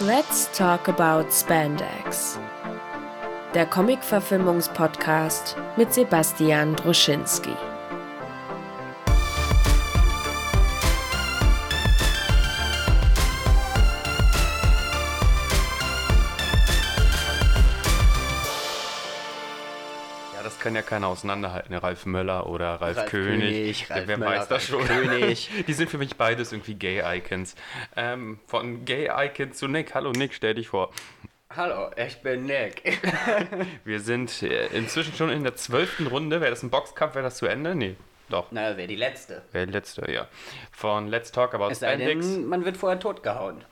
Let's 0.00 0.48
talk 0.56 0.86
about 0.86 1.32
Spandex. 1.32 2.38
Der 3.52 3.66
Comic-Verfilmungspodcast 3.66 5.56
mit 5.76 5.92
Sebastian 5.92 6.76
Druschinski. 6.76 7.50
Ja, 20.78 20.82
keiner 20.82 21.08
auseinanderhalten. 21.08 21.74
Ralf 21.74 22.06
Möller 22.06 22.46
oder 22.46 22.80
Ralf, 22.80 22.98
Ralf 22.98 23.10
König. 23.10 23.40
König, 23.40 23.90
Ralf 23.90 24.06
Wer 24.06 24.16
Möller, 24.16 24.30
weiß 24.38 24.46
das 24.48 24.72
Ralf 24.72 24.86
schon? 24.86 25.08
König. 25.08 25.50
Die 25.66 25.72
sind 25.72 25.90
für 25.90 25.98
mich 25.98 26.14
beides 26.14 26.52
irgendwie 26.52 26.74
Gay-Icons. 26.74 27.56
Ähm, 27.96 28.38
von 28.46 28.84
Gay-Icons 28.84 29.58
zu 29.58 29.66
Nick. 29.66 29.94
Hallo 29.96 30.12
Nick, 30.12 30.34
stell 30.34 30.54
dich 30.54 30.68
vor. 30.68 30.92
Hallo, 31.50 31.90
ich 31.96 32.22
bin 32.22 32.46
Nick. 32.46 33.00
Wir 33.84 33.98
sind 33.98 34.40
äh, 34.44 34.68
inzwischen 34.68 35.14
schon 35.14 35.30
in 35.30 35.42
der 35.42 35.56
zwölften 35.56 36.06
Runde. 36.06 36.40
Wäre 36.40 36.50
das 36.50 36.62
ein 36.62 36.70
Boxkampf? 36.70 37.16
Wäre 37.16 37.24
das 37.24 37.38
zu 37.38 37.46
Ende? 37.46 37.74
Nee, 37.74 37.96
doch. 38.28 38.46
Na, 38.52 38.76
wer 38.76 38.86
die 38.86 38.94
Letzte? 38.94 39.42
Wäre 39.50 39.66
die 39.66 39.72
letzte, 39.72 40.08
ja. 40.08 40.28
Von 40.70 41.08
Let's 41.08 41.32
Talk 41.32 41.54
About 41.54 41.70
Es 41.70 41.78
Spandex. 41.78 42.24
denn, 42.24 42.46
man 42.46 42.64
wird 42.64 42.76
vorher 42.76 43.00
totgehauen. 43.00 43.64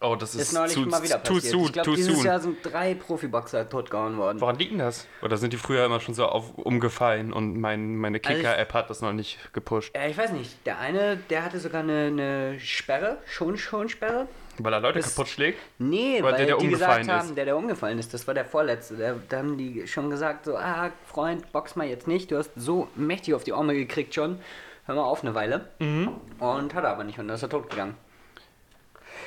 Oh, 0.00 0.14
das 0.14 0.34
ist, 0.34 0.42
Ist 0.42 0.52
neulich 0.52 0.74
zu, 0.74 0.80
mal 0.80 1.02
wieder 1.02 1.18
passiert. 1.18 1.42
soon, 1.44 1.64
ich 1.64 1.72
glaube, 1.72 1.94
dieses 1.94 2.16
soon. 2.16 2.26
Jahr 2.26 2.38
sind 2.38 2.58
drei 2.62 2.94
Profiboxer 2.94 3.68
totgehauen 3.68 4.18
worden. 4.18 4.40
Woran 4.40 4.56
liegt 4.58 4.72
denn 4.72 4.78
das? 4.78 5.06
Oder 5.22 5.36
sind 5.38 5.52
die 5.52 5.56
früher 5.56 5.86
immer 5.86 6.00
schon 6.00 6.14
so 6.14 6.26
auf, 6.26 6.52
umgefallen 6.58 7.32
und 7.32 7.58
mein, 7.58 7.96
meine 7.96 8.20
Also 8.22 8.36
Kicker-App 8.36 8.74
hat 8.74 8.90
das 8.90 9.00
noch 9.00 9.12
nicht 9.14 9.38
gepusht? 9.54 9.94
Ja, 9.96 10.06
ich 10.06 10.18
weiß 10.18 10.32
nicht. 10.32 10.64
Der 10.66 10.78
eine, 10.80 11.16
der 11.30 11.44
hatte 11.44 11.58
sogar 11.60 11.80
eine, 11.82 12.06
eine 12.08 12.60
Sperre, 12.60 13.18
schon 13.26 13.56
schon 13.56 13.88
Sperre. 13.88 14.28
Weil 14.58 14.72
er 14.72 14.80
Leute 14.80 14.98
das- 15.00 15.14
kaputt 15.14 15.28
schlägt? 15.28 15.58
Nee, 15.78 16.22
weil 16.22 16.34
der, 16.36 16.46
der 16.46 16.56
die 16.58 16.64
umgefallen 16.66 17.02
gesagt 17.02 17.18
haben, 17.20 17.28
ist. 17.30 17.36
der, 17.36 17.44
der 17.46 17.56
umgefallen 17.56 17.98
ist, 17.98 18.12
das 18.12 18.26
war 18.26 18.34
der 18.34 18.44
Vorletzte. 18.44 18.96
Der, 18.96 19.16
da 19.28 19.38
haben 19.38 19.56
die 19.56 19.86
schon 19.86 20.10
gesagt, 20.10 20.44
so, 20.46 20.56
ah, 20.56 20.90
Freund, 21.06 21.50
box 21.52 21.74
mal 21.76 21.86
jetzt 21.86 22.06
nicht. 22.06 22.30
Du 22.30 22.36
hast 22.36 22.50
so 22.56 22.88
mächtig 22.96 23.34
auf 23.34 23.44
die 23.44 23.52
Arme 23.54 23.74
gekriegt 23.74 24.14
schon. 24.14 24.38
Hör 24.86 24.94
mal 24.94 25.02
auf 25.04 25.22
eine 25.24 25.34
Weile. 25.34 25.68
Mhm. 25.78 26.10
Und 26.38 26.74
hat 26.74 26.84
er 26.84 26.90
aber 26.90 27.04
nicht 27.04 27.18
und 27.18 27.28
dann 27.28 27.34
ist 27.34 27.42
er 27.42 27.48
tot 27.48 27.68
gegangen. 27.70 27.94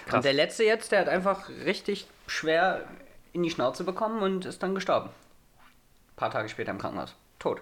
Krass. 0.10 0.18
Und 0.18 0.26
der 0.26 0.34
letzte 0.34 0.64
jetzt, 0.64 0.92
der 0.92 1.00
hat 1.02 1.10
einfach 1.10 1.50
richtig 1.66 2.08
schwer 2.28 2.86
in 3.34 3.44
die 3.44 3.50
Schnauze 3.50 3.84
bekommen 3.84 4.22
und 4.22 4.46
ist 4.46 4.62
dann 4.64 4.76
gestorben. 4.76 5.10
Ein 5.10 6.16
paar 6.16 6.32
Tage 6.32 6.50
später 6.50 6.72
im 6.72 6.78
Krankenhaus. 6.80 7.16
Tot. 7.38 7.62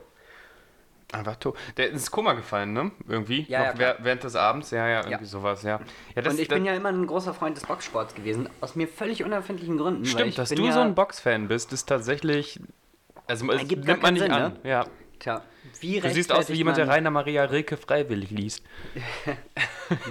Einfach 1.13 1.37
tot. 1.37 1.57
Der 1.77 1.87
ist 1.87 1.93
ins 1.93 2.11
Koma 2.11 2.33
gefallen, 2.33 2.73
ne? 2.73 2.91
Irgendwie. 3.07 3.45
Ja, 3.47 3.71
Noch 3.71 3.79
ja, 3.79 3.95
während 3.99 4.23
des 4.23 4.35
Abends. 4.35 4.71
Ja, 4.71 4.87
ja, 4.87 4.99
irgendwie 4.99 5.23
Ja. 5.23 5.29
sowas, 5.29 5.63
ja. 5.63 5.79
ja 6.15 6.21
das, 6.21 6.33
und 6.33 6.39
ich 6.41 6.49
bin 6.49 6.65
ja 6.65 6.73
immer 6.73 6.89
ein 6.89 7.07
großer 7.07 7.33
Freund 7.33 7.55
des 7.55 7.65
Boxsports 7.65 8.13
gewesen, 8.13 8.49
aus 8.59 8.75
mir 8.75 8.89
völlig 8.89 9.23
unerfindlichen 9.23 9.77
Gründen. 9.77 10.05
Stimmt, 10.05 10.37
dass 10.37 10.49
du 10.49 10.71
so 10.71 10.79
ein 10.81 10.95
Boxfan 10.95 11.47
bist, 11.47 11.71
ist 11.71 11.85
tatsächlich. 11.85 12.59
Also, 13.25 13.49
es 13.51 13.63
nimmt 13.63 14.01
man 14.01 14.13
nicht 14.15 14.27
keinen 14.27 14.33
an. 14.33 14.51
Sinn, 14.53 14.61
ne? 14.63 14.69
Ja. 14.69 14.85
Tja, 15.19 15.41
wie 15.79 15.99
Du 15.99 16.09
siehst 16.09 16.31
aus 16.31 16.49
wie 16.49 16.53
jemand, 16.53 16.77
der 16.77 16.87
Rainer 16.87 17.11
Maria 17.11 17.45
Rilke 17.45 17.77
freiwillig 17.77 18.31
liest. 18.31 18.63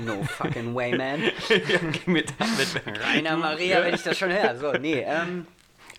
No 0.04 0.22
fucking 0.22 0.74
way, 0.74 0.96
man. 0.96 1.22
ja, 1.48 1.78
geh 1.92 2.10
mir 2.10 2.24
damit. 2.38 2.82
Rainer 3.04 3.36
Maria, 3.36 3.84
wenn 3.84 3.94
ich 3.94 4.02
das 4.02 4.16
schon 4.16 4.32
höre. 4.32 4.56
So, 4.56 4.72
nee, 4.72 5.04
ähm, 5.06 5.46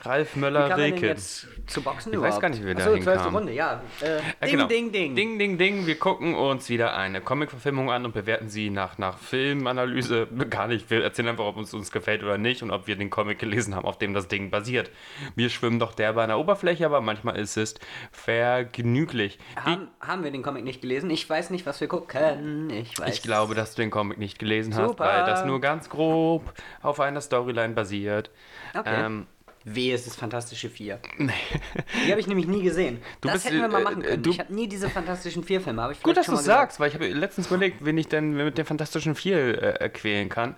Ralf 0.07 0.35
wie 0.35 0.39
Möller 0.39 0.61
kann 0.61 0.69
man 0.71 0.79
denn 0.79 0.91
Rilke. 0.93 1.07
jetzt 1.07 1.47
zu 1.67 1.81
Boxen 1.81 2.11
Ich 2.11 2.17
überhaupt? 2.17 2.35
weiß 2.35 2.41
gar 2.41 2.49
nicht, 2.49 2.61
wie 2.61 2.67
wir 2.67 2.75
da 2.75 2.83
zwölfte 2.83 3.11
hinkamen. 3.11 3.35
Runde, 3.35 3.51
ja. 3.53 3.81
Äh, 4.01 4.05
Ja, 4.17 4.21
ding, 4.43 4.51
genau. 4.51 4.67
ding, 4.67 4.91
ding, 4.91 5.15
Ding, 5.15 5.39
ding, 5.39 5.57
ding. 5.57 5.85
Wir 5.85 5.99
gucken 5.99 6.35
uns 6.35 6.69
wieder 6.69 6.95
eine 6.95 7.21
Comic-Verfilmung 7.21 7.91
an 7.91 8.05
und 8.05 8.13
bewerten 8.13 8.49
sie 8.49 8.69
nach, 8.69 8.97
nach 8.97 9.17
Filmanalyse. 9.17 10.27
Gar 10.49 10.67
nicht. 10.67 10.89
Wir 10.89 11.03
erzählen 11.03 11.29
einfach, 11.29 11.45
ob 11.45 11.57
uns 11.57 11.73
uns 11.73 11.91
gefällt 11.91 12.23
oder 12.23 12.37
nicht 12.37 12.63
und 12.63 12.71
ob 12.71 12.87
wir 12.87 12.95
den 12.95 13.09
Comic 13.09 13.39
gelesen 13.39 13.75
haben, 13.75 13.85
auf 13.85 13.97
dem 13.97 14.13
das 14.13 14.27
Ding 14.27 14.49
basiert. 14.49 14.89
Wir 15.35 15.49
schwimmen 15.49 15.79
doch 15.79 15.93
derbe 15.93 16.21
an 16.21 16.29
der 16.29 16.39
Oberfläche, 16.39 16.85
aber 16.85 17.01
manchmal 17.01 17.37
ist 17.37 17.57
es 17.57 17.75
vergnüglich. 18.11 19.39
Haben, 19.55 19.87
haben 19.99 20.23
wir 20.23 20.31
den 20.31 20.43
Comic 20.43 20.63
nicht 20.63 20.81
gelesen? 20.81 21.09
Ich 21.09 21.29
weiß 21.29 21.49
nicht, 21.49 21.65
was 21.65 21.81
wir 21.81 21.87
gucken. 21.87 22.69
Ich 22.69 22.97
weiß. 22.99 23.13
Ich 23.15 23.21
glaube, 23.21 23.55
dass 23.55 23.75
du 23.75 23.81
den 23.81 23.91
Comic 23.91 24.17
nicht 24.17 24.39
gelesen 24.39 24.75
hast, 24.75 24.89
Super. 24.89 25.05
weil 25.05 25.25
das 25.25 25.45
nur 25.45 25.59
ganz 25.61 25.89
grob 25.89 26.53
auf 26.81 26.99
einer 26.99 27.21
Storyline 27.21 27.73
basiert. 27.73 28.29
Okay. 28.77 29.05
Ähm, 29.05 29.27
Wehe, 29.69 29.93
es 29.93 30.07
ist 30.07 30.15
Fantastische 30.15 30.69
Vier. 30.69 30.99
Die 31.19 32.11
habe 32.11 32.19
ich 32.21 32.27
nämlich 32.27 32.47
nie 32.47 32.63
gesehen. 32.63 33.01
Du 33.21 33.27
das 33.27 33.33
bist, 33.43 33.45
hätten 33.47 33.59
wir 33.61 33.67
mal 33.67 33.81
äh, 33.81 33.83
machen 33.83 34.01
äh, 34.01 34.07
können. 34.07 34.23
du- 34.23 34.29
ich 34.31 34.39
habe 34.39 34.53
nie 34.53 34.67
diese 34.67 34.89
Fantastischen 34.89 35.43
Vier 35.43 35.59
Filme. 35.61 35.81
Hab 35.81 35.91
ich 35.91 36.01
Gut, 36.01 36.15
dass 36.15 36.27
du 36.27 36.35
sagst, 36.37 36.79
weil 36.79 36.87
ich 36.89 36.95
habe 36.95 37.07
letztens 37.09 37.47
überlegt, 37.47 37.83
wen 37.83 37.97
ich 37.97 38.07
denn 38.07 38.31
mit 38.33 38.57
den 38.57 38.65
Fantastischen 38.65 39.15
Vier 39.15 39.81
äh, 39.81 39.89
quälen 39.89 40.29
kann. 40.29 40.55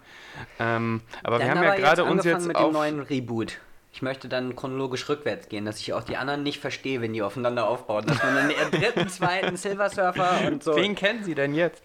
Ähm, 0.59 1.01
aber 1.23 1.39
Dann 1.39 1.47
wir 1.47 1.51
haben 1.51 1.57
aber 1.59 1.67
ja 1.67 1.75
gerade 1.75 2.01
jetzt 2.03 2.11
uns 2.11 2.23
jetzt 2.25 2.47
mit 2.47 2.55
auf... 2.55 2.69
dem 2.69 2.73
neuen 2.73 2.99
Reboot. 2.99 3.57
Ich 3.91 4.03
möchte 4.03 4.29
dann 4.29 4.55
chronologisch 4.55 5.09
rückwärts 5.09 5.49
gehen, 5.49 5.65
dass 5.65 5.79
ich 5.79 5.93
auch 5.93 6.03
die 6.03 6.15
anderen 6.15 6.43
nicht 6.43 6.59
verstehe, 6.59 7.01
wenn 7.01 7.11
die 7.13 7.23
aufeinander 7.23 7.67
aufbauen. 7.67 8.05
Dass 8.05 8.21
man 8.23 8.35
dann 8.35 8.49
den 8.49 8.79
dritten, 8.79 9.09
zweiten 9.09 9.57
Silver 9.57 9.89
Surfer 9.89 10.41
und 10.47 10.63
so. 10.63 10.75
Wen 10.75 10.93
kennen 10.95 11.23
Sie 11.23 11.33
denn 11.33 11.55
jetzt? 11.55 11.83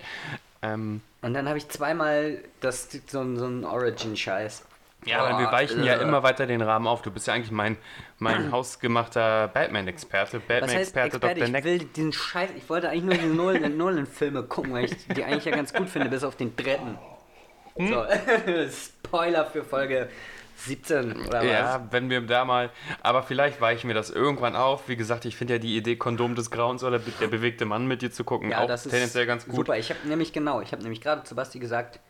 Ähm, 0.60 1.00
Und 1.22 1.32
dann 1.32 1.48
habe 1.48 1.56
ich 1.56 1.68
zweimal 1.70 2.38
das, 2.60 2.88
so, 3.06 3.36
so 3.36 3.46
ein 3.46 3.64
Origin-Scheiß. 3.64 4.64
Ja, 5.06 5.25
aber 5.25 5.38
wir 5.38 5.53
weichen 5.53 5.84
ja 5.84 5.94
äh. 5.94 6.03
immer 6.03 6.22
weiter 6.22 6.47
den 6.47 6.62
Rahmen 6.62 6.87
auf. 6.87 7.03
Du 7.03 7.10
bist 7.10 7.26
ja 7.26 7.34
eigentlich 7.34 7.50
mein, 7.50 7.76
mein 8.19 8.50
hausgemachter 8.53 9.48
Batman-Experte. 9.48 10.41
Batman-Experte 10.41 11.16
Experte? 11.16 11.34
Dr. 11.34 11.47
Ich 11.47 11.53
Neck. 11.53 11.65
will 11.65 11.78
diesen 11.78 12.12
Scheiß, 12.12 12.50
ich 12.56 12.69
wollte 12.69 12.88
eigentlich 12.88 13.20
nur 13.20 13.28
die 13.28 13.34
Nolan- 13.34 13.76
Nolan-Filme 13.76 14.43
gucken, 14.44 14.72
weil 14.72 14.87
ich 14.87 15.06
die 15.09 15.25
eigentlich 15.25 15.44
ja 15.44 15.54
ganz 15.54 15.72
gut 15.72 15.88
finde, 15.88 16.09
bis 16.09 16.25
auf 16.25 16.37
den 16.37 16.54
dritten. 16.56 16.98
Hm? 17.76 17.88
So, 17.88 18.04
Spoiler 19.06 19.47
für 19.47 19.64
Folge 19.64 20.09
17 20.56 21.26
oder 21.26 21.41
was? 21.41 21.44
Ja, 21.44 21.88
wenn 21.91 22.09
wir 22.10 22.20
da 22.22 22.44
mal. 22.44 22.70
Aber 23.03 23.22
vielleicht 23.22 23.60
weichen 23.60 23.88
wir 23.88 23.94
das 23.94 24.10
irgendwann 24.10 24.56
auf. 24.56 24.88
Wie 24.88 24.97
gesagt, 24.97 25.25
ich 25.25 25.37
finde 25.37 25.54
ja 25.54 25.59
die 25.59 25.76
Idee 25.76 25.97
Kondom 25.97 26.34
des 26.34 26.50
Grauens 26.50 26.84
oder 26.84 26.98
der 26.98 27.26
bewegte 27.26 27.64
Mann 27.64 27.87
mit 27.87 28.03
dir 28.03 28.12
zu 28.12 28.25
gucken 28.25 28.50
Ja, 28.50 28.62
auch 28.62 28.66
das 28.66 28.87
ist 28.87 28.93
tendenziell 28.93 29.26
ganz 29.26 29.47
gut. 29.47 29.56
Super, 29.56 29.76
ich 29.76 29.91
habe 29.91 30.00
nämlich 30.09 30.32
genau, 30.32 30.60
ich 30.60 30.72
habe 30.72 30.82
nämlich 30.82 31.00
gerade 31.00 31.25
zu 31.25 31.34
Basti 31.34 31.59
gesagt, 31.59 32.00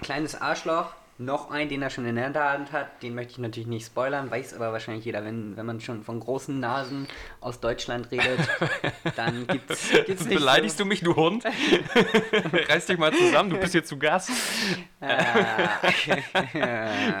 kleines 0.00 0.40
Arschloch, 0.40 0.94
noch 1.20 1.50
einen, 1.50 1.68
den 1.68 1.82
er 1.82 1.90
schon 1.90 2.06
in 2.06 2.16
der 2.16 2.32
Hand 2.34 2.72
hat, 2.72 3.02
den 3.02 3.14
möchte 3.14 3.32
ich 3.32 3.38
natürlich 3.38 3.66
nicht 3.66 3.86
spoilern, 3.86 4.30
weiß 4.30 4.54
aber 4.54 4.72
wahrscheinlich 4.72 5.04
jeder, 5.04 5.22
wenn, 5.24 5.54
wenn 5.56 5.66
man 5.66 5.80
schon 5.80 6.02
von 6.02 6.18
großen 6.18 6.58
Nasen 6.58 7.06
aus 7.40 7.60
Deutschland 7.60 8.10
redet, 8.10 8.40
dann 9.16 9.46
gibt's, 9.46 9.90
gibt's 10.06 10.24
nicht 10.24 10.38
Beleidigst 10.38 10.78
so, 10.78 10.84
du 10.84 10.88
mich, 10.88 11.00
du 11.02 11.14
Hund? 11.14 11.44
Reiß 12.68 12.86
dich 12.86 12.96
mal 12.96 13.12
zusammen, 13.12 13.50
du 13.50 13.58
bist 13.58 13.72
hier 13.72 13.84
zu 13.84 13.98
Gast. 13.98 14.30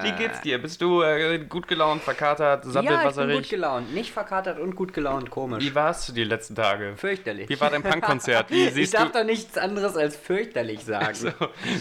Wie 0.02 0.12
geht's 0.12 0.40
dir? 0.40 0.58
Bist 0.58 0.80
du 0.80 1.02
äh, 1.02 1.38
gut 1.46 1.68
gelaunt, 1.68 2.02
verkatert, 2.02 2.64
Ja, 2.64 2.70
ich 2.70 2.74
bin 2.74 2.88
sappelwasserig? 2.88 3.36
gut 3.36 3.50
gelaunt, 3.50 3.92
nicht 3.94 4.12
verkatert 4.12 4.58
und 4.58 4.76
gut 4.76 4.94
gelaunt, 4.94 5.30
komisch. 5.30 5.62
Wie 5.62 5.74
warst 5.74 6.08
du 6.08 6.14
die 6.14 6.24
letzten 6.24 6.54
Tage? 6.54 6.94
Fürchterlich. 6.96 7.50
Wie 7.50 7.60
war 7.60 7.68
dein 7.68 7.82
Punkkonzert? 7.82 8.50
Wie 8.50 8.64
ich 8.64 8.90
darf 8.90 9.12
du? 9.12 9.18
doch 9.18 9.24
nichts 9.24 9.58
anderes 9.58 9.96
als 9.96 10.16
fürchterlich 10.16 10.84
sagen. 10.84 11.14
So, 11.14 11.30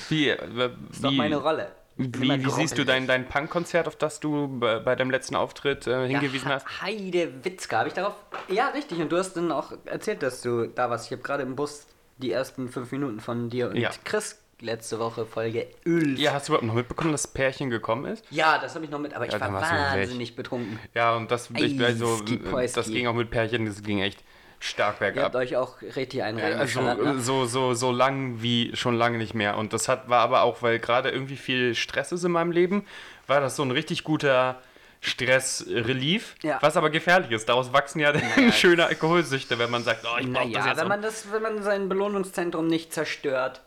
wie, 0.09 0.29
äh, 0.29 0.69
ist 0.91 1.03
doch 1.03 1.11
wie, 1.11 1.17
meine 1.17 1.37
Rolle. 1.37 1.78
Wie, 1.99 2.45
wie 2.45 2.49
siehst 2.49 2.77
du 2.77 2.85
dein, 2.85 3.07
dein 3.07 3.27
Punkkonzert, 3.27 3.87
auf 3.87 3.97
das 3.97 4.21
du 4.21 4.47
bei 4.47 4.79
bei 4.79 4.95
deinem 4.95 5.11
letzten 5.11 5.35
Auftritt 5.35 5.85
äh, 5.85 6.07
hingewiesen 6.07 6.47
ja, 6.47 6.55
hast? 6.55 6.81
Heide 6.81 7.43
Witzka, 7.43 7.79
habe 7.79 7.89
ich 7.89 7.93
darauf. 7.93 8.15
Ja, 8.47 8.69
richtig. 8.69 8.99
Und 8.99 9.11
du 9.11 9.17
hast 9.17 9.33
dann 9.33 9.51
auch 9.51 9.73
erzählt, 9.85 10.23
dass 10.23 10.41
du 10.41 10.67
da 10.67 10.89
warst. 10.89 11.07
Ich 11.07 11.11
habe 11.11 11.21
gerade 11.21 11.43
im 11.43 11.57
Bus 11.57 11.87
die 12.17 12.31
ersten 12.31 12.69
fünf 12.69 12.91
Minuten 12.93 13.19
von 13.19 13.49
dir 13.49 13.69
und 13.69 13.75
Ja. 13.75 13.91
Chris 14.05 14.39
letzte 14.61 14.99
Woche 14.99 15.25
Folge 15.25 15.67
11. 15.85 16.19
Ja, 16.19 16.33
hast 16.33 16.47
du 16.47 16.51
überhaupt 16.51 16.67
noch 16.67 16.73
mitbekommen, 16.73 17.11
dass 17.11 17.23
das 17.23 17.33
Pärchen 17.33 17.69
gekommen 17.69 18.05
ist? 18.05 18.25
Ja, 18.29 18.59
das 18.59 18.75
habe 18.75 18.85
ich 18.85 18.91
noch 18.91 18.99
mit, 18.99 19.13
aber 19.13 19.25
ich 19.25 19.31
Ja, 19.31 19.39
war 19.39 19.61
wahnsinnig 19.61 20.35
betrunken. 20.35 20.79
Ja, 20.93 21.15
und 21.15 21.31
das, 21.31 21.49
ich, 21.55 21.81
also, 21.81 22.21
das 22.21 22.87
ging 22.87 23.07
auch 23.07 23.13
mit 23.13 23.29
Pärchen, 23.29 23.65
das 23.65 23.81
ging 23.83 23.99
echt 23.99 24.23
stark 24.59 24.99
Ihr 25.01 25.07
habt 25.07 25.15
bergab. 25.15 25.35
euch 25.35 25.55
auch 25.57 25.81
richtig 25.81 26.21
einen 26.23 26.39
Also 26.39 26.81
reingeschallert, 26.81 27.15
ne? 27.15 27.19
so, 27.21 27.45
so, 27.45 27.73
so 27.73 27.91
lang 27.91 28.41
wie 28.41 28.75
schon 28.75 28.95
lange 28.95 29.17
nicht 29.17 29.33
mehr. 29.33 29.57
Und 29.57 29.73
das 29.73 29.87
hat, 29.87 30.09
war 30.09 30.19
aber 30.21 30.41
auch, 30.41 30.61
weil 30.61 30.79
gerade 30.79 31.09
irgendwie 31.09 31.37
viel 31.37 31.75
Stress 31.75 32.11
ist 32.11 32.23
in 32.25 32.31
meinem 32.31 32.51
Leben, 32.51 32.85
war 33.27 33.39
das 33.41 33.55
so 33.55 33.63
ein 33.63 33.71
richtig 33.71 34.03
guter 34.03 34.61
Stress-Relief, 35.01 36.35
Ja. 36.43 36.57
was 36.61 36.75
aber 36.75 36.89
gefährlich 36.89 37.31
ist. 37.31 37.47
Daraus 37.47 37.71
wachsen 37.71 37.99
ja 37.99 38.11
dann 38.11 38.23
schöne 38.51 38.85
Alkoholsüchte, 38.85 39.57
wenn 39.59 39.71
man 39.71 39.83
sagt, 39.83 40.03
oh, 40.05 40.17
ich 40.19 40.31
brauche 40.31 40.45
das 40.51 40.53
Naja, 40.53 40.67
jetzt. 40.67 40.81
wenn 40.81 40.87
man 40.87 41.01
das, 41.01 41.31
wenn 41.31 41.41
man 41.41 41.63
sein 41.63 41.87
Belohnungszentrum 41.89 42.67
nicht 42.67 42.93
zerstört. 42.93 43.61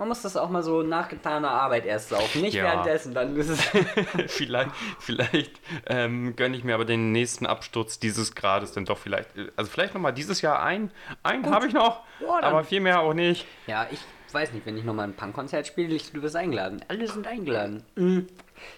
Man 0.00 0.08
muss 0.08 0.22
das 0.22 0.34
auch 0.36 0.48
mal 0.48 0.62
so 0.62 0.82
nach 0.82 1.08
getaner 1.10 1.50
Arbeit 1.50 1.84
erst 1.84 2.08
saufen. 2.08 2.40
Nicht 2.40 2.54
Ja. 2.54 2.64
währenddessen, 2.64 3.12
dann 3.12 3.36
ist 3.36 3.50
es. 3.50 3.60
vielleicht 4.28 4.70
vielleicht 4.98 5.60
ähm, 5.86 6.34
gönne 6.36 6.56
ich 6.56 6.64
mir 6.64 6.74
aber 6.74 6.86
den 6.86 7.12
nächsten 7.12 7.44
Absturz 7.44 7.98
dieses 7.98 8.34
Grades 8.34 8.72
dann 8.72 8.86
doch 8.86 8.96
vielleicht. 8.96 9.28
Also 9.56 9.70
vielleicht 9.70 9.92
nochmal 9.92 10.14
dieses 10.14 10.40
Jahr 10.40 10.62
ein. 10.62 10.90
Einen 11.22 11.50
habe 11.50 11.66
ich 11.66 11.74
noch, 11.74 12.00
dann- 12.18 12.44
aber 12.44 12.64
viel 12.64 12.80
mehr 12.80 13.00
auch 13.00 13.12
nicht. 13.12 13.46
Ja, 13.66 13.86
ich 13.90 14.00
weiß 14.32 14.52
nicht, 14.54 14.64
wenn 14.64 14.78
ich 14.78 14.84
nochmal 14.84 15.06
ein 15.08 15.12
Punkkonzert 15.14 15.66
spiele, 15.66 15.94
ich- 15.94 16.10
du 16.12 16.22
wirst 16.22 16.34
eingeladen. 16.34 16.82
Alle 16.88 17.06
sind 17.06 17.26
eingeladen. 17.26 17.84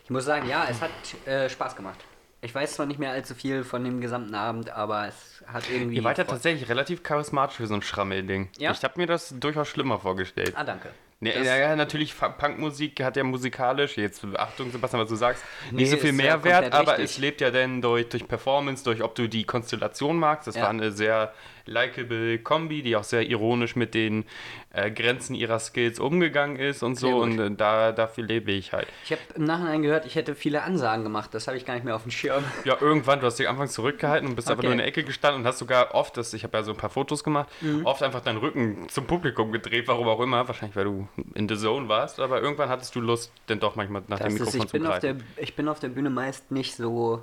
Ich 0.05 0.11
muss 0.11 0.25
sagen, 0.25 0.49
ja, 0.49 0.67
es 0.69 0.81
hat 0.81 0.91
äh, 1.27 1.49
Spaß 1.49 1.77
gemacht. 1.77 2.01
Ich 2.41 2.53
weiß 2.53 2.75
zwar 2.75 2.87
nicht 2.87 2.99
mehr 2.99 3.13
allzu 3.13 3.37
viel 3.37 3.63
von 3.63 3.85
dem 3.85 4.01
gesamten 4.01 4.35
Abend, 4.35 4.71
aber 4.71 5.07
es 5.07 5.45
hat 5.47 5.71
irgendwie. 5.71 5.95
Ihr 5.95 6.03
wart 6.03 6.19
ja 6.19 6.25
Freude- 6.25 6.35
tatsächlich 6.35 6.69
relativ 6.69 7.05
charismatisch 7.05 7.59
für 7.59 7.69
so 7.69 7.75
ein 7.75 7.83
Schrammelding. 7.83 8.49
Ja? 8.59 8.73
Ich 8.73 8.83
habe 8.83 8.95
mir 8.99 9.07
das 9.07 9.33
durchaus 9.39 9.69
schlimmer 9.69 10.01
vorgestellt. 10.01 10.53
Ah, 10.57 10.65
danke. 10.65 10.89
Nee, 11.25 11.33
Das- 11.35 11.47
ja, 11.47 11.77
natürlich, 11.77 12.15
Punkmusik 12.19 13.01
hat 13.05 13.17
ja 13.17 13.23
musikalisch, 13.23 13.97
jetzt 13.97 14.25
Achtung 14.37 14.73
Sebastian, 14.73 15.03
was 15.03 15.09
du 15.09 15.15
sagst, 15.15 15.45
nicht 15.71 15.89
so 15.89 15.97
viel 15.97 16.11
Mehrwert, 16.13 16.73
aber 16.73 16.93
richtig. 16.99 17.05
es 17.05 17.19
lebt 17.19 17.41
ja 17.41 17.53
dann 17.53 17.81
durch, 17.81 18.09
durch 18.09 18.27
Performance, 18.27 18.83
durch 18.83 19.03
ob 19.05 19.15
du 19.15 19.29
die 19.29 19.45
Konstellation 19.45 20.17
magst. 20.17 20.49
Das 20.49 20.57
Ja. 20.57 20.63
war 20.63 20.71
eine 20.71 20.91
sehr 20.91 21.33
likable 21.67 22.38
Kombi, 22.38 22.82
die 22.82 22.97
auch 22.97 23.05
sehr 23.05 23.23
ironisch 23.29 23.76
mit 23.76 23.94
den 23.94 24.25
äh, 24.73 24.91
Grenzen 24.91 25.35
ihrer 25.35 25.59
Skills 25.59 25.99
umgegangen 26.00 26.56
ist 26.56 26.82
und 26.82 26.97
so 26.97 27.19
und 27.19 27.38
äh, 27.38 27.50
da, 27.50 27.93
dafür 27.93 28.25
lebe 28.25 28.53
ich 28.53 28.73
halt. 28.73 28.87
Ich 29.05 29.12
habe 29.12 29.20
im 29.35 29.44
Nachhinein 29.44 29.82
gehört, 29.82 30.06
ich 30.06 30.14
hätte 30.14 30.35
viele 30.35 30.62
Ansagen 30.62 31.03
gemacht. 31.05 31.35
Das 31.35 31.47
habe 31.47 31.56
ich 31.56 31.64
gar 31.67 31.75
nicht 31.75 31.85
mehr 31.85 31.94
auf 31.97 32.03
dem 32.03 32.11
Schirm. 32.11 32.44
Ja, 32.64 32.76
irgendwann, 32.81 33.20
du 33.20 33.26
hast 33.26 33.38
dich 33.38 33.49
anfangs 33.49 33.73
zurückgehalten 33.73 34.29
und 34.29 34.37
bist 34.37 34.49
einfach 34.49 34.61
Okay. 34.61 34.67
nur 34.69 34.73
in 34.73 34.79
der 34.79 34.87
Ecke 34.87 35.03
gestanden 35.05 35.43
und 35.43 35.47
hast 35.47 35.59
sogar 35.59 35.94
oft, 35.94 36.17
das, 36.17 36.32
ich 36.35 36.44
habe 36.44 36.56
ja 36.56 36.62
so 36.62 36.70
ein 36.73 36.76
paar 36.76 36.91
Fotos 36.91 37.25
gemacht, 37.25 37.49
Mhm. 37.61 37.85
oft 37.85 38.03
einfach 38.03 38.20
deinen 38.20 38.38
Rücken 38.38 38.88
zum 38.88 39.06
Publikum 39.06 39.50
gedreht, 39.53 39.88
warum 39.88 40.09
auch 40.09 40.20
immer, 40.20 40.47
wahrscheinlich 40.47 40.76
weil 40.76 40.85
du 40.85 41.09
in 41.35 41.49
the 41.49 41.56
zone 41.56 41.88
warst, 41.88 42.20
aber 42.20 42.41
irgendwann 42.41 42.69
hattest 42.69 42.94
du 42.94 43.00
Lust, 43.00 43.32
denn 43.49 43.59
doch 43.61 43.75
manchmal 43.76 44.03
nach 44.09 44.19
dem 44.19 44.25
Das 44.25 44.35
ist, 44.35 44.41
Mikrofon 44.41 44.61
ich, 44.61 44.67
zu 44.69 44.73
bin 44.79 44.87
auf 44.87 44.99
der, 45.00 45.14
greifen. 45.14 45.26
ich 45.37 45.56
bin 45.56 45.69
auf 45.69 45.81
der 45.81 45.88
Bühne 45.88 46.11
meist 46.11 46.50
nicht 46.50 46.75
so 46.76 47.23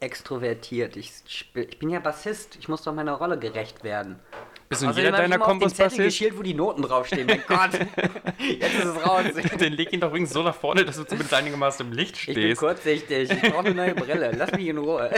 extrovertiert. 0.00 0.96
Ich, 0.96 1.12
ich 1.54 1.78
bin 1.78 1.90
ja 1.90 2.00
Bassist. 2.00 2.56
Ich 2.56 2.68
muss 2.68 2.82
doch 2.82 2.94
meiner 2.94 3.14
Rolle 3.14 3.38
gerecht 3.38 3.84
werden. 3.84 4.18
Bist 4.68 4.82
du 4.82 4.84
in 4.86 4.90
Außerdem 4.90 5.04
jeder 5.06 5.16
deiner 5.16 5.38
Kombos 5.38 5.72
Bassist? 5.74 5.96
geschielt, 6.02 6.36
wo 6.38 6.42
die 6.42 6.52
Noten 6.52 6.82
draufstehen. 6.82 7.26
Mein 7.26 7.42
Gott. 7.46 7.70
Jetzt 8.38 8.74
ist 8.74 8.84
es 8.84 9.06
raus. 9.06 9.24
Den 9.58 9.72
leg 9.72 9.92
ihn 9.94 10.00
doch 10.00 10.08
übrigens 10.08 10.30
so 10.30 10.42
nach 10.42 10.54
vorne, 10.54 10.84
dass 10.84 10.96
du 10.96 11.04
zumindest 11.04 11.32
einigermaßen 11.32 11.86
im 11.86 11.92
Licht 11.92 12.16
Ich 12.18 12.26
bin 12.26 12.34
stehst. 12.34 12.60
kurzsichtig. 12.60 13.30
Ich 13.30 13.40
brauche 13.50 13.66
eine 13.66 13.74
neue 13.74 13.94
Brille. 13.94 14.30
Lass 14.36 14.52
mich 14.52 14.66
in 14.66 14.76
Ruhe. 14.76 15.10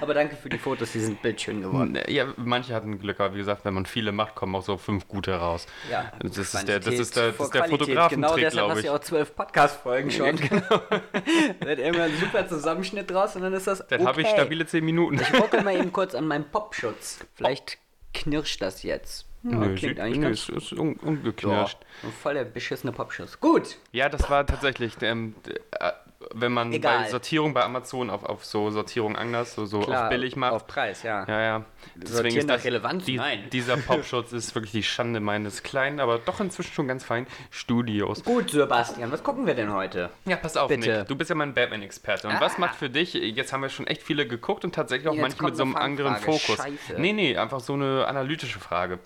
Aber 0.00 0.14
danke 0.14 0.34
für 0.34 0.48
die 0.48 0.58
Fotos. 0.58 0.90
Die 0.92 0.98
sind 0.98 1.22
bildschön 1.22 1.62
geworden. 1.62 1.96
Ja, 2.08 2.26
manche 2.36 2.74
hatten 2.74 2.98
Glück, 2.98 3.20
aber 3.20 3.34
wie 3.34 3.38
gesagt, 3.38 3.64
wenn 3.64 3.74
man 3.74 3.86
viele 3.86 4.10
macht, 4.10 4.34
kommen 4.34 4.54
auch 4.56 4.62
so 4.62 4.76
fünf 4.76 5.06
gute 5.06 5.34
raus. 5.36 5.66
Ja, 5.88 6.10
Das 6.20 6.36
ist 6.36 6.52
der, 6.54 6.80
das 6.80 6.84
Quantität 6.86 7.00
ist 7.00 7.16
der, 7.16 7.32
das 7.32 7.40
ist 7.46 7.54
der. 7.54 7.64
Fotografentrick, 7.66 8.10
Genau 8.10 8.34
deshalb 8.34 8.52
glaube 8.52 8.72
hast 8.72 8.82
du 8.82 8.86
ja 8.86 8.94
auch 8.94 8.98
zwölf 9.00 9.36
Podcast-Folgen 9.36 10.10
schon. 10.10 10.36
da 10.36 11.68
hat 11.70 11.78
immer 11.78 12.02
ein 12.02 12.16
super 12.18 12.48
Zusammenschnitt 12.48 13.10
draus 13.10 13.36
und 13.36 13.42
dann 13.42 13.52
ist 13.52 13.66
das 13.68 13.86
Dann 13.86 14.00
okay. 14.00 14.08
habe 14.08 14.22
ich 14.22 14.28
stabile 14.28 14.66
10 14.66 14.84
Minuten. 14.84 15.20
Ich 15.20 15.40
ruckel 15.40 15.62
mal 15.62 15.76
eben 15.76 15.92
kurz 15.92 16.14
an 16.16 16.26
meinem 16.26 16.50
Popschutz. 16.50 17.20
Vielleicht 17.34 17.78
knirscht 18.16 18.60
das 18.62 18.82
jetzt. 18.82 19.26
Ja, 19.42 19.50
Nö, 19.58 19.74
klingt 19.76 19.80
sieht, 19.80 20.00
eigentlich 20.00 20.18
nö, 20.18 20.24
ganz... 20.26 20.48
es 20.48 20.72
ist 20.72 20.72
un, 20.72 20.96
Ja, 21.00 21.08
ungeknirscht. 21.08 21.78
voll 22.22 22.34
der 22.34 22.44
beschissene 22.44 22.92
Popschutz. 22.92 23.38
Gut. 23.38 23.76
Ja, 23.92 24.08
das 24.08 24.28
war 24.28 24.44
tatsächlich, 24.46 24.94
ähm, 25.02 25.34
äh, 25.78 25.92
wenn 26.34 26.52
man 26.52 26.72
Egal. 26.72 27.04
bei 27.04 27.10
Sortierung 27.10 27.52
bei 27.54 27.62
Amazon 27.62 28.10
auf, 28.10 28.24
auf 28.24 28.44
so 28.44 28.70
Sortierung 28.70 29.16
anders, 29.16 29.54
so, 29.54 29.66
so 29.66 29.80
auf 29.82 30.08
billig 30.08 30.36
macht. 30.36 30.52
Auf 30.52 30.66
Preis, 30.66 31.02
ja. 31.02 31.24
ja, 31.28 31.40
ja. 31.42 31.64
Sortieren 32.04 32.46
nach 32.46 32.62
Relevanz? 32.64 33.04
Die, 33.04 33.16
Nein. 33.16 33.44
Dieser 33.52 33.76
Popschutz 33.86 34.32
ist 34.32 34.54
wirklich 34.54 34.72
die 34.72 34.82
Schande 34.82 35.20
meines 35.20 35.62
kleinen, 35.62 36.00
aber 36.00 36.18
doch 36.18 36.40
inzwischen 36.40 36.72
schon 36.72 36.88
ganz 36.88 37.04
fein 37.04 37.26
Studios. 37.50 38.24
Gut, 38.24 38.50
Sebastian, 38.50 39.12
was 39.12 39.22
gucken 39.22 39.46
wir 39.46 39.54
denn 39.54 39.72
heute? 39.72 40.10
Ja, 40.24 40.36
pass 40.36 40.56
auf, 40.56 40.68
Bitte. 40.68 40.98
Nick. 41.00 41.08
Du 41.08 41.16
bist 41.16 41.30
ja 41.30 41.36
mein 41.36 41.54
Batman-Experte. 41.54 42.28
Und 42.28 42.34
Ah. 42.34 42.40
was 42.40 42.58
macht 42.58 42.76
für 42.76 42.88
dich, 42.90 43.14
jetzt 43.14 43.52
haben 43.52 43.62
wir 43.62 43.68
schon 43.68 43.86
echt 43.86 44.02
viele 44.02 44.26
geguckt 44.26 44.64
und 44.64 44.74
tatsächlich 44.74 45.08
auch 45.08 45.14
Jetzt 45.14 45.22
manche 45.22 45.44
mit 45.44 45.56
so 45.56 45.62
einem 45.62 45.76
eine 45.76 45.84
anderen. 45.84 46.16
Fokus. 46.16 46.56
Scheiße. 46.56 46.94
Nee, 46.98 47.12
nee, 47.12 47.36
einfach 47.36 47.60
so 47.60 47.74
eine 47.74 48.06
analytische 48.06 48.58
Frage. 48.58 48.98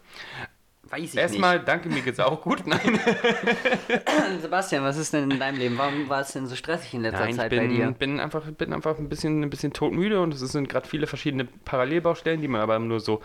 Weiß 0.91 1.15
ich 1.15 1.17
Erstmal, 1.17 1.61
danke, 1.61 1.89
mir 1.89 2.03
geht's 2.03 2.19
auch 2.19 2.43
gut. 2.43 2.67
Nein, 2.67 2.81
nicht. 2.85 3.05
Sebastian, 4.43 4.83
was 4.83 4.97
ist 4.97 5.13
denn 5.13 5.31
in 5.31 5.39
deinem 5.39 5.57
Leben? 5.57 5.79
Warum 5.79 6.09
war 6.09 6.23
es 6.23 6.33
denn 6.33 6.49
so 6.49 6.57
stressig 6.57 6.95
in 6.95 7.03
letzter 7.03 7.21
Nein 7.21 7.31
ich 7.31 7.37
Zeit 7.37 7.51
bei 7.51 7.67
dir? 7.69 7.87
bin, 7.87 7.95
bin, 7.95 8.21
einfach, 8.21 8.43
bin 8.43 8.73
einfach 8.73 8.99
ein 8.99 9.09
bisschen, 9.09 9.41
ein 9.45 9.51
bisschen 9.51 9.73
totmüde 9.73 10.21
und 10.21 10.35
es 10.35 10.41
sind 10.41 10.69
gerade 10.69 10.89
viele 10.89 11.07
verschiedene 11.07 11.45
Parallelbaustellen, 11.65 12.41
die 12.41 12.49
man 12.49 12.61
aber 12.61 12.81
nur 12.81 12.99
so, 12.99 13.21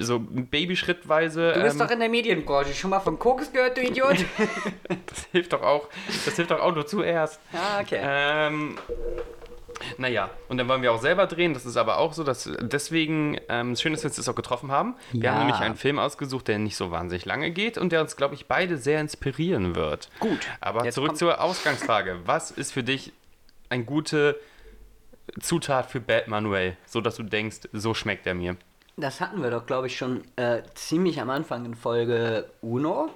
so 0.00 0.18
babyschrittweise. 0.18 1.52
Du 1.52 1.62
bist 1.62 1.76
ähm, 1.76 1.86
doch 1.86 1.92
in 1.92 2.00
der 2.00 2.08
Medienbranche. 2.08 2.74
Schon 2.74 2.90
mal 2.90 2.98
von 2.98 3.20
Koks 3.20 3.52
gehört, 3.52 3.76
du 3.76 3.82
Idiot? 3.82 4.16
das 5.06 5.26
hilft 5.30 5.52
doch 5.52 5.62
auch. 5.62 5.88
Das 6.24 6.34
hilft 6.34 6.50
doch 6.50 6.60
auch 6.60 6.74
nur 6.74 6.88
zuerst. 6.88 7.40
ah, 7.52 7.80
okay. 7.82 8.00
Ähm, 8.02 8.76
naja, 9.98 10.30
und 10.48 10.58
dann 10.58 10.68
wollen 10.68 10.82
wir 10.82 10.92
auch 10.92 11.00
selber 11.00 11.26
drehen. 11.26 11.54
Das 11.54 11.66
ist 11.66 11.76
aber 11.76 11.98
auch 11.98 12.12
so, 12.12 12.24
dass 12.24 12.50
deswegen 12.60 13.38
ähm, 13.48 13.76
schön 13.76 13.92
ist, 13.94 14.04
dass 14.04 14.12
wir 14.14 14.18
uns 14.18 14.28
auch 14.28 14.34
getroffen 14.34 14.70
haben. 14.72 14.94
Wir 15.12 15.24
Ja. 15.24 15.32
haben 15.32 15.38
nämlich 15.46 15.60
einen 15.60 15.76
Film 15.76 15.98
ausgesucht, 15.98 16.48
der 16.48 16.58
nicht 16.58 16.76
so 16.76 16.90
wahnsinnig 16.90 17.24
lange 17.24 17.50
geht 17.50 17.78
und 17.78 17.92
der 17.92 18.00
uns, 18.00 18.16
glaube 18.16 18.34
ich, 18.34 18.46
beide 18.46 18.76
sehr 18.78 19.00
inspirieren 19.00 19.74
wird. 19.74 20.08
Gut. 20.20 20.46
Aber 20.60 20.84
Jetzt 20.84 20.94
zurück 20.94 21.16
zur 21.16 21.40
Ausgangsfrage. 21.40 22.20
Was 22.24 22.50
ist 22.50 22.72
für 22.72 22.82
dich 22.82 23.12
eine 23.70 23.84
gute 23.84 24.38
Zutat 25.40 25.90
für 25.90 26.00
Bad 26.00 26.28
Manuel, 26.28 26.76
so 26.86 27.00
dass 27.00 27.16
du 27.16 27.22
denkst, 27.22 27.60
so 27.72 27.94
schmeckt 27.94 28.26
er 28.26 28.34
mir? 28.34 28.56
Das 28.96 29.20
hatten 29.20 29.42
wir 29.42 29.50
doch, 29.50 29.66
glaube 29.66 29.88
ich, 29.88 29.96
schon 29.96 30.22
äh, 30.36 30.62
ziemlich 30.74 31.20
am 31.20 31.30
Anfang 31.30 31.64
in 31.64 31.74
Folge 31.74 32.48
Uno. 32.60 33.10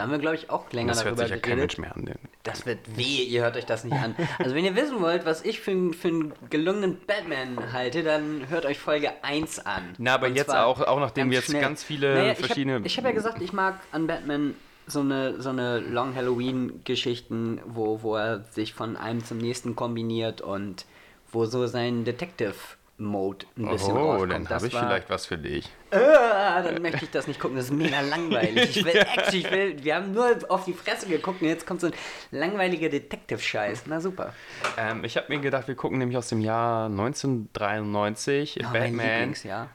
Da 0.00 0.04
haben 0.04 0.12
wir, 0.12 0.18
glaube 0.18 0.36
ich, 0.36 0.48
auch 0.48 0.72
länger 0.72 0.88
Das 0.88 1.04
hört 1.04 1.08
darüber 1.18 1.22
sich 1.24 1.30
ja 1.30 1.36
kein 1.36 1.56
geredet. 1.58 1.78
Mensch 1.78 1.78
mehr 1.78 1.94
an. 1.94 2.06
denn- 2.06 2.28
Das 2.42 2.64
wird 2.64 2.78
weh, 2.96 3.22
ihr 3.22 3.42
hört 3.42 3.56
euch 3.58 3.66
das 3.66 3.84
nicht 3.84 3.92
an. 3.96 4.16
Also 4.38 4.54
wenn 4.54 4.64
ihr 4.64 4.74
wissen 4.74 5.00
wollt, 5.02 5.26
was 5.26 5.44
ich 5.44 5.60
für, 5.60 5.72
einen- 5.72 5.92
für 5.92 6.08
einen 6.08 6.32
gelungenen 6.48 6.98
Batman 7.06 7.72
halte, 7.74 8.02
dann 8.02 8.48
hört 8.48 8.64
euch 8.64 8.78
Folge 8.78 9.10
1 9.22 9.58
an. 9.66 9.82
Na, 9.98 10.14
aber 10.14 10.28
Und 10.28 10.36
jetzt 10.36 10.48
auch- 10.54 10.80
auch 10.80 11.00
nachdem 11.00 11.28
wir 11.30 11.36
jetzt 11.38 11.48
schnell. 11.50 11.60
ganz 11.60 11.82
viele 11.84 12.14
naja, 12.14 12.34
verschiedene- 12.34 12.80
Ich 12.84 12.96
habe 12.96 13.08
hab 13.08 13.14
ja 13.14 13.20
gesagt, 13.22 13.42
ich 13.42 13.52
mag 13.52 13.78
an 13.92 14.06
Batman 14.06 14.54
so 14.86 15.00
eine, 15.00 15.40
so 15.40 15.50
eine 15.50 15.78
Long 15.80 16.14
Halloween-Geschichten, 16.16 17.60
wo, 17.66 18.02
wo 18.02 18.16
er 18.16 18.44
sich 18.50 18.74
von 18.74 18.96
einem 18.96 19.24
zum 19.24 19.38
nächsten 19.38 19.76
kombiniert 19.76 20.40
und 20.40 20.84
wo 21.32 21.44
so 21.44 21.66
sein 21.66 22.04
Detective-Mode 22.04 23.46
ein 23.56 23.68
bisschen 23.68 23.96
Oh, 23.96 24.24
dann 24.26 24.44
Das 24.44 24.54
habe 24.54 24.66
ich 24.66 24.72
vielleicht 24.72 25.10
was 25.10 25.26
für 25.26 25.38
dich. 25.38 25.68
Ah, 25.92 26.62
dann 26.62 26.80
möchte 26.82 27.04
ich 27.04 27.10
das 27.10 27.26
nicht 27.26 27.40
gucken, 27.40 27.56
das 27.56 27.66
ist 27.66 27.72
mega 27.72 28.00
langweilig. 28.00 28.76
Ich 28.76 28.84
will 28.84 28.94
Action, 28.96 29.40
ich 29.40 29.50
will, 29.50 29.82
wir 29.82 29.94
haben 29.96 30.12
nur 30.12 30.36
auf 30.48 30.64
die 30.64 30.72
Fresse 30.72 31.06
geguckt 31.08 31.42
und 31.42 31.48
jetzt 31.48 31.66
kommt 31.66 31.80
so 31.80 31.88
ein 31.88 31.92
langweiliger 32.30 32.88
Detective-Scheiß. 32.88 33.84
Na 33.86 34.00
super. 34.00 34.32
Ähm, 34.78 35.04
ich 35.04 35.16
habe 35.16 35.26
mir 35.28 35.40
gedacht, 35.40 35.68
wir 35.68 35.74
gucken 35.74 35.98
nämlich 35.98 36.16
aus 36.16 36.28
dem 36.28 36.40
Jahr 36.40 36.86
1993 36.86 38.56
Ja, 38.56 38.70
mein 38.70 38.96
Batman. 38.96 39.34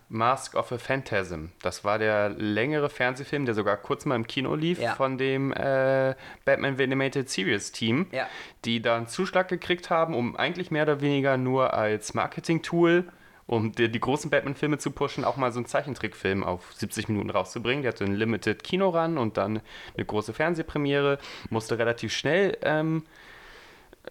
Mask 0.09 0.56
of 0.56 0.71
a 0.71 0.77
Phantasm. 0.77 1.45
Das 1.62 1.83
war 1.83 2.00
der 2.00 2.29
längere 2.29 2.89
Fernsehfilm, 2.89 3.45
der 3.45 3.53
sogar 3.56 3.77
kurz 3.77 4.06
mal 4.06 4.15
im 4.15 4.27
Kino 4.27 4.56
lief, 4.56 4.79
Ja. 4.79 4.95
von 4.95 5.18
dem 5.18 5.51
äh, 5.51 6.15
Batman 6.45 6.79
Animated 6.79 7.29
Series 7.29 7.71
Team, 7.71 8.07
Ja. 8.11 8.27
die 8.63 8.81
da 8.81 8.95
einen 8.97 9.07
Zuschlag 9.07 9.47
gekriegt 9.47 9.89
haben, 9.89 10.13
um 10.15 10.35
eigentlich 10.35 10.71
mehr 10.71 10.83
oder 10.83 11.01
weniger 11.01 11.38
nur 11.38 11.73
als 11.73 12.13
Marketing-Tool 12.13 13.06
um 13.47 13.71
die, 13.71 13.89
die 13.89 14.00
großen 14.00 14.30
Batman-Filme 14.30 14.77
zu 14.77 14.92
pushen, 14.92 15.24
auch 15.24 15.38
mal 15.38 15.51
so 15.51 15.59
einen 15.59 15.68
Zeichentrickfilm 15.68 16.44
auf 16.44 16.74
70 16.74 17.09
Minuten 17.09 17.30
rauszubringen. 17.30 17.83
Der 17.83 17.92
hatte 17.92 18.06
einen 18.06 18.15
Limited 18.15 18.63
Kino-Run 18.63 19.18
und 19.18 19.38
dann 19.38 19.62
eine 19.95 20.06
große 20.06 20.33
Fernsehpremiere, 20.33 21.19
musste 21.49 21.78
relativ 21.78 22.14
schnell 22.14 22.57
ähm, 22.64 23.04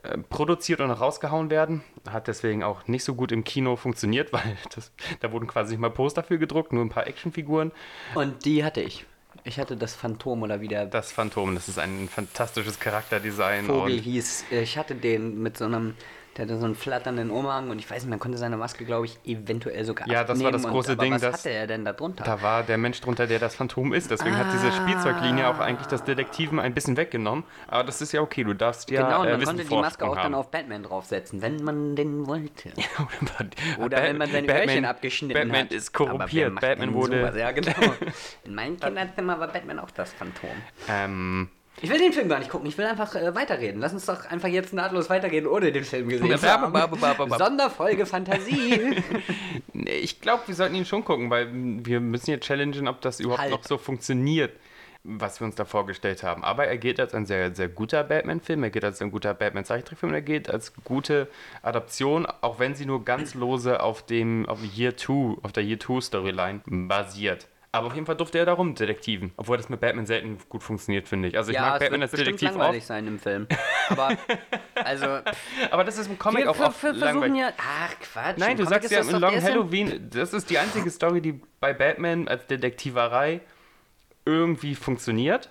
äh, 0.03 0.19
produziert 0.19 0.81
und 0.81 0.91
rausgehauen 0.91 1.51
werden. 1.51 1.83
Hat 2.09 2.29
deswegen 2.29 2.63
auch 2.63 2.87
nicht 2.87 3.05
so 3.05 3.15
gut 3.15 3.33
im 3.33 3.45
Kino 3.45 3.77
funktioniert, 3.77 4.33
weil 4.33 4.57
das, 4.75 4.93
da 5.21 5.33
wurden 5.33 5.47
quasi 5.47 5.73
nicht 5.73 5.81
mal 5.81 5.91
Poster 5.91 6.23
für 6.23 6.39
gedruckt, 6.39 6.73
nur 6.73 6.85
ein 6.85 6.91
paar 6.91 7.07
Actionfiguren. 7.07 7.73
Und 8.15 8.45
die 8.45 8.65
hatte 8.65 8.81
ich. 8.81 9.05
Ich 9.43 9.59
hatte 9.59 9.77
das 9.77 9.95
Phantom 9.95 10.43
oder 10.43 10.61
wie 10.61 10.69
der 10.69 10.87
Das 10.87 11.11
Phantom, 11.11 11.55
das 11.55 11.69
ist 11.69 11.79
ein 11.79 12.09
fantastisches 12.09 12.79
Charakterdesign. 12.79 13.67
Vogel 13.67 14.01
hieß. 14.01 14.45
Ich 14.51 14.79
hatte 14.79 14.95
den 14.95 15.43
mit 15.43 15.59
so 15.59 15.65
einem, 15.65 15.95
der 16.37 16.45
hatte 16.47 16.59
so 16.59 16.65
einen 16.67 16.75
flatternden 16.75 17.31
Umhang 17.31 17.71
und 17.71 17.79
ich 17.79 17.89
weiß 17.91 18.03
nicht, 18.03 18.11
man 18.11 18.19
konnte 18.19 18.39
seine 18.39 18.57
Maske, 18.57 18.85
glaube 18.85 19.07
ich, 19.07 19.19
eventuell 19.25 19.85
sogar 19.85 20.09
Ja, 20.09 20.25
das 20.25 20.43
war 20.43 20.51
das 20.53 20.65
und, 20.65 20.71
große 20.73 20.93
aber 20.93 21.03
Ding, 21.05 21.13
Was 21.15 21.21
das- 21.23 21.35
hatte 21.35 21.51
er 21.51 21.67
denn 21.67 21.85
da 21.85 21.93
drunter? 21.93 22.25
Da 22.25 22.43
war 22.43 22.63
der 22.63 22.77
Mensch 22.79 23.01
drunter, 23.01 23.27
der 23.27 23.39
das 23.39 23.55
Phantom 23.55 23.93
ist. 23.93 24.11
Deswegen 24.11 24.37
hat 24.37 24.47
diese 24.53 24.69
Ah. 24.69 24.73
Spielzeuglinie 24.73 25.49
auch 25.49 25.59
eigentlich 25.61 25.87
das 25.87 26.03
Detektiven 26.05 26.59
ein 26.59 26.75
bisschen 26.75 26.97
weggenommen. 26.97 27.45
Aber 27.69 27.85
das 27.85 28.01
ist 28.03 28.13
ja 28.13 28.21
okay, 28.21 28.45
du 28.45 28.55
darfst 28.55 28.91
ja 28.91 29.03
genau, 29.05 29.21
und 29.21 29.29
äh, 29.29 29.37
man 29.37 29.45
konnte 29.45 29.65
die 29.65 29.75
Maske 29.75 30.05
auch 30.07 30.15
dann 30.17 30.25
haben. 30.25 30.35
auf 30.35 30.51
Batman 30.51 30.83
draufsetzen, 30.83 31.41
wenn 31.43 31.63
man 31.63 31.95
den 31.97 32.27
wollte. 32.27 32.71
Oder 33.79 34.03
wenn 34.03 34.19
man 34.19 34.31
seine 34.31 34.47
Batman, 34.47 34.69
Öhrchen 34.69 34.85
abgeschnitten 34.85 35.35
Batman 35.41 35.65
hat. 35.67 35.73
ist 35.73 35.95
Aber 35.95 36.07
wer 36.07 36.13
korrumpiert. 36.19 36.61
Batman 36.61 36.95
wurde... 36.95 37.21
sowas? 37.21 37.37
Ja, 37.37 37.51
genau. 37.53 37.73
In 38.45 38.55
meinem 38.55 38.79
Kinderzimmer 38.81 39.39
war 39.39 39.49
Batman 39.49 39.79
auch 39.79 39.91
das 39.91 40.13
Phantom. 40.13 40.51
Ähm, 40.89 41.49
Ich 41.83 41.91
will 41.91 41.99
den 41.99 42.13
Film 42.13 42.29
gar 42.29 42.39
nicht 42.39 42.51
gucken, 42.51 42.67
ich 42.69 42.79
will 42.79 42.87
einfach 42.87 43.15
äh, 43.15 43.35
weiterreden. 43.35 43.81
Lass 43.81 43.93
uns 43.93 44.07
doch 44.07 44.25
einfach 44.27 44.49
jetzt 44.49 44.73
nahtlos 44.73 45.11
weitergehen, 45.11 45.47
ohne 45.47 45.73
den 45.73 45.85
Film 45.85 46.09
gesehen 46.09 46.27
zu 46.39 46.49
haben. 46.49 46.73
Sonderfolge 47.39 48.07
Fantasie. 48.07 48.97
Nee, 49.73 49.91
Ich 49.97 50.21
glaube, 50.21 50.45
wir 50.47 50.55
sollten 50.55 50.77
ihn 50.77 50.85
schon 50.87 51.05
gucken, 51.05 51.31
weil 51.31 51.49
wir 51.53 52.01
müssen 52.01 52.31
jetzt 52.31 52.47
challengen, 52.47 52.87
ob 52.89 53.01
das 53.01 53.21
überhaupt 53.21 53.41
Halt. 53.43 53.51
noch 53.51 53.65
so 53.65 53.77
funktioniert, 53.77 54.53
was 55.03 55.41
wir 55.41 55.47
uns 55.47 55.57
da 55.57 55.65
vorgestellt 55.65 56.23
haben. 56.23 56.45
Aber 56.45 56.67
er 56.67 56.79
geht 56.79 57.01
als 57.01 57.13
ein 57.13 57.27
sehr, 57.27 57.55
sehr 57.55 57.69
guter 57.69 58.05
Batman-Film, 58.05 58.63
er 58.63 58.71
geht 58.71 58.85
als 58.85 59.03
ein 59.03 59.11
guter 59.11 59.35
Batman-Zeichentrickfilm, 59.35 60.15
er 60.15 60.23
geht 60.23 60.49
als 60.49 60.73
gute 60.85 61.29
Adaption, 61.63 62.25
auch 62.41 62.59
wenn 62.61 62.75
sie 62.75 62.87
nur 62.87 63.05
ganz 63.05 63.35
lose 63.35 63.83
auf 63.83 64.07
dem 64.07 64.47
auf 64.49 64.61
Year 64.77 64.97
2, 64.97 65.39
auf 65.43 65.53
der 65.53 65.65
Year 65.65 65.81
2 65.81 66.01
Storyline 66.01 66.61
basiert. 66.67 67.49
Aber 67.75 67.89
auf 67.89 67.95
jeden 67.95 68.07
Fall 68.07 68.17
durfte 68.17 68.39
er 68.39 68.47
darum 68.47 68.77
Detektiven, 68.77 69.33
obwohl 69.37 69.57
das 69.57 69.69
mit 69.69 69.81
Batman 69.81 70.07
selten 70.07 70.39
gut 70.49 70.63
funktioniert, 70.63 71.09
finde 71.09 71.29
ich. 71.29 71.37
Also 71.37 71.51
ich 71.51 71.57
ja, 71.57 71.63
mag 71.63 71.75
es 71.75 71.81
Batman 71.81 72.03
als 72.03 72.13
Detektiv 72.13 72.51
langweilig 72.51 72.85
auch, 72.85 72.87
sein 72.87 73.07
im 73.09 73.19
Film. 73.19 73.49
Aber, 73.89 74.17
also, 74.77 75.07
aber 75.73 75.83
das 75.83 75.99
ist 75.99 76.07
im 76.07 76.17
Comic 76.17 76.45
wir, 76.45 76.51
auch 76.53 76.61
oft 76.61 76.83
wir 76.83 76.95
versuchen 76.95 77.01
langweilig. 77.01 77.37
ja... 77.37 77.53
Ach, 77.59 77.95
Quatsch. 77.99 78.39
Nein, 78.39 78.57
du 78.57 78.65
sagst 78.65 78.93
ja 78.93 79.03
doch- 79.03 79.19
Long 79.19 79.43
Halloween, 79.43 80.09
das 80.09 80.33
ist 80.33 80.51
die 80.51 80.59
einzige 80.59 80.89
Story, 80.89 81.21
die 81.21 81.41
bei 81.59 81.73
Batman 81.73 82.29
als 82.29 82.47
Detektiverei 82.47 83.41
irgendwie 84.25 84.77
funktioniert. 84.77 85.51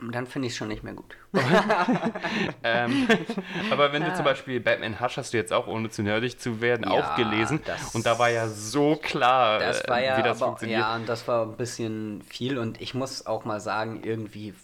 Dann 0.00 0.26
finde 0.26 0.46
ich 0.48 0.52
es 0.54 0.56
schon 0.58 0.68
nicht 0.68 0.82
mehr 0.82 0.94
gut. 0.94 1.16
Ähm, 2.66 3.06
aber 3.70 3.92
wenn 3.92 4.02
du 4.02 4.14
zum 4.14 4.24
Beispiel 4.24 4.58
Batman 4.60 5.00
Hush 5.00 5.16
hast 5.18 5.32
du 5.32 5.36
jetzt 5.36 5.52
auch, 5.52 5.66
ohne 5.66 5.90
zu 5.90 6.02
nerdig 6.02 6.38
zu 6.40 6.60
werden, 6.60 6.90
Ja, 6.90 7.12
auch 7.12 7.16
gelesen. 7.16 7.60
das- 7.64 7.94
Und 7.94 8.06
da 8.06 8.18
war 8.18 8.30
ja 8.30 8.48
so 8.48 8.96
klar, 8.96 9.58
Das 9.58 9.82
äh, 9.82 9.88
war 9.88 10.00
ja, 10.02 10.16
wie 10.18 10.22
das 10.22 10.38
aber, 10.40 10.46
funktioniert. 10.50 10.80
ja, 10.80 10.94
und 10.96 11.06
das 11.08 11.28
war 11.28 11.42
ein 11.42 11.56
bisschen 11.56 12.22
viel 12.22 12.58
und 12.58 12.80
ich 12.80 12.94
muss 12.94 13.26
auch 13.26 13.44
mal 13.44 13.60
sagen, 13.60 14.00
irgendwie, 14.02 14.54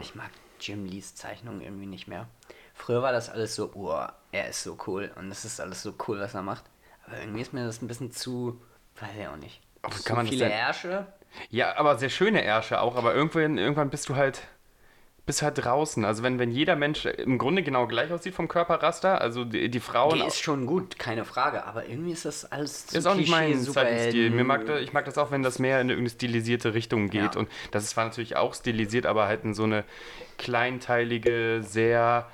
ich 0.00 0.14
mag 0.14 0.30
Jim 0.60 0.84
Lees 0.84 1.14
Zeichnung 1.14 1.60
irgendwie 1.60 1.86
nicht 1.86 2.08
mehr. 2.08 2.28
Früher 2.74 3.02
war 3.02 3.12
das 3.12 3.30
alles 3.30 3.54
so, 3.54 3.70
oh, 3.74 4.06
er 4.32 4.48
ist 4.48 4.62
so 4.62 4.76
cool 4.86 5.10
und 5.16 5.30
es 5.30 5.44
ist 5.44 5.60
alles 5.60 5.82
so 5.82 5.94
cool, 6.06 6.20
was 6.20 6.34
er 6.34 6.42
macht. 6.42 6.64
Aber 7.06 7.18
irgendwie 7.18 7.40
ist 7.40 7.52
mir 7.52 7.64
das 7.64 7.80
ein 7.82 7.88
bisschen 7.88 8.12
zu, 8.12 8.60
weiß 9.00 9.10
ich 9.18 9.26
auch 9.26 9.36
nicht. 9.36 9.60
Zu 9.90 10.02
kann 10.04 10.16
man 10.16 10.26
das 10.26 10.34
viele 10.34 10.44
denn- 10.48 10.58
Ärsche. 10.58 11.06
Ja, 11.50 11.76
aber 11.76 11.96
sehr 11.98 12.10
schöne 12.10 12.42
Ärsche 12.42 12.80
auch, 12.80 12.96
aber 12.96 13.14
irgendwann, 13.14 13.58
irgendwann 13.58 13.90
bist 13.90 14.08
du 14.08 14.16
halt 14.16 14.42
bist 15.28 15.42
halt 15.42 15.62
draußen. 15.62 16.06
Also 16.06 16.22
wenn, 16.22 16.38
wenn 16.38 16.50
jeder 16.50 16.74
Mensch 16.74 17.04
im 17.04 17.36
Grunde 17.36 17.62
genau 17.62 17.86
gleich 17.86 18.10
aussieht 18.10 18.34
vom 18.34 18.48
Körperraster, 18.48 19.20
also 19.20 19.44
die, 19.44 19.70
die 19.70 19.78
Frauen 19.78 20.18
Die 20.18 20.26
ist 20.26 20.40
schon 20.40 20.64
gut, 20.64 20.98
keine 20.98 21.26
Frage, 21.26 21.64
aber 21.66 21.86
irgendwie 21.86 22.12
ist 22.12 22.24
das 22.24 22.50
alles 22.50 22.86
zu 22.86 22.96
ist 22.96 23.06
auch 23.06 23.14
nicht 23.14 23.30
mein 23.30 23.60
Zeichenstil. 23.60 24.30
Mir 24.30 24.44
mag, 24.44 24.66
ich 24.80 24.94
mag 24.94 25.04
das 25.04 25.18
auch, 25.18 25.30
wenn 25.30 25.42
das 25.42 25.58
mehr 25.58 25.82
in 25.82 25.90
irgendeine 25.90 26.08
stilisierte 26.08 26.72
Richtung 26.72 27.10
geht. 27.10 27.34
Ja. 27.34 27.40
Und 27.40 27.48
das 27.72 27.84
ist 27.84 27.90
zwar 27.90 28.06
natürlich 28.06 28.36
auch 28.36 28.54
stilisiert, 28.54 29.04
aber 29.04 29.28
halt 29.28 29.44
in 29.44 29.52
so 29.52 29.64
eine 29.64 29.84
kleinteilige, 30.38 31.60
sehr 31.62 32.26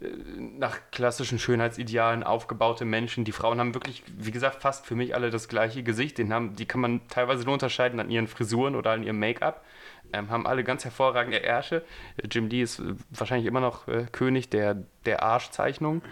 nach 0.00 0.78
klassischen 0.90 1.38
Schönheitsidealen 1.38 2.22
aufgebaute 2.22 2.84
Menschen. 2.84 3.24
Die 3.24 3.32
Frauen 3.32 3.60
haben 3.60 3.74
wirklich, 3.74 4.02
wie 4.16 4.30
gesagt, 4.30 4.62
fast 4.62 4.86
für 4.86 4.94
mich 4.94 5.14
alle 5.14 5.30
das 5.30 5.48
gleiche 5.48 5.82
Gesicht. 5.82 6.18
Den 6.18 6.32
haben, 6.32 6.56
die 6.56 6.66
kann 6.66 6.80
man 6.80 7.06
teilweise 7.08 7.44
nur 7.44 7.54
unterscheiden 7.54 8.00
an 8.00 8.10
ihren 8.10 8.26
Frisuren 8.26 8.74
oder 8.74 8.92
an 8.92 9.02
ihrem 9.02 9.18
Make-up. 9.18 9.64
Ähm, 10.12 10.30
haben 10.30 10.46
alle 10.46 10.64
ganz 10.64 10.84
hervorragende 10.84 11.38
Ärsche. 11.38 11.84
Äh, 12.16 12.28
Jim 12.30 12.48
Lee 12.48 12.62
ist 12.62 12.80
äh, 12.80 12.94
wahrscheinlich 13.10 13.46
immer 13.46 13.60
noch 13.60 13.88
äh, 13.88 14.06
König 14.12 14.50
der, 14.50 14.76
der 15.04 15.22
Arschzeichnung. 15.22 16.02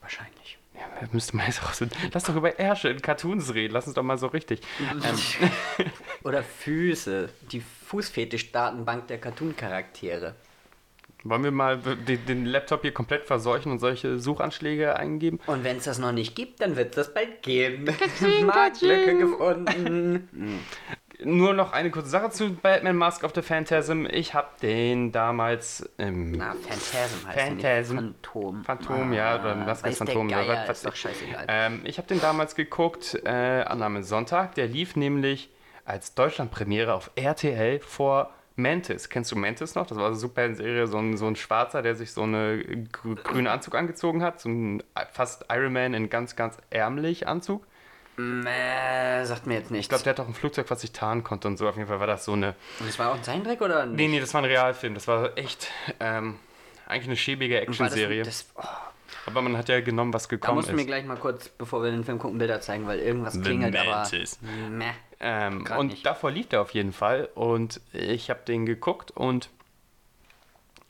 Wahrscheinlich. 0.00 0.58
Ja, 0.74 1.08
müsste 1.12 1.36
man 1.36 1.46
jetzt 1.46 1.62
auch 1.62 1.72
so. 1.72 1.86
Lass 2.12 2.24
doch 2.24 2.36
über 2.36 2.58
Ärsche 2.58 2.88
in 2.88 3.00
Cartoons 3.00 3.54
reden. 3.54 3.74
Lass 3.74 3.86
uns 3.86 3.94
doch 3.94 4.02
mal 4.02 4.18
so 4.18 4.26
richtig. 4.28 4.60
Ähm, 4.80 5.86
Oder 6.24 6.42
Füße, 6.42 7.28
die 7.52 7.60
Fußfetisch-Datenbank 7.60 9.06
der 9.08 9.18
Cartoon-Charaktere. 9.20 10.34
Wollen 11.24 11.42
wir 11.42 11.50
mal 11.50 11.78
den, 11.78 12.26
den 12.26 12.44
Laptop 12.46 12.82
hier 12.82 12.92
komplett 12.92 13.24
verseuchen 13.24 13.72
und 13.72 13.78
solche 13.78 14.18
Suchanschläge 14.18 14.96
eingeben? 14.96 15.40
Und 15.46 15.64
wenn 15.64 15.78
es 15.78 15.84
das 15.84 15.98
noch 15.98 16.12
nicht 16.12 16.36
gibt, 16.36 16.60
dann 16.60 16.76
wird 16.76 16.90
es 16.90 17.06
das 17.06 17.14
bald 17.14 17.42
geben. 17.42 17.86
Marktlücke 18.46 19.16
gefunden. 19.18 20.28
Nur 21.22 21.54
noch 21.54 21.72
eine 21.72 21.90
kurze 21.90 22.08
Sache 22.08 22.30
zu 22.30 22.54
Batman 22.54 22.96
Mask 22.96 23.24
of 23.24 23.32
the 23.34 23.42
Phantasm. 23.42 24.06
Ich 24.10 24.34
habe 24.34 24.48
den 24.60 25.12
damals 25.12 25.88
im 25.96 26.32
Na, 26.32 26.52
Phantasm 26.52 27.26
heißt 27.26 27.38
Phantasm. 27.38 27.60
der. 27.60 27.84
Phantom. 27.84 28.64
Phantom, 28.64 29.12
ja, 29.12 29.40
oder 29.40 29.54
Mask 29.54 29.84
of 29.84 29.90
weiß 29.90 29.98
der 29.98 30.06
Phantom. 30.08 30.26
oder 30.26 30.36
Geier, 30.44 30.64
was 30.68 30.78
ist 30.78 30.86
doch 30.86 30.96
scheißegal. 30.96 31.46
Ähm, 31.48 31.80
ich 31.84 31.98
habe 31.98 32.08
den 32.08 32.20
damals 32.20 32.54
geguckt 32.54 33.18
äh, 33.24 33.28
an 33.30 33.82
einem 33.82 34.02
Sonntag. 34.02 34.54
Der 34.56 34.66
lief 34.66 34.96
nämlich 34.96 35.50
als 35.84 36.14
Deutschlandpremiere 36.14 36.92
auf 36.92 37.10
RTL 37.14 37.78
vor 37.80 38.30
Mantis. 38.56 39.08
Kennst 39.08 39.32
du 39.32 39.36
Mantis 39.36 39.74
noch? 39.74 39.86
Das 39.86 39.98
war 39.98 40.06
eine 40.06 40.14
super 40.16 40.54
Serie, 40.54 40.86
so 40.86 40.98
ein, 40.98 41.16
so 41.16 41.26
ein 41.26 41.36
Schwarzer, 41.36 41.82
der 41.82 41.94
sich 41.96 42.12
so 42.12 42.22
einen 42.22 42.88
grü 42.92 43.16
grünen 43.16 43.46
Anzug 43.48 43.74
angezogen 43.74 44.22
hat. 44.22 44.40
So 44.40 44.48
ein 44.48 44.82
fast 45.12 45.44
Iron 45.50 45.72
Man 45.72 45.94
in 45.94 46.08
ganz, 46.10 46.36
ganz 46.36 46.56
ärmlich 46.70 47.26
Anzug. 47.26 47.66
Mäh, 48.16 49.24
sagt 49.24 49.46
mir 49.48 49.54
jetzt 49.54 49.66
Ich 49.66 49.70
nichts. 49.72 49.88
glaube, 49.88 50.04
der 50.04 50.12
hat 50.12 50.20
auch 50.20 50.28
ein 50.28 50.34
Flugzeug, 50.34 50.66
was 50.70 50.82
sich 50.82 50.92
tarnen 50.92 51.24
konnte 51.24 51.48
und 51.48 51.56
so. 51.56 51.68
Auf 51.68 51.76
jeden 51.76 51.88
Fall 51.88 51.98
war 51.98 52.06
das 52.06 52.24
so 52.24 52.32
eine. 52.32 52.54
Und 52.78 52.88
das 52.88 52.96
war 52.98 53.10
auch 53.10 53.16
ein 53.16 53.24
Zeichentrick 53.24 53.60
oder 53.60 53.86
nicht? 53.86 53.96
Nee, 53.96 54.08
nee, 54.08 54.20
das 54.20 54.32
war 54.34 54.42
ein 54.42 54.44
Realfilm. 54.44 54.94
Das 54.94 55.08
war 55.08 55.36
echt 55.36 55.68
ähm, 55.98 56.38
eigentlich 56.86 57.08
eine 57.08 57.16
schäbige 57.16 57.56
das, 57.56 57.64
Actionserie. 57.64 58.22
das, 58.22 58.46
oh, 58.54 58.62
Aber 59.26 59.42
man 59.42 59.56
hat 59.56 59.68
ja 59.68 59.80
genommen, 59.80 60.12
was 60.12 60.24
da 60.24 60.28
gekommen 60.28 60.58
musst 60.58 60.68
du 60.68 60.74
mir 60.74 60.82
ist. 60.82 60.86
gleich 60.86 61.04
mal 61.04 61.16
kurz, 61.16 61.48
bevor 61.48 61.82
wir 61.82 61.90
den 61.90 62.04
Film 62.04 62.20
gucken, 62.20 62.38
Bilder 62.38 62.60
zeigen, 62.60 62.86
weil 62.86 63.00
irgendwas 63.00 63.40
klingelt, 63.40 63.74
aber... 63.74 63.90
Mantis. 63.90 64.38
Meh. 64.70 64.92
Ähm, 65.26 65.66
und 65.78 65.86
nicht. 65.86 66.04
davor 66.04 66.30
lief 66.30 66.48
der 66.48 66.60
auf 66.60 66.74
jeden 66.74 66.92
Fall. 66.92 67.30
Und 67.34 67.80
ich 67.94 68.28
habe 68.28 68.40
den 68.46 68.66
geguckt 68.66 69.10
und 69.10 69.48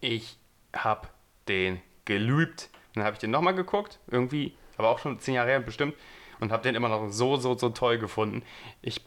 ich 0.01 0.37
habe 0.75 1.07
den 1.47 1.81
geliebt. 2.05 2.69
Dann 2.95 3.05
habe 3.05 3.15
ich 3.15 3.21
den 3.21 3.31
nochmal 3.31 3.55
geguckt, 3.55 4.01
irgendwie, 4.09 4.55
aber 4.77 4.89
auch 4.89 4.99
schon 4.99 5.21
zehn 5.21 5.35
Jahre 5.35 5.51
her 5.51 5.61
bestimmt. 5.61 5.95
Und 6.41 6.51
habe 6.51 6.65
den 6.65 6.75
immer 6.75 6.89
noch 6.89 7.09
so, 7.11 7.37
so, 7.37 7.57
so 7.57 7.69
toll 7.71 7.99
gefunden. 7.99 8.43
Ich, 8.83 9.01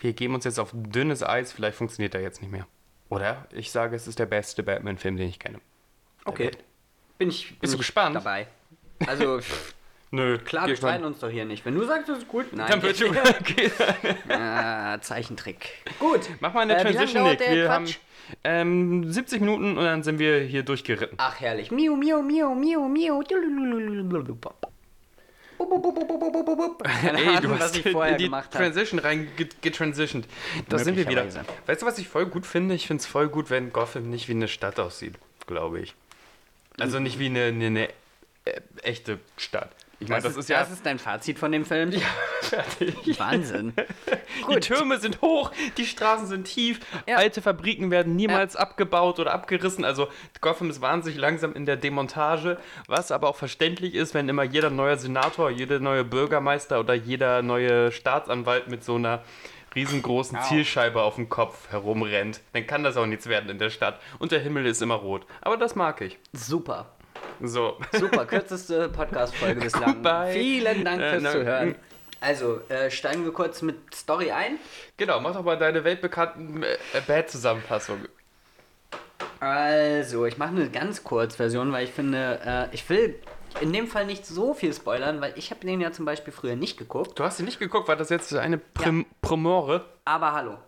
wir 0.00 0.12
geben 0.12 0.34
uns 0.34 0.44
jetzt 0.44 0.58
auf 0.60 0.70
dünnes 0.74 1.22
Eis, 1.22 1.52
vielleicht 1.52 1.78
funktioniert 1.78 2.14
er 2.14 2.20
jetzt 2.20 2.42
nicht 2.42 2.50
mehr. 2.50 2.66
Oder 3.08 3.46
ich 3.50 3.70
sage, 3.72 3.96
es 3.96 4.06
ist 4.06 4.18
der 4.18 4.26
beste 4.26 4.62
Batman-Film, 4.62 5.16
den 5.16 5.30
ich 5.30 5.38
kenne. 5.38 5.58
Okay. 6.26 6.50
Bin 7.16 7.30
ich, 7.30 7.48
bin 7.48 7.58
Bist 7.60 7.72
du 7.72 7.76
ich 7.76 7.80
gespannt? 7.80 8.14
dabei. 8.14 8.46
Also, 9.06 9.40
Nö, 10.10 10.38
klar, 10.38 10.66
wir 10.66 10.76
streiten 10.76 11.04
uns 11.04 11.18
doch 11.18 11.28
hier 11.28 11.44
nicht. 11.44 11.64
Wenn 11.66 11.74
du 11.74 11.84
sagst, 11.84 12.08
das 12.08 12.18
ist 12.18 12.28
gut, 12.28 12.46
nein. 12.52 12.66
Dann 12.70 12.82
wird 12.82 13.02
okay. 13.40 13.70
Ah, 14.28 14.98
Zeichentrick. 15.00 15.68
Gut. 15.98 16.20
Mach 16.40 16.54
mal 16.54 16.62
eine 16.62 16.76
Äh, 16.78 16.82
Transition, 16.82 17.24
Nick. 17.24 17.40
Wir 17.40 17.70
haben 17.70 17.84
Quatsch? 17.84 17.98
ähm, 18.44 19.10
70 19.12 19.40
Minuten 19.40 19.76
und 19.76 19.84
dann 19.84 20.02
sind 20.02 20.18
wir 20.18 20.40
hier 20.40 20.62
durchgeritten. 20.62 21.16
Ach, 21.20 21.38
herrlich. 21.40 21.70
Miau, 21.70 21.94
miau, 21.96 22.22
miau, 22.22 22.54
miau, 22.54 22.88
miau. 22.88 23.22
Keine 26.82 27.18
Ey, 27.18 27.40
du 27.40 27.50
was 27.50 27.60
hast 27.60 27.76
ich 27.76 27.90
vorher 27.90 28.12
in 28.12 28.18
die 28.18 28.24
gemacht. 28.24 28.50
Transition 28.52 28.98
rein 29.00 29.28
get- 29.36 29.60
getransitioned. 29.60 30.26
Da 30.68 30.78
sind 30.78 30.96
wir 30.96 31.08
wieder. 31.08 31.26
Weißt 31.66 31.82
du, 31.82 31.86
was 31.86 31.98
ich 31.98 32.08
voll 32.08 32.26
gut 32.26 32.46
finde? 32.46 32.74
Ich 32.74 32.86
finde 32.86 33.00
es 33.00 33.06
voll 33.06 33.28
gut, 33.28 33.50
wenn 33.50 33.72
Gotham 33.72 34.08
nicht 34.08 34.28
wie 34.28 34.32
eine 34.32 34.48
Stadt 34.48 34.78
aussieht, 34.78 35.14
glaube 35.46 35.80
ich. 35.80 35.94
Also 36.78 37.00
nicht 37.00 37.18
wie 37.18 37.26
eine, 37.26 37.44
eine, 37.46 37.66
eine 37.66 37.88
äh, 38.44 38.60
echte 38.82 39.18
Stadt. 39.36 39.70
Ich 40.00 40.08
meine, 40.08 40.22
Das, 40.22 40.34
das, 40.34 40.44
ist 40.44 40.48
ja. 40.48 40.60
das 40.60 40.70
ist 40.70 40.86
dein 40.86 40.98
Fazit 40.98 41.38
von 41.38 41.50
dem 41.50 41.64
Film? 41.64 41.92
Wahnsinn. 43.18 43.72
die 44.48 44.60
Türme 44.60 44.98
sind 44.98 45.20
hoch, 45.20 45.50
die 45.76 45.86
Straßen 45.86 46.26
sind 46.26 46.44
tief, 46.44 46.80
Ja. 47.08 47.16
alte 47.16 47.42
Fabriken 47.42 47.90
werden 47.90 48.14
niemals 48.14 48.54
abgebaut 48.54 49.18
oder 49.18 49.32
abgerissen. 49.32 49.84
Also 49.84 50.08
Gotham 50.40 50.70
ist 50.70 50.80
wahnsinnig 50.80 51.18
langsam 51.18 51.52
in 51.54 51.66
der 51.66 51.76
Demontage, 51.76 52.58
was 52.86 53.10
aber 53.10 53.28
auch 53.28 53.36
verständlich 53.36 53.94
ist, 53.94 54.14
wenn 54.14 54.28
immer 54.28 54.44
jeder 54.44 54.70
neue 54.70 54.96
Senator, 54.96 55.50
jeder 55.50 55.80
neue 55.80 56.04
Bürgermeister 56.04 56.78
oder 56.80 56.94
jeder 56.94 57.42
neue 57.42 57.90
Staatsanwalt 57.90 58.68
mit 58.68 58.84
so 58.84 58.94
einer 58.94 59.22
riesengroßen 59.74 60.38
Zielscheibe 60.42 61.02
auf 61.02 61.16
dem 61.16 61.28
Kopf 61.28 61.70
herumrennt. 61.70 62.40
Dann 62.52 62.66
kann 62.66 62.84
das 62.84 62.96
auch 62.96 63.06
nichts 63.06 63.26
werden 63.26 63.50
in 63.50 63.58
der 63.58 63.70
Stadt. 63.70 64.00
Und 64.18 64.32
der 64.32 64.40
Himmel 64.40 64.64
ist 64.66 64.80
immer 64.80 64.94
rot. 64.94 65.26
Aber 65.40 65.56
das 65.56 65.74
mag 65.74 66.00
ich. 66.00 66.18
Super. 66.32 66.86
So. 67.40 67.76
Super, 67.92 68.26
kürzeste 68.26 68.88
Podcast-Folge 68.88 69.60
bislang. 69.62 69.94
Goodbye. 69.94 70.32
Vielen 70.32 70.84
Dank 70.84 71.00
Äh, 71.00 71.10
fürs 71.12 71.22
na, 71.22 71.32
Zuhören. 71.32 71.74
Also, 72.20 72.60
äh, 72.68 72.90
steigen 72.90 73.24
wir 73.24 73.32
kurz 73.32 73.62
mit 73.62 73.94
Story 73.94 74.32
ein. 74.32 74.58
Genau, 74.96 75.20
mach 75.20 75.34
doch 75.34 75.44
mal 75.44 75.56
deine 75.56 75.84
weltbekannten 75.84 76.64
äh, 76.64 76.76
Bad-Zusammenfassung. 77.06 78.00
Also, 79.40 80.26
ich 80.26 80.36
mache 80.36 80.50
eine 80.50 80.68
ganz 80.68 81.04
Kurzversion, 81.04 81.70
weil 81.72 81.84
ich 81.84 81.92
finde, 81.92 82.40
äh, 82.44 82.74
ich 82.74 82.88
will 82.90 83.14
in 83.60 83.72
dem 83.72 83.86
Fall 83.86 84.04
nicht 84.06 84.26
so 84.26 84.52
viel 84.52 84.72
spoilern, 84.74 85.20
weil 85.20 85.32
ich 85.36 85.50
habe 85.50 85.64
den 85.64 85.80
ja 85.80 85.92
zum 85.92 86.04
Beispiel 86.04 86.32
früher 86.32 86.56
nicht 86.56 86.76
geguckt. 86.76 87.18
Du 87.18 87.24
hast 87.24 87.38
ihn 87.38 87.44
nicht 87.46 87.60
geguckt, 87.60 87.86
war 87.88 87.96
das 87.96 88.10
jetzt 88.10 88.34
eine 88.34 88.58
Prim 88.58 89.06
Primore? 89.22 89.84
Aber 90.04 90.32
hallo. 90.32 90.58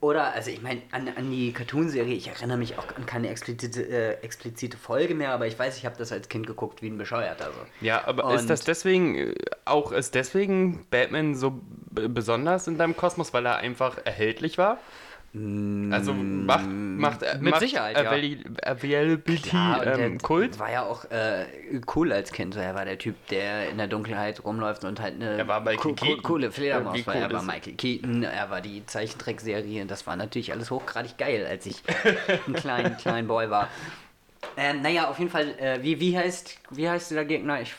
Oder, 0.00 0.32
also 0.32 0.50
ich 0.50 0.62
meine, 0.62 0.82
an, 0.92 1.08
an 1.16 1.30
die 1.30 1.52
Cartoonserie, 1.52 2.14
ich 2.14 2.28
erinnere 2.28 2.58
mich 2.58 2.78
auch 2.78 2.86
an 2.96 3.06
keine 3.06 3.28
explizite, 3.28 3.82
äh, 3.82 4.12
explizite 4.22 4.76
Folge 4.76 5.14
mehr, 5.14 5.32
aber 5.32 5.46
ich 5.46 5.58
weiß, 5.58 5.76
ich 5.76 5.86
habe 5.86 5.96
das 5.98 6.12
als 6.12 6.28
Kind 6.28 6.46
geguckt 6.46 6.82
wie 6.82 6.88
ein 6.88 6.98
Bescheuerter. 6.98 7.46
Also. 7.46 7.58
Ja, 7.80 8.06
aber 8.06 8.24
Und- 8.24 8.34
ist 8.34 8.50
das 8.50 8.60
deswegen 8.62 9.16
äh, 9.16 9.34
auch 9.64 9.92
ist 9.92 10.14
deswegen 10.14 10.86
Batman 10.90 11.34
so 11.34 11.60
besonders 11.90 12.66
in 12.66 12.78
deinem 12.78 12.96
Kosmos, 12.96 13.32
weil 13.32 13.46
er 13.46 13.56
einfach 13.56 13.98
erhältlich 14.04 14.58
war? 14.58 14.78
Also 15.32 16.12
macht 16.12 16.66
macht 16.66 17.20
Mm, 17.22 17.40
Mit 17.44 17.50
macht 17.52 17.60
Sicherheit, 17.60 17.96
ja. 17.96 18.10
Avail- 18.10 18.44
Availability 18.64 19.50
Ja, 19.56 19.80
ähm, 19.84 20.18
Kult. 20.18 20.58
war 20.58 20.70
ja 20.72 20.82
auch 20.82 21.04
äh, 21.10 21.46
cool 21.94 22.12
als 22.12 22.32
Kind. 22.32 22.54
So, 22.54 22.58
er 22.60 22.74
war 22.74 22.84
der 22.84 22.98
Typ, 22.98 23.14
der 23.28 23.70
in 23.70 23.78
der 23.78 23.86
Dunkelheit 23.86 24.44
rumläuft 24.44 24.84
und 24.84 25.00
halt 25.00 25.14
eine 25.14 25.38
Er 25.38 25.46
war 25.46 25.60
Michael 25.60 25.76
co- 25.76 25.88
co- 25.90 25.94
Keaton. 25.94 26.22
coole 26.24 26.50
Fledermaus 26.50 26.96
Wie 26.96 27.06
war. 27.06 27.14
cool 27.14 27.22
Er 27.22 27.32
war 27.32 27.42
Michael 27.44 27.74
Keaton, 27.74 28.22
er 28.24 28.50
war 28.50 28.60
die 28.60 28.84
Zeichentrickserie. 28.86 29.86
Das 29.86 30.04
war 30.06 30.16
natürlich 30.16 30.52
alles 30.52 30.70
hochgradig 30.72 31.16
geil, 31.16 31.46
als 31.48 31.64
ich 31.64 31.80
ein 32.48 32.54
kleiner 32.54 32.90
klein 32.90 33.28
Boy 33.28 33.48
war. 33.50 33.68
Ähm, 34.56 34.82
naja, 34.82 35.08
auf 35.08 35.18
jeden 35.18 35.30
Fall, 35.30 35.54
äh, 35.58 35.78
wie, 35.82 36.00
wie, 36.00 36.18
heißt, 36.18 36.58
wie 36.70 36.88
heißt 36.88 37.12
der 37.12 37.24
Gegner? 37.24 37.60
Ich 37.60 37.72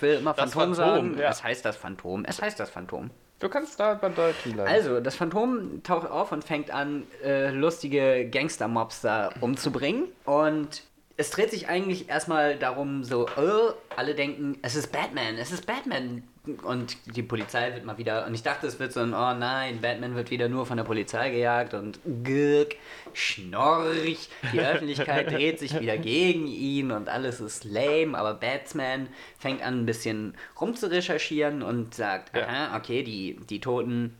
will 0.00 0.14
immer 0.20 0.32
Das 0.32 0.52
Phantom, 0.54 0.74
Phantom, 0.74 1.08
sagen. 1.12 1.18
ja. 1.18 1.28
Es 1.28 1.44
heißt 1.44 1.64
das 1.66 1.76
Phantom. 1.76 2.24
Es 2.24 2.40
heißt 2.40 2.58
das 2.58 2.70
Phantom. 2.70 3.10
Du 3.40 3.48
kannst 3.48 3.78
da 3.78 3.94
beim 3.94 4.14
Deutschen 4.14 4.52
bleiben. 4.52 4.70
Also, 4.70 5.00
das 5.00 5.16
Phantom 5.16 5.82
taucht 5.82 6.08
auf 6.08 6.32
und 6.32 6.44
fängt 6.44 6.70
an, 6.70 7.04
äh, 7.22 7.50
lustige 7.50 8.28
Gangster-Mobs 8.30 9.02
da 9.02 9.30
umzubringen. 9.40 10.08
Und 10.24 10.82
es 11.16 11.30
dreht 11.30 11.50
sich 11.50 11.68
eigentlich 11.68 12.08
erstmal 12.08 12.56
darum, 12.56 13.04
so, 13.04 13.26
äh, 13.26 13.72
alle 13.96 14.14
denken, 14.14 14.58
es 14.62 14.76
ist 14.76 14.92
Batman, 14.92 15.36
es 15.38 15.52
ist 15.52 15.66
Batman. 15.66 16.22
Und 16.62 16.96
die 17.16 17.22
Polizei 17.22 17.72
wird 17.72 17.84
mal 17.84 17.96
wieder, 17.96 18.26
und 18.26 18.34
ich 18.34 18.42
dachte, 18.42 18.66
es 18.66 18.78
wird 18.78 18.92
so 18.92 19.00
ein, 19.00 19.14
oh 19.14 19.34
nein, 19.34 19.80
Batman 19.80 20.14
wird 20.14 20.30
wieder 20.30 20.48
nur 20.48 20.66
von 20.66 20.76
der 20.76 20.84
Polizei 20.84 21.30
gejagt 21.30 21.72
und 21.72 21.98
gürk, 22.22 22.76
schnorch, 23.14 24.28
die 24.52 24.60
Öffentlichkeit 24.60 25.30
dreht 25.30 25.58
sich 25.58 25.78
wieder 25.80 25.96
gegen 25.96 26.46
ihn 26.46 26.90
und 26.90 27.08
alles 27.08 27.40
ist 27.40 27.64
lame, 27.64 28.16
aber 28.16 28.34
Batsman 28.34 29.08
fängt 29.38 29.62
an 29.62 29.80
ein 29.80 29.86
bisschen 29.86 30.34
rumzurecherchieren 30.60 31.62
und 31.62 31.94
sagt, 31.94 32.36
Ja. 32.36 32.46
aha, 32.46 32.76
okay, 32.76 33.02
die, 33.02 33.38
die 33.48 33.60
Toten 33.60 34.14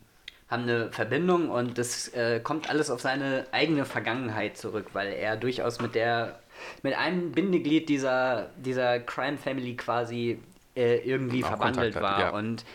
haben 0.49 0.63
eine 0.63 0.91
Verbindung 0.91 1.49
und 1.49 1.77
das 1.77 2.07
äh, 2.09 2.39
kommt 2.39 2.69
alles 2.69 2.89
auf 2.89 3.01
seine 3.01 3.45
eigene 3.51 3.85
Vergangenheit 3.85 4.57
zurück, 4.57 4.87
weil 4.93 5.13
er 5.13 5.37
durchaus 5.37 5.79
mit 5.81 5.95
der 5.95 6.39
mit 6.83 6.97
einem 6.97 7.33
Bindeglied 7.33 7.89
dieser, 7.89 8.49
dieser 8.57 8.99
Crime 8.99 9.37
Family 9.37 9.75
quasi 9.75 10.39
äh, 10.75 10.97
irgendwie 10.97 11.43
Auch 11.43 11.49
verwandelt 11.49 11.95
war. 11.95 12.19
ja. 12.19 12.29
Und 12.31 12.65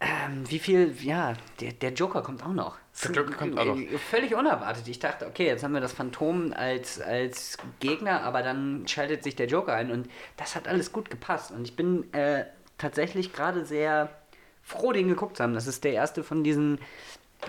ähm, 0.00 0.44
wie 0.48 0.58
viel, 0.58 0.94
ja, 1.02 1.34
der, 1.60 1.72
der 1.72 1.92
Joker 1.92 2.22
kommt 2.22 2.44
auch 2.44 2.52
noch. 2.52 2.76
Der 3.02 3.12
Joker 3.12 3.32
kommt 3.32 3.58
auch 3.58 3.64
noch. 3.64 3.78
Äh, 3.78 3.98
Völlig 3.98 4.34
unerwartet. 4.34 4.86
Ich 4.88 4.98
dachte, 4.98 5.26
okay, 5.26 5.46
jetzt 5.46 5.64
haben 5.64 5.72
wir 5.72 5.80
das 5.80 5.92
Phantom 5.92 6.52
als, 6.54 7.00
als 7.00 7.56
Gegner, 7.80 8.22
aber 8.22 8.42
dann 8.42 8.86
schaltet 8.86 9.22
sich 9.24 9.36
der 9.36 9.46
Joker 9.46 9.74
ein 9.74 9.90
und 9.90 10.08
das 10.36 10.54
hat 10.56 10.68
alles 10.68 10.92
gut 10.92 11.10
gepasst. 11.10 11.52
Und 11.52 11.64
ich 11.64 11.76
bin 11.76 12.12
äh, 12.12 12.44
tatsächlich 12.76 13.32
gerade 13.32 13.64
sehr 13.64 14.10
froh, 14.62 14.92
den 14.92 15.08
geguckt 15.08 15.36
zu 15.36 15.42
haben. 15.42 15.54
Das 15.54 15.66
ist 15.66 15.84
der 15.84 15.92
erste 15.92 16.22
von 16.22 16.44
diesen 16.44 16.78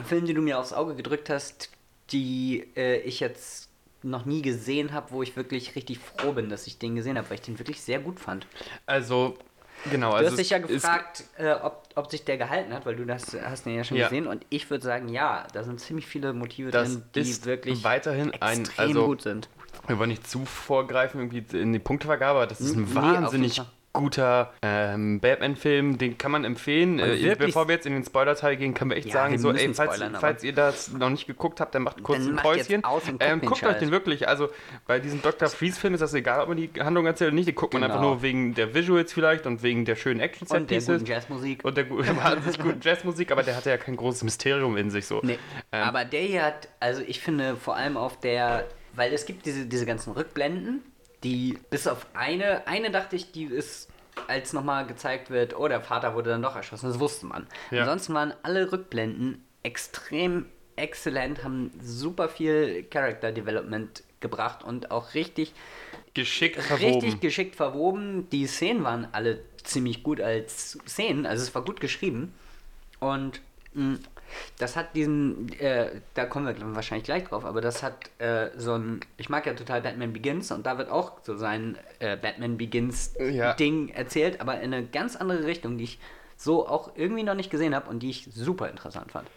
Filmen, 0.06 0.28
die 0.28 0.34
du 0.34 0.42
mir 0.42 0.60
aufs 0.60 0.74
Auge 0.74 0.96
gedrückt 0.96 1.30
hast, 1.30 1.70
die 2.12 2.68
äh, 2.76 2.98
ich 3.00 3.20
jetzt 3.20 3.70
noch 4.04 4.26
nie 4.26 4.42
gesehen 4.42 4.94
habe, 4.94 5.12
wo 5.12 5.24
ich 5.24 5.36
wirklich 5.36 5.76
richtig 5.76 6.00
froh 6.00 6.34
bin, 6.34 6.50
dass 6.50 6.68
ich 6.68 6.78
den 6.78 6.96
gesehen 6.96 7.18
habe, 7.18 7.30
weil 7.30 7.36
ich 7.36 7.42
den 7.42 7.58
wirklich 7.58 7.82
sehr 7.82 8.00
gut 8.00 8.20
fand. 8.20 8.46
Also, 8.86 9.36
genau. 9.92 10.12
Du 10.12 10.16
also 10.18 10.30
hast 10.32 10.38
dich 10.40 10.50
ja 10.50 10.58
gefragt, 10.60 11.24
äh, 11.38 11.52
ob, 11.54 11.84
ob 11.96 12.12
sich 12.12 12.24
der 12.26 12.38
gehalten 12.38 12.74
hat, 12.74 12.86
weil 12.86 12.96
du 12.96 13.06
das 13.06 13.36
hast 13.44 13.66
den 13.66 13.76
ja 13.76 13.84
schon 13.84 13.98
Ja. 13.98 14.08
gesehen 14.08 14.28
und 14.28 14.46
ich 14.50 14.70
würde 14.70 14.84
sagen, 14.84 15.10
ja, 15.10 15.46
da 15.54 15.64
sind 15.64 15.80
ziemlich 15.80 16.06
viele 16.06 16.34
Motive 16.34 16.72
Das 16.72 16.90
drin, 16.94 17.04
die 17.16 17.20
ist 17.22 17.46
wirklich 17.46 17.84
weiterhin 17.84 18.32
ein- 18.42 18.62
extrem 18.62 18.88
also- 18.90 19.06
gut 19.08 19.22
sind. 19.22 19.50
Wir 19.88 20.00
wollen 20.00 20.10
nicht 20.10 20.28
zu 20.28 20.46
vorgreifen 20.46 21.20
irgendwie 21.22 21.58
in 21.58 21.72
die 21.74 21.80
Punktevergabe, 21.80 22.38
aber 22.40 22.48
das 22.48 22.60
ist 22.60 22.76
ein 22.76 22.86
Nee, 22.86 22.98
auf 23.00 23.04
jeden 23.06 23.24
wahnsinnig. 23.24 23.62
Guter 23.96 24.54
ähm, 24.62 25.20
Batman-Film, 25.20 25.98
den 25.98 26.18
kann 26.18 26.32
man 26.32 26.44
empfehlen. 26.46 27.00
Äh, 27.00 27.36
bevor 27.38 27.68
wir 27.68 27.76
jetzt 27.76 27.86
in 27.86 27.94
den 27.94 28.04
Spoiler-Teil 28.04 28.58
gehen, 28.58 28.74
können 28.74 28.92
wir 28.92 28.98
echt 28.98 29.08
Ja, 29.08 29.14
sagen, 29.14 29.34
wir 29.34 29.40
so, 29.40 29.52
ey, 29.52 29.74
falls, 29.74 29.96
spoilern, 29.96 30.16
falls 30.20 30.44
ihr 30.44 30.54
das 30.54 30.92
noch 30.92 31.10
nicht 31.10 31.28
geguckt 31.28 31.60
habt, 31.60 31.74
dann 31.76 31.84
macht 31.84 32.04
kurz 32.04 32.20
Dann 32.26 32.38
ein 32.40 32.46
und 32.46 32.84
guckt 32.84 33.18
ähm, 33.20 33.42
guckt 33.42 33.64
euch 33.64 33.78
den 33.78 33.92
wirklich, 33.92 34.28
also 34.28 34.50
bei 34.86 35.00
diesem 35.00 35.22
Dr. 35.22 35.48
Freeze-Film 35.50 35.94
ist 35.94 36.02
das 36.02 36.14
egal, 36.14 36.42
ob 36.42 36.50
man 36.50 36.58
die 36.58 36.70
Handlung 36.80 37.06
erzählt 37.06 37.30
oder 37.30 37.36
nicht, 37.36 37.48
den 37.48 37.56
guckt 37.56 37.74
man 37.74 37.84
einfach 37.84 37.96
Genau. 37.98 38.14
nur 38.14 38.22
wegen 38.22 38.54
der 38.54 38.74
Visuals 38.74 39.14
vielleicht 39.14 39.46
und 39.46 39.64
wegen 39.64 39.86
der 39.86 39.96
schönen 39.96 40.20
action 40.20 40.48
Und 40.48 40.70
der 40.70 40.82
set 40.82 41.00
guten 41.00 41.06
Jazzmusik. 41.12 41.64
Und 41.64 41.78
der 41.78 41.90
wahnsinnig 41.90 42.60
guten 42.60 42.80
Jazzmusik, 42.82 43.32
aber 43.32 43.44
der 43.44 43.56
hatte 43.56 43.70
ja 43.70 43.78
kein 43.78 43.96
großes 43.96 44.24
Mysterium 44.24 44.78
in 44.78 44.92
sich 44.92 45.06
so. 45.06 45.22
Nee, 45.24 45.40
Ähm, 45.72 45.84
aber 45.84 46.06
der 46.06 46.22
hier 46.22 46.44
hat, 46.44 46.68
also 46.80 47.02
ich 47.06 47.20
finde 47.22 47.56
vor 47.56 47.76
allem 47.76 47.98
auf 47.98 48.20
der, 48.20 48.66
weil 48.94 49.14
es 49.14 49.26
gibt 49.26 49.46
diese, 49.46 49.66
diese 49.66 49.86
ganzen 49.86 50.12
Rückblenden, 50.14 50.82
die 51.26 51.58
bis 51.72 51.88
auf 51.88 52.06
eine, 52.14 52.68
eine 52.68 52.92
dachte 52.92 53.16
ich, 53.16 53.32
die 53.32 53.46
ist, 53.46 53.90
als 54.28 54.54
nochmal 54.54 54.86
gezeigt 54.86 55.32
wird, 55.32 55.58
oh, 55.58 55.68
der 55.68 55.82
Vater 55.82 56.14
wurde 56.14 56.30
dann 56.30 56.44
doch 56.44 56.56
erschossen, 56.56 56.88
das 56.88 57.00
wusste 57.00 57.26
man. 57.26 57.48
Ja. 57.72 57.82
Ansonsten 57.82 58.14
waren 58.14 58.34
alle 58.44 58.72
Rückblenden 58.72 59.44
extrem 59.64 60.46
exzellent, 60.76 61.44
haben 61.44 61.72
super 61.82 62.30
viel 62.30 62.84
Character 62.92 63.32
Development 63.32 64.04
gebracht 64.20 64.64
und 64.64 64.92
auch 64.92 65.16
richtig 65.16 65.54
geschickt 66.14 66.62
verwoben. 66.62 66.94
richtig 66.94 67.20
geschickt 67.22 67.56
verwoben. 67.56 68.30
Die 68.30 68.46
Szenen 68.46 68.84
waren 68.84 69.08
alle 69.12 69.40
ziemlich 69.64 70.04
gut 70.04 70.22
als 70.22 70.78
Szenen, 70.88 71.26
also 71.26 71.44
es 71.44 71.56
war 71.56 71.64
gut 71.64 71.82
geschrieben. 71.82 72.34
Und 73.00 73.42
mh, 73.74 73.98
das 74.58 74.76
hat 74.76 74.96
diesen, 74.96 75.52
äh, 75.60 76.02
da 76.14 76.26
kommen 76.26 76.48
wir 76.48 76.76
wahrscheinlich 76.76 77.06
gleich 77.06 77.26
drauf, 77.26 77.46
aber 77.46 77.62
das 77.62 77.84
hat 77.84 78.10
äh, 78.20 78.50
so 78.58 78.74
ein, 78.74 79.00
ich 79.18 79.30
mag 79.30 79.46
ja 79.46 79.54
total 79.54 79.82
Batman 79.82 80.14
Begins 80.14 80.52
und 80.52 80.66
da 80.66 80.78
wird 80.78 80.90
auch 80.90 81.14
so 81.24 81.36
sein 81.38 81.78
äh, 82.00 82.18
Batman 82.18 82.58
Begins 82.58 83.16
Ja. 83.20 83.54
Ding 83.54 83.90
erzählt, 83.90 84.42
aber 84.42 84.60
in 84.62 84.74
eine 84.74 84.86
ganz 84.86 85.16
andere 85.16 85.46
Richtung, 85.46 85.78
die 85.78 85.86
ich 85.86 86.00
so 86.38 86.68
auch 86.68 86.92
irgendwie 86.96 87.24
noch 87.24 87.36
nicht 87.36 87.50
gesehen 87.50 87.74
habe 87.74 87.90
und 87.90 88.00
die 88.00 88.10
ich 88.10 88.28
super 88.34 88.70
interessant 88.70 89.12
fand. 89.12 89.28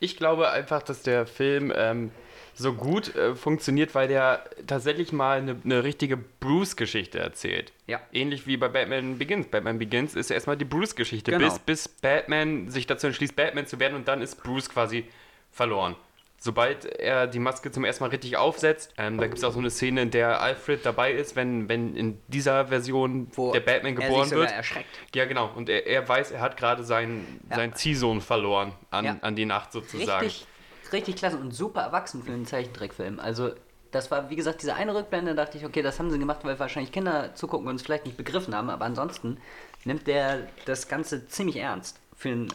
Ich 0.00 0.16
glaube 0.16 0.50
einfach, 0.50 0.82
dass 0.82 1.02
der 1.02 1.26
Film 1.26 1.72
ähm, 1.76 2.10
so 2.58 2.72
gut 2.74 3.14
äh, 3.14 3.34
funktioniert, 3.34 3.94
weil 3.94 4.08
der 4.08 4.44
tatsächlich 4.66 5.12
mal 5.12 5.38
eine, 5.38 5.56
eine 5.64 5.84
richtige 5.84 6.16
Bruce-Geschichte 6.16 7.18
erzählt. 7.18 7.72
Ja. 7.86 8.00
Ähnlich 8.12 8.46
wie 8.46 8.56
bei 8.56 8.68
Batman 8.68 9.16
Begins. 9.18 9.46
Batman 9.46 9.78
Begins 9.78 10.14
ist 10.16 10.30
erstmal 10.30 10.56
die 10.56 10.64
Bruce-Geschichte, 10.64 11.30
Genau. 11.30 11.44
bis, 11.44 11.58
bis 11.60 11.88
Batman 11.88 12.68
sich 12.70 12.86
dazu 12.86 13.06
entschließt, 13.06 13.36
Batman 13.36 13.66
zu 13.66 13.78
werden 13.78 13.94
und 13.94 14.08
dann 14.08 14.20
ist 14.22 14.42
Bruce 14.42 14.68
quasi 14.68 15.04
verloren. 15.52 15.94
Sobald 16.40 16.84
er 16.84 17.26
die 17.26 17.40
Maske 17.40 17.72
zum 17.72 17.84
ersten 17.84 18.04
Mal 18.04 18.10
richtig 18.10 18.36
aufsetzt, 18.36 18.94
ähm, 18.96 19.18
da 19.18 19.26
gibt 19.26 19.38
es 19.38 19.44
auch 19.44 19.52
so 19.52 19.58
eine 19.58 19.70
Szene, 19.70 20.02
in 20.02 20.10
der 20.12 20.40
Alfred 20.40 20.86
dabei 20.86 21.10
ist, 21.12 21.34
wenn, 21.34 21.68
wenn 21.68 21.96
in 21.96 22.20
dieser 22.28 22.66
Version 22.68 23.26
Wo 23.34 23.52
der 23.52 23.58
Batman 23.60 23.96
er 23.96 24.02
geboren 24.02 24.22
sich 24.24 24.30
sogar 24.34 24.46
wird. 24.46 24.52
erschreckt. 24.56 24.88
Ja, 25.16 25.24
genau. 25.24 25.50
Und 25.56 25.68
er, 25.68 25.86
er 25.88 26.08
weiß, 26.08 26.30
er 26.30 26.40
hat 26.40 26.56
gerade 26.56 26.84
seinen, 26.84 27.40
Ja. 27.50 27.56
seinen 27.56 27.74
Ziehsohn 27.74 28.20
verloren 28.20 28.72
an, 28.92 29.04
Ja. 29.04 29.16
an 29.20 29.34
die 29.34 29.46
Nacht 29.46 29.72
sozusagen. 29.72 30.26
Richtig, 30.26 30.46
richtig 30.92 31.16
klasse 31.16 31.36
und 31.36 31.52
super 31.52 31.82
erwachsen 31.82 32.22
für 32.22 32.32
einen 32.32 32.46
Zeichentrickfilm. 32.46 33.20
Also, 33.20 33.52
das 33.90 34.10
war, 34.10 34.28
wie 34.30 34.36
gesagt, 34.36 34.62
diese 34.62 34.74
eine 34.74 34.94
Rückblende, 34.94 35.34
dachte 35.34 35.56
ich, 35.56 35.64
okay, 35.64 35.82
das 35.82 35.98
haben 35.98 36.10
sie 36.10 36.18
gemacht, 36.18 36.40
weil 36.42 36.58
wahrscheinlich 36.58 36.92
Kinder 36.92 37.34
zugucken 37.34 37.68
und 37.68 37.76
es 37.76 37.82
vielleicht 37.82 38.04
nicht 38.04 38.16
begriffen 38.16 38.54
haben, 38.54 38.68
aber 38.68 38.84
ansonsten 38.84 39.38
nimmt 39.84 40.06
der 40.06 40.46
das 40.66 40.88
Ganze 40.88 41.26
ziemlich 41.28 41.56
ernst. 41.56 41.98
Für 42.14 42.30
einen, 42.30 42.52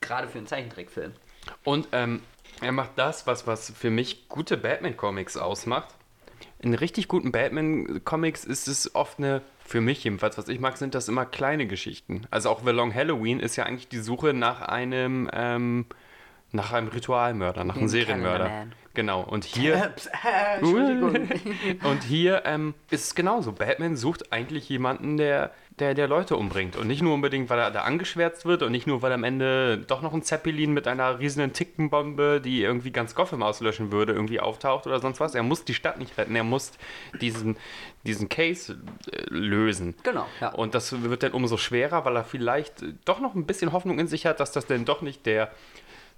gerade 0.00 0.28
für 0.28 0.38
einen 0.38 0.46
Zeichentrickfilm. 0.46 1.12
Und 1.64 1.88
ähm, 1.92 2.22
er 2.60 2.72
macht 2.72 2.92
das, 2.96 3.26
was, 3.26 3.46
was 3.46 3.70
für 3.70 3.90
mich 3.90 4.28
gute 4.28 4.56
Batman-Comics 4.56 5.36
ausmacht. 5.36 5.94
In 6.60 6.74
richtig 6.74 7.08
guten 7.08 7.32
Batman-Comics 7.32 8.44
ist 8.44 8.68
es 8.68 8.94
oft 8.94 9.18
eine, 9.18 9.42
für 9.64 9.80
mich 9.80 10.04
jedenfalls, 10.04 10.38
was 10.38 10.48
ich 10.48 10.60
mag, 10.60 10.76
sind 10.76 10.94
das 10.94 11.08
immer 11.08 11.26
kleine 11.26 11.66
Geschichten. 11.66 12.26
Also 12.30 12.50
auch 12.50 12.62
The 12.64 12.70
Long 12.70 12.94
Halloween 12.94 13.40
ist 13.40 13.56
ja 13.56 13.64
eigentlich 13.64 13.88
die 13.88 13.98
Suche 13.98 14.32
nach 14.32 14.62
einem, 14.62 15.28
ähm, 15.32 15.86
nach 16.52 16.72
einem 16.72 16.88
Ritualmörder, 16.88 17.64
nach 17.64 17.76
einem 17.76 17.88
Serienmörder. 17.88 18.66
Genau. 18.94 19.22
Und 19.22 19.44
hier. 19.44 19.94
Äh. 20.24 20.62
Und 20.62 22.02
hier 22.04 22.42
ähm, 22.44 22.74
ist 22.90 23.04
es 23.06 23.14
genauso. 23.14 23.52
Batman 23.52 23.96
sucht 23.96 24.32
eigentlich 24.32 24.68
jemanden, 24.68 25.16
der, 25.16 25.50
der, 25.78 25.94
der 25.94 26.06
Leute 26.06 26.36
umbringt. 26.36 26.76
Und 26.76 26.86
nicht 26.86 27.02
nur 27.02 27.14
unbedingt, 27.14 27.50
weil 27.50 27.58
er 27.58 27.70
da 27.70 27.82
angeschwärzt 27.82 28.44
wird 28.44 28.62
und 28.62 28.72
nicht 28.72 28.86
nur, 28.86 29.02
weil 29.02 29.12
am 29.12 29.24
Ende 29.24 29.78
doch 29.78 30.02
noch 30.02 30.12
ein 30.12 30.22
Zeppelin 30.22 30.72
mit 30.72 30.86
einer 30.86 31.18
riesigen 31.18 31.52
Tickenbombe, 31.52 32.40
die 32.40 32.62
irgendwie 32.62 32.92
ganz 32.92 33.14
Gotham 33.14 33.42
auslöschen 33.42 33.90
würde, 33.90 34.12
irgendwie 34.12 34.40
auftaucht 34.40 34.86
oder 34.86 35.00
sonst 35.00 35.20
was. 35.20 35.34
Er 35.34 35.42
muss 35.42 35.64
die 35.64 35.74
Stadt 35.74 35.98
nicht 35.98 36.16
retten, 36.18 36.36
er 36.36 36.44
muss 36.44 36.72
diesen, 37.20 37.56
diesen 38.04 38.28
Case 38.28 38.78
äh, 39.10 39.24
lösen. 39.28 39.94
Genau, 40.02 40.26
ja. 40.40 40.50
Und 40.50 40.74
das 40.74 41.02
wird 41.02 41.22
dann 41.22 41.32
umso 41.32 41.56
schwerer, 41.56 42.04
weil 42.04 42.16
er 42.16 42.24
vielleicht 42.24 42.84
doch 43.04 43.20
noch 43.20 43.34
ein 43.34 43.46
bisschen 43.46 43.72
Hoffnung 43.72 43.98
in 43.98 44.06
sich 44.06 44.26
hat, 44.26 44.40
dass 44.40 44.52
das 44.52 44.66
denn 44.66 44.84
doch 44.84 45.02
nicht 45.02 45.26
der 45.26 45.50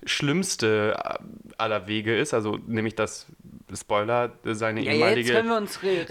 schlimmste 0.04 0.96
äh, 1.02 1.14
aller 1.58 1.86
Wege 1.86 2.16
ist, 2.16 2.34
also 2.34 2.58
nämlich 2.66 2.94
das 2.94 3.26
Spoiler, 3.74 4.32
seine 4.44 4.82
Ja, 4.82 4.92
ehemalige 4.92 5.42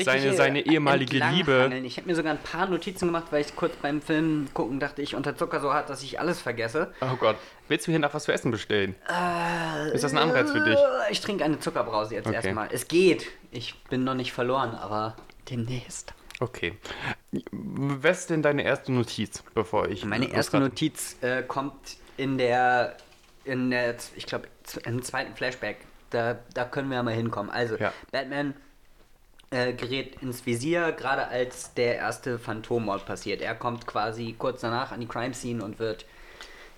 seine, 0.03 0.33
seine 0.33 0.59
äh, 0.65 0.71
ehemalige 0.73 1.19
Liebe. 1.31 1.71
Ich 1.83 1.97
habe 1.97 2.07
mir 2.07 2.15
sogar 2.15 2.33
ein 2.33 2.39
paar 2.41 2.67
Notizen 2.67 3.05
gemacht, 3.07 3.25
weil 3.31 3.41
ich 3.41 3.55
kurz 3.55 3.75
beim 3.75 4.01
Film 4.01 4.47
gucken 4.53 4.79
dachte, 4.79 5.01
ich 5.01 5.15
unter 5.15 5.35
Zucker 5.35 5.59
so 5.61 5.71
hart, 5.73 5.89
dass 5.89 6.01
ich 6.03 6.19
alles 6.19 6.41
vergesse. 6.41 6.91
Oh 7.01 7.15
Gott, 7.17 7.37
willst 7.67 7.87
du 7.87 7.91
hier 7.91 7.99
nach 7.99 8.13
was 8.13 8.23
zu 8.23 8.31
essen 8.33 8.51
bestellen? 8.51 8.95
ist 9.93 10.03
das 10.03 10.11
ein 10.13 10.17
Anreiz 10.17 10.51
für 10.51 10.61
dich? 10.61 10.75
Äh, 10.77 11.11
Ich 11.11 11.21
trinke 11.21 11.43
eine 11.43 11.59
Zuckerbrause 11.59 12.15
jetzt 12.15 12.25
Okay. 12.27 12.35
erstmal. 12.35 12.69
Es 12.71 12.87
geht. 12.87 13.27
Ich 13.51 13.75
bin 13.89 14.03
noch 14.03 14.15
nicht 14.15 14.33
verloren, 14.33 14.71
aber 14.75 15.15
demnächst. 15.49 16.13
Okay. 16.39 16.73
Was 17.51 18.21
ist 18.21 18.29
denn 18.31 18.41
deine 18.41 18.63
erste 18.63 18.91
Notiz, 18.91 19.43
bevor 19.53 19.87
ich 19.87 20.03
Meine 20.05 20.31
erste? 20.31 20.59
Notiz 20.59 21.15
äh, 21.21 21.43
kommt 21.43 21.75
in 22.17 22.37
der, 22.37 22.97
in 23.45 23.71
der, 23.71 23.95
ich 24.15 24.25
glaube, 24.25 24.47
im 24.86 25.01
zweiten 25.01 25.36
Flashback. 25.36 25.77
Da, 26.10 26.38
da 26.53 26.65
können 26.65 26.89
wir 26.89 26.97
ja 26.97 27.03
mal 27.03 27.13
hinkommen. 27.13 27.51
Also, 27.51 27.75
Ja. 27.77 27.91
Batman 28.12 28.53
äh, 29.53 29.73
gerät 29.73 30.21
ins 30.21 30.45
Visier, 30.45 30.91
gerade 30.93 31.27
als 31.27 31.73
der 31.73 31.95
erste 31.95 32.39
Phantommord 32.39 33.06
passiert. 33.06 33.41
Er 33.41 33.56
kommt 33.56 33.86
quasi 33.86 34.36
kurz 34.38 34.62
danach 34.62 34.91
an 34.91 34.99
die 34.99 35.08
Crime 35.08 35.34
Scene 35.34 35.63
und 35.63 35.79
wird 35.79 36.06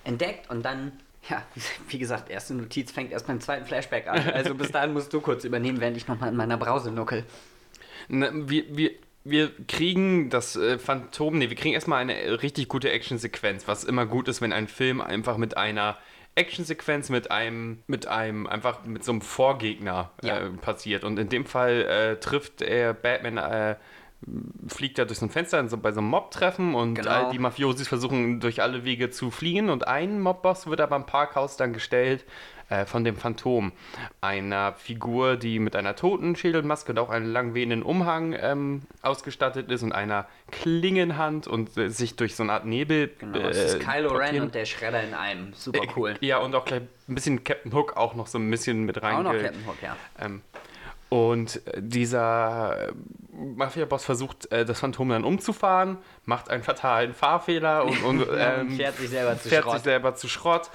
entdeckt 0.04 0.50
und 0.50 0.64
dann, 0.64 0.92
ja, 1.30 1.42
wie 1.88 1.98
gesagt, 1.98 2.30
erste 2.30 2.54
Notiz 2.54 2.92
fängt 2.92 3.12
erst 3.12 3.28
beim 3.28 3.40
zweiten 3.40 3.66
Flashback 3.66 4.08
an. 4.08 4.30
Also 4.34 4.56
bis 4.56 4.72
dahin 4.72 4.94
musst 4.94 5.14
du 5.14 5.22
kurz 5.22 5.44
übernehmen, 5.44 5.80
während 5.80 5.98
ich 5.98 6.08
nochmal 6.08 6.30
in 6.30 6.36
meiner 6.36 6.58
Brause 6.58 6.92
nuckel. 6.92 7.26
Na, 8.08 8.30
wir, 8.34 8.66
wir, 8.76 8.92
wir 9.24 9.52
kriegen 9.68 10.30
das 10.30 10.56
äh, 10.56 10.78
Phantom, 10.78 11.38
nee, 11.38 11.50
wir 11.50 11.56
kriegen 11.56 11.74
erstmal 11.74 12.02
eine 12.02 12.20
äh, 12.20 12.30
richtig 12.32 12.68
gute 12.68 12.92
Actionsequenz, 12.92 13.68
was 13.68 13.84
immer 13.84 14.06
gut 14.06 14.28
ist, 14.28 14.42
wenn 14.42 14.54
ein 14.54 14.68
Film 14.68 15.02
einfach 15.02 15.38
mit 15.38 15.58
einer 15.58 15.98
Actionsequenz 16.36 17.10
mit 17.10 17.32
einem, 17.32 17.84
mit 17.88 18.08
einem, 18.08 18.46
einfach 18.48 18.84
mit 18.86 19.04
so 19.04 19.12
einem 19.14 19.22
Vorgegner 19.22 20.12
Ja. 20.22 20.38
äh, 20.40 20.50
passiert. 20.50 21.04
Und 21.04 21.18
in 21.18 21.30
dem 21.30 21.46
Fall 21.46 21.82
äh, 21.84 22.20
trifft 22.20 22.62
er 22.62 22.94
Batman 22.94 23.38
äh, 23.38 23.76
fliegt 24.68 24.98
er 24.98 25.06
durch 25.06 25.20
so 25.20 25.26
ein 25.26 25.30
Fenster 25.30 25.68
so, 25.70 25.78
bei 25.78 25.92
so 25.92 26.00
einem 26.00 26.10
Mob-Treffen 26.10 26.74
und 26.74 26.96
Genau. 26.96 27.10
all 27.12 27.32
die 27.32 27.38
Mafiosis 27.40 27.88
versuchen 27.88 28.40
durch 28.40 28.62
alle 28.62 28.84
Wege 28.84 29.12
zu 29.12 29.30
fliehen 29.30 29.70
und 29.70 29.88
ein 29.88 30.20
Mobboss 30.20 30.68
wird 30.68 30.82
aber 30.82 30.96
im 30.96 31.06
Parkhaus 31.06 31.58
dann 31.58 31.74
gestellt 31.74 32.26
äh, 32.70 32.86
von 32.86 33.04
dem 33.04 33.16
Phantom, 33.16 33.72
einer 34.22 34.74
Figur, 34.74 35.38
die 35.38 35.60
mit 35.60 35.76
einer 35.76 35.96
Totenschädelmaske 35.96 36.92
und 36.92 37.00
auch 37.00 37.10
einem 37.10 37.32
langwehenden 37.32 37.84
Umhang 37.84 38.36
ähm, 38.40 38.84
ausgestattet 39.02 39.72
ist 39.72 39.84
und 39.84 39.92
einer 39.92 40.28
Klingenhand 40.52 41.48
und 41.48 41.78
äh, 41.78 41.90
sich 41.90 42.16
durch 42.16 42.36
so 42.36 42.44
eine 42.44 42.54
Art 42.54 42.66
Nebel 42.66 43.12
Genau, 43.20 43.40
es 43.40 43.58
ist 43.58 43.76
äh, 43.76 43.80
Kylo 43.80 44.14
Ren 44.14 44.42
und 44.42 44.56
der 44.56 44.66
Schredder 44.66 45.04
in 45.04 45.14
einem. 45.14 45.54
Super 45.54 45.84
cool. 45.96 46.16
Ja, 46.22 46.40
und 46.40 46.56
auch 46.56 46.66
gleich 46.66 46.82
ein 47.08 47.16
bisschen 47.16 47.44
Captain 47.44 47.74
Hook 47.74 47.98
auch 47.98 48.16
noch 48.16 48.28
so 48.28 48.38
ein 48.38 48.50
bisschen 48.50 48.84
mit 48.84 49.02
rein. 49.02 49.16
Auch 49.16 49.34
noch 49.34 49.42
Captain 49.42 49.66
Hook, 49.68 49.82
ja. 49.82 49.96
Ähm, 50.20 50.42
und 51.10 51.66
äh, 51.68 51.82
dieser 51.82 52.90
äh, 52.90 52.92
Mafia-Boss 53.32 54.04
versucht, 54.04 54.52
äh, 54.52 54.66
das 54.66 54.80
Phantom 54.80 55.10
dann 55.10 55.24
umzufahren, 55.24 55.98
macht 56.26 56.50
einen 56.50 56.64
fatalen 56.64 57.14
Fahrfehler 57.14 57.86
und, 57.86 58.04
und 58.04 58.28
ähm, 58.38 58.72
fährt 58.76 58.98
sich 58.98 59.10
selber 59.10 59.36
fährt 59.36 59.72
sich 59.72 59.82
selber 59.82 60.16
zu 60.16 60.28
Schrott. 60.28 60.72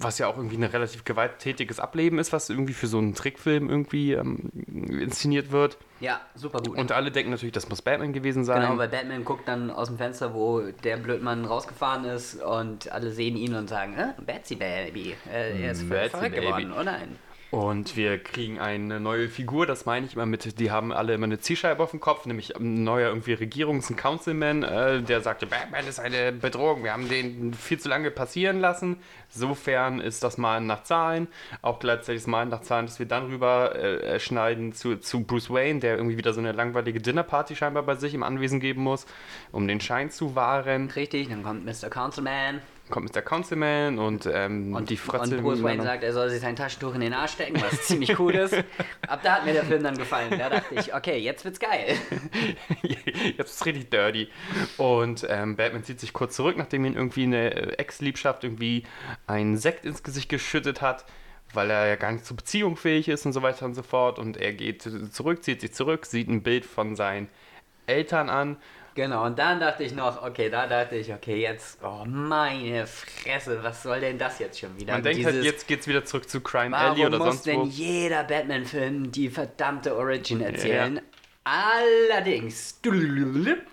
Was 0.00 0.18
ja 0.18 0.28
auch 0.28 0.36
irgendwie 0.36 0.56
ein 0.56 0.64
relativ 0.64 1.04
gewalttätiges 1.04 1.80
Ableben 1.80 2.18
ist, 2.18 2.32
was 2.32 2.48
irgendwie 2.50 2.72
für 2.72 2.86
so 2.86 2.98
einen 2.98 3.14
Trickfilm 3.14 3.68
irgendwie 3.68 4.12
ähm, 4.12 4.50
inszeniert 4.66 5.50
wird. 5.50 5.76
Ja, 6.00 6.20
super 6.34 6.60
gut. 6.60 6.78
Und 6.78 6.92
alle 6.92 7.10
denken 7.10 7.30
natürlich, 7.30 7.52
das 7.52 7.68
muss 7.68 7.82
Batman 7.82 8.12
gewesen 8.12 8.44
sein. 8.44 8.62
Genau, 8.62 8.78
weil 8.78 8.88
Batman 8.88 9.24
guckt 9.24 9.48
dann 9.48 9.70
aus 9.70 9.88
dem 9.88 9.98
Fenster, 9.98 10.34
wo 10.34 10.60
der 10.84 10.96
Blödmann 10.96 11.44
rausgefahren 11.44 12.04
ist 12.04 12.40
und 12.42 12.90
alle 12.92 13.10
sehen 13.10 13.36
ihn 13.36 13.54
und 13.54 13.68
sagen, 13.68 13.94
äh, 13.94 14.14
Betsy 14.24 14.54
Baby, 14.54 15.16
äh, 15.32 15.62
er 15.62 15.72
ist 15.72 15.88
Betsy 15.88 16.10
verrückt 16.10 16.36
geworden, 16.36 16.72
oh 16.78 16.82
nein. 16.82 17.16
Und 17.50 17.96
wir 17.96 18.18
kriegen 18.18 18.58
eine 18.58 19.00
neue 19.00 19.30
Figur, 19.30 19.64
das 19.64 19.86
meine 19.86 20.04
ich 20.04 20.14
immer 20.14 20.26
mit, 20.26 20.60
die 20.60 20.70
haben 20.70 20.92
alle 20.92 21.14
immer 21.14 21.24
eine 21.24 21.38
Zielscheibe 21.38 21.82
auf 21.82 21.92
dem 21.92 22.00
Kopf, 22.00 22.26
nämlich 22.26 22.54
ein 22.56 22.84
neuer 22.84 23.08
irgendwie 23.08 23.32
Regierungs- 23.32 23.88
und 23.88 23.96
Councilman, 23.96 24.62
äh, 24.64 25.00
der 25.00 25.22
sagte, 25.22 25.46
Batman 25.46 25.86
ist 25.86 25.98
eine 25.98 26.32
Bedrohung, 26.32 26.84
wir 26.84 26.92
haben 26.92 27.08
den 27.08 27.54
viel 27.54 27.80
zu 27.80 27.88
lange 27.88 28.10
passieren 28.10 28.60
lassen. 28.60 28.98
Sofern 29.30 29.98
ist 29.98 30.22
das 30.22 30.36
Malen 30.36 30.66
nach 30.66 30.82
Zahlen, 30.82 31.26
auch 31.62 31.78
gleichzeitig 31.78 32.20
das 32.20 32.26
Malen 32.26 32.50
nach 32.50 32.60
Zahlen, 32.60 32.84
dass 32.84 32.98
wir 32.98 33.06
dann 33.06 33.28
rüber 33.28 33.74
äh, 33.76 34.20
schneiden 34.20 34.74
zu, 34.74 34.96
zu 34.96 35.24
Bruce 35.24 35.48
Wayne, 35.48 35.80
der 35.80 35.96
irgendwie 35.96 36.18
wieder 36.18 36.34
so 36.34 36.40
eine 36.40 36.52
langweilige 36.52 37.00
Dinnerparty 37.00 37.56
scheinbar 37.56 37.82
bei 37.82 37.94
sich 37.94 38.12
im 38.12 38.24
Anwesen 38.24 38.60
geben 38.60 38.82
muss, 38.82 39.06
um 39.52 39.66
den 39.66 39.80
Schein 39.80 40.10
zu 40.10 40.34
wahren. 40.34 40.90
Richtig, 40.90 41.28
dann 41.30 41.42
kommt 41.42 41.64
Mr. 41.64 41.88
Councilman 41.88 42.60
Kommt 42.90 43.14
Mr. 43.14 43.22
Councilman 43.22 43.98
und, 43.98 44.28
ähm, 44.32 44.74
und, 44.74 44.90
die 44.90 44.96
Fratze... 44.96 45.36
und 45.36 45.42
Bruce 45.42 45.62
Wayne 45.62 45.82
sagt, 45.82 46.02
er 46.02 46.12
soll 46.12 46.30
sich 46.30 46.40
sein 46.40 46.56
Taschentuch 46.56 46.94
in 46.94 47.00
den 47.00 47.12
Arsch 47.12 47.32
stecken, 47.32 47.60
was 47.60 47.86
ziemlich 47.86 48.18
cool 48.18 48.34
ist. 48.34 48.54
Ab 49.08 49.20
da 49.22 49.36
hat 49.36 49.44
mir 49.44 49.52
der 49.52 49.64
Film 49.64 49.82
dann 49.82 49.96
gefallen. 49.96 50.38
Da 50.38 50.48
dachte 50.48 50.74
ich, 50.74 50.94
okay, 50.94 51.18
jetzt 51.18 51.44
wird's 51.44 51.60
geil. 51.60 51.96
Jetzt 53.36 53.50
ist 53.50 53.60
es 53.60 53.66
richtig 53.66 53.90
dirty. 53.90 54.28
Und 54.76 55.26
ähm, 55.28 55.56
Batman 55.56 55.84
zieht 55.84 56.00
sich 56.00 56.12
kurz 56.12 56.36
zurück, 56.36 56.56
nachdem 56.56 56.84
ihn 56.84 56.94
irgendwie 56.94 57.24
eine 57.24 57.54
äh, 57.54 57.72
Ex-Liebschaft 57.74 58.44
irgendwie 58.44 58.84
einen 59.26 59.56
Sekt 59.56 59.84
ins 59.84 60.02
Gesicht 60.02 60.28
geschüttet 60.28 60.80
hat, 60.80 61.04
weil 61.52 61.70
er 61.70 61.86
ja 61.86 61.96
gar 61.96 62.12
nicht 62.12 62.24
zur 62.24 62.36
Beziehung 62.36 62.76
fähig 62.76 63.08
ist 63.08 63.26
und 63.26 63.32
so 63.32 63.42
weiter 63.42 63.64
und 63.64 63.74
so 63.74 63.82
fort. 63.82 64.18
Und 64.18 64.36
er 64.36 64.52
geht 64.52 64.82
zurück, 65.12 65.42
zieht 65.44 65.60
sich 65.60 65.72
zurück, 65.72 66.06
sieht 66.06 66.28
ein 66.28 66.42
Bild 66.42 66.64
von 66.64 66.96
seinen 66.96 67.28
Eltern 67.86 68.28
an. 68.30 68.56
Genau, 68.98 69.26
und 69.26 69.38
dann 69.38 69.60
dachte 69.60 69.84
ich 69.84 69.94
noch, 69.94 70.24
okay, 70.24 70.50
da 70.50 70.66
dachte 70.66 70.96
ich, 70.96 71.12
okay, 71.14 71.40
jetzt, 71.40 71.78
oh 71.84 72.02
meine 72.04 72.84
Fresse, 72.84 73.62
was 73.62 73.84
soll 73.84 74.00
denn 74.00 74.18
das 74.18 74.40
jetzt 74.40 74.58
schon 74.58 74.76
wieder? 74.76 74.94
Man 74.94 75.04
denkt 75.04 75.24
halt, 75.24 75.36
Dieses- 75.36 75.46
jetzt 75.46 75.68
geht's 75.68 75.86
wieder 75.86 76.04
zurück 76.04 76.28
zu 76.28 76.40
Crime 76.40 76.76
Alley 76.76 77.02
Warum 77.02 77.06
oder 77.06 77.18
muss 77.18 77.26
sonst 77.28 77.46
denn 77.46 77.60
wo. 77.60 77.64
jeder 77.66 78.24
Batman-Film 78.24 79.12
die 79.12 79.28
verdammte 79.28 79.94
Origin 79.96 80.40
erzählen? 80.40 81.00
Allerdings, 81.44 82.80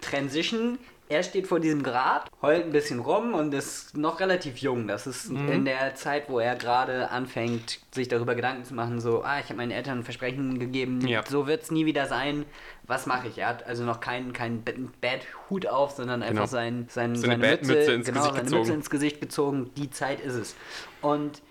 Transition, 0.01 0.77
er 1.09 1.21
steht 1.23 1.45
vor 1.47 1.59
diesem 1.59 1.83
Grab, 1.83 2.29
heult 2.41 2.65
ein 2.65 2.71
bisschen 2.71 2.99
rum 2.99 3.33
und 3.33 3.53
ist 3.53 3.95
noch 3.97 4.19
relativ 4.19 4.57
jung. 4.57 4.87
Das 4.87 5.05
ist 5.07 5.29
Mhm. 5.31 5.51
in 5.51 5.65
der 5.65 5.93
Zeit, 5.95 6.29
wo 6.29 6.39
er 6.39 6.55
gerade 6.55 7.09
anfängt, 7.11 7.79
sich 7.91 8.07
darüber 8.07 8.33
Gedanken 8.35 8.63
zu 8.63 8.73
machen, 8.73 8.99
so, 8.99 9.23
ah, 9.23 9.37
ich 9.39 9.45
habe 9.45 9.55
meinen 9.55 9.71
Eltern 9.71 10.03
Versprechen 10.03 10.57
gegeben, 10.59 11.05
Ja. 11.07 11.23
so 11.27 11.45
wird 11.47 11.63
es 11.63 11.71
nie 11.71 11.85
wieder 11.85 12.07
sein. 12.07 12.45
Was 12.87 13.05
mache 13.05 13.27
ich? 13.27 13.37
Er 13.39 13.47
hat 13.47 13.65
also 13.65 13.83
noch 13.83 13.99
keinen 13.99 14.31
keinen 14.33 14.63
Bad-Hut 14.63 15.67
auf, 15.67 15.91
sondern 15.91 16.21
einfach 16.21 16.33
Genau. 16.33 16.45
sein, 16.45 16.87
sein, 16.89 17.15
Seine 17.15 17.31
seine 17.33 17.37
Batmütze 17.41 17.73
Mütze, 17.73 17.91
ins 17.93 18.05
genau, 18.05 18.19
Gesicht 18.19 18.33
seine 18.35 18.43
gezogen. 18.45 18.61
Mütze 18.61 18.73
ins 18.73 18.89
Gesicht 18.89 19.21
gezogen. 19.21 19.71
Die 19.75 19.89
Zeit 19.89 20.19
ist 20.19 20.35
es. 20.35 20.55
Und 21.01 21.41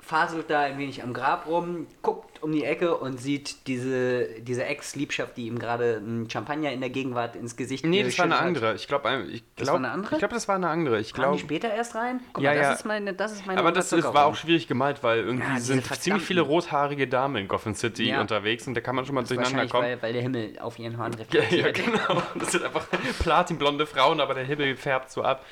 faselt 0.00 0.50
da 0.50 0.60
ein 0.60 0.76
wenig 0.78 1.02
am 1.02 1.14
Grab 1.14 1.46
rum, 1.46 1.86
guckt 2.02 2.33
um 2.44 2.52
die 2.52 2.64
Ecke 2.64 2.96
und 2.96 3.18
sieht 3.20 3.66
diese, 3.66 4.26
diese 4.40 4.64
Ex-Liebschaft, 4.64 5.36
die 5.36 5.46
ihm 5.46 5.58
gerade 5.58 5.96
einen 5.96 6.28
Champagner 6.30 6.70
in 6.70 6.80
der 6.80 6.90
Gegenwart 6.90 7.34
ins 7.34 7.56
Gesicht 7.56 7.84
Nee, 7.84 8.02
das 8.02 8.16
war 8.18 8.26
eine 8.26 8.36
andere. 8.36 8.74
Ich 8.74 8.86
glaube, 8.86 9.26
ich 9.32 9.42
Das 9.56 9.68
war 9.68 9.76
eine 9.76 9.90
andere? 9.90 10.14
ich 10.14 10.18
glaube, 10.18 10.34
das 10.34 10.46
war 10.46 10.54
eine 10.56 10.68
andere. 10.68 11.00
Ich 11.00 11.12
Kamen 11.14 11.32
die 11.32 11.38
später 11.40 11.72
erst 11.72 11.94
rein? 11.94 12.20
Guck 12.32 12.44
Ja, 12.44 12.50
mal, 12.50 12.56
das 12.56 12.66
ja. 12.66 12.72
ist 12.74 12.84
meine, 12.84 13.14
das 13.14 13.32
ist 13.32 13.46
meine 13.46 13.58
aber 13.58 13.72
das 13.72 13.92
ist, 13.92 14.04
war 14.04 14.26
auch 14.26 14.36
schwierig 14.36 14.68
gemalt, 14.68 15.02
weil 15.02 15.20
irgendwie 15.20 15.54
Ja, 15.54 15.58
sind 15.60 15.84
ziemlich 15.96 16.22
viele 16.22 16.42
rothaarige 16.42 17.08
Damen 17.08 17.36
in 17.36 17.48
Gotham 17.48 17.74
City 17.74 18.08
Ja. 18.10 18.20
unterwegs 18.20 18.66
und 18.68 18.74
da 18.74 18.80
kann 18.80 18.94
man 18.94 19.06
schon 19.06 19.14
mal 19.14 19.22
durcheinander 19.22 19.50
Wahrscheinlich, 19.52 19.72
kommen. 19.72 19.84
weil, 19.84 20.02
weil 20.02 20.12
der 20.12 20.22
Himmel 20.22 20.58
auf 20.60 20.78
ihren 20.78 20.98
Haaren 20.98 21.12
Ja, 21.32 21.40
reflektiert. 21.40 21.78
ja, 21.78 21.84
genau. 21.84 22.22
Das 22.38 22.52
sind 22.52 22.62
einfach 22.64 22.86
platinblonde 23.20 23.86
Frauen, 23.86 24.20
aber 24.20 24.34
der 24.34 24.44
Himmel 24.44 24.76
färbt 24.76 25.10
so 25.10 25.22
ab. 25.22 25.44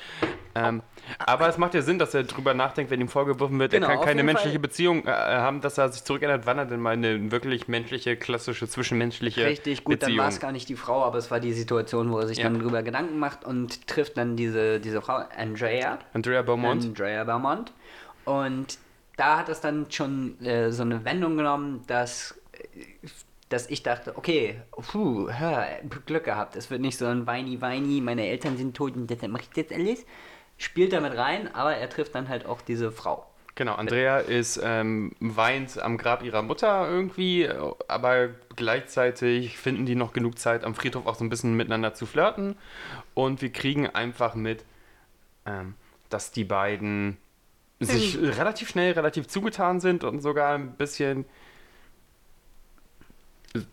Ähm, 0.55 0.83
aber 1.19 1.47
es 1.49 1.57
macht 1.57 1.73
ja 1.73 1.81
Sinn, 1.81 1.99
dass 1.99 2.13
er 2.13 2.23
drüber 2.23 2.53
nachdenkt, 2.53 2.91
wenn 2.91 3.01
ihm 3.01 3.07
vorgeworfen 3.09 3.59
wird, 3.59 3.71
Genau, 3.71 3.87
er 3.87 3.95
kann 3.97 4.05
keine 4.05 4.23
menschliche 4.23 4.51
Fall. 4.51 4.59
Beziehung 4.59 5.05
äh, 5.05 5.11
haben, 5.11 5.61
dass 5.61 5.77
er 5.77 5.89
sich 5.89 6.03
zurückerinnert, 6.03 6.45
wann 6.45 6.57
er 6.57 6.65
denn 6.65 6.79
mal 6.79 6.91
eine 6.93 7.31
wirklich 7.31 7.67
menschliche, 7.67 8.15
klassische, 8.17 8.67
zwischenmenschliche 8.67 9.45
Richtig, 9.45 9.83
gut, 9.83 10.01
dann 10.03 10.17
war 10.17 10.27
es 10.29 10.39
gar 10.39 10.51
nicht 10.51 10.69
die 10.69 10.75
Frau, 10.75 11.03
aber 11.03 11.17
es 11.17 11.29
war 11.31 11.39
die 11.39 11.53
Situation, 11.53 12.11
wo 12.11 12.19
er 12.19 12.27
sich 12.27 12.37
Ja. 12.39 12.45
dann 12.45 12.59
drüber 12.59 12.83
Gedanken 12.83 13.19
macht 13.19 13.43
und 13.45 13.87
trifft 13.87 14.17
dann 14.17 14.35
diese, 14.35 14.79
diese 14.79 15.01
Frau, 15.01 15.23
Andrea. 15.37 15.99
Andrea 16.13 16.41
Beaumont. 16.41 16.83
Andrea 16.83 17.23
Beaumont. 17.23 17.71
Und 18.25 18.77
da 19.17 19.37
hat 19.37 19.49
es 19.49 19.61
dann 19.61 19.91
schon 19.91 20.39
äh, 20.43 20.71
so 20.71 20.83
eine 20.83 21.05
Wendung 21.05 21.37
genommen, 21.37 21.83
dass, 21.87 22.39
äh, 22.53 23.07
dass 23.49 23.69
ich 23.69 23.83
dachte, 23.83 24.17
okay, 24.17 24.61
puh, 24.71 25.29
hör, 25.29 25.65
Glück 26.05 26.23
gehabt. 26.23 26.55
Es 26.55 26.71
wird 26.71 26.81
nicht 26.81 26.97
so 26.97 27.05
ein 27.05 27.27
Weini 27.27 27.61
Weini, 27.61 28.01
meine 28.01 28.25
Eltern 28.27 28.57
sind 28.57 28.75
tot 28.75 28.95
und 28.95 29.07
deshalb 29.07 29.31
mache 29.31 29.43
ich 29.53 29.63
das 29.63 29.77
alles. 29.77 30.05
Spielt 30.57 30.93
damit 30.93 31.17
rein, 31.17 31.53
aber 31.53 31.75
er 31.75 31.89
trifft 31.89 32.15
dann 32.15 32.29
halt 32.29 32.45
auch 32.45 32.61
diese 32.61 32.91
Frau. 32.91 33.27
Genau, 33.55 33.75
Andrea 33.75 34.17
ist 34.17 34.59
ähm, 34.63 35.15
weint 35.19 35.77
am 35.77 35.97
Grab 35.97 36.23
ihrer 36.23 36.41
Mutter 36.41 36.89
irgendwie, 36.89 37.47
aber 37.87 38.29
gleichzeitig 38.55 39.57
finden 39.59 39.85
die 39.85 39.93
noch 39.93 40.11
genug 40.11 40.39
Zeit 40.39 40.63
am 40.63 40.73
Friedhof 40.73 41.05
auch 41.05 41.15
so 41.15 41.23
ein 41.23 41.29
bisschen 41.29 41.55
miteinander 41.55 41.93
zu 41.93 42.07
flirten 42.07 42.55
und 43.13 43.43
wir 43.43 43.51
kriegen 43.51 43.87
einfach 43.87 44.33
mit, 44.33 44.65
ähm, 45.45 45.75
dass 46.09 46.31
die 46.31 46.45
beiden 46.45 47.17
sich 47.79 48.17
relativ 48.17 48.69
schnell 48.69 48.93
relativ 48.93 49.27
zugetan 49.27 49.79
sind 49.79 50.03
und 50.03 50.21
sogar 50.21 50.55
ein 50.55 50.71
bisschen 50.71 51.25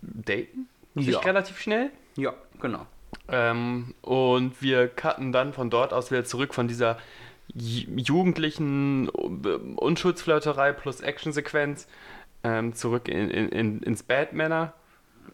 daten. 0.02 0.68
Sich 0.94 1.14
Ja. 1.14 1.20
relativ 1.20 1.58
schnell. 1.58 1.90
Ja, 2.16 2.34
genau. 2.60 2.86
Ähm, 3.28 3.94
und 4.02 4.60
wir 4.60 4.88
cutten 4.88 5.32
dann 5.32 5.52
von 5.52 5.70
dort 5.70 5.92
aus 5.92 6.10
wieder 6.10 6.24
zurück 6.24 6.54
von 6.54 6.68
dieser 6.68 6.98
ju- 7.54 7.86
jugendlichen 7.98 9.08
äh, 9.08 9.48
Unschuldsflirterei 9.76 10.72
plus 10.72 11.00
Actionsequenz 11.00 11.86
ähm, 12.42 12.74
zurück 12.74 13.08
in, 13.08 13.30
in, 13.30 13.48
in, 13.50 13.82
ins 13.82 14.02
Batmanner. 14.02 14.72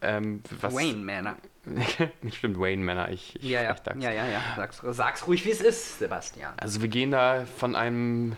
Ähm, 0.01 0.41
was, 0.61 0.75
Wayne 0.75 0.97
Manor. 0.99 1.35
Stimmt, 2.31 2.59
Wayne 2.59 2.83
Manor. 2.83 3.09
Ich, 3.09 3.35
ich 3.37 3.43
Ja, 3.49 3.63
ja, 3.63 3.73
das. 3.83 3.95
ja, 3.99 4.11
ja, 4.11 4.27
ja. 4.27 4.41
Sag's, 4.55 4.81
sag's 4.83 5.27
ruhig, 5.27 5.43
wie 5.45 5.51
es 5.51 5.61
ist, 5.61 5.99
Sebastian. 5.99 6.53
Also 6.57 6.81
wir 6.81 6.87
gehen 6.89 7.11
da 7.11 7.45
von 7.57 7.75
einem, 7.75 8.35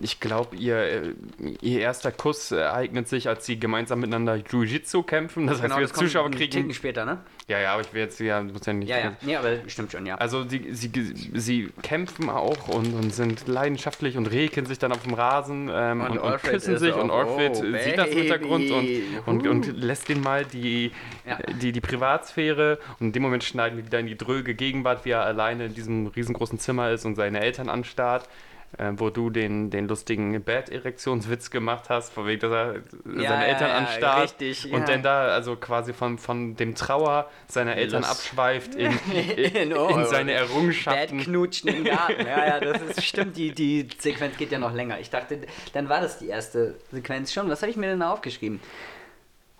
ich 0.00 0.20
glaube, 0.20 0.56
ihr, 0.56 0.76
äh, 0.76 1.14
ihr 1.62 1.80
erster 1.80 2.12
Kuss 2.12 2.52
ereignet 2.52 3.08
sich, 3.08 3.28
als 3.28 3.46
sie 3.46 3.58
gemeinsam 3.58 4.00
miteinander 4.00 4.36
Jiu-Jitsu 4.36 5.02
kämpfen. 5.02 5.46
Das 5.46 5.62
heißt, 5.62 5.62
wir 5.62 5.68
Genau, 5.68 5.80
das 5.80 5.90
als 5.92 5.98
Zuschauer 6.00 6.26
einen 6.26 6.36
Ticken 6.36 6.62
kriegen... 6.62 6.74
später, 6.74 7.04
ne? 7.04 7.18
Ja, 7.48 7.58
ja, 7.58 7.72
aber 7.72 7.82
ich 7.82 7.92
will 7.92 8.02
jetzt 8.02 8.20
ja, 8.20 8.42
muss 8.42 8.66
ja 8.66 8.72
nicht... 8.72 8.88
Ja, 8.88 8.98
ja. 8.98 9.12
Nee, 9.22 9.36
aber 9.36 9.56
stimmt 9.66 9.92
schon, 9.92 10.04
ja. 10.06 10.16
Also 10.16 10.44
die, 10.44 10.74
sie, 10.74 10.90
sie 11.34 11.70
kämpfen 11.82 12.28
auch 12.28 12.68
und, 12.68 12.94
und 12.94 13.14
sind 13.14 13.46
leidenschaftlich 13.48 14.16
und 14.16 14.26
rekeln 14.26 14.66
sich 14.66 14.78
dann 14.78 14.92
auf 14.92 15.02
dem 15.02 15.14
Rasen 15.14 15.70
ähm, 15.72 16.00
Und 16.02 16.10
und, 16.10 16.18
und, 16.18 16.42
küssen 16.42 16.78
sich 16.78 16.92
auch, 16.92 17.02
und 17.02 17.10
Alfred 17.10 17.52
oh, 17.52 17.78
sieht 17.82 17.98
das 17.98 18.08
im 18.08 18.18
Hintergrund 18.18 18.70
und, 18.70 18.88
und, 19.26 19.46
und 19.46 19.76
lässt 19.76 20.08
den 20.08 20.20
mal 20.20 20.44
die, 20.44 20.92
Ja. 21.26 21.38
die, 21.60 21.72
die 21.72 21.80
Privatsphäre 21.80 22.78
und 23.00 23.08
in 23.08 23.12
dem 23.12 23.22
Moment 23.22 23.44
schneiden 23.44 23.78
wir 23.78 23.86
wieder 23.86 24.00
in 24.00 24.06
die 24.06 24.18
dröge 24.18 24.54
Gegenwart, 24.54 25.04
wie 25.04 25.10
er 25.10 25.24
alleine 25.24 25.66
in 25.66 25.74
diesem 25.74 26.06
riesengroßen 26.08 26.58
Zimmer 26.58 26.90
ist 26.90 27.04
und 27.04 27.14
seine 27.14 27.40
Eltern 27.40 27.68
anstarrt. 27.68 28.28
Äh, 28.76 28.92
wo 28.96 29.10
du 29.10 29.30
den, 29.30 29.70
den 29.70 29.86
lustigen 29.86 30.42
Bett-Erektionswitz 30.42 31.50
gemacht 31.50 31.90
hast, 31.90 32.12
von 32.12 32.26
wegen, 32.26 32.40
dass 32.40 32.50
er 32.50 32.74
seine 33.04 33.22
ja, 33.22 33.42
Eltern 33.44 33.68
ja, 33.68 33.76
anstarrt 33.76 34.22
richtig, 34.40 34.72
und 34.72 34.80
ja. 34.80 34.86
dann 34.86 35.02
da 35.02 35.28
also 35.28 35.54
quasi 35.54 35.92
von, 35.92 36.18
von 36.18 36.56
dem 36.56 36.74
Trauer 36.74 37.30
seiner 37.46 37.76
Eltern 37.76 38.02
Lust. 38.02 38.10
abschweift 38.10 38.74
in, 38.76 38.90
in, 39.12 39.70
In- 39.70 39.76
oh, 39.76 39.88
in 39.96 40.04
seine 40.06 40.32
Errungenschaften. 40.32 41.18
knutschen 41.20 41.68
im 41.70 41.84
Garten. 41.84 42.26
Ja, 42.26 42.46
ja, 42.46 42.60
das 42.60 42.82
ist 42.82 43.04
stimmt. 43.04 43.36
Die, 43.36 43.52
die 43.52 43.88
Sequenz 43.98 44.36
geht 44.36 44.50
ja 44.50 44.58
noch 44.58 44.72
länger. 44.74 44.98
Ich 44.98 45.10
dachte, 45.10 45.38
dann 45.72 45.88
war 45.88 46.00
das 46.00 46.18
die 46.18 46.26
erste 46.28 46.74
Sequenz 46.90 47.32
schon. 47.32 47.48
Was 47.48 47.62
habe 47.62 47.70
ich 47.70 47.76
mir 47.76 47.86
denn 47.86 48.00
da 48.00 48.10
aufgeschrieben? 48.12 48.60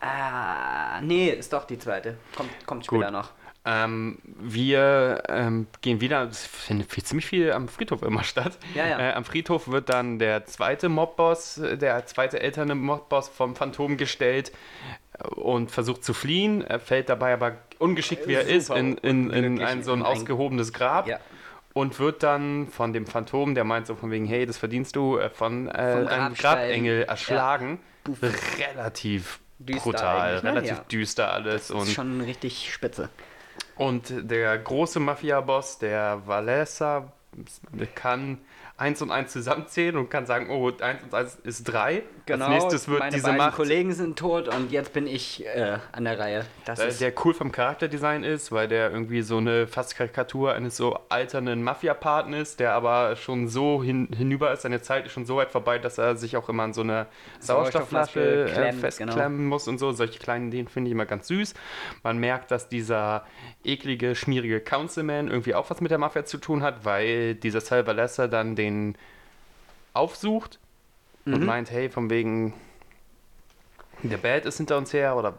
Ah, 0.01 0.75
Ah, 0.97 1.01
nee, 1.01 1.31
ist 1.31 1.53
doch 1.53 1.65
die 1.65 1.79
zweite. 1.79 2.17
Kommt, 2.37 2.51
kommt 2.67 2.85
später 2.85 3.05
Gut. 3.07 3.13
noch. 3.13 3.31
Ähm, 3.67 4.19
wir 4.27 5.23
ähm, 5.29 5.67
gehen 5.81 6.01
wieder, 6.03 6.25
es 6.25 6.45
findet 6.47 6.91
viel, 6.93 7.03
ziemlich 7.03 7.25
viel 7.27 7.51
am 7.53 7.67
Friedhof 7.69 8.03
immer 8.03 8.23
statt. 8.23 8.59
Ja, 8.75 8.87
ja. 8.87 8.99
Äh, 9.01 9.13
am 9.15 9.25
Friedhof 9.25 9.69
wird 9.69 9.89
dann 9.89 10.19
der 10.19 10.45
zweite 10.45 10.91
Mobboss, 10.91 11.59
äh, 11.59 11.79
der 11.79 12.05
zweite 12.05 12.41
älterne 12.41 12.75
Mobboss 12.75 13.29
vom 13.29 13.57
Phantom 13.57 13.97
gestellt 13.97 14.53
äh, 15.19 15.27
und 15.29 15.71
versucht 15.71 16.05
zu 16.05 16.13
fliehen. 16.13 16.61
Er 16.63 16.79
fällt 16.79 17.09
dabei 17.09 17.33
aber 17.33 17.57
ungeschickt, 17.79 18.29
wie 18.29 18.35
er 18.35 18.47
ist, 18.47 18.69
in, 18.71 18.99
in, 18.99 19.31
in 19.31 19.63
ein 19.63 19.83
so 19.83 19.93
ein 19.93 20.01
in 20.01 20.05
ein- 20.05 20.13
ausgehobenes 20.13 20.73
Grab. 20.75 21.07
Ja. 21.09 21.19
Und 21.73 21.99
wird 21.99 22.23
dann 22.23 22.69
von 22.69 22.93
dem 22.93 23.07
Phantom, 23.07 23.55
der 23.55 23.65
meint 23.65 23.87
so 23.87 23.97
von 23.97 24.11
wegen, 24.11 24.27
hey, 24.27 24.45
das 24.47 24.59
verdienst 24.59 24.95
du, 24.95 25.17
äh, 25.19 25.31
von, 25.31 25.69
äh, 25.69 25.71
einem 25.73 26.07
Grabstein. 26.07 26.37
Grabengel 26.37 27.03
erschlagen. 27.05 27.81
Relativ 28.59 29.41
Düster 29.59 29.81
brutal, 29.83 30.35
ne? 30.43 30.51
relativ 30.51 30.81
düster 30.81 31.33
alles. 31.33 31.69
Das 31.69 31.71
Und 31.71 31.83
ist 31.89 31.95
schon 31.95 32.21
richtig 32.21 32.73
spitze. 32.73 33.09
Und 33.77 34.31
der 34.31 34.57
große 34.59 35.01
Mafia-Boss, 35.01 35.79
der 35.79 36.23
Valesa, 36.27 37.13
kann 37.95 38.39
eins 38.77 39.03
und 39.03 39.11
eins 39.11 39.33
zusammenzählen 39.33 39.97
und 39.97 40.09
kann 40.11 40.27
sagen, 40.27 40.51
oh, 40.51 40.71
eins 40.81 41.03
und 41.03 41.15
eins 41.15 41.35
ist 41.43 41.65
drei. 41.65 42.03
Genau, 42.27 42.47
Als 42.47 42.55
nächstes 42.55 42.89
wird 42.89 43.01
meine 43.01 43.13
diese 43.13 43.27
beiden 43.27 43.39
Macht, 43.39 43.57
Kollegen 43.57 43.93
sind 43.93 44.19
tot 44.19 44.49
und 44.49 44.73
jetzt 44.73 44.95
bin 44.95 45.07
ich 45.07 45.45
äh, 45.45 45.77
an 45.93 46.05
der 46.05 46.19
Reihe. 46.19 46.47
Das 46.65 46.79
äh, 46.79 46.89
ist 46.89 47.03
der 47.03 47.13
cool 47.23 47.35
vom 47.35 47.53
Charakterdesign 47.53 48.25
ist, 48.25 48.51
weil 48.51 48.67
der 48.67 48.91
irgendwie 48.91 49.21
so 49.21 49.37
eine 49.37 49.67
fast 49.67 49.95
Karikatur 49.95 50.55
eines 50.55 50.79
so 50.79 50.99
alternden 51.11 51.63
Mafia-Paten 51.63 52.33
ist, 52.33 52.61
der 52.61 52.73
aber 52.73 53.17
schon 53.17 53.49
so 53.49 53.83
hin, 53.83 54.09
hinüber 54.17 54.53
ist, 54.53 54.63
seine 54.63 54.81
Zeit 54.81 55.05
ist 55.05 55.13
schon 55.13 55.27
so 55.27 55.37
weit 55.37 55.51
vorbei, 55.51 55.79
dass 55.79 55.99
er 55.99 56.17
sich 56.17 56.39
auch 56.39 56.49
immer 56.49 56.63
an 56.63 56.73
so 56.73 56.81
eine 56.81 57.07
Sauerstoffflasche 57.41 58.47
äh, 58.49 58.73
festklemmen 58.73 59.45
muss 59.45 59.69
und 59.69 59.79
so. 59.79 59.93
Solche 59.93 60.19
kleinen 60.19 60.49
Ideen 60.49 60.67
finde 60.67 60.89
ich 60.89 60.93
immer 60.93 61.07
ganz 61.07 61.29
süß. 61.29 61.53
Man 62.03 62.17
merkt, 62.17 62.51
dass 62.51 62.71
dieser 62.71 63.27
eklige, 63.65 64.15
schmierige 64.15 64.61
Councilman 64.61 65.29
irgendwie 65.29 65.55
auch 65.55 65.69
was 65.69 65.83
mit 65.83 65.91
der 65.91 65.99
Mafia 65.99 66.25
zu 66.25 66.39
tun 66.39 66.63
hat, 66.63 66.87
weil 66.87 67.35
dieser 67.35 67.61
Sal 67.61 67.87
Valesa 67.87 68.29
dann 68.29 68.57
den 68.57 68.97
aufsucht 69.93 70.59
und 71.27 71.41
Mhm. 71.41 71.47
meint, 71.47 71.71
hey, 71.71 71.89
von 71.89 72.11
wegen, 72.11 72.53
der 74.03 74.19
Bad 74.19 74.45
ist 74.45 74.59
hinter 74.59 74.77
uns 74.77 74.93
her 74.93 75.17
oder 75.17 75.35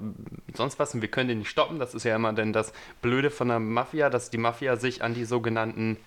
sonst 0.55 0.79
was 0.79 0.93
und 0.95 1.01
wir 1.01 1.09
können 1.09 1.29
den 1.29 1.39
nicht 1.39 1.49
stoppen. 1.49 1.77
Das 1.79 1.93
ist 1.93 2.03
ja 2.03 2.15
immer 2.15 2.33
denn 2.33 2.53
das 2.53 2.73
Blöde 3.01 3.29
von 3.29 3.47
der 3.49 3.59
Mafia, 3.59 4.09
dass 4.09 4.29
die 4.29 4.37
Mafia 4.39 4.75
sich 4.77 5.03
an 5.03 5.13
die 5.13 5.25
sogenannten 5.25 5.97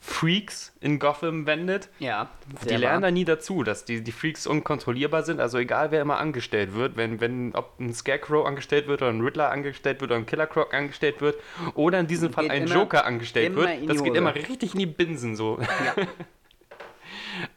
Freaks 0.00 0.72
in 0.82 0.98
Gotham 0.98 1.46
wendet. 1.46 1.88
ja, 1.98 2.28
Die 2.68 2.74
lernen 2.76 2.96
wahr. 3.02 3.08
da 3.08 3.10
nie 3.10 3.24
dazu, 3.24 3.62
dass 3.62 3.86
die, 3.86 4.02
die 4.02 4.12
Freaks 4.12 4.46
unkontrollierbar 4.46 5.22
sind. 5.22 5.40
Also 5.40 5.56
egal, 5.56 5.90
wer 5.92 6.02
immer 6.02 6.18
angestellt 6.18 6.74
wird, 6.74 6.98
wenn, 6.98 7.20
wenn 7.22 7.54
ob 7.54 7.80
ein 7.80 7.94
Scarecrow 7.94 8.44
angestellt 8.46 8.86
wird 8.86 9.00
oder 9.00 9.10
ein 9.10 9.22
Riddler 9.22 9.50
angestellt 9.50 10.02
wird 10.02 10.10
oder 10.10 10.20
ein 10.20 10.26
Killer 10.26 10.46
Croc 10.46 10.74
angestellt 10.74 11.22
wird 11.22 11.38
oder 11.74 11.98
in 12.00 12.06
diesem 12.06 12.34
Fall 12.34 12.44
Geht 12.44 12.52
ein 12.52 12.64
immer- 12.64 12.74
Joker 12.74 13.06
angestellt 13.06 13.56
wird, 13.56 13.88
das 13.88 14.02
geht 14.04 14.14
immer 14.14 14.34
richtig 14.34 14.74
in 14.74 14.80
die 14.80 14.86
Binsen 14.86 15.36
so. 15.36 15.58
Ja. 15.60 15.94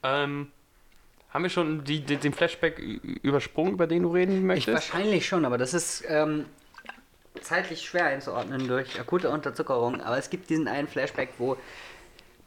ähm, 0.24 0.48
haben 1.38 1.44
wir 1.44 1.50
schon 1.52 1.84
die, 1.84 2.00
die, 2.02 2.18
den 2.18 2.34
Flashback 2.34 2.80
übersprungen, 3.22 3.74
über 3.74 3.86
den 3.86 4.02
du 4.02 4.10
reden 4.12 4.38
Ich 4.38 4.42
möchtest? 4.44 4.74
wahrscheinlich 4.74 5.28
schon, 5.28 5.46
aber 5.46 5.60
das 5.60 5.76
ist 5.76 6.04
ähm, 6.08 6.46
zeitlich 7.42 7.84
schwer 7.86 8.06
einzuordnen 8.06 8.68
durch 8.68 9.00
akute 9.00 9.30
Unterzuckerung. 9.30 10.02
Aber 10.02 10.18
es 10.18 10.32
gibt 10.32 10.50
diesen 10.50 10.68
einen 10.68 10.88
Flashback, 10.88 11.30
wo 11.38 11.56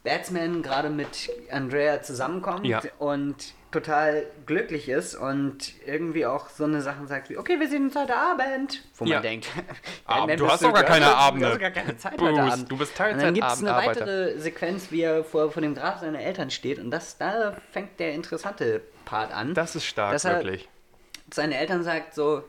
Batsman 0.03 0.61
gerade 0.61 0.89
mit 0.89 1.29
Andrea 1.49 2.01
zusammenkommt 2.01 2.65
Ja. 2.65 2.81
und 2.99 3.53
total 3.71 4.25
glücklich 4.45 4.89
ist 4.89 5.15
und 5.15 5.73
irgendwie 5.85 6.25
auch 6.25 6.49
so 6.49 6.65
eine 6.65 6.81
Sachen 6.81 7.07
sagt 7.07 7.29
wie, 7.29 7.37
okay, 7.37 7.59
wir 7.59 7.69
sehen 7.69 7.85
uns 7.85 7.95
heute 7.95 8.15
Abend. 8.15 8.83
Wo 8.97 9.05
Ja. 9.05 9.15
man 9.15 9.23
denkt, 9.23 9.47
Ah, 10.05 10.19
Batman, 10.19 10.37
du 10.37 10.47
hast 10.49 10.63
doch 10.63 10.73
gar 10.73 10.83
keine 10.83 11.07
Abende. 11.15 11.45
Du 11.47 11.51
hast 11.53 11.59
gar 11.59 11.71
keine 11.71 11.97
Zeit 11.97 12.17
Bruce, 12.17 12.29
heute 12.31 12.41
Abend. 12.53 12.71
du 12.71 12.77
bist 12.77 12.99
Und 12.99 13.21
dann 13.21 13.33
gibt 13.33 13.47
es 13.47 13.59
eine 13.63 13.75
weitere 13.75 14.37
Sequenz, 14.39 14.91
wie 14.91 15.01
er 15.01 15.23
vor, 15.23 15.51
vor 15.51 15.61
dem 15.61 15.73
Grab 15.75 15.99
seiner 15.99 16.19
Eltern 16.19 16.49
steht 16.51 16.79
und 16.79 16.91
das, 16.91 17.17
da 17.17 17.55
fängt 17.71 17.99
der 17.99 18.13
interessante 18.13 18.81
Part 19.05 19.31
an. 19.31 19.53
Das 19.53 19.75
ist 19.75 19.85
stark, 19.85 20.13
Dass 20.13 20.25
er- 20.25 20.35
wirklich. 20.35 20.67
Seine 21.33 21.57
Eltern 21.57 21.83
sagt 21.83 22.13
so, 22.13 22.43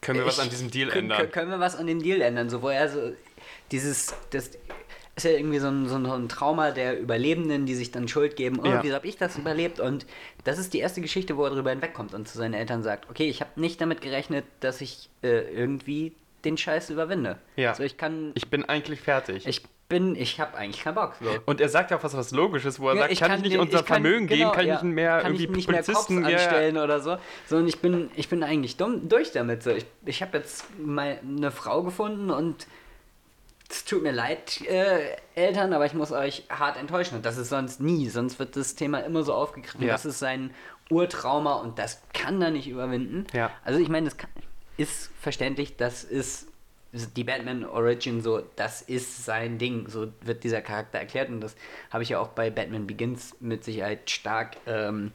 Können 0.00 0.18
wir 0.18 0.26
was 0.26 0.38
ich- 0.38 0.42
an 0.42 0.50
diesem 0.50 0.70
Deal 0.70 0.90
ändern? 0.90 1.22
kö- 1.22 1.26
Können 1.28 1.50
wir 1.50 1.60
was 1.60 1.76
an 1.76 1.86
dem 1.86 2.02
Deal 2.02 2.20
ändern? 2.20 2.50
So, 2.50 2.60
wo 2.60 2.68
er 2.70 2.88
so 2.88 3.12
dieses, 3.70 4.14
das 4.30 4.50
ist 5.16 5.24
ja 5.24 5.30
irgendwie 5.30 5.58
so 5.60 5.68
ein, 5.68 5.88
so 5.88 5.94
ein, 5.96 6.28
Trauma 6.28 6.70
der 6.72 6.98
Überlebenden, 7.00 7.66
die 7.66 7.74
sich 7.74 7.90
dann 7.92 8.08
Schuld 8.08 8.36
geben. 8.36 8.58
Oh, 8.62 8.66
Ja. 8.66 8.82
wieso 8.82 8.94
habe 8.94 9.06
ich 9.06 9.16
das 9.16 9.38
überlebt? 9.38 9.78
Und 9.80 10.06
das 10.44 10.58
ist 10.58 10.74
die 10.74 10.78
erste 10.80 11.00
Geschichte, 11.00 11.36
wo 11.36 11.44
er 11.44 11.50
drüber 11.50 11.70
hinwegkommt 11.70 12.14
und 12.14 12.26
zu 12.28 12.36
seinen 12.38 12.54
Eltern 12.54 12.82
sagt, 12.82 13.08
okay, 13.10 13.28
ich 13.28 13.40
habe 13.40 13.50
nicht 13.60 13.80
damit 13.80 14.00
gerechnet, 14.00 14.44
dass 14.60 14.80
ich 14.80 15.08
äh, 15.22 15.42
irgendwie 15.54 16.12
den 16.44 16.56
Scheiß 16.58 16.90
überwinde. 16.90 17.38
Ja. 17.56 17.70
Also 17.70 17.84
ich 17.84 17.96
kann, 17.96 18.32
ich, 18.34 18.42
Ich 18.44 18.50
bin 18.50 18.64
eigentlich 18.68 19.00
fertig. 19.00 19.62
bin, 19.88 20.16
ich 20.16 20.40
habe 20.40 20.56
eigentlich 20.56 20.82
keinen 20.82 20.94
Bock. 20.96 21.14
So. 21.20 21.30
Und 21.46 21.60
er 21.60 21.68
sagt 21.68 21.90
ja 21.90 21.98
auch 21.98 22.02
was, 22.02 22.16
was 22.16 22.30
Logisches, 22.32 22.80
wo 22.80 22.88
er 22.88 22.96
Ja, 22.96 23.00
sagt, 23.02 23.20
kann, 23.20 23.32
ich 23.36 23.42
nicht 23.42 23.52
den- 23.54 23.60
unser 23.60 23.80
ich 23.80 23.84
kann- 23.86 24.02
Vermögen 24.02 24.26
genau, 24.26 24.50
geben, 24.50 24.56
kann 24.56 24.66
ja, 24.66 24.76
ich 24.76 24.82
nicht 24.82 24.94
mehr 24.94 25.18
kann 25.20 25.26
irgendwie 25.26 25.44
ich 25.44 25.50
nicht 25.50 25.68
mehr 25.70 25.82
Cops 25.82 25.86
Polizisten 26.06 26.22
ja, 26.28 26.36
anstellen 26.36 26.76
oder 26.78 27.00
so. 27.00 27.16
So 27.46 27.56
und 27.58 27.68
ich 27.68 27.78
bin, 27.80 28.10
ich 28.16 28.28
bin 28.28 28.42
eigentlich 28.42 28.76
dumm 28.76 29.08
durch 29.08 29.30
damit. 29.32 29.62
So. 29.62 29.70
Ich, 29.70 29.86
ich 30.06 30.22
habe 30.22 30.38
jetzt 30.38 30.64
mal 30.78 31.18
eine 31.22 31.50
Frau 31.50 31.82
gefunden 31.82 32.30
und 32.30 32.66
es 33.70 33.84
tut 33.84 34.02
mir 34.02 34.12
leid, 34.12 34.60
äh, 34.62 35.16
Eltern, 35.34 35.72
aber 35.72 35.86
ich 35.86 35.94
muss 35.94 36.12
euch 36.12 36.44
hart 36.50 36.76
enttäuschen. 36.76 37.16
Und 37.16 37.26
das 37.26 37.38
ist 37.38 37.48
sonst 37.48 37.80
nie. 37.80 38.08
Sonst 38.08 38.38
wird 38.38 38.56
das 38.56 38.74
Thema 38.74 39.00
immer 39.00 39.22
so 39.22 39.34
aufgegriffen. 39.34 39.82
Ja. 39.82 39.92
Das 39.92 40.04
ist 40.04 40.18
sein 40.18 40.52
Urtrauma 40.90 41.54
und 41.54 41.78
das 41.78 42.02
kann 42.12 42.40
er 42.42 42.50
nicht 42.50 42.68
überwinden. 42.68 43.26
Ja. 43.32 43.50
Also 43.64 43.80
ich 43.80 43.88
meine, 43.88 44.06
das 44.06 44.16
kann, 44.16 44.30
ist 44.76 45.10
verständlich, 45.20 45.76
das 45.76 46.04
ist 46.04 46.48
die 46.92 47.24
Batman 47.24 47.64
Origin 47.64 48.20
so, 48.22 48.42
das 48.54 48.82
ist 48.82 49.24
sein 49.24 49.58
Ding, 49.58 49.88
so 49.88 50.12
wird 50.20 50.44
dieser 50.44 50.60
Charakter 50.60 50.98
erklärt 50.98 51.28
und 51.28 51.40
das 51.40 51.56
habe 51.90 52.04
ich 52.04 52.10
ja 52.10 52.20
auch 52.20 52.28
bei 52.28 52.50
Batman 52.50 52.86
Begins 52.86 53.34
mit 53.40 53.64
Sicherheit 53.64 54.10
stark 54.10 54.58
ähm, 54.66 55.10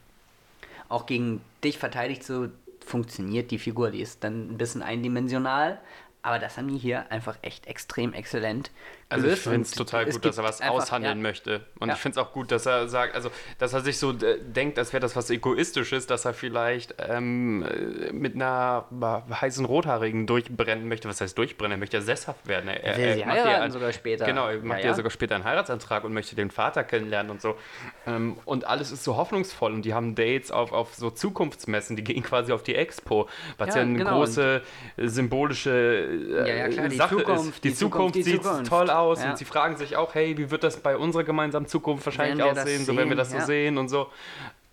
auch 0.90 1.06
gegen 1.06 1.42
dich 1.64 1.78
verteidigt, 1.78 2.24
so 2.24 2.50
funktioniert 2.86 3.52
die 3.52 3.60
Figur, 3.60 3.92
die 3.92 4.02
ist 4.02 4.24
dann 4.24 4.52
ein 4.52 4.58
bisschen 4.58 4.82
eindimensional, 4.82 5.80
aber 6.22 6.40
das 6.40 6.58
haben 6.58 6.68
die 6.68 6.78
hier 6.78 7.12
einfach 7.12 7.38
echt 7.42 7.66
extrem 7.68 8.14
exzellent 8.14 8.72
Also 9.08 9.24
ich 9.26 9.30
gelöst 9.32 9.44
finde 9.44 9.62
es 9.62 9.72
total 9.72 10.06
gut, 10.06 10.24
dass 10.26 10.38
er 10.38 10.44
was 10.44 10.60
einfach, 10.62 10.76
aushandeln 10.76 11.18
ja, 11.18 11.24
möchte. 11.24 11.62
Und 11.80 11.88
Ja. 11.88 11.96
ich 11.96 12.00
finde 12.02 12.20
es 12.20 12.26
auch 12.26 12.34
gut, 12.34 12.52
dass 12.52 12.66
er 12.66 12.88
sagt, 12.90 13.16
also 13.16 13.32
dass 13.58 13.74
er 13.74 13.82
sich 13.82 13.98
so 13.98 14.12
äh, 14.12 14.38
denkt, 14.42 14.78
als 14.78 14.92
wäre 14.94 15.00
das 15.02 15.16
was 15.16 15.30
Egoistisches, 15.30 16.08
dass 16.08 16.26
er 16.26 16.34
vielleicht 16.34 16.94
ähm, 17.00 17.64
äh, 17.64 18.12
mit 18.12 18.36
einer 18.36 18.86
heißen 19.32 19.66
Rothaarigen 19.66 20.28
durchbrennen 20.28 20.88
möchte. 20.88 21.08
Was 21.08 21.22
heißt 21.22 21.38
durchbrennen? 21.38 21.72
Er 21.72 21.78
möchte 21.80 21.98
ja 21.98 22.04
sesshaft 22.04 22.48
werden. 22.48 22.68
Er, 22.70 22.84
er, 22.84 22.98
will 22.98 23.14
sie 23.14 23.22
er 23.22 23.28
macht 23.28 23.38
ja 23.38 23.44
heiraten 23.46 23.64
ein- 23.64 23.72
sogar 23.72 23.94
später. 23.94 24.26
Genau, 24.26 24.48
er 24.48 24.58
macht 24.58 24.80
Ja, 24.80 24.84
ja, 24.86 24.90
ja. 24.92 24.96
sogar 24.96 25.12
später 25.12 25.36
einen 25.36 25.46
Heiratsantrag 25.46 26.04
und 26.04 26.14
möchte 26.14 26.36
den 26.36 26.52
Vater 26.52 26.84
kennenlernen 26.84 27.32
und 27.32 27.42
so. 27.42 27.56
Ähm, 28.06 28.38
und 28.46 28.66
alles 28.66 28.92
ist 28.92 29.04
so 29.06 29.16
hoffnungsvoll 29.16 29.74
und 29.74 29.84
die 29.84 29.94
haben 29.94 30.16
Dates 30.16 30.52
auf, 30.52 30.72
auf 30.74 30.94
so 30.96 31.10
Zukunftsmessen, 31.10 31.96
die 31.96 32.04
gehen 32.04 32.24
quasi 32.24 32.52
auf 32.52 32.62
die 32.64 32.76
Expo, 32.76 33.28
was 33.58 33.70
ja, 33.70 33.76
Ja, 33.78 33.82
eine 33.84 33.98
genau. 33.98 34.18
große 34.20 34.62
symbolische 34.98 36.09
äh, 36.10 36.48
Ja, 36.50 36.56
ja, 36.56 36.68
klar, 36.70 36.90
die 36.90 36.96
Sache 36.98 37.18
Zukunft, 37.18 37.46
ist. 37.56 37.64
Die, 37.64 37.70
die 37.70 37.76
Zukunft, 37.76 38.14
Zukunft, 38.14 38.16
die 38.16 38.24
sieht 38.24 38.44
Zukunft. 38.44 38.70
toll 38.70 38.90
aus 38.90 39.24
Ja. 39.24 39.30
und 39.32 39.38
sie 39.38 39.46
fragen 39.46 39.78
sich 39.78 39.96
auch, 39.98 40.16
hey, 40.16 40.38
wie 40.38 40.52
wird 40.52 40.64
das 40.64 40.78
bei 40.78 40.98
unserer 40.98 41.24
gemeinsamen 41.24 41.68
Zukunft 41.68 42.06
wahrscheinlich 42.06 42.44
aussehen, 42.44 42.86
so 42.86 42.96
wenn 42.98 43.10
wir 43.10 43.16
das 43.16 43.32
so 43.32 43.40
sehen 43.40 43.78
und 43.78 43.90
so. 43.90 44.08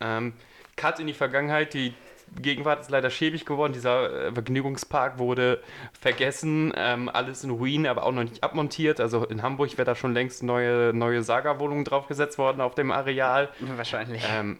Ähm, 0.01 0.33
Cut 0.77 1.01
in 1.01 1.07
die 1.07 1.15
Vergangenheit, 1.15 1.73
die 1.75 1.95
Gegenwart 2.43 2.81
ist 2.81 2.91
leider 2.91 3.09
schäbig 3.09 3.47
geworden. 3.47 3.73
Dieser 3.73 4.27
äh, 4.27 4.33
Vergnügungspark 4.33 5.19
wurde 5.19 5.63
vergessen, 5.99 6.73
ähm, 6.77 7.09
alles 7.09 7.45
in 7.45 7.51
Ruinen, 7.51 7.87
aber 7.87 8.03
auch 8.05 8.13
noch 8.13 8.25
nicht 8.25 8.43
abmontiert. 8.43 9.01
Also 9.01 9.25
in 9.25 9.43
Hamburg 9.43 9.73
wäre 9.79 9.85
da 9.87 9.95
schon 9.95 10.13
längst 10.13 10.43
neue, 10.43 10.93
neue 10.93 11.23
Saga-Wohnungen 11.23 11.85
draufgesetzt 11.85 12.37
worden 12.37 12.61
auf 12.61 12.75
dem 12.75 12.91
Areal. 12.91 13.49
Wahrscheinlich. 13.77 14.23
Ähm, 14.29 14.59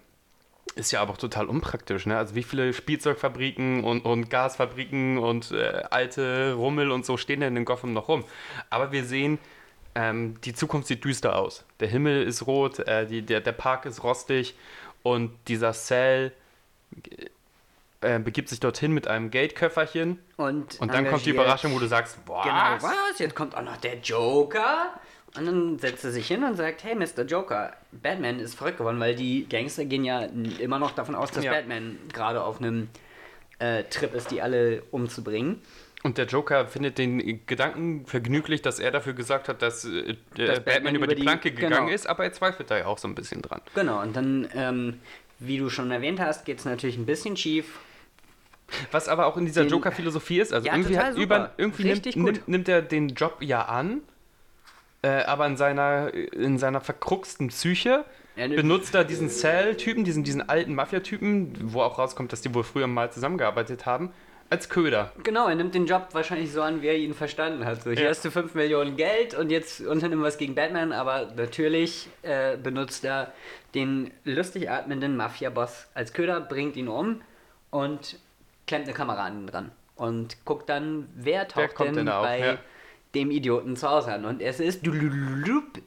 ist 0.75 0.91
ja 0.91 1.01
aber 1.01 1.13
auch 1.13 1.17
total 1.17 1.47
unpraktisch, 1.47 2.07
ne? 2.07 2.19
Also 2.19 2.35
wie 2.35 2.43
viele 2.43 2.73
Spielzeugfabriken 2.73 3.85
und, 3.85 4.05
und 4.05 4.29
Gasfabriken 4.29 5.19
und 5.19 5.53
äh, 5.53 5.83
alte 5.91 6.55
Rummel 6.55 6.91
und 6.91 7.07
so 7.07 7.17
stehen 7.17 7.41
denn 7.41 7.57
in 7.57 7.65
Gotham 7.65 7.93
noch 7.93 8.09
rum. 8.09 8.25
Aber 8.69 8.93
wir 8.93 9.05
sehen, 9.05 9.39
ähm, 9.95 10.39
die 10.43 10.53
Zukunft 10.53 10.89
sieht 10.89 11.05
düster 11.05 11.37
aus. 11.37 11.65
Der 11.81 11.89
Himmel 11.89 12.23
ist 12.23 12.47
rot, 12.47 12.81
äh, 12.81 13.07
die, 13.07 13.23
der, 13.23 13.41
der 13.41 13.53
Park 13.53 13.87
ist 13.87 14.03
rostig 14.03 14.55
und 15.03 15.33
dieser 15.49 15.73
Cell 15.73 16.33
äh, 18.03 18.19
begibt 18.19 18.51
sich 18.51 18.61
dorthin 18.61 18.93
mit 18.93 19.09
einem 19.09 19.31
Geldköfferchen. 19.31 20.19
Und, 20.37 20.79
Und 20.81 20.93
dann 20.93 21.09
kommt 21.09 21.25
die 21.25 21.31
Überraschung, 21.31 21.75
wo 21.75 21.79
du 21.79 21.87
sagst, 21.87 22.23
boah, 22.27 22.43
Genau, 22.43 22.77
was? 22.81 23.19
Jetzt 23.19 23.35
kommt 23.35 23.57
auch 23.57 23.63
noch 23.63 23.79
der 23.79 23.99
Joker. 23.99 24.91
Und 25.39 25.47
dann 25.47 25.79
setzt 25.79 26.05
er 26.05 26.11
sich 26.13 26.27
hin 26.27 26.43
und 26.45 26.57
sagt, 26.57 26.83
hey, 26.85 26.95
Mr. 26.95 27.23
Joker, 27.27 27.73
Batman 27.93 28.39
ist 28.41 28.55
verrückt 28.55 28.79
geworden, 28.79 28.99
weil 29.01 29.15
die 29.15 29.47
Gangster 29.49 29.85
gehen 29.85 30.05
ja 30.05 30.27
immer 30.59 30.79
noch 30.79 30.93
davon 30.93 31.15
aus, 31.15 31.31
dass 31.31 31.45
Ja. 31.45 31.53
Batman 31.53 31.99
gerade 32.13 32.43
auf 32.43 32.59
einem 32.61 32.89
äh, 33.59 33.85
Trip 33.85 34.15
ist, 34.15 34.31
die 34.31 34.41
alle 34.43 34.83
umzubringen. 34.91 35.61
Und 36.03 36.19
der 36.19 36.27
Joker 36.27 36.67
findet 36.69 36.99
den 36.99 37.45
Gedanken 37.47 38.07
vergnüglich, 38.07 38.63
dass 38.63 38.79
er 38.79 38.91
dafür 38.91 39.15
gesagt 39.15 39.49
hat, 39.49 39.63
dass, 39.63 39.85
äh, 39.85 40.15
der 40.37 40.47
Dass 40.47 40.57
Batman, 40.59 40.75
Batman 40.75 40.95
über 40.95 41.07
die 41.09 41.15
die- 41.17 41.23
Planke 41.23 41.51
gegangen 41.51 41.75
genau. 41.87 41.89
ist, 41.89 42.07
aber 42.07 42.25
er 42.25 42.33
zweifelt 42.33 42.71
da 42.71 42.79
ja 42.79 42.87
auch 42.87 42.99
so 42.99 43.09
ein 43.09 43.15
bisschen 43.15 43.43
dran. 43.43 43.61
Genau, 43.75 44.01
und 44.03 44.15
dann, 44.15 44.49
ähm, 44.55 45.01
wie 45.39 45.59
du 45.59 45.69
schon 45.71 45.91
erwähnt 45.91 46.21
hast, 46.21 46.45
geht 46.45 46.59
es 46.59 46.65
natürlich 46.65 46.97
ein 46.99 47.07
bisschen 47.07 47.37
schief. 47.37 47.79
Was 48.91 49.09
aber 49.09 49.27
auch 49.27 49.37
in 49.37 49.47
dieser 49.47 49.63
Joker-Philosophie 49.65 50.41
ist. 50.41 50.53
Also 50.53 50.67
Ja, 50.67 50.75
irgendwie, 50.75 50.99
hat, 50.99 51.17
über, 51.17 51.53
irgendwie 51.57 51.85
nimmt, 51.85 52.17
nimmt, 52.17 52.49
nimmt 52.49 52.69
er 52.69 52.83
den 52.83 53.11
Job 53.11 53.37
ja 53.41 53.63
an, 53.63 54.01
äh, 55.07 55.23
aber 55.25 55.47
in 55.47 55.57
seiner, 55.57 56.13
in 56.13 56.59
seiner 56.59 56.81
verkruxten 56.81 57.49
Psyche 57.49 58.05
benutzt 58.35 58.95
er 58.95 59.05
diesen 59.05 59.31
Cell-Typen, 59.31 60.05
diesen, 60.05 60.25
diesen 60.25 60.47
alten 60.49 60.75
Mafia-Typen, 60.75 61.73
wo 61.73 61.83
auch 61.83 61.99
rauskommt, 61.99 62.33
dass 62.33 62.41
die 62.41 62.53
wohl 62.55 62.65
früher 62.65 62.87
mal 62.87 63.11
zusammengearbeitet 63.13 63.87
haben, 63.87 64.13
als 64.51 64.69
Köder. 64.69 65.13
Genau, 65.23 65.49
er 65.49 65.55
nimmt 65.55 65.75
den 65.75 65.87
Job 65.87 66.09
wahrscheinlich 66.13 66.53
so 66.53 66.63
an, 66.63 66.83
wie 66.83 66.89
er 66.89 66.97
ihn 66.97 67.15
verstanden 67.15 67.65
hat. 67.65 67.83
So, 67.83 67.91
hier 67.91 68.05
Ja. 68.05 68.11
hast 68.11 68.25
du 68.25 68.31
5 68.31 68.55
Millionen 68.55 68.97
Geld 68.97 69.35
und 69.35 69.51
jetzt 69.51 69.81
unternimm 69.81 70.23
was 70.23 70.39
gegen 70.39 70.55
Batman, 70.55 70.93
aber 70.93 71.33
natürlich 71.37 72.09
äh, 72.23 72.57
benutzt 72.57 73.05
er 73.05 73.33
den 73.75 74.11
lustig 74.25 74.71
atmenden 74.71 75.17
Mafia-Boss 75.17 75.89
als 75.95 76.13
Köder, 76.13 76.41
bringt 76.41 76.77
ihn 76.77 76.89
um 76.89 77.23
und 77.71 78.19
klemmt 78.67 78.87
eine 78.87 78.95
Kamera 78.95 79.25
an 79.25 79.41
ihn 79.41 79.47
dran. 79.47 79.71
Und 79.97 80.45
guckt 80.45 80.69
dann, 80.69 81.09
wer 81.15 81.49
taucht 81.49 81.75
kommt 81.75 81.97
denn 81.97 82.07
denn 82.07 82.07
bei 82.07 82.39
ja. 82.41 82.59
Dem 83.17 83.31
Idioten 83.31 83.75
zu 83.77 83.89
Hause 83.91 84.13
an. 84.13 84.25
Und 84.25 84.41
es 84.43 84.61
ist 84.61 84.83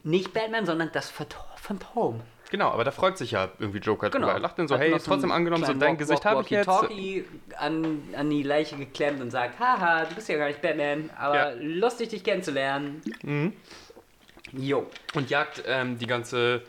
nicht 0.04 0.32
Batman, 0.34 0.66
sondern 0.66 0.90
das 0.92 1.10
Phant- 1.10 1.36
Phantom. 1.56 2.20
Genau, 2.50 2.70
aber 2.70 2.82
da 2.82 2.90
freut 2.90 3.16
sich 3.16 3.30
ja 3.30 3.48
irgendwie 3.60 3.78
Joker 3.78 4.10
drüber. 4.10 4.32
Er 4.32 4.40
lacht 4.40 4.58
dann 4.58 4.66
so, 4.66 4.74
Hat 4.74 4.82
hey, 4.82 4.92
ist 4.92 5.06
trotzdem 5.06 5.30
angenommen, 5.30 5.64
so 5.64 5.72
dein 5.72 5.80
Walk- 5.90 5.98
Gesicht 5.98 6.24
habe 6.24 6.42
ich 6.42 6.50
jetzt. 6.50 6.66
Walkie-Talkie 6.66 7.24
an, 7.56 8.02
an 8.16 8.28
die 8.28 8.42
Leiche 8.42 8.76
geklemmt 8.76 9.20
und 9.20 9.30
sagt, 9.30 9.60
haha, 9.60 10.04
du 10.06 10.14
bist 10.16 10.28
ja 10.28 10.36
gar 10.36 10.48
nicht 10.48 10.60
Batman, 10.60 11.10
aber 11.16 11.36
Ja. 11.36 11.52
lustig 11.60 12.08
dich 12.08 12.24
kennenzulernen. 12.24 13.02
Jo. 14.52 14.86
und 15.14 15.30
jagt 15.30 15.62
ähm, 15.66 15.98
die 15.98 16.06
ganze 16.06 16.62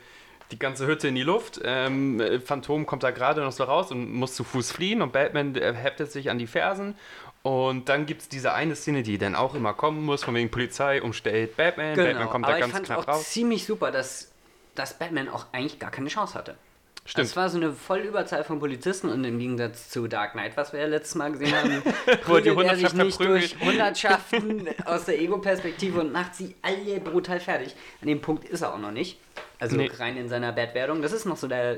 die 0.52 0.60
ganze 0.60 0.86
Hütte 0.86 1.08
in 1.08 1.16
die 1.16 1.24
Luft. 1.24 1.62
Ähm, 1.64 2.20
äh, 2.20 2.40
Phantom 2.42 2.86
kommt 2.86 3.04
da 3.04 3.12
gerade 3.12 3.40
noch 3.42 3.54
so 3.54 3.64
raus 3.64 3.90
und 3.90 4.12
muss 4.14 4.36
zu 4.36 4.44
Fuß 4.44 4.74
fliehen 4.74 5.02
und 5.02 5.14
Batman 5.14 5.56
äh, 5.56 5.74
heftet 5.74 6.12
sich 6.12 6.30
an 6.30 6.38
die 6.38 6.46
Fersen. 6.46 6.96
Und 7.44 7.90
dann 7.90 8.06
gibt 8.06 8.22
es 8.22 8.30
diese 8.30 8.54
eine 8.54 8.76
Szene, 8.76 9.02
die 9.04 9.18
dann 9.18 9.36
auch 9.36 9.56
immer 9.56 9.74
kommen 9.74 10.06
muss, 10.06 10.24
von 10.24 10.36
wegen 10.36 10.52
Polizei 10.52 11.02
umstellt 11.02 11.58
Batman. 11.58 11.96
Batman 11.96 12.30
kommt 12.30 12.46
Genau. 12.46 12.48
aber 12.48 12.54
da 12.54 12.60
ganz 12.60 12.68
ich 12.68 12.74
fand 12.74 12.86
knapp 12.86 12.98
auch 13.00 13.08
raus. 13.08 13.30
ziemlich 13.30 13.66
super, 13.66 13.92
dass, 13.92 14.32
dass 14.76 14.98
Batman 15.00 15.28
auch 15.30 15.48
eigentlich 15.52 15.80
gar 15.80 15.90
keine 15.92 16.10
Chance 16.10 16.36
hatte. 16.36 16.56
Stimmt. 17.04 17.26
Es 17.30 17.36
war 17.36 17.50
so 17.50 17.58
eine 17.58 17.74
Vollüberzahl 17.74 18.44
von 18.44 18.60
Polizisten 18.60 19.10
und 19.10 19.24
im 19.24 19.40
Gegensatz 19.40 19.90
zu 19.90 20.08
Dark 20.08 20.34
Knight, 20.34 20.56
was 20.56 20.72
wir 20.72 20.82
ja 20.82 20.86
letztes 20.86 21.16
Mal 21.16 21.32
gesehen 21.32 21.56
haben, 21.56 21.82
prügelt 22.24 22.56
er 22.60 22.76
sich 22.76 22.94
nicht 22.94 23.20
durch 23.20 23.56
Hundertschaften 23.60 24.70
aus 24.86 25.06
der 25.06 25.20
Ego-Perspektive 25.20 26.00
und 26.00 26.12
macht 26.14 26.36
sie 26.36 26.56
alle 26.62 27.00
brutal 27.00 27.40
fertig. 27.40 27.76
An 28.04 28.08
dem 28.08 28.22
Punkt 28.22 28.46
ist 28.48 28.62
er 28.62 28.72
auch 28.76 28.78
noch 28.78 28.92
nicht. 28.92 29.20
Also 29.60 29.78
Nee. 29.78 29.90
rein 29.98 30.16
in 30.16 30.30
seiner 30.30 30.52
Bad-Werdung. 30.52 31.02
Das 31.02 31.12
ist 31.12 31.26
noch 31.26 31.38
so 31.38 31.48
der 31.48 31.76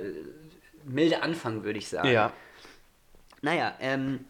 milde 0.84 1.24
Anfang, 1.24 1.64
würde 1.64 1.80
ich 1.80 1.88
sagen. 1.88 2.10
Ja, 2.12 2.34
Naja, 3.42 3.76
ähm, 3.80 4.26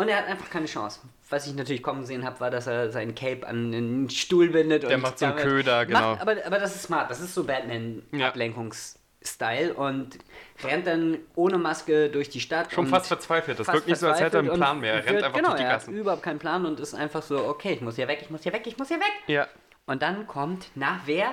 und 0.00 0.08
er 0.08 0.16
hat 0.18 0.26
einfach 0.28 0.50
keine 0.50 0.66
Chance. 0.66 1.00
Was 1.28 1.46
ich 1.46 1.54
natürlich 1.54 1.82
kommen 1.82 2.04
sehen 2.04 2.24
habe, 2.24 2.40
war, 2.40 2.50
dass 2.50 2.66
er 2.66 2.90
seinen 2.90 3.14
Cape 3.14 3.46
an 3.46 3.72
einen 3.72 4.10
Stuhl 4.10 4.48
bindet. 4.50 4.82
Der 4.82 4.96
und 4.96 5.02
macht 5.02 5.18
so 5.18 5.26
einen 5.26 5.36
Köder, 5.36 5.86
genau. 5.86 6.12
Macht, 6.12 6.22
aber, 6.22 6.36
aber 6.44 6.58
das 6.58 6.74
ist 6.74 6.82
smart. 6.84 7.10
Das 7.10 7.20
ist 7.20 7.34
so 7.34 7.42
Ja. 7.42 7.46
Batman-Ablenkungs-Style 7.58 9.74
und 9.74 10.18
rennt 10.64 10.86
dann 10.86 11.18
ohne 11.34 11.58
Maske 11.58 12.08
durch 12.10 12.30
die 12.30 12.40
Stadt. 12.40 12.72
schon 12.72 12.86
fast 12.86 13.06
verzweifelt. 13.08 13.58
Das 13.58 13.66
fast 13.66 13.76
wirkt 13.76 13.88
nicht 13.88 13.98
so, 13.98 14.08
als 14.08 14.20
hätte 14.20 14.38
er 14.38 14.40
einen 14.40 14.52
Plan 14.54 14.80
mehr. 14.80 14.94
Er 14.94 14.98
rennt 15.04 15.10
wird- 15.16 15.24
einfach 15.24 15.36
genau, 15.36 15.48
durch 15.50 15.60
die 15.60 15.64
er 15.66 15.72
hat 15.72 15.80
Gassen. 15.80 15.94
überhaupt 15.94 16.22
keinen 16.22 16.38
Plan 16.38 16.66
und 16.66 16.80
ist 16.80 16.94
einfach 16.94 17.22
so, 17.22 17.46
okay, 17.46 17.72
ich 17.74 17.80
muss 17.80 17.96
hier 17.96 18.08
weg, 18.08 18.18
ich 18.22 18.30
muss 18.30 18.42
hier 18.42 18.52
weg, 18.52 18.62
ich 18.66 18.78
muss 18.78 18.88
hier 18.88 18.98
weg. 18.98 19.12
Ja. 19.26 19.46
Und 19.86 20.02
dann 20.02 20.28
kommt, 20.28 20.70
na, 20.76 21.00
wer? 21.06 21.32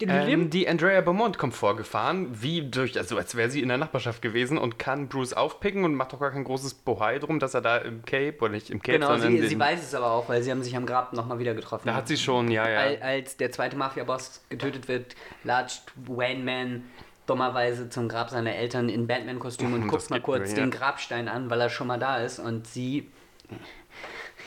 Ähm, 0.00 0.48
die 0.48 0.66
Andrea 0.66 1.02
Beaumont 1.02 1.36
kommt 1.36 1.54
vorgefahren, 1.54 2.28
wie 2.40 2.62
durch, 2.70 2.96
also 2.96 3.18
als 3.18 3.34
wäre 3.34 3.50
sie 3.50 3.60
in 3.60 3.68
der 3.68 3.76
Nachbarschaft 3.76 4.22
gewesen 4.22 4.56
und 4.56 4.78
kann 4.78 5.08
Bruce 5.08 5.34
aufpicken 5.34 5.84
und 5.84 5.94
macht 5.94 6.14
doch 6.14 6.20
gar 6.20 6.30
kein 6.30 6.44
großes 6.44 6.72
Bohai 6.72 7.18
drum, 7.18 7.38
dass 7.38 7.52
er 7.52 7.60
da 7.60 7.76
im 7.76 8.02
Cape, 8.06 8.38
oder 8.40 8.52
nicht 8.52 8.70
im 8.70 8.80
Cape, 8.80 8.98
genau, 9.00 9.08
sondern 9.08 9.32
sie, 9.32 9.40
den, 9.40 9.48
sie 9.50 9.58
weiß 9.58 9.82
es 9.82 9.94
aber 9.94 10.10
auch, 10.10 10.26
weil 10.28 10.42
sie 10.42 10.50
haben 10.50 10.62
sich 10.62 10.74
am 10.74 10.86
Grab 10.86 11.12
nochmal 11.12 11.38
wieder 11.38 11.52
getroffen. 11.54 11.86
da 11.86 11.94
hat 11.96 12.08
sie 12.08 12.16
schon, 12.16 12.50
ja, 12.50 12.66
ja. 12.66 12.80
Al- 12.80 13.02
als 13.02 13.36
der 13.36 13.52
zweite 13.52 13.76
Mafia-Boss 13.76 14.42
getötet 14.48 14.88
wird, 14.88 15.14
latscht 15.44 15.82
Wayne 16.06 16.42
Man 16.44 16.84
dummerweise 17.26 17.90
zum 17.90 18.08
Grab 18.08 18.30
seiner 18.30 18.54
Eltern 18.54 18.88
in 18.88 19.06
Batman-Kostüm 19.06 19.74
und 19.74 19.82
Das 19.82 19.90
guckt 19.90 20.10
mal 20.10 20.20
kurz 20.22 20.48
mir, 20.50 20.54
den 20.54 20.70
ja. 20.70 20.78
Grabstein 20.78 21.28
an, 21.28 21.50
weil 21.50 21.60
er 21.60 21.68
schon 21.68 21.86
mal 21.88 21.98
da 21.98 22.16
ist 22.24 22.38
und 22.38 22.66
sie. 22.66 23.10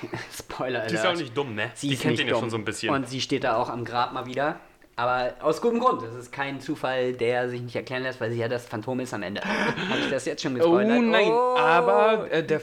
Spoiler, 0.37 0.85
Die 0.87 0.95
ist 0.95 1.03
ja 1.03 1.11
auch 1.11 1.15
nicht 1.15 1.35
dumm, 1.35 1.55
ne? 1.55 1.71
Sie 1.75 1.89
die 1.89 1.97
kennt 1.97 2.19
ihn 2.19 2.27
ja 2.27 2.35
schon 2.35 2.49
so 2.49 2.57
ein 2.57 2.65
bisschen. 2.65 2.93
Und 2.93 3.07
sie 3.09 3.21
steht 3.21 3.43
da 3.43 3.57
auch 3.57 3.69
am 3.69 3.85
Grab 3.85 4.13
mal 4.13 4.25
wieder. 4.25 4.59
Aber 4.97 5.33
aus 5.41 5.61
gutem 5.61 5.79
Grund. 5.79 6.03
Es 6.03 6.13
ist 6.13 6.31
kein 6.31 6.59
Zufall, 6.59 7.13
der 7.13 7.49
sich 7.49 7.61
nicht 7.61 7.75
erklären 7.75 8.03
lässt, 8.03 8.19
weil 8.21 8.29
sie 8.31 8.37
ja 8.39 8.47
das 8.47 8.65
Phantom 8.65 8.99
ist 8.99 9.13
am 9.13 9.23
Ende. 9.23 9.41
Habe 9.41 9.99
ich 9.99 10.09
das 10.09 10.25
jetzt 10.25 10.43
schon 10.43 10.53
Oh 10.55 10.57
gespoilert? 10.57 11.01
nein, 11.01 11.27
Oh. 11.31 11.55
aber 11.57 12.29
äh, 12.29 12.43
der 12.45 12.61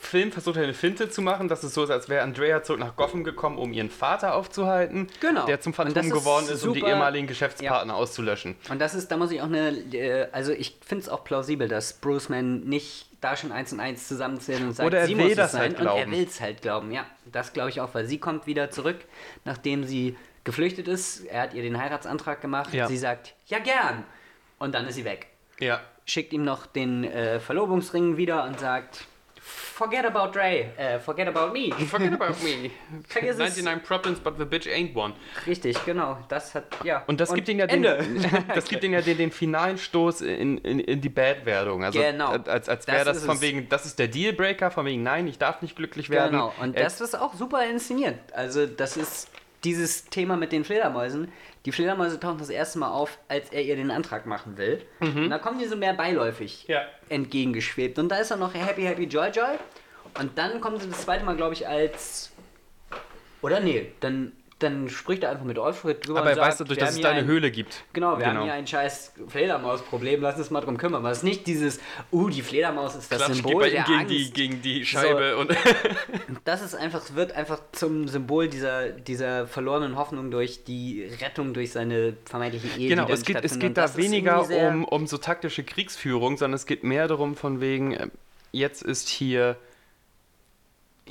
Film 0.00 0.30
versucht 0.30 0.58
eine 0.58 0.74
Finte 0.74 1.08
zu 1.08 1.20
machen, 1.22 1.48
dass 1.48 1.62
es 1.64 1.74
so 1.74 1.82
ist, 1.82 1.90
als 1.90 2.08
wäre 2.08 2.22
Andrea 2.22 2.62
zurück 2.62 2.80
nach 2.80 2.94
Gotham 2.96 3.24
gekommen, 3.24 3.58
um 3.58 3.72
ihren 3.72 3.90
Vater 3.90 4.34
aufzuhalten, 4.34 5.08
Genau. 5.20 5.46
der 5.46 5.60
zum 5.62 5.72
Phantom 5.74 5.94
das 5.94 6.06
ist 6.06 6.12
geworden 6.12 6.46
ist, 6.48 6.64
um 6.64 6.74
die 6.74 6.80
ehemaligen 6.84 7.26
Geschäftspartner 7.26 7.94
auszulöschen. 7.96 8.56
Und 8.70 8.78
das 8.80 8.94
ist, 8.94 9.10
da 9.10 9.16
muss 9.16 9.30
ich 9.32 9.40
auch 9.40 9.46
eine, 9.46 9.70
äh, 9.92 10.28
also 10.32 10.52
ich 10.52 10.76
finde 10.86 11.02
es 11.04 11.08
auch 11.08 11.24
plausibel, 11.24 11.66
dass 11.66 11.94
Bruce 11.94 12.28
Man 12.28 12.60
nicht 12.60 13.06
da 13.20 13.36
schon 13.36 13.52
eins 13.52 13.72
und 13.72 13.80
eins 13.80 14.08
zusammenzählt 14.08 14.62
und 14.62 14.72
sagt, 14.72 14.86
Oder 14.86 15.00
er 15.00 15.06
sie 15.06 15.16
will 15.16 15.24
muss 15.24 15.30
es 15.32 15.36
das 15.36 15.52
sein. 15.52 15.60
halt 15.60 15.72
und 15.72 15.86
er 15.86 15.92
glauben. 15.94 16.12
will 16.12 16.24
es 16.24 16.40
halt 16.40 16.62
glauben, 16.62 16.90
ja. 16.92 17.06
Das 17.30 17.52
glaube 17.52 17.70
ich 17.70 17.80
auch, 17.80 17.94
weil 17.94 18.06
sie 18.06 18.18
kommt 18.18 18.46
wieder 18.46 18.70
zurück, 18.70 18.98
nachdem 19.44 19.84
sie 19.84 20.16
geflüchtet 20.44 20.88
ist. 20.88 21.24
Er 21.26 21.42
hat 21.42 21.54
ihr 21.54 21.62
den 21.62 21.78
Heiratsantrag 21.78 22.40
gemacht. 22.40 22.72
Ja. 22.72 22.86
Sie 22.88 22.96
sagt, 22.96 23.34
ja 23.46 23.58
gern. 23.58 24.04
Und 24.58 24.74
dann 24.74 24.86
ist 24.86 24.94
sie 24.94 25.04
weg. 25.04 25.26
Ja. 25.58 25.80
Schickt 26.06 26.32
ihm 26.32 26.44
noch 26.44 26.66
den 26.66 27.04
äh, 27.04 27.40
Verlobungsring 27.40 28.16
wieder 28.16 28.44
und 28.44 28.58
sagt, 28.58 29.06
forget 29.50 30.04
about 30.04 30.32
Dre, 30.32 30.70
äh, 30.76 30.98
forget 31.00 31.26
about 31.28 31.52
me. 31.52 31.72
Forget 31.86 32.12
about 32.12 32.34
me. 32.42 32.70
Vergiss 33.08 33.32
es. 33.32 33.38
99 33.38 33.82
problems, 33.82 34.20
but 34.20 34.36
the 34.38 34.44
bitch 34.44 34.66
ain't 34.66 34.94
one. 34.94 35.14
Richtig, 35.46 35.84
genau. 35.84 36.18
Das 36.28 36.54
hat, 36.54 36.64
ja. 36.84 37.02
Und 37.06 37.20
das 37.20 37.32
gibt 37.34 37.48
ihnen 37.48 37.60
ja 37.60 37.66
den, 37.66 37.82
das 38.54 38.66
gibt 38.66 38.84
ihnen 38.84 38.94
ja 38.94 39.00
den, 39.02 39.16
den 39.18 39.30
finalen 39.32 39.78
Stoß 39.78 40.20
in, 40.22 40.58
in, 40.58 40.80
in 40.80 41.00
die 41.00 41.08
Bad-Werdung. 41.08 41.84
Also 41.84 42.00
Genau. 42.00 42.30
als, 42.30 42.68
als 42.68 42.86
wäre 42.86 43.04
Das 43.04 43.18
das, 43.18 43.26
von 43.26 43.36
es. 43.36 43.40
wegen, 43.42 43.68
das 43.68 43.86
ist 43.86 43.98
der 43.98 44.08
Dealbreaker, 44.08 44.70
von 44.70 44.86
wegen, 44.86 45.02
nein, 45.02 45.26
ich 45.28 45.38
darf 45.38 45.62
nicht 45.62 45.76
glücklich 45.76 46.10
werden. 46.10 46.32
Genau, 46.32 46.52
und 46.60 46.76
Er- 46.76 46.84
das 46.84 47.00
ist 47.00 47.18
auch 47.18 47.34
super 47.34 47.64
inszeniert. 47.66 48.18
Also, 48.32 48.66
das 48.66 48.96
ist 48.96 49.28
dieses 49.64 50.06
Thema 50.06 50.36
mit 50.36 50.52
den 50.52 50.64
Fledermäusen. 50.64 51.30
Die 51.66 51.72
Fledermäuse 51.72 52.18
tauchen 52.18 52.38
das 52.38 52.48
erste 52.48 52.78
Mal 52.78 52.90
auf, 52.90 53.18
als 53.28 53.50
er 53.52 53.62
ihr 53.62 53.76
den 53.76 53.90
Antrag 53.90 54.24
machen 54.26 54.56
will. 54.56 54.82
Und 55.00 55.28
da 55.28 55.38
kommen 55.38 55.58
die 55.58 55.66
so 55.66 55.76
mehr 55.76 55.92
beiläufig 55.92 56.64
Ja. 56.68 56.82
entgegengeschwebt. 57.10 57.98
Und 57.98 58.08
da 58.08 58.16
ist 58.16 58.30
er 58.30 58.38
noch 58.38 58.54
Happy, 58.54 58.82
Happy, 58.82 59.04
Joy, 59.04 59.28
Joy. 59.28 59.58
Und 60.18 60.36
dann 60.38 60.60
kommen 60.60 60.80
sie 60.80 60.88
das 60.88 61.02
zweite 61.02 61.24
Mal, 61.24 61.36
glaube 61.36 61.52
ich, 61.54 61.68
als. 61.68 62.32
Oder 63.42 63.60
nee, 63.60 63.92
dann, 64.00 64.32
dann 64.62 64.88
spricht 64.88 65.22
er 65.22 65.30
einfach 65.30 65.44
mit 65.44 65.58
Alfred 65.58 66.06
drüber 66.06 66.20
aber 66.20 66.30
er 66.30 66.36
sagt, 66.36 66.48
weiß 66.48 66.58
dadurch, 66.58 66.78
dass 66.78 66.90
es 66.90 67.00
da 67.00 67.10
eine 67.10 67.20
ein- 67.20 67.26
Höhle 67.26 67.50
gibt. 67.50 67.84
Genau, 67.92 68.18
wir 68.18 68.26
haben 68.26 68.42
hier 68.42 68.52
ein 68.52 68.66
scheiß 68.66 69.14
Fledermaus-Problem, 69.28 70.20
lass 70.20 70.38
uns 70.38 70.50
mal 70.50 70.60
drum 70.60 70.76
kümmern. 70.76 71.00
Aber 71.00 71.10
es 71.10 71.18
ist 71.18 71.24
nicht 71.24 71.46
dieses, 71.46 71.80
uh, 72.12 72.28
die 72.28 72.42
Fledermaus 72.42 72.94
ist 72.94 73.10
das 73.10 73.18
Klatsch, 73.18 73.34
Symbol 73.34 73.70
der 73.70 73.82
gegen 73.82 73.98
Angst. 73.98 74.10
die, 74.10 74.30
gegen 74.32 74.62
die 74.62 74.84
Scheibe 74.84 75.36
und 75.36 75.50
Das 76.44 76.62
ist 76.62 76.74
einfach, 76.74 77.14
wird 77.14 77.32
einfach 77.32 77.60
zum 77.72 78.06
Symbol 78.08 78.48
dieser, 78.48 78.90
dieser 78.90 79.46
verlorenen 79.46 79.96
Hoffnung 79.96 80.30
durch 80.30 80.64
die 80.64 81.10
Rettung 81.20 81.54
durch 81.54 81.72
seine 81.72 82.14
vermeintliche 82.24 82.78
Ehe. 82.78 82.88
Genau, 82.88 83.08
es 83.08 83.24
geht, 83.24 83.42
es 83.42 83.58
geht 83.58 83.76
da 83.76 83.96
weniger 83.96 84.48
um, 84.50 84.84
um 84.84 85.06
so 85.06 85.18
taktische 85.18 85.64
Kriegsführung, 85.64 86.36
sondern 86.36 86.56
es 86.56 86.66
geht 86.66 86.84
mehr 86.84 87.08
darum, 87.08 87.34
von 87.36 87.60
wegen, 87.60 87.92
ähm, 87.92 88.10
jetzt 88.52 88.82
ist 88.82 89.08
hier, 89.08 89.56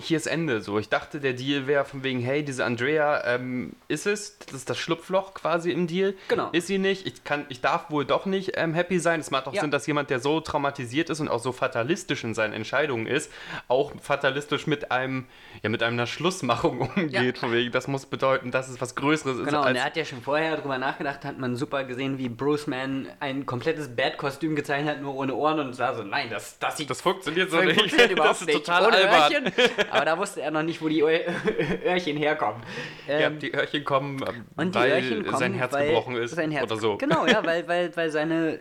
hier 0.01 0.17
ist 0.17 0.27
Ende. 0.27 0.61
So, 0.61 0.79
ich 0.79 0.89
dachte, 0.89 1.19
der 1.19 1.33
Deal 1.33 1.67
wäre 1.67 1.85
von 1.85 2.03
wegen, 2.03 2.19
hey, 2.19 2.43
diese 2.43 2.65
Andrea 2.65 3.23
ähm, 3.25 3.73
ist 3.87 4.07
es, 4.07 4.37
das 4.39 4.53
ist 4.55 4.69
das 4.69 4.77
Schlupfloch 4.77 5.33
quasi 5.33 5.71
im 5.71 5.87
Deal. 5.87 6.13
Genau. 6.27 6.49
Ist 6.51 6.67
sie 6.67 6.77
nicht, 6.77 7.05
ich, 7.05 7.23
kann, 7.23 7.45
ich 7.49 7.61
darf 7.61 7.89
wohl 7.91 8.05
doch 8.05 8.25
nicht 8.25 8.51
ähm, 8.55 8.73
happy 8.73 8.99
sein. 8.99 9.19
Es 9.19 9.31
macht 9.31 9.47
auch 9.47 9.53
Ja. 9.53 9.61
Sinn, 9.61 9.71
dass 9.71 9.85
jemand, 9.87 10.09
der 10.09 10.19
so 10.19 10.39
traumatisiert 10.41 11.09
ist 11.09 11.19
und 11.19 11.27
auch 11.27 11.39
so 11.39 11.51
fatalistisch 11.51 12.23
in 12.23 12.33
seinen 12.33 12.53
Entscheidungen 12.53 13.07
ist, 13.07 13.31
auch 13.67 13.91
fatalistisch 14.01 14.67
mit 14.67 14.91
einem, 14.91 15.25
ja, 15.61 15.69
mit 15.69 15.83
einer 15.83 16.07
Schlussmachung 16.07 16.81
umgeht. 16.95 17.37
Von 17.37 17.51
wegen, 17.51 17.71
das 17.71 17.87
muss 17.87 18.05
bedeuten, 18.05 18.51
dass 18.51 18.69
es 18.69 18.79
was 18.81 18.95
Größeres 18.95 19.37
ist 19.39 19.45
Genau, 19.45 19.65
und 19.67 19.75
er 19.75 19.83
hat 19.83 19.97
ja 19.97 20.05
schon 20.05 20.21
vorher 20.21 20.57
drüber 20.57 20.77
nachgedacht, 20.77 21.25
hat 21.25 21.37
man 21.37 21.55
super 21.55 21.83
gesehen, 21.83 22.17
wie 22.17 22.29
Bruce 22.29 22.67
Man 22.67 23.07
ein 23.19 23.45
komplettes 23.45 23.95
Bad-Kostüm 23.95 24.55
gezeichnet 24.55 24.95
hat, 24.95 25.01
nur 25.01 25.15
ohne 25.15 25.33
Ohren 25.35 25.59
und 25.59 25.73
sah 25.73 25.93
so, 25.95 26.03
nein, 26.03 26.27
das, 26.29 26.57
das 26.59 26.77
sieht 26.77 26.89
Das 26.89 27.01
funktioniert 27.01 27.49
so 27.51 27.57
das 27.57 27.65
nicht. 27.65 27.79
funktioniert 27.79 28.11
überhaupt 28.13 28.31
das 28.31 28.41
ist 28.41 28.47
nicht. 28.47 28.65
total 28.65 28.85
albern. 28.91 29.51
Aber 29.91 30.05
da 30.05 30.17
wusste 30.17 30.41
er 30.41 30.51
noch 30.51 30.63
nicht, 30.63 30.81
wo 30.81 30.87
die 30.89 31.01
Öhr- 31.03 31.21
Öhrchen 31.85 32.17
herkommen. 32.17 32.61
Ja, 33.07 33.19
Ähm, 33.19 33.39
die 33.39 33.53
Öhrchen 33.53 33.83
kommen, 33.83 34.19
ähm, 34.57 34.71
die 34.71 34.77
weil 34.77 34.91
Öhrchen 34.91 35.23
kommen, 35.25 35.37
sein 35.37 35.53
Herz 35.53 35.75
gebrochen 35.75 36.15
ist 36.17 36.35
sein 36.35 36.51
Herz, 36.51 36.63
oder 36.71 36.79
so. 36.79 36.97
Genau, 36.99 37.25
ja, 37.25 37.43
weil, 37.45 37.67
weil, 37.67 37.95
weil 37.95 38.09
seine 38.11 38.55
äh, 38.55 38.59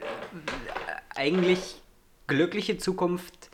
eigentlich 1.14 1.80
glückliche 2.26 2.78
Zukunft 2.78 3.50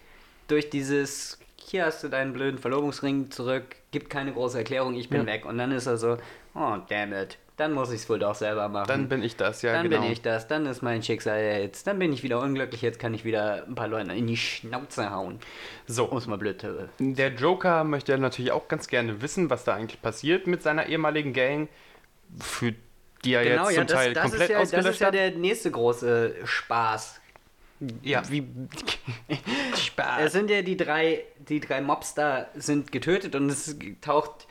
durch 0.48 0.70
dieses 0.70 1.38
hier 1.56 1.86
hast 1.86 2.04
du 2.04 2.08
deinen 2.08 2.32
blöden 2.34 2.58
Verlobungsring 2.58 3.30
zurück, 3.30 3.76
gibt 3.90 4.10
keine 4.10 4.32
große 4.32 4.58
Erklärung, 4.58 4.94
ich 4.94 5.08
bin 5.08 5.22
Ja. 5.22 5.26
weg. 5.26 5.46
Und 5.46 5.56
dann 5.58 5.72
ist 5.72 5.86
er 5.86 5.96
so, 5.96 6.18
oh 6.54 6.76
damn 6.88 7.12
it, 7.14 7.38
dann 7.57 7.72
muss 7.72 7.90
ich 7.90 8.00
es 8.00 8.09
wohl 8.09 8.18
doch 8.18 8.34
selber 8.34 8.68
machen. 8.68 8.88
Dann 8.88 9.09
bin 9.09 9.22
ich 9.22 9.36
das, 9.36 9.62
ja, 9.62 9.72
Dann 9.74 9.88
genau. 9.88 10.02
bin 10.02 10.11
ich 10.11 10.22
das, 10.22 10.48
dann 10.48 10.66
ist 10.66 10.82
mein 10.82 11.02
Schicksal 11.02 11.40
jetzt. 11.40 11.86
Dann 11.86 11.98
bin 11.98 12.12
ich 12.12 12.22
wieder 12.22 12.40
unglücklich, 12.40 12.82
jetzt 12.82 12.98
kann 12.98 13.14
ich 13.14 13.24
wieder 13.24 13.64
ein 13.66 13.76
paar 13.76 13.86
Leute 13.86 14.12
in 14.12 14.26
die 14.26 14.36
Schnauze 14.36 15.11
hauen. 15.11 15.38
So, 15.86 16.11
es 16.16 16.26
mal 16.26 16.38
blöd 16.38 16.61
zu. 16.61 16.88
der 16.98 17.32
Joker 17.34 17.84
möchte 17.84 18.12
ja 18.12 18.18
natürlich 18.18 18.50
auch 18.50 18.66
ganz 18.66 18.88
gerne 18.88 19.22
wissen, 19.22 19.50
was 19.50 19.64
da 19.64 19.74
eigentlich 19.74 20.02
passiert 20.02 20.46
mit 20.46 20.62
seiner 20.62 20.86
ehemaligen 20.86 21.32
Gang, 21.32 21.68
für 22.40 22.74
die 23.24 23.34
er 23.34 23.44
Genau, 23.44 23.68
jetzt 23.68 23.76
ja, 23.76 23.86
zum 23.86 23.86
das, 23.86 23.96
Teil 23.96 24.12
das, 24.14 24.24
ist 24.24 24.30
komplett 24.30 24.50
ja, 24.50 24.59
das 24.59 24.68
ausgelöscht 24.68 24.94
ist 24.94 25.00
ja 25.00 25.11
der 25.11 25.30
nächste 25.32 25.70
große 25.70 26.34
Spaß. 26.44 27.20
Ja, 28.02 28.22
wie. 28.30 28.46
Es 30.20 30.32
sind 30.32 30.50
ja 30.50 30.62
die 30.62 30.76
drei, 30.76 31.24
die 31.38 31.61
drei 31.61 31.80
Mobster 31.80 32.48
sind 32.55 32.90
getötet 32.90 33.34
und 33.36 33.48
es 33.48 33.76
taucht 34.00 34.46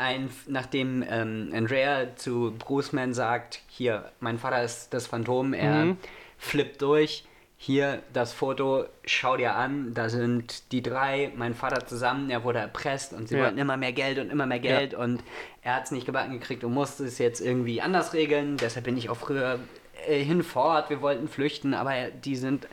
ein, 0.00 0.30
nachdem 0.46 1.04
ähm, 1.08 1.50
Andrea 1.54 2.16
zu 2.16 2.54
Bruce 2.58 2.92
Man 2.92 3.14
sagt, 3.14 3.60
hier, 3.68 4.10
mein 4.20 4.38
Vater 4.38 4.62
ist 4.62 4.92
das 4.94 5.06
Phantom, 5.06 5.52
er 5.52 5.84
Mhm. 5.84 5.96
flippt 6.38 6.82
durch, 6.82 7.24
hier 7.58 8.02
das 8.14 8.32
Foto, 8.32 8.86
schau 9.04 9.36
dir 9.36 9.54
an, 9.54 9.92
da 9.92 10.08
sind 10.08 10.72
die 10.72 10.82
drei, 10.82 11.30
mein 11.36 11.54
Vater 11.54 11.86
zusammen, 11.86 12.30
er 12.30 12.42
wurde 12.42 12.58
erpresst 12.58 13.12
und 13.12 13.28
sie 13.28 13.36
Ja. 13.36 13.42
wollten 13.44 13.58
immer 13.58 13.76
mehr 13.76 13.92
Geld 13.92 14.18
und 14.18 14.30
immer 14.30 14.46
mehr 14.46 14.56
Ja. 14.62 14.78
Geld 14.78 14.94
und 14.94 15.22
er 15.62 15.76
hat 15.76 15.84
es 15.84 15.90
nicht 15.90 16.06
gebacken 16.06 16.32
gekriegt 16.32 16.64
und 16.64 16.72
musste 16.72 17.04
es 17.04 17.18
jetzt 17.18 17.40
irgendwie 17.42 17.82
anders 17.82 18.14
regeln, 18.14 18.56
deshalb 18.56 18.86
bin 18.86 18.96
ich 18.96 19.10
auch 19.10 19.16
früher 19.18 19.60
äh, 20.08 20.24
hinfort, 20.24 20.88
wir 20.88 21.02
wollten 21.02 21.28
flüchten, 21.28 21.74
aber 21.74 21.92
die 22.10 22.36
sind 22.36 22.66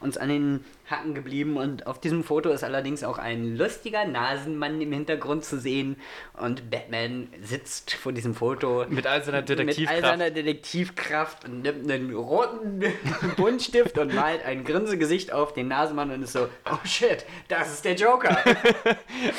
uns 0.00 0.18
an 0.18 0.28
den 0.28 0.64
Hacken 0.94 1.14
geblieben 1.14 1.56
und 1.56 1.86
auf 1.86 2.00
diesem 2.00 2.24
Foto 2.24 2.50
ist 2.50 2.64
allerdings 2.64 3.02
auch 3.04 3.18
ein 3.18 3.56
lustiger 3.56 4.04
Nasenmann 4.04 4.80
im 4.80 4.92
Hintergrund 4.92 5.44
zu 5.44 5.58
sehen 5.58 5.96
und 6.34 6.70
Batman 6.70 7.28
sitzt 7.42 7.94
vor 7.94 8.12
diesem 8.12 8.34
Foto 8.34 8.84
Mit 8.88 9.06
all 9.06 9.22
seiner 9.24 9.40
mit 9.40 9.50
all 9.50 9.56
Detektivkraft. 9.56 10.02
seiner 10.02 10.30
Detektivkraft 10.30 11.44
und 11.44 11.62
nimmt 11.62 11.90
einen 11.90 12.14
roten 12.14 12.82
Buntstift 13.36 13.98
und 13.98 14.14
malt 14.14 14.44
ein 14.44 14.64
Grinsegesicht 14.64 15.32
auf 15.32 15.52
den 15.52 15.68
Nasenmann 15.68 16.10
und 16.10 16.22
ist 16.22 16.32
so, 16.32 16.48
oh 16.70 16.78
shit, 16.84 17.24
das 17.48 17.72
ist 17.72 17.84
der 17.84 17.94
Joker. 17.94 18.36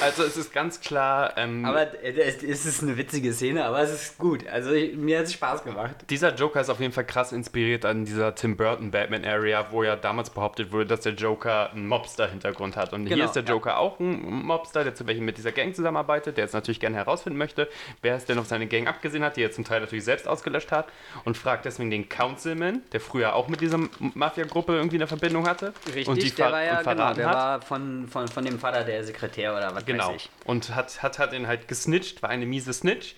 Also 0.02 0.24
es 0.24 0.38
ist 0.38 0.54
ganz 0.54 0.80
klar, 0.80 1.34
ähm, 1.38 1.66
aber 1.66 1.88
es 2.04 2.66
ist 2.66 2.82
eine 2.82 2.98
witzige 2.98 3.34
Szene, 3.34 3.66
aber 3.66 3.82
es 3.82 3.92
ist 3.92 4.18
gut. 4.18 4.48
Also 4.48 4.72
mir 4.72 5.20
hat 5.20 5.26
es 5.26 5.34
Spaß 5.34 5.64
gemacht. 5.64 5.96
dieser 6.10 6.34
Joker 6.34 6.62
ist 6.62 6.70
auf 6.70 6.80
jeden 6.80 6.94
Fall 6.94 7.06
krass 7.06 7.32
inspiriert 7.32 7.86
an 7.86 8.06
dieser 8.06 8.36
Tim 8.36 8.58
Burton 8.58 8.92
Batman 8.92 9.26
Area, 9.26 9.68
wo 9.72 9.84
ja 9.84 9.96
damals 9.96 10.30
behauptet 10.30 10.72
wurde, 10.72 10.86
dass 10.88 11.02
der 11.02 11.14
Joker 11.14 11.45
einen 11.52 11.88
Mobster-Hintergrund 11.88 12.76
hat. 12.76 12.94
Und 12.94 13.08
hier 13.08 13.16
Genau, 13.16 13.26
ist 13.26 13.34
der 13.36 13.44
ja. 13.44 13.50
Joker 13.50 13.78
auch 13.78 14.00
ein 14.00 14.22
Mobster, 14.46 14.84
der 14.84 14.96
zum 14.96 15.08
Beispiel 15.08 15.24
mit 15.24 15.38
dieser 15.38 15.52
Gang 15.52 15.76
zusammenarbeitet, 15.76 16.38
der 16.38 16.46
jetzt 16.46 16.54
natürlich 16.54 16.80
gerne 16.80 16.98
herausfinden 16.98 17.38
möchte, 17.38 17.70
wer 18.02 18.16
es 18.16 18.26
denn 18.26 18.38
auf 18.40 18.46
seine 18.48 18.68
Gang 18.68 18.88
abgesehen 18.88 19.24
hat, 19.24 19.38
die 19.38 19.44
er 19.44 19.52
zum 19.52 19.64
Teil 19.64 19.82
natürlich 19.82 20.04
selbst 20.06 20.28
ausgelöscht 20.28 20.72
hat 20.72 20.88
und 21.24 21.38
fragt 21.38 21.66
deswegen 21.66 21.90
den 21.92 22.10
Councilman, 22.10 22.82
der 22.92 23.00
früher 23.00 23.36
auch 23.36 23.48
mit 23.48 23.62
dieser 23.62 23.80
Mafia-Gruppe 24.00 24.74
irgendwie 24.76 24.98
eine 24.98 25.08
Verbindung 25.08 25.48
hatte. 25.48 25.74
Richtig, 25.88 26.08
und 26.08 26.22
die 26.22 26.32
der 26.32 26.52
war 26.52 26.64
ja, 26.64 26.82
genau, 26.82 27.14
der 27.14 27.28
hat. 27.30 27.36
war 27.36 27.62
von, 27.62 28.08
von, 28.08 28.28
von 28.28 28.44
dem 28.46 28.60
Vater 28.60 28.84
der 28.84 29.04
Sekretär 29.04 29.56
oder 29.56 29.74
was 29.76 29.86
Genau. 29.86 30.10
weiß 30.10 30.16
ich. 30.16 30.30
Und 30.46 30.76
hat, 30.76 31.02
hat, 31.04 31.20
hat 31.20 31.34
ihn 31.34 31.48
halt 31.48 31.68
gesnitcht, 31.68 32.22
war 32.24 32.30
eine 32.30 32.46
miese 32.46 32.74
Snitch. 32.74 33.16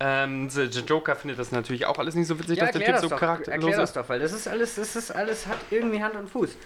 Ähm, 0.00 0.48
der 0.54 0.66
Joker 0.66 1.16
findet 1.16 1.38
das 1.38 1.52
natürlich 1.52 1.86
auch 1.86 1.98
alles 1.98 2.14
nicht 2.14 2.26
so 2.26 2.38
witzig, 2.38 2.58
dass 2.58 2.72
der 2.72 2.84
Typ 2.84 2.98
so 2.98 3.08
charakterlos 3.08 3.48
erklär 3.64 3.76
das 3.80 3.90
ist. 3.90 3.96
doch, 3.96 4.08
weil 4.08 4.20
das 4.20 4.32
ist 4.32 4.48
alles, 4.48 4.74
das 4.76 4.96
ist 4.96 5.10
alles, 5.10 5.46
hat 5.46 5.58
irgendwie 5.70 6.02
Hand 6.02 6.14
und 6.16 6.28
Fuß. 6.28 6.56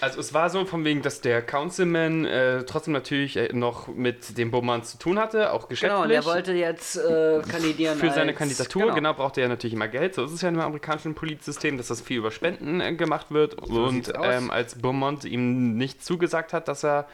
Also 0.00 0.18
es 0.20 0.32
war 0.32 0.48
so 0.48 0.64
von 0.64 0.84
wegen, 0.84 1.02
dass 1.02 1.20
der 1.20 1.42
Councilman 1.42 2.24
äh, 2.24 2.64
trotzdem 2.64 2.92
natürlich 2.94 3.36
äh, 3.36 3.50
noch 3.52 3.88
mit 3.88 4.38
dem 4.38 4.50
Bowman 4.50 4.82
zu 4.82 4.98
tun 4.98 5.18
hatte, 5.18 5.52
auch 5.52 5.68
geschäftlich. 5.68 5.90
Genau, 5.92 6.04
und 6.04 6.10
er 6.10 6.24
wollte 6.24 6.52
jetzt 6.52 6.96
äh, 6.96 7.42
kandidieren 7.48 7.98
für 7.98 8.10
seine 8.10 8.30
als- 8.30 8.38
Kandidatur, 8.38 8.92
genau. 8.94 9.12
brauchte 9.12 9.40
er 9.42 9.48
natürlich 9.48 9.74
immer 9.74 9.88
Geld. 9.88 10.14
So 10.14 10.24
ist 10.24 10.32
es 10.32 10.40
ja 10.40 10.48
im 10.48 10.58
amerikanischen 10.58 11.14
Polizsystem, 11.14 11.76
dass 11.76 11.88
das 11.88 12.00
viel 12.00 12.18
über 12.18 12.30
Spenden 12.30 12.80
äh, 12.80 12.94
gemacht 12.94 13.26
wird. 13.30 13.54
und 13.54 13.90
sieht's 14.06 14.10
aus. 14.14 14.26
ähm, 14.26 14.50
als 14.50 14.76
Beaumont 14.80 15.24
ihm 15.24 15.76
nicht 15.76 16.02
zugesagt 16.04 16.52
hat, 16.54 16.68
dass 16.68 16.82
er 16.84 17.06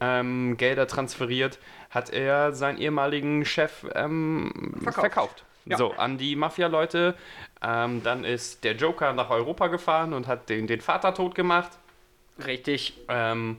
ähm, 0.00 0.56
Gelder 0.56 0.86
transferiert, 0.88 1.58
hat 1.90 2.10
er 2.10 2.52
seinen 2.52 2.78
ehemaligen 2.78 3.44
Chef 3.44 3.86
ähm, 3.94 4.74
Verkauft. 4.82 5.00
verkauft. 5.00 5.44
Ja. 5.66 5.78
So, 5.78 5.92
an 5.92 6.18
die 6.18 6.36
Mafia-Leute. 6.36 7.14
Ähm, 7.62 8.02
dann 8.02 8.24
ist 8.24 8.64
der 8.64 8.72
Joker 8.74 9.12
nach 9.14 9.30
Europa 9.30 9.68
gefahren 9.68 10.12
und 10.12 10.26
hat 10.26 10.48
den, 10.50 10.66
den 10.66 10.80
Vater 10.80 11.14
tot 11.14 11.34
gemacht. 11.34 11.70
Richtig. 12.38 12.94
Ähm, 13.08 13.58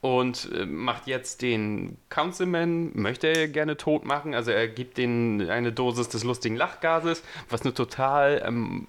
und 0.00 0.50
äh, 0.52 0.66
macht 0.66 1.06
jetzt 1.06 1.40
den 1.40 1.96
Councilman, 2.10 2.90
möchte 2.94 3.28
er 3.28 3.48
gerne 3.48 3.76
tot 3.78 4.04
machen. 4.04 4.34
Also 4.34 4.50
er 4.50 4.68
gibt 4.68 4.98
denen 4.98 5.48
eine 5.48 5.72
Dosis 5.72 6.10
des 6.10 6.24
lustigen 6.24 6.56
Lachgases, 6.56 7.22
was 7.48 7.62
eine 7.62 7.72
total 7.72 8.42
ähm, 8.46 8.86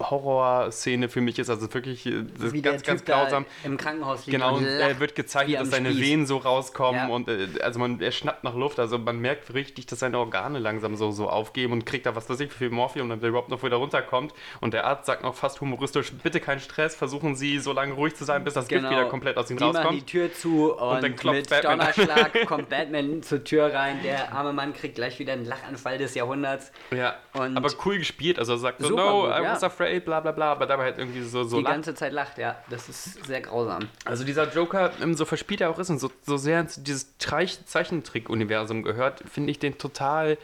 Horrorszene 0.00 1.08
für 1.08 1.20
mich 1.20 1.38
ist. 1.38 1.50
Also 1.50 1.72
wirklich 1.72 2.06
äh, 2.06 2.24
das 2.36 2.46
ist 2.48 2.52
Wie 2.52 2.62
ganz, 2.62 2.82
ganz 2.82 3.04
grausam. 3.04 3.44
im 3.64 3.76
Krankenhaus 3.76 4.26
liegt 4.26 4.38
Genau, 4.38 4.54
und 4.56 4.60
und 4.60 4.66
er 4.66 4.98
wird 5.00 5.14
gezeichnet, 5.14 5.60
dass 5.60 5.70
seine 5.70 5.90
Spieß. 5.90 6.00
Venen 6.00 6.26
so 6.26 6.38
rauskommen 6.38 7.08
Ja. 7.08 7.14
und 7.14 7.28
äh, 7.28 7.48
also 7.62 7.78
man, 7.78 8.00
er 8.00 8.12
schnappt 8.12 8.44
nach 8.44 8.54
Luft, 8.54 8.78
also 8.78 8.98
man 8.98 9.18
merkt 9.20 9.52
richtig, 9.54 9.86
dass 9.86 10.00
seine 10.00 10.18
Organe 10.18 10.58
langsam 10.58 10.96
so, 10.96 11.10
so 11.10 11.28
aufgeben 11.28 11.72
und 11.72 11.86
kriegt 11.86 12.06
da 12.06 12.16
was 12.16 12.28
weiß 12.28 12.40
ich, 12.40 12.50
wie 12.50 12.54
viel 12.54 12.70
Morphium, 12.70 13.08
damit 13.08 13.22
er 13.22 13.28
überhaupt 13.30 13.48
noch 13.50 13.62
wieder 13.62 13.76
runterkommt. 13.76 14.32
Und 14.60 14.74
der 14.74 14.86
Arzt 14.86 15.06
sagt 15.06 15.22
noch 15.22 15.34
fast 15.34 15.60
humoristisch, 15.60 16.12
bitte 16.22 16.40
keinen 16.40 16.60
Stress, 16.60 16.94
versuchen 16.96 17.36
Sie 17.36 17.58
so 17.58 17.72
lange 17.72 17.92
ruhig 17.94 18.14
zu 18.16 18.24
sein, 18.24 18.44
bis 18.44 18.54
das 18.54 18.68
Gift 18.68 18.88
wieder 18.88 19.04
komplett 19.06 19.36
aus 19.36 19.50
ihm 19.50 19.56
Genau. 19.56 19.72
die 19.72 19.76
rauskommt. 19.78 20.00
die 20.00 20.06
Tür 20.06 20.32
zu 20.32 20.72
und, 20.74 21.02
dann 21.02 21.16
klopft 21.16 21.40
mit 21.40 21.50
Batman 21.50 21.80
an. 21.80 21.92
Donnerschlag 21.94 22.46
kommt 22.46 22.68
Batman 22.70 23.22
zur 23.22 23.44
Tür 23.44 23.72
rein. 23.72 24.00
Der 24.02 24.32
arme 24.32 24.52
Mann 24.52 24.72
kriegt 24.72 24.94
gleich 24.94 25.18
wieder 25.18 25.32
einen 25.34 25.44
Lachanfall 25.44 25.98
des 25.98 26.14
Jahrhunderts. 26.14 26.72
Ja, 26.90 27.16
Und- 27.34 27.56
aber 27.56 27.68
cool 27.84 27.98
gespielt. 27.98 28.38
Also 28.38 28.52
er 28.54 28.58
sagt 28.58 28.80
so, 28.82 28.88
no, 28.94 29.22
gut, 29.22 29.30
I 29.30 29.42
ja. 29.42 29.52
was 29.52 29.62
afraid, 29.90 30.04
bla 30.04 30.20
bla 30.20 30.32
bla, 30.32 30.52
aber 30.52 30.66
dabei 30.66 30.84
halt 30.84 30.98
irgendwie 30.98 31.22
so, 31.22 31.44
so 31.44 31.58
die 31.58 31.64
lacht. 31.64 31.74
ganze 31.74 31.94
Zeit 31.94 32.12
lacht, 32.12 32.38
ja. 32.38 32.56
Das 32.70 32.88
ist 32.88 33.24
sehr 33.24 33.40
grausam. 33.40 33.88
Also 34.04 34.24
dieser 34.24 34.50
Joker, 34.52 34.92
ähm, 35.02 35.14
so 35.14 35.24
verspielt 35.24 35.60
er 35.60 35.70
auch 35.70 35.78
ist 35.78 35.90
und 35.90 35.98
so, 35.98 36.10
so 36.26 36.36
sehr 36.36 36.60
ins 36.60 36.82
dieses 36.82 37.16
Zeichentrick-Universum 37.18 38.82
gehört, 38.82 39.22
finde 39.30 39.50
ich 39.50 39.58
den 39.58 39.78
total, 39.78 40.38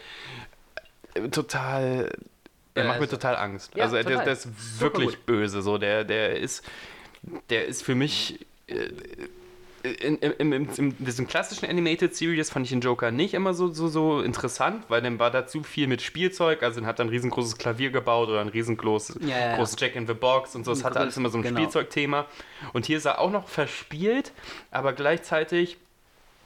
äh, 1.14 1.28
total, 1.28 2.12
er 2.74 2.84
macht 2.84 2.96
mir 2.96 3.02
also- 3.04 3.16
total 3.16 3.36
Angst. 3.36 3.74
Ja, 3.74 3.84
also 3.84 3.96
der, 3.96 4.04
total. 4.04 4.24
der 4.24 4.32
ist 4.32 4.42
Super 4.78 4.98
wirklich 4.98 5.18
böse, 5.20 5.62
so 5.62 5.78
der, 5.78 6.04
der 6.04 6.36
ist, 6.36 6.64
der 7.50 7.66
ist 7.66 7.82
für 7.82 7.94
mich 7.94 8.46
äh, 8.66 8.90
in, 9.94 10.16
in, 10.18 10.52
in, 10.52 10.68
in, 10.68 11.04
diesem 11.04 11.26
klassischen 11.26 11.66
Animated 11.68 12.14
Series 12.14 12.50
fand 12.50 12.66
ich 12.66 12.70
den 12.70 12.80
Joker 12.80 13.10
nicht 13.10 13.34
immer 13.34 13.54
so, 13.54 13.72
so, 13.72 13.88
so 13.88 14.20
interessant, 14.20 14.84
weil 14.88 15.02
dann 15.02 15.18
war 15.18 15.30
da 15.30 15.46
zu 15.46 15.62
viel 15.62 15.86
mit 15.86 16.02
Spielzeug, 16.02 16.62
also 16.62 16.80
dann 16.80 16.86
hat 16.88 16.98
er 16.98 17.06
ein 17.06 17.08
riesengroßes 17.08 17.58
Klavier 17.58 17.90
gebaut 17.90 18.28
oder 18.28 18.40
ein 18.40 18.48
riesengroßes 18.48 19.18
Ja, 19.22 19.28
ja, 19.28 19.38
ja. 19.38 19.56
großes 19.56 19.76
Jack 19.78 19.96
in 19.96 20.06
the 20.06 20.14
Box 20.14 20.54
und 20.54 20.64
so, 20.64 20.72
es 20.72 20.84
hatte 20.84 21.00
alles 21.00 21.16
immer 21.16 21.28
so 21.28 21.38
ein 21.38 21.42
genau. 21.42 21.58
Spielzeugthema. 21.60 22.26
Und 22.72 22.86
hier 22.86 22.98
ist 22.98 23.04
er 23.04 23.18
auch 23.18 23.30
noch 23.30 23.48
verspielt, 23.48 24.32
aber 24.70 24.92
gleichzeitig 24.92 25.78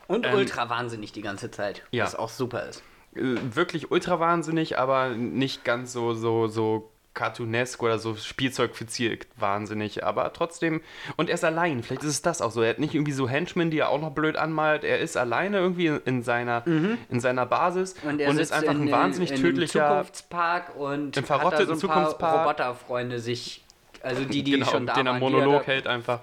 Und 0.08 0.26
Ähm, 0.26 0.34
ultra 0.34 0.68
wahnsinnig 0.68 1.12
die 1.12 1.22
ganze 1.22 1.50
Zeit. 1.50 1.82
ja. 1.90 2.04
Was 2.04 2.14
auch 2.14 2.30
super 2.30 2.68
ist. 2.68 2.82
äh, 3.14 3.20
wirklich 3.54 3.90
ultra 3.90 4.20
wahnsinnig, 4.20 4.78
aber 4.78 5.10
nicht 5.10 5.64
ganz 5.64 5.92
so, 5.92 6.14
so, 6.14 6.46
so 6.48 6.90
cartoonesk 7.14 7.82
oder 7.82 7.98
so 7.98 8.14
spielzeugfiziert 8.14 9.26
wahnsinnig, 9.36 10.04
aber 10.04 10.32
trotzdem, 10.32 10.80
und 11.16 11.28
er 11.28 11.34
ist 11.34 11.44
allein, 11.44 11.82
vielleicht 11.82 12.02
ist 12.02 12.10
es 12.10 12.22
das 12.22 12.40
auch 12.40 12.50
so, 12.50 12.62
er 12.62 12.70
hat 12.70 12.78
nicht 12.78 12.94
irgendwie 12.94 13.12
so 13.12 13.28
Henchmen, 13.28 13.70
die 13.70 13.78
er 13.78 13.88
auch 13.88 14.00
noch 14.00 14.12
blöd 14.12 14.36
anmalt, 14.36 14.84
er 14.84 15.00
ist 15.00 15.16
alleine 15.16 15.58
irgendwie 15.58 15.86
in 16.04 16.22
seiner, 16.22 16.64
in 16.66 17.20
seiner 17.20 17.46
Basis 17.46 17.90
Mhm. 18.02 18.10
Und 18.10 18.20
er 18.20 18.38
ist 18.38 18.52
einfach 18.52 18.74
in, 18.74 18.82
ein 18.82 18.90
wahnsinnig 18.90 19.30
in, 19.32 19.40
tödlicher, 19.40 19.88
Zukunftspark 19.88 20.76
und 20.76 21.16
Im 21.16 21.22
hat 21.22 21.30
da 21.30 21.38
verrotteten 21.38 21.66
so 21.66 21.72
ein 21.72 21.92
paar 21.92 22.08
Zukunftspark. 22.08 22.46
Roboterfreunde 22.46 23.18
sich, 23.18 23.64
also 24.02 24.24
die, 24.24 24.42
die 24.42 24.50
genau, 24.52 24.66
schon 24.66 24.86
da 24.86 24.94
den 24.94 25.06
er 25.06 25.12
waren. 25.12 25.20
Monolog 25.20 25.66
hält 25.66 25.86
einfach, 25.86 26.20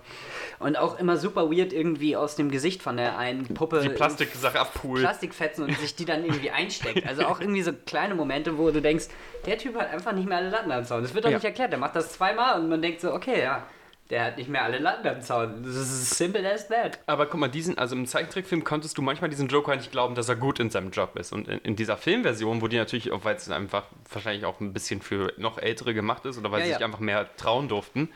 Und 0.60 0.76
auch 0.78 0.97
immer 0.97 1.18
super 1.18 1.51
weird 1.51 1.72
irgendwie 1.72 2.16
aus 2.16 2.36
dem 2.36 2.49
Gesicht 2.49 2.82
von 2.82 2.97
der 2.97 3.18
einen 3.18 3.45
Puppe 3.53 3.80
die 3.82 3.89
Plastiksache 3.89 4.60
abpult. 4.60 5.01
Plastikfetzen 5.01 5.64
und 5.66 5.78
sich 5.78 5.95
die 5.95 6.05
dann 6.05 6.26
irgendwie 6.26 6.49
einsteckt. 6.51 7.05
Also 7.08 7.26
auch 7.26 7.39
irgendwie 7.39 7.62
so 7.62 7.72
kleine 7.86 8.16
Momente, 8.16 8.58
wo 8.58 8.72
du 8.72 8.82
denkst, 8.82 9.05
der 9.45 9.58
Typ 9.60 9.76
hat 9.80 9.91
einfach 9.93 10.14
nicht 10.14 10.28
mehr 10.28 10.38
alle 10.38 10.49
Latten 10.49 10.72
am 10.72 10.84
Zaun. 10.84 11.03
Das 11.03 11.14
wird 11.14 11.26
doch 11.26 11.30
Ja. 11.30 11.38
nicht 11.38 11.45
erklärt. 11.45 11.72
Der 11.72 11.80
macht 11.80 11.95
das 11.95 12.14
zweimal 12.14 12.60
und 12.60 12.70
man 12.70 12.82
denkt 12.82 13.01
so, 13.01 13.14
okay, 13.14 13.41
ja, 13.41 13.64
der 14.10 14.24
hat 14.24 14.38
nicht 14.38 14.49
mehr 14.49 14.64
alle 14.64 14.80
Latten 14.80 15.05
am 15.08 15.22
Zaun. 15.22 15.64
Das 15.64 15.76
ist 15.76 16.12
simple 16.18 16.49
as 16.49 16.70
that. 16.70 16.97
Aber 17.08 17.26
guck 17.26 17.39
mal, 17.41 17.49
diesen, 17.49 17.78
also 17.78 17.93
im 17.95 18.05
Zeichentrickfilm 18.05 18.64
konntest 18.64 18.97
du 18.97 19.01
manchmal 19.01 19.30
diesen 19.30 19.49
Joker 19.49 19.76
nicht 19.76 19.91
glauben, 19.91 20.16
dass 20.16 20.30
er 20.30 20.38
gut 20.38 20.60
in 20.62 20.70
seinem 20.70 20.91
Job 20.91 21.18
ist. 21.20 21.34
Und 21.34 21.47
in, 21.49 21.60
in 21.60 21.76
dieser 21.76 21.97
Filmversion, 21.97 22.62
wo 22.62 22.68
die 22.70 22.78
natürlich, 22.78 23.12
auch 23.12 23.26
weil 23.26 23.36
es 23.36 23.49
einfach 23.51 23.84
wahrscheinlich 24.12 24.45
auch 24.45 24.60
ein 24.62 24.72
bisschen 24.74 25.01
für 25.01 25.34
noch 25.38 25.58
Ältere 25.58 25.93
gemacht 25.93 26.26
ist 26.26 26.38
oder 26.38 26.51
weil 26.51 26.60
Ja, 26.62 26.66
sie 26.66 26.72
ja. 26.72 26.78
sich 26.78 26.86
einfach 26.86 26.99
mehr 27.01 27.28
trauen 27.36 27.68
durften, 27.68 28.10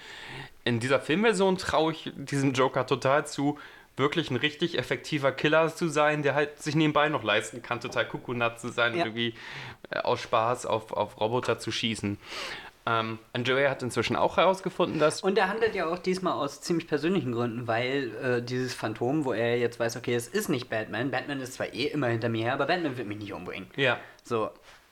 in 0.63 0.79
dieser 0.79 0.99
Filmversion 0.99 1.57
traue 1.57 1.91
ich 1.93 2.11
diesem 2.15 2.53
Joker 2.53 2.85
total 2.85 3.25
zu, 3.27 3.57
wirklich 3.97 4.31
ein 4.31 4.37
richtig 4.37 4.77
effektiver 4.77 5.31
Killer 5.31 5.73
zu 5.75 5.87
sein, 5.89 6.23
der 6.23 6.33
halt 6.35 6.61
sich 6.61 6.75
nebenbei 6.75 7.09
noch 7.09 7.23
leisten 7.23 7.61
kann, 7.61 7.81
total 7.81 8.07
kuckucknut 8.07 8.59
zu 8.59 8.69
sein 8.69 8.93
Ja. 8.95 9.01
und 9.03 9.07
irgendwie 9.09 9.33
äh, 9.89 9.99
aus 9.99 10.21
Spaß 10.21 10.65
auf, 10.65 10.91
auf 10.93 11.19
Roboter 11.19 11.59
zu 11.59 11.71
schießen. 11.71 12.17
Ähm, 12.87 13.19
Andrea 13.33 13.69
hat 13.69 13.83
inzwischen 13.83 14.15
auch 14.15 14.37
herausgefunden, 14.37 14.99
dass 14.99 15.21
Und 15.21 15.37
er 15.37 15.49
handelt 15.49 15.75
ja 15.75 15.85
auch 15.87 15.99
diesmal 15.99 16.33
aus 16.33 16.61
ziemlich 16.61 16.87
persönlichen 16.87 17.31
Gründen, 17.31 17.67
weil 17.67 18.11
äh, 18.23 18.41
dieses 18.41 18.73
Phantom, 18.73 19.23
wo 19.23 19.33
er 19.33 19.59
jetzt 19.59 19.79
weiß, 19.79 19.97
okay, 19.97 20.15
es 20.15 20.27
ist 20.27 20.49
nicht 20.49 20.67
Batman. 20.67 21.11
Batman 21.11 21.41
ist 21.41 21.53
zwar 21.53 21.71
eh 21.73 21.85
immer 21.87 22.07
hinter 22.07 22.29
mir 22.29 22.45
her, 22.45 22.53
aber 22.53 22.65
Batman 22.65 22.97
wird 22.97 23.07
mich 23.07 23.19
nicht 23.19 23.33
umbringen. 23.33 23.69
ja, 23.75 23.99
So. 24.23 24.49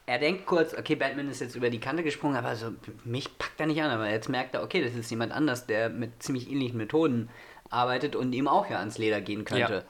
Er 0.10 0.18
denkt 0.18 0.45
kurz, 0.47 0.74
okay, 0.74 0.95
Batman 0.95 1.30
ist 1.30 1.39
jetzt 1.39 1.55
über 1.55 1.70
die 1.70 1.80
Kante 1.80 2.01
gesprungen, 2.03 2.36
aber 2.36 2.55
so, 2.55 2.72
mich 3.05 3.38
packt 3.38 3.60
er 3.60 3.68
nicht 3.68 3.82
an. 3.82 3.91
Aber 3.91 4.10
jetzt 4.10 4.28
merkt 4.28 4.55
er, 4.55 4.64
okay, 4.64 4.84
das 4.84 4.95
ist 4.95 5.10
jemand 5.12 5.32
anders, 5.32 5.68
der 5.68 5.89
mit 5.89 6.24
ziemlich 6.24 6.49
ähnlichen 6.49 6.78
Methoden 6.78 7.30
arbeitet 7.70 8.16
und 8.16 8.34
ihm 8.34 8.47
auch 8.47 8.68
ja 8.70 8.80
ans 8.80 8.97
Leder 8.97 9.22
gehen 9.22 9.45
könnte. 9.45 9.74
Ja. 9.74 9.84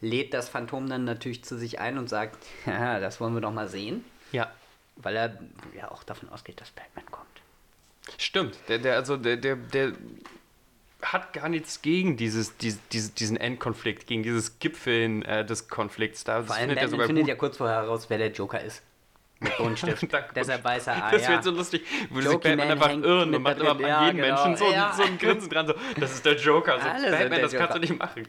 Lädt 0.00 0.32
das 0.32 0.48
Phantom 0.48 0.88
dann 0.88 1.04
natürlich 1.04 1.42
zu 1.44 1.58
sich 1.58 1.80
ein 1.80 1.98
und 1.98 2.08
sagt, 2.08 2.38
ja, 2.66 3.00
das 3.00 3.20
wollen 3.20 3.34
wir 3.34 3.40
doch 3.40 3.52
mal 3.52 3.68
sehen. 3.68 4.04
Ja. 4.30 4.52
Weil 4.96 5.16
er 5.16 5.38
ja 5.76 5.90
auch 5.90 6.04
davon 6.04 6.28
ausgeht, 6.28 6.60
dass 6.60 6.70
Batman 6.70 7.06
kommt. 7.10 7.26
Stimmt. 8.18 8.56
Der, 8.68 8.78
der, 8.78 8.94
also 8.94 9.16
der, 9.16 9.36
der, 9.38 9.56
der 9.56 9.92
hat 11.02 11.32
gar 11.32 11.48
nichts 11.48 11.82
gegen 11.82 12.16
dieses, 12.16 12.56
dies- 12.58 12.78
dies- 12.92 13.12
diesen 13.14 13.36
Endkonflikt, 13.36 14.06
gegen 14.06 14.22
dieses 14.22 14.60
Gipfeln 14.60 15.22
äh, 15.22 15.44
des 15.44 15.68
Konflikts. 15.68 16.22
Da 16.22 16.42
Vor 16.44 16.54
allem 16.54 16.68
findet 16.68 16.78
er 16.78 16.88
Batman 16.90 17.06
findet 17.08 17.24
gut. 17.24 17.28
ja 17.28 17.34
kurz 17.34 17.56
vorher 17.56 17.76
heraus, 17.82 18.08
wer 18.08 18.18
der 18.18 18.30
Joker 18.30 18.60
ist. 18.60 18.82
Mit 19.44 19.56
Buntstift. 19.56 20.06
Deshalb 20.34 20.64
weiß 20.64 20.86
er, 20.88 21.04
ah 21.04 21.10
das 21.12 21.22
ja. 21.22 21.28
wird 21.30 21.44
so 21.44 21.50
lustig, 21.52 21.84
wo 22.10 22.20
sich 22.20 22.30
Batman 22.32 22.56
Man 22.58 22.70
einfach 22.72 22.90
irren 22.90 23.34
und 23.34 23.42
macht 23.42 23.58
immer 23.58 23.74
bei 23.74 23.88
Ja, 23.88 24.06
jedem 24.06 24.16
genau. 24.22 24.34
Menschen 24.46 24.56
so, 24.56 24.72
Ja. 24.72 24.92
so 24.92 25.02
ein 25.02 25.18
Grinsen 25.18 25.48
dran, 25.50 25.66
so, 25.66 25.74
das 25.98 26.12
ist 26.14 26.24
der 26.26 26.36
Joker. 26.36 26.80
So, 26.80 26.88
Alle 26.88 27.00
sind 27.00 27.10
Batman, 27.10 27.42
das 27.42 27.52
kannst 27.52 27.52
Joker. 27.52 27.74
du 27.74 27.80
nicht 27.80 27.98
machen. 27.98 28.28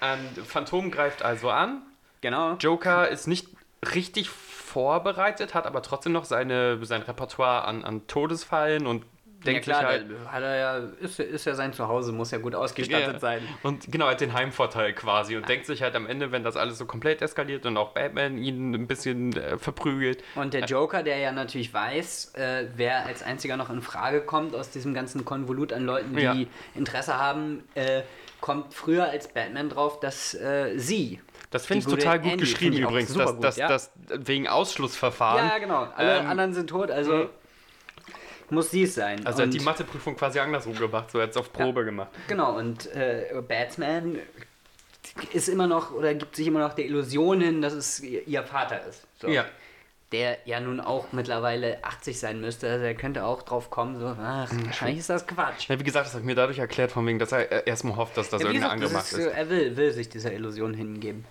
Ähm, 0.00 0.44
Phantom 0.44 0.90
greift 0.90 1.22
also 1.22 1.50
an. 1.50 1.82
Genau. 2.22 2.54
Joker 2.54 3.08
ist 3.08 3.26
nicht 3.26 3.48
richtig 3.94 4.30
vorbereitet, 4.30 5.54
hat 5.54 5.66
aber 5.66 5.82
trotzdem 5.82 6.12
noch 6.12 6.24
seine, 6.24 6.82
sein 6.84 7.02
Repertoire 7.02 7.64
an, 7.64 7.84
an 7.84 8.06
Todesfallen 8.06 8.86
und 8.86 9.04
Ja 9.44 9.52
denkt 9.52 9.64
klar, 9.64 9.84
halt, 9.84 10.06
hat 10.26 10.42
er 10.42 10.56
ja, 10.56 10.76
ist, 11.00 11.18
ist 11.20 11.44
ja 11.44 11.54
sein 11.54 11.72
Zuhause, 11.72 12.12
muss 12.12 12.30
ja 12.30 12.38
gut 12.38 12.54
ausgestattet 12.54 13.14
Ja. 13.14 13.18
sein. 13.18 13.42
Und 13.62 13.90
genau, 13.90 14.06
er 14.06 14.12
hat 14.12 14.20
den 14.20 14.32
Heimvorteil 14.32 14.92
quasi 14.92 15.36
und 15.36 15.48
denkt 15.48 15.66
sich 15.66 15.82
halt 15.82 15.94
am 15.94 16.06
Ende, 16.06 16.32
wenn 16.32 16.44
das 16.44 16.56
alles 16.56 16.78
so 16.78 16.86
komplett 16.86 17.22
eskaliert 17.22 17.66
und 17.66 17.76
auch 17.76 17.90
Batman 17.92 18.38
ihn 18.38 18.72
ein 18.74 18.86
bisschen 18.86 19.36
äh, 19.36 19.58
verprügelt. 19.58 20.22
Und 20.34 20.54
der 20.54 20.64
Joker, 20.64 21.02
der 21.02 21.18
ja 21.18 21.32
natürlich 21.32 21.72
weiß, 21.74 22.34
äh, 22.34 22.66
wer 22.76 23.06
als 23.06 23.22
einziger 23.22 23.56
noch 23.56 23.70
in 23.70 23.82
Frage 23.82 24.22
kommt 24.22 24.54
aus 24.54 24.70
diesem 24.70 24.94
ganzen 24.94 25.24
Konvolut 25.24 25.72
an 25.72 25.84
Leuten, 25.84 26.16
die 26.16 26.22
Ja. 26.22 26.36
Interesse 26.74 27.18
haben, 27.18 27.64
äh, 27.74 28.02
kommt 28.40 28.74
früher 28.74 29.04
als 29.08 29.28
Batman 29.28 29.68
drauf, 29.68 30.00
dass 30.00 30.34
äh, 30.34 30.76
sie. 30.78 31.20
Das 31.50 31.66
finde 31.66 31.80
ich 31.80 31.94
total 31.94 32.18
gut 32.18 32.32
Andy 32.32 32.44
geschrieben 32.44 32.76
übrigens, 32.78 33.12
dass, 33.12 33.34
gut, 33.34 33.44
dass, 33.44 33.56
ja. 33.56 33.68
dass 33.68 33.92
wegen 34.08 34.48
Ausschlussverfahren. 34.48 35.46
Ja, 35.48 35.58
genau. 35.58 35.86
Alle 35.94 36.18
Ähm, 36.20 36.26
anderen 36.26 36.54
sind 36.54 36.68
tot, 36.70 36.90
also 36.90 37.28
muss 38.52 38.70
sie 38.70 38.84
es 38.84 38.94
sein. 38.94 39.26
Also 39.26 39.40
er 39.40 39.46
hat 39.48 39.52
Und- 39.52 39.60
die 39.60 39.64
Matheprüfung 39.64 40.16
quasi 40.16 40.38
andersrum 40.38 40.74
gemacht, 40.76 41.10
so 41.10 41.18
er 41.18 41.24
hat 41.24 41.30
es 41.30 41.36
auf 41.36 41.52
Probe 41.52 41.84
gemacht. 41.84 42.10
Genau, 42.28 42.56
und 42.56 42.86
äh, 42.94 43.26
Batman 43.46 44.18
ist 45.32 45.48
immer 45.48 45.66
noch 45.66 45.92
oder 45.92 46.14
gibt 46.14 46.36
sich 46.36 46.46
immer 46.46 46.60
noch 46.60 46.74
der 46.74 46.84
Illusion 46.86 47.40
hin, 47.40 47.60
dass 47.62 47.72
es 47.72 48.00
ihr 48.00 48.42
Vater 48.44 48.86
ist. 48.86 49.02
So. 49.20 49.28
Ja. 49.28 49.44
Der 50.12 50.38
ja 50.44 50.60
nun 50.60 50.78
auch 50.80 51.06
mittlerweile 51.12 51.82
80 51.82 52.20
sein 52.20 52.40
müsste. 52.40 52.68
Also 52.70 52.84
er 52.84 52.94
könnte 52.94 53.24
auch 53.24 53.42
drauf 53.42 53.70
kommen, 53.70 53.98
so, 53.98 54.06
ach, 54.06 54.50
wahrscheinlich 54.66 54.98
ist 54.98 55.08
das 55.10 55.26
Quatsch. 55.26 55.68
Ja, 55.70 55.78
wie 55.80 55.84
gesagt, 55.84 56.06
das 56.06 56.14
hat 56.14 56.22
mir 56.22 56.34
dadurch 56.34 56.58
erklärt, 56.58 56.92
von 56.92 57.06
wegen, 57.06 57.18
dass 57.18 57.32
er 57.32 57.66
erstmal 57.66 57.96
hofft, 57.96 58.16
dass 58.18 58.28
das 58.28 58.42
Ja, 58.42 58.50
wie 58.50 58.54
irgendeiner 58.56 58.78
gesagt, 58.80 58.94
angemacht 59.06 59.12
ist. 59.12 59.18
ist, 59.18 59.34
er 59.38 59.48
will, 59.48 59.76
will 59.76 59.90
sich 59.92 60.08
dieser 60.10 60.32
Illusion 60.32 60.74
hingeben. 60.74 61.24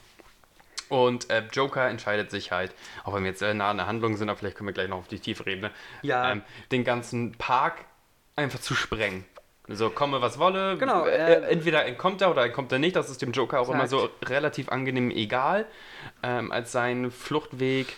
Und 0.92 1.30
äh, 1.30 1.44
Joker 1.54 1.88
entscheidet 1.88 2.32
sich 2.32 2.52
halt, 2.52 2.74
auch 3.06 3.14
wenn 3.14 3.24
wir 3.24 3.30
jetzt 3.30 3.40
sehr 3.40 3.54
nah 3.54 3.70
an 3.72 3.78
der 3.78 3.88
Handlung 3.88 4.18
sind, 4.18 4.28
aber 4.30 4.38
vielleicht 4.38 4.58
können 4.58 4.68
wir 4.68 4.74
gleich 4.74 4.90
noch 4.90 4.98
auf 4.98 5.08
die 5.08 5.20
tiefere 5.20 5.50
Ebene, 5.52 5.72
Ja. 6.02 6.30
ähm, 6.34 6.42
den 6.74 6.84
ganzen 6.84 7.32
Park 7.38 7.86
einfach 8.36 8.60
zu 8.60 8.76
sprengen. 8.76 9.24
So, 9.70 9.90
komme 9.90 10.22
was 10.22 10.38
wolle. 10.38 10.78
Genau, 10.78 11.06
Äh, 11.06 11.34
äh, 11.36 11.42
entweder 11.50 11.86
entkommt 11.86 12.22
er 12.22 12.30
oder 12.30 12.44
entkommt 12.44 12.74
er 12.74 12.80
nicht. 12.80 12.98
Das 12.98 13.10
ist 13.10 13.22
dem 13.22 13.32
Joker 13.32 13.62
auch 13.62 13.70
immer 13.70 13.88
so 13.88 14.10
relativ 14.26 14.68
angenehm 14.68 15.12
egal, 15.12 15.66
ähm, 16.24 16.52
als 16.52 16.74
sein 16.74 17.10
Fluchtweg 17.10 17.96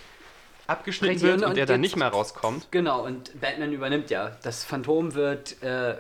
abgeschnitten 0.68 1.14
Richtig, 1.14 1.30
wird 1.32 1.42
und- 1.42 1.50
und, 1.50 1.58
der 1.58 1.66
dann 1.66 1.82
nicht 1.82 1.96
mehr 1.96 2.10
rauskommt. 2.10 2.68
Genau, 2.70 3.04
und 3.04 3.40
Batman 3.42 3.74
übernimmt 3.74 4.12
ja. 4.12 4.38
Das 4.44 4.64
Phantom 4.64 5.16
wird 5.16 5.64
äh, 5.64 5.96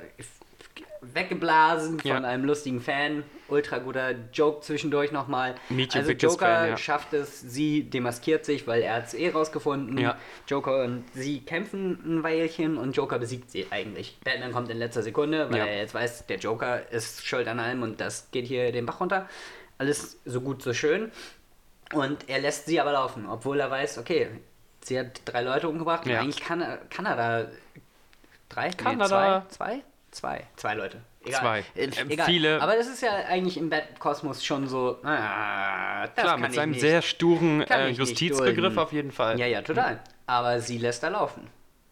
weggeblasen 1.14 2.00
von 2.00 2.10
Ja. 2.10 2.18
einem 2.18 2.46
lustigen 2.46 2.82
Fan. 2.82 3.24
Ultra 3.50 3.78
guter 3.80 4.12
Joke 4.34 4.62
zwischendurch 4.62 5.12
nochmal. 5.12 5.56
Also 5.94 6.12
Joker 6.14 6.46
fan, 6.46 6.70
ja. 6.70 6.78
schafft 6.78 7.14
es, 7.14 7.40
sie 7.42 7.84
demaskiert 7.84 8.46
sich, 8.46 8.66
weil 8.68 8.82
er 8.82 8.96
hat 8.96 9.08
es 9.08 9.14
eh 9.14 9.30
rausgefunden. 9.30 9.98
Ja. 9.98 10.18
Joker 10.48 10.84
und 10.84 11.04
sie 11.14 11.42
kämpfen 11.42 12.00
ein 12.06 12.24
Weilchen 12.24 12.78
und 12.78 12.96
Joker 12.96 13.20
besiegt 13.20 13.52
sie 13.52 13.68
eigentlich. 13.70 14.18
Batman 14.24 14.52
kommt 14.54 14.70
in 14.70 14.78
letzter 14.78 15.04
Sekunde, 15.04 15.52
weil 15.52 15.60
er 15.68 15.78
jetzt 15.78 15.94
weiß, 15.94 16.26
der 16.28 16.38
Joker 16.40 16.90
ist 16.92 17.26
schuld 17.26 17.48
an 17.48 17.60
allem 17.60 17.84
und 17.84 18.00
das 18.02 18.30
geht 18.32 18.46
hier 18.48 18.72
den 18.72 18.86
Bach 18.86 19.00
runter. 19.00 19.28
Alles 19.78 20.20
so 20.26 20.42
gut, 20.42 20.62
so 20.64 20.74
schön. 20.74 21.12
Und 21.94 22.28
er 22.30 22.40
lässt 22.40 22.66
sie 22.66 22.80
aber 22.80 22.94
laufen, 22.94 23.28
obwohl 23.30 23.60
er 23.60 23.70
weiß, 23.70 24.00
okay, 24.00 24.30
sie 24.82 24.98
hat 25.00 25.22
drei 25.26 25.42
Leute 25.44 25.70
umgebracht 25.70 26.06
und 26.06 26.12
Ja. 26.12 26.22
eigentlich 26.22 26.42
kann 26.42 26.62
er, 26.62 26.78
kann 26.90 27.06
er 27.06 27.16
da 27.16 27.46
drei? 28.50 28.70
Kann 28.72 28.98
nee, 28.98 29.04
er 29.04 29.08
zwei? 29.10 29.28
da- 29.28 29.46
Zwei? 29.50 29.84
Zwei. 30.14 30.44
Zwei 30.58 30.76
Leute. 30.76 31.02
Egal. 31.26 31.40
Zwei. 31.42 31.60
Äh, 31.76 31.90
Ähm, 32.00 32.10
egal. 32.12 32.26
viele- 32.28 32.62
Aber 32.62 32.76
das 32.76 32.88
ist 32.88 33.02
ja 33.02 33.12
eigentlich 33.28 33.58
im 33.58 33.70
Bat-Kosmos 33.70 34.46
schon 34.46 34.68
so, 34.68 35.00
ah, 35.04 36.04
das 36.08 36.14
Klar, 36.16 36.28
kann 36.34 36.42
mit 36.42 36.54
seinem 36.54 36.70
nicht. 36.72 36.82
sehr 36.82 37.02
sturen 37.02 37.62
äh, 37.62 37.88
nicht 37.90 37.98
Justizbegriff 37.98 38.78
auf 38.78 38.94
jeden 38.94 39.12
Fall. 39.12 39.40
Ja, 39.40 39.48
ja, 39.48 39.62
total. 39.64 40.00
Aber 40.28 40.60
sie 40.62 40.78
lässt 40.78 41.02
da 41.04 41.08
laufen. 41.10 41.48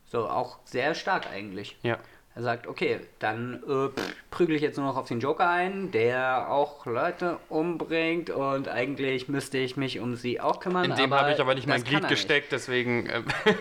So, 0.06 0.30
auch 0.30 0.60
sehr 0.66 0.94
stark 0.94 1.28
eigentlich. 1.34 1.78
Ja. 1.82 1.98
Er 2.36 2.44
sagt, 2.44 2.68
okay, 2.68 3.00
dann 3.20 3.62
äh, 3.68 3.90
prügel 4.30 4.56
ich 4.56 4.62
jetzt 4.62 4.78
nur 4.78 4.86
noch 4.86 4.96
auf 4.98 5.08
den 5.08 5.20
Joker 5.20 5.50
ein, 5.50 5.92
der 5.92 6.50
auch 6.50 6.86
Leute 6.86 7.40
umbringt 7.50 8.30
und 8.30 8.70
eigentlich 8.70 9.28
müsste 9.28 9.58
ich 9.58 9.76
mich 9.78 10.00
um 10.00 10.16
sie 10.16 10.40
auch 10.40 10.60
kümmern. 10.62 10.86
In 10.92 10.96
dem 10.96 11.14
habe 11.14 11.32
ich 11.34 11.42
aber 11.42 11.56
nicht 11.56 11.68
mein 11.68 11.84
Glied 11.84 12.08
gesteckt, 12.08 12.52
deswegen. 12.52 13.10
ähm, 13.10 13.26
Nicht. 13.26 13.58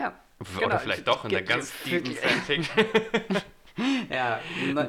Ja. 0.00 0.12
Oder 0.56 0.66
Genau. 0.66 0.78
vielleicht 0.78 1.08
doch 1.08 1.24
in 1.24 1.30
der 1.30 1.42
ganz 1.42 1.72
tiefen 1.82 2.14
Fanfic. 2.14 2.68
Ja, 4.12 4.40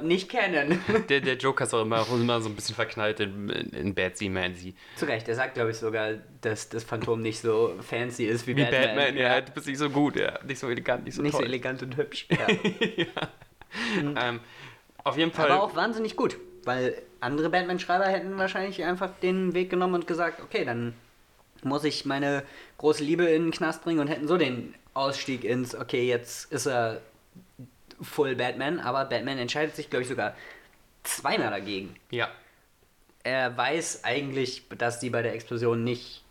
nicht 0.01 0.29
kennen. 0.29 0.81
Der, 1.09 1.21
der 1.21 1.35
Joker 1.35 1.63
ist 1.63 1.73
auch 1.73 1.81
immer, 1.83 2.05
immer 2.11 2.41
so 2.41 2.49
ein 2.49 2.55
bisschen 2.55 2.75
verknallt 2.75 3.19
in, 3.19 3.49
in, 3.49 3.69
in 3.71 3.93
Badsy 3.95 4.29
Manzy. 4.29 4.75
Zu 4.95 5.05
Recht, 5.05 5.27
er 5.27 5.35
sagt, 5.35 5.53
glaube 5.55 5.71
ich, 5.71 5.77
sogar, 5.77 6.13
dass 6.41 6.69
das 6.69 6.83
Phantom 6.83 7.21
nicht 7.21 7.39
so 7.41 7.73
fancy 7.81 8.25
ist 8.25 8.47
wie, 8.47 8.55
Wie 8.55 8.63
Batman. 8.63 8.95
Batman, 8.95 9.17
ja, 9.17 9.41
du 9.41 9.51
bist 9.51 9.67
nicht 9.67 9.77
so 9.77 9.89
gut, 9.89 10.15
ja. 10.15 10.39
Nicht 10.43 10.59
so 10.59 10.69
elegant, 10.69 11.05
nicht 11.05 11.15
so 11.15 11.21
Nicht 11.21 11.31
so 11.33 11.39
toll. 11.39 11.47
elegant 11.47 11.81
und 11.83 11.97
hübsch. 11.97 12.27
Ja. 12.37 12.47
ähm, 14.29 14.39
auf 15.03 15.17
jeden 15.17 15.31
Fall. 15.31 15.49
Aber 15.51 15.63
auch 15.63 15.75
wahnsinnig 15.75 16.15
gut, 16.15 16.37
weil 16.63 16.95
andere 17.19 17.49
Batman-Schreiber 17.49 18.05
hätten 18.05 18.37
wahrscheinlich 18.37 18.83
einfach 18.83 19.09
den 19.21 19.53
Weg 19.53 19.69
genommen 19.69 19.95
und 19.95 20.07
gesagt, 20.07 20.41
okay, 20.41 20.63
dann 20.65 20.93
muss 21.63 21.83
ich 21.83 22.05
meine 22.05 22.43
große 22.77 23.03
Liebe 23.03 23.25
in 23.25 23.43
den 23.43 23.51
Knast 23.51 23.83
bringen 23.83 23.99
und 23.99 24.07
hätten 24.07 24.27
so 24.27 24.37
den 24.37 24.75
Ausstieg 24.93 25.43
ins, 25.43 25.75
okay, 25.75 26.07
jetzt 26.07 26.51
ist 26.51 26.67
er 26.67 27.01
full 28.03 28.35
Batman, 28.35 28.79
aber 28.79 29.05
Batman 29.05 29.37
entscheidet 29.37 29.75
sich, 29.75 29.89
glaube 29.89 30.03
ich, 30.03 30.09
sogar 30.09 30.35
zweimal 31.03 31.49
dagegen. 31.49 31.95
ja. 32.11 32.29
Er 33.25 33.55
weiß 33.55 34.03
eigentlich, 34.03 34.67
dass 34.77 34.99
die 34.99 35.09
bei 35.09 35.21
der 35.21 35.33
Explosion 35.33 35.81
nicht 35.85 36.23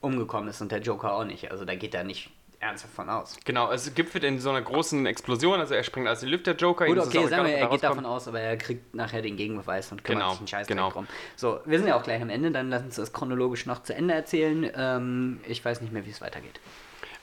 umgekommen 0.00 0.48
ist 0.48 0.60
und 0.60 0.72
der 0.72 0.80
Joker 0.80 1.12
auch 1.12 1.22
nicht. 1.24 1.52
Also 1.52 1.64
da 1.64 1.76
geht 1.76 1.94
er 1.94 2.02
nicht 2.02 2.30
ernsthaft 2.58 2.92
von 2.92 3.08
aus. 3.08 3.36
Genau, 3.44 3.70
es 3.70 3.94
gipfelt 3.94 4.24
in 4.24 4.40
so 4.40 4.50
einer 4.50 4.60
großen 4.62 5.06
Explosion, 5.06 5.60
also 5.60 5.74
er 5.74 5.84
springt 5.84 6.08
als 6.08 6.20
die 6.20 6.26
Lüfter 6.26 6.56
Joker. 6.56 6.86
Gut, 6.86 6.98
es 6.98 7.06
okay, 7.06 7.26
sagen 7.28 7.46
wir, 7.46 7.54
er 7.54 7.68
geht 7.68 7.84
davon 7.84 8.04
aus, 8.04 8.26
aber 8.26 8.40
er 8.40 8.56
kriegt 8.56 8.94
nachher 8.96 9.22
den 9.22 9.36
Gegenbeweis 9.36 9.92
und 9.92 10.02
kümmert 10.02 10.22
Genau, 10.22 10.30
sich 10.32 10.40
einen 10.40 10.48
Scheiß 10.48 10.66
genau. 10.66 10.90
drum. 10.90 11.06
So, 11.36 11.60
wir 11.64 11.78
sind 11.78 11.86
ja 11.86 11.96
auch 11.96 12.02
gleich 12.02 12.20
am 12.20 12.30
Ende, 12.30 12.50
dann 12.50 12.68
lass 12.68 12.82
uns 12.82 12.96
das 12.96 13.12
chronologisch 13.12 13.66
noch 13.66 13.82
zu 13.84 13.94
Ende 13.94 14.14
erzählen. 14.14 14.68
Ähm, 14.74 15.40
ich 15.46 15.64
weiß 15.64 15.80
nicht 15.82 15.92
mehr, 15.92 16.04
wie 16.04 16.10
es 16.10 16.20
weitergeht. 16.20 16.58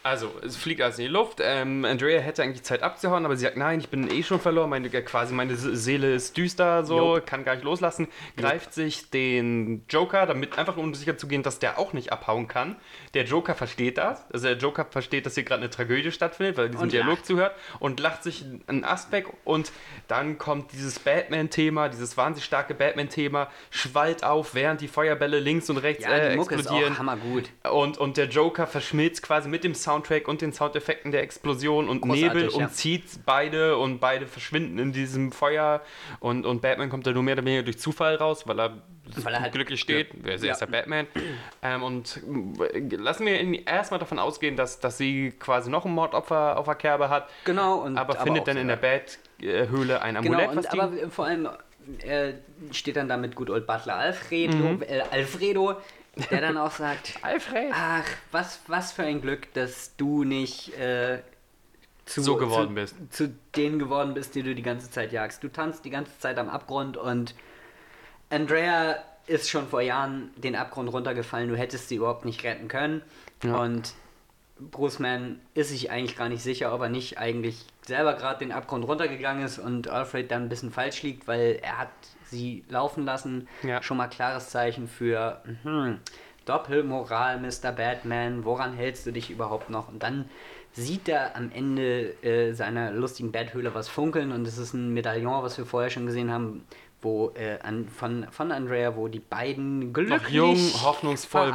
Also, 0.07 0.31
es 0.45 0.55
fliegt 0.55 0.81
also 0.81 1.01
in 1.01 1.07
die 1.07 1.13
Luft. 1.13 1.39
Ähm, 1.43 1.85
Andrea 1.85 2.19
hätte 2.19 2.41
eigentlich 2.43 2.63
Zeit 2.63 2.81
abzuhauen, 2.83 3.25
aber 3.25 3.35
sie 3.35 3.43
sagt, 3.43 3.57
nein, 3.57 3.79
ich 3.79 3.89
bin 3.89 4.09
eh 4.09 4.23
schon 4.23 4.39
verloren. 4.39 4.69
Meine, 4.69 4.87
ja, 4.87 5.01
quasi 5.01 5.33
meine 5.33 5.55
Se- 5.55 5.75
Seele 5.75 6.13
ist 6.15 6.37
düster, 6.37 6.85
so, 6.85 7.15
Jupp. 7.17 7.25
kann 7.25 7.43
gar 7.43 7.55
nicht 7.55 7.63
loslassen. 7.63 8.07
Greift 8.37 8.73
sich 8.73 9.09
den 9.09 9.83
Joker, 9.89 10.25
damit 10.25 10.57
einfach 10.57 10.77
um 10.77 10.93
sicher 10.93 11.17
zu 11.17 11.27
gehen, 11.27 11.43
dass 11.43 11.59
der 11.59 11.77
auch 11.79 11.93
nicht 11.93 12.11
abhauen 12.11 12.47
kann. 12.47 12.75
Der 13.17 13.25
Joker 13.25 13.55
versteht 13.55 13.97
das. 13.97 14.23
Also, 14.31 14.45
der 14.47 14.57
Joker 14.57 14.85
versteht, 14.85 15.25
dass 15.25 15.33
hier 15.33 15.41
gerade 15.43 15.61
eine 15.61 15.71
Tragödie 15.71 16.11
stattfindet, 16.11 16.55
weil 16.55 16.65
er 16.65 16.69
diesem 16.69 16.83
Und 16.83 16.91
Dialog 16.91 17.15
lacht. 17.15 17.25
zuhört 17.25 17.55
und 17.79 17.99
lacht 17.99 18.21
sich 18.21 18.45
einen 18.67 18.83
Ast 18.83 19.11
weg. 19.11 19.25
Und 19.43 19.71
dann 20.07 20.37
kommt 20.37 20.71
dieses 20.71 20.99
Batman-Thema, 20.99 21.89
dieses 21.89 22.15
wahnsinnig 22.15 22.45
starke 22.45 22.75
Batman-Thema, 22.75 23.49
schwallt 23.71 24.23
auf, 24.23 24.53
während 24.53 24.81
die 24.81 24.87
Feuerbälle 24.87 25.39
links 25.39 25.67
und 25.71 25.77
rechts 25.77 26.03
Ja, 26.03 26.11
äh, 26.11 26.35
ist 26.37 26.51
explodieren. 26.51 26.93
auch 26.93 26.99
hammergut. 26.99 27.45
Und, 27.71 27.97
und 27.97 28.17
der 28.17 28.27
Joker 28.27 28.67
verschmilzt 28.67 29.23
quasi 29.23 29.49
mit 29.49 29.63
dem 29.63 29.73
Soundtrack 29.73 30.27
und 30.27 30.41
den 30.41 30.53
Soundeffekten 30.53 31.11
der 31.11 31.23
Explosion 31.23 31.89
und 31.89 32.01
Großartig, 32.01 32.23
Nebel 32.27 32.49
und 32.49 32.61
ja. 32.61 32.69
zieht 32.69 33.25
beide 33.25 33.77
und 33.77 33.99
beide 33.99 34.27
verschwinden 34.27 34.77
in 34.77 34.93
diesem 34.93 35.31
Feuer. 35.31 35.81
Und, 36.19 36.45
und 36.45 36.61
Batman 36.61 36.89
kommt 36.89 37.07
da 37.07 37.11
nur 37.13 37.23
mehr 37.23 37.33
oder 37.33 37.45
weniger 37.45 37.63
durch 37.63 37.79
Zufall 37.79 38.15
raus, 38.15 38.45
weil 38.45 38.59
er, 38.59 38.77
Weil 39.15 39.33
er 39.33 39.41
halt- 39.41 39.53
glücklich 39.53 39.79
steht. 39.79 40.13
Ja. 40.13 40.29
Er 40.29 40.35
ist 40.35 40.43
Ja. 40.43 40.65
Batman. 40.65 41.07
Ähm, 41.61 41.83
und 41.83 42.21
äh, 42.73 42.79
lassen 42.95 43.25
wir 43.25 43.39
ihn 43.39 43.53
erstmal 43.53 43.99
davon 43.99 44.19
ausgehen, 44.19 44.55
dass, 44.55 44.79
dass 44.79 44.97
sie 44.97 45.31
quasi 45.39 45.69
noch 45.69 45.85
ein 45.85 45.91
Mordopfer 45.93 46.57
auf 46.57 46.65
der 46.65 46.75
Kerbe 46.75 47.09
hat. 47.09 47.29
Genau, 47.45 47.75
und 47.79 47.97
aber 47.97 48.13
aber 48.15 48.23
findet 48.23 48.47
dann 48.47 48.57
in 48.57 48.67
der 48.67 48.75
Bat-Höhle 48.77 50.01
ein 50.01 50.17
Amulett, 50.17 50.49
Genau, 50.49 50.51
und 50.59 50.79
aber 50.79 51.09
vor 51.09 51.25
allem 51.25 51.47
er 52.03 52.33
steht 52.71 52.97
dann 52.97 53.07
da 53.07 53.15
mit 53.15 53.33
gut 53.35 53.49
old 53.49 53.65
Butler 53.65 53.95
Alfredo, 53.95 54.55
Mhm. 54.55 54.81
äh, 54.81 55.01
Alfredo 55.11 55.77
der 56.31 56.41
dann 56.41 56.57
auch 56.57 56.71
sagt, 56.71 57.13
Alfred. 57.21 57.71
ach, 57.71 58.03
was, 58.31 58.59
was 58.67 58.91
für 58.91 59.03
ein 59.03 59.21
Glück, 59.21 59.53
dass 59.53 59.95
du 59.97 60.23
nicht 60.23 60.77
äh, 60.77 61.19
zu, 62.05 62.21
So 62.23 62.35
geworden 62.37 62.69
zu, 62.69 62.73
bist. 62.73 62.95
zu 63.13 63.35
denen 63.55 63.77
geworden 63.79 64.15
bist, 64.15 64.33
die 64.35 64.41
du 64.43 64.55
die 64.55 64.63
ganze 64.63 64.89
Zeit 64.89 65.11
jagst. 65.11 65.43
Du 65.43 65.47
tanzt 65.49 65.85
die 65.85 65.89
ganze 65.91 66.17
Zeit 66.19 66.37
am 66.39 66.49
Abgrund 66.49 66.97
und 66.97 67.35
Andrea 68.29 68.97
ist 69.27 69.49
schon 69.49 69.67
vor 69.67 69.81
Jahren 69.81 70.31
den 70.37 70.55
Abgrund 70.55 70.91
runtergefallen. 70.91 71.49
Du 71.49 71.55
hättest 71.55 71.89
sie 71.89 71.95
überhaupt 71.95 72.25
nicht 72.25 72.43
retten 72.43 72.67
können. 72.67 73.01
Ja. 73.43 73.57
Und 73.57 73.93
Bruce 74.59 74.99
Mann 74.99 75.39
ist 75.53 75.69
sich 75.69 75.91
eigentlich 75.91 76.17
gar 76.17 76.29
nicht 76.29 76.41
sicher, 76.41 76.73
ob 76.73 76.81
er 76.81 76.89
nicht 76.89 77.17
eigentlich 77.17 77.65
selber 77.85 78.13
gerade 78.13 78.39
den 78.39 78.51
Abgrund 78.51 78.87
runtergegangen 78.87 79.45
ist 79.45 79.59
und 79.59 79.87
Alfred 79.87 80.31
dann 80.31 80.43
ein 80.43 80.49
bisschen 80.49 80.71
falsch 80.71 81.03
liegt, 81.03 81.27
weil 81.27 81.59
er 81.61 81.77
hat 81.77 81.89
sie 82.25 82.63
laufen 82.69 83.05
lassen. 83.05 83.47
Ja. 83.63 83.81
Schon 83.83 83.97
mal 83.97 84.07
klares 84.07 84.49
Zeichen 84.49 84.87
für 84.87 85.41
mhm, 85.63 85.99
Doppelmoral, 86.45 87.39
Mr. 87.39 87.71
Batman. 87.71 88.45
Woran 88.45 88.73
hältst 88.73 89.05
du 89.05 89.11
dich 89.11 89.29
überhaupt 89.29 89.69
noch? 89.69 89.89
Und 89.89 90.01
dann 90.01 90.29
sieht 90.73 91.07
er 91.07 91.35
am 91.35 91.51
Ende 91.51 92.23
äh, 92.23 92.53
seiner 92.53 92.91
lustigen 92.91 93.31
Betthöhle 93.31 93.73
was 93.73 93.89
funkeln 93.89 94.31
und 94.31 94.47
es 94.47 94.57
ist 94.57 94.73
ein 94.73 94.93
Medaillon, 94.93 95.43
was 95.43 95.57
wir 95.57 95.65
vorher 95.65 95.89
schon 95.89 96.05
gesehen 96.05 96.31
haben, 96.31 96.65
wo 97.01 97.31
äh, 97.35 97.59
an, 97.61 97.87
von, 97.87 98.25
von 98.31 98.51
Andrea, 98.51 98.95
wo 98.95 99.07
die 99.07 99.19
beiden 99.19 99.93
glücklich 99.93 100.21
Noch 100.23 100.29
jung, 100.29 100.57
hoffnungsvoll, 100.83 101.53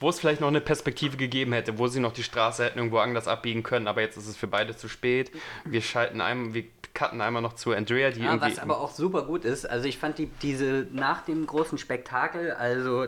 wo 0.00 0.08
es- 0.08 0.18
vielleicht 0.20 0.40
noch 0.40 0.48
eine 0.48 0.60
Perspektive 0.60 1.16
gegeben 1.16 1.52
hätte, 1.52 1.78
wo 1.78 1.88
sie 1.88 2.00
noch 2.00 2.12
die 2.12 2.22
Straße 2.22 2.64
hätten 2.64 2.78
irgendwo 2.78 2.98
anders 2.98 3.26
abbiegen 3.28 3.62
können, 3.62 3.88
aber 3.88 4.00
jetzt 4.02 4.16
ist 4.16 4.28
es 4.28 4.36
für 4.36 4.46
beide 4.46 4.76
zu 4.76 4.88
spät. 4.88 5.32
Wir 5.64 5.82
schalten 5.82 6.20
einmal, 6.20 6.54
wir 6.54 6.64
cutten 6.94 7.20
einmal 7.20 7.42
noch 7.42 7.54
zu 7.54 7.72
Andrea, 7.72 8.10
die 8.10 8.20
Ja, 8.20 8.32
irgendwie. 8.34 8.52
was 8.52 8.58
aber 8.58 8.80
auch 8.80 8.90
super 8.92 9.22
gut 9.22 9.44
ist. 9.44 9.68
Also 9.68 9.86
ich 9.88 9.98
fand 9.98 10.18
die, 10.18 10.26
diese 10.40 10.86
nach 10.92 11.22
dem 11.24 11.46
großen 11.46 11.76
Spektakel, 11.78 12.52
also 12.52 13.06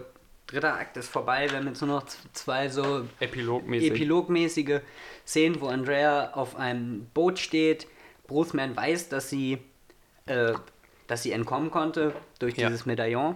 dritter 0.49 0.75
Akt 0.75 0.97
ist 0.97 1.09
vorbei, 1.09 1.47
wir 1.51 1.59
haben 1.59 1.69
jetzt 1.69 1.81
nur 1.81 1.91
noch 1.95 2.05
zwei 2.33 2.69
so 2.71 3.07
Epilogmäßig. 3.21 3.91
epilogmäßige 3.93 4.81
Szenen, 5.27 5.61
wo 5.61 5.69
Andrea 5.69 6.33
auf 6.35 6.57
einem 6.57 7.07
Boot 7.15 7.39
steht. 7.39 7.87
Bruce 8.27 8.53
Man 8.53 8.77
weiß, 8.77 9.09
dass 9.11 9.31
sie, 9.31 9.59
äh, 10.27 10.53
dass 11.09 11.25
sie 11.25 11.33
entkommen 11.33 11.71
konnte 11.73 12.15
durch 12.39 12.57
Ja. 12.57 12.69
dieses 12.69 12.87
Medaillon, 12.87 13.35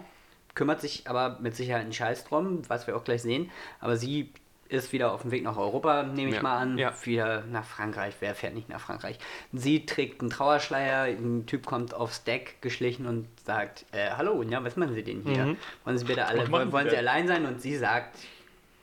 kümmert 0.54 0.80
sich 0.80 1.08
aber 1.08 1.38
mit 1.40 1.56
Sicherheit 1.56 1.82
einen 1.82 1.92
Scheiß 1.92 2.24
drum, 2.24 2.62
was 2.68 2.86
wir 2.86 2.96
auch 2.96 3.02
gleich 3.04 3.22
sehen. 3.22 3.50
Aber 3.80 3.96
sie 3.96 4.30
ist 4.68 4.92
wieder 4.92 5.12
auf 5.12 5.20
dem 5.22 5.30
Weg 5.32 5.42
nach 5.42 5.56
Europa, 5.58 6.02
nehme 6.02 6.30
ich 6.30 6.36
Ja. 6.36 6.42
mal 6.42 6.56
an. 6.58 6.78
Ja. 6.78 6.94
Wieder 7.04 7.42
nach 7.44 7.64
Frankreich. 7.64 8.14
Wer 8.20 8.34
fährt 8.34 8.54
nicht 8.54 8.68
nach 8.70 8.80
Frankreich? 8.80 9.18
Sie 9.52 9.84
trägt 9.84 10.20
einen 10.22 10.30
Trauerschleier, 10.30 11.04
ein 11.04 11.44
Typ 11.46 11.66
kommt 11.66 11.92
aufs 11.92 12.24
Deck 12.24 12.56
geschlichen 12.62 13.06
und 13.06 13.28
sagt, 13.44 13.84
äh, 13.92 14.10
hallo, 14.16 14.42
ja, 14.42 14.64
was 14.64 14.76
machen 14.76 14.94
Sie 14.94 15.02
denn 15.02 15.22
hier? 15.22 15.44
Mhm. 15.46 15.56
Wollen 15.84 15.98
Sie 15.98 16.04
bitte 16.06 16.24
alle, 16.26 16.50
wollen, 16.50 16.68
Sie 16.68 16.72
wollen 16.72 16.88
Sie 16.88 16.96
allein 16.96 17.26
sein? 17.28 17.44
Und 17.44 17.60
sie 17.60 17.76
sagt 17.76 18.16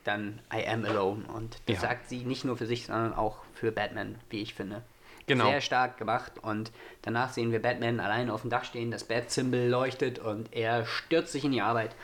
dann, 0.04 0.40
I 0.52 0.66
am 0.66 0.84
alone. 0.84 1.24
Und 1.32 1.56
das 1.66 1.76
Ja. 1.76 1.80
sagt 1.82 2.08
sie 2.08 2.24
nicht 2.24 2.44
nur 2.44 2.56
für 2.56 2.66
sich, 2.66 2.86
sondern 2.86 3.12
auch 3.12 3.38
für 3.54 3.70
Batman, 3.72 4.14
wie 4.30 4.42
ich 4.42 4.54
finde. 4.54 4.82
Genau. 5.26 5.50
Sehr 5.50 5.60
stark 5.60 5.96
gemacht 5.96 6.32
und 6.42 6.72
danach 7.02 7.32
sehen 7.32 7.52
wir 7.52 7.62
Batman 7.62 8.00
allein 8.00 8.30
auf 8.30 8.40
dem 8.42 8.50
Dach 8.50 8.64
stehen, 8.64 8.90
das 8.90 9.04
Bat-Symbol 9.04 9.66
leuchtet 9.68 10.18
und 10.18 10.52
er 10.52 10.86
stürzt 10.86 11.32
sich 11.32 11.44
in 11.44 11.52
die 11.52 11.62
Arbeit 11.62 11.94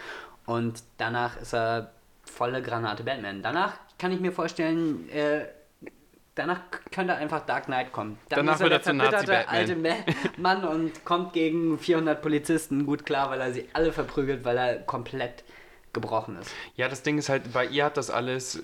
und 0.47 0.83
danach 0.99 1.37
ist 1.41 1.55
er 1.55 1.93
volle 2.25 2.63
Granate 2.63 3.03
Batman. 3.03 3.43
Danach 3.43 3.75
kann 3.99 4.13
ich 4.13 4.21
mir 4.21 4.33
vorstellen, 4.33 5.09
äh, 5.11 5.47
danach 6.35 6.61
könnte 6.93 7.15
einfach 7.15 7.45
Dark 7.47 7.65
Knight 7.65 7.93
kommen. 7.93 8.19
Dann 8.29 8.47
Danach 8.47 8.55
ist 8.55 8.61
er 8.61 8.71
wird 8.71 8.87
der 8.87 8.95
er 8.95 9.21
zu 9.21 9.27
verbitterte 9.27 9.49
alte 9.49 9.77
Nazi-Batman. 9.77 10.33
Ma 10.37 10.55
Mann 10.55 10.65
und 10.65 11.05
kommt 11.05 11.33
gegen 11.33 11.79
400 11.79 12.23
Polizisten 12.23 12.87
gut 12.87 13.05
klar, 13.05 13.31
weil 13.31 13.41
er 13.41 13.53
sie 13.53 13.69
alle 13.73 13.93
verprügelt, 13.93 14.45
weil 14.45 14.57
er 14.57 14.79
komplett 14.81 15.45
gebrochen 15.93 16.37
ist. 16.37 16.53
Ja, 16.77 16.89
das 16.89 17.03
Ding 17.03 17.19
ist 17.19 17.29
halt, 17.29 17.53
bei 17.53 17.67
ihr 17.67 17.87
hat 17.87 17.97
das 17.97 18.11
alles 18.11 18.63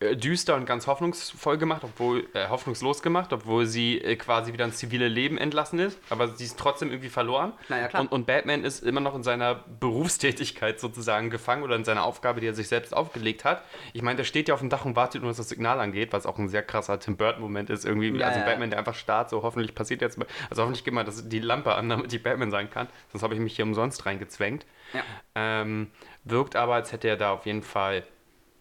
düster 0.00 0.54
und 0.54 0.64
ganz 0.64 0.86
hoffnungsvoll 0.86 1.58
gemacht, 1.58 1.82
obwohl 1.84 2.26
äh, 2.32 2.48
hoffnungslos 2.48 3.02
gemacht, 3.02 3.34
obwohl 3.34 3.66
sie 3.66 3.98
äh, 3.98 4.16
quasi 4.16 4.54
wieder 4.54 4.64
ins 4.64 4.78
zivile 4.78 5.08
Leben 5.08 5.36
entlassen 5.36 5.78
ist, 5.78 5.98
aber 6.08 6.28
sie 6.28 6.44
ist 6.44 6.58
trotzdem 6.58 6.88
irgendwie 6.88 7.10
verloren. 7.10 7.52
Na 7.68 7.80
ja, 7.80 7.88
klar. 7.88 8.00
Und, 8.02 8.10
und 8.10 8.26
Batman 8.26 8.64
ist 8.64 8.82
immer 8.82 9.00
noch 9.00 9.14
in 9.14 9.22
seiner 9.22 9.56
Berufstätigkeit 9.78 10.80
sozusagen 10.80 11.28
gefangen 11.28 11.62
oder 11.62 11.76
in 11.76 11.84
seiner 11.84 12.04
Aufgabe, 12.04 12.40
die 12.40 12.46
er 12.46 12.54
sich 12.54 12.68
selbst 12.68 12.96
aufgelegt 12.96 13.44
hat. 13.44 13.62
Ich 13.92 14.00
meine, 14.00 14.16
der 14.16 14.24
steht 14.24 14.48
ja 14.48 14.54
auf 14.54 14.60
dem 14.60 14.70
Dach 14.70 14.86
und 14.86 14.96
wartet 14.96 15.20
nur, 15.20 15.30
dass 15.30 15.36
das 15.36 15.50
Signal 15.50 15.78
angeht, 15.80 16.14
was 16.14 16.24
auch 16.24 16.38
ein 16.38 16.48
sehr 16.48 16.62
krasser 16.62 16.98
Tim 16.98 17.18
Burton-Moment 17.18 17.68
ist. 17.68 17.84
Irgendwie, 17.84 18.08
Ja, 18.18 18.28
also 18.28 18.40
ja. 18.40 18.46
Batman, 18.46 18.70
der 18.70 18.78
einfach 18.78 18.94
starrt, 18.94 19.28
so 19.28 19.42
hoffentlich 19.42 19.74
passiert 19.74 20.00
jetzt 20.00 20.16
mal. 20.16 20.26
Also 20.48 20.62
hoffentlich 20.62 20.82
geht 20.82 20.94
mal 20.94 21.04
dass 21.04 21.28
die 21.28 21.40
Lampe 21.40 21.74
an, 21.74 21.90
damit 21.90 22.10
ich 22.10 22.22
Batman 22.22 22.50
sein 22.50 22.70
kann. 22.70 22.88
Sonst 23.12 23.22
habe 23.22 23.34
ich 23.34 23.40
mich 23.40 23.54
hier 23.54 23.66
umsonst 23.66 24.06
reingezwängt. 24.06 24.64
Ja. 24.94 25.02
Ähm, 25.34 25.90
wirkt 26.24 26.56
aber, 26.56 26.74
als 26.74 26.92
hätte 26.92 27.08
er 27.08 27.16
da 27.18 27.32
auf 27.32 27.44
jeden 27.44 27.62
Fall 27.62 28.04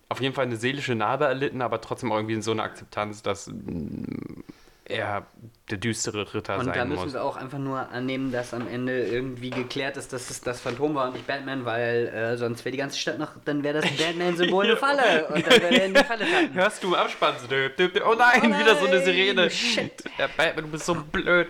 auf 0.10 0.22
jeden 0.22 0.34
Fall 0.34 0.46
eine 0.46 0.58
seelische 0.58 0.96
Narbe 0.96 1.26
erlitten, 1.26 1.62
aber 1.62 1.82
trotzdem 1.82 2.12
irgendwie 2.12 2.42
so 2.42 2.52
eine 2.52 2.64
Akzeptanz, 2.64 3.22
dass 3.22 3.48
mm, 3.48 4.42
er 4.86 5.28
der 5.70 5.78
düstere 5.78 6.34
Ritter 6.34 6.58
Und 6.58 6.66
da 6.66 6.74
sein 6.74 6.90
müssen 6.90 7.04
muss. 7.04 7.14
wir 7.14 7.24
auch 7.24 7.38
einfach 7.38 7.60
nur 7.60 7.90
annehmen, 7.92 8.32
dass 8.32 8.56
am 8.56 8.68
Ende 8.68 9.06
irgendwie 9.06 9.52
geklärt 9.52 9.98
ist, 9.98 10.12
dass 10.12 10.32
es 10.32 10.42
das 10.42 10.60
Phantom 10.62 10.96
war 10.96 11.08
und 11.08 11.14
nicht 11.14 11.28
Batman, 11.28 11.64
weil 11.64 12.08
äh, 12.08 12.38
sonst 12.38 12.66
wäre 12.66 12.72
die 12.72 12.80
ganze 12.80 12.98
Stadt 12.98 13.20
noch, 13.20 13.34
dann 13.46 13.64
wäre 13.64 13.82
das 13.82 13.92
Batman-Symbol 13.92 14.66
eine 14.66 14.78
Falle 14.78 15.28
und 15.28 15.46
dann 15.46 15.62
wäre 15.62 15.76
er 15.80 15.86
in 15.86 15.94
die 15.94 16.04
Falle 16.04 16.26
tappen. 16.26 16.54
Hörst 16.56 16.84
du 16.84 16.88
im 16.88 16.96
Abspann? 16.96 17.36
so, 17.40 17.46
dö, 17.46 17.70
dö, 17.70 17.90
Oh 18.04 18.16
nein, 18.18 18.42
wieder 18.60 18.76
so 18.78 18.88
eine 18.88 18.96
nein, 18.96 19.06
Sirene. 19.06 19.50
shit. 19.52 20.04
Ja, 20.18 20.28
Batman, 20.36 20.66
du 20.66 20.72
bist 20.72 20.86
so 20.88 20.96
blöd. 20.96 21.50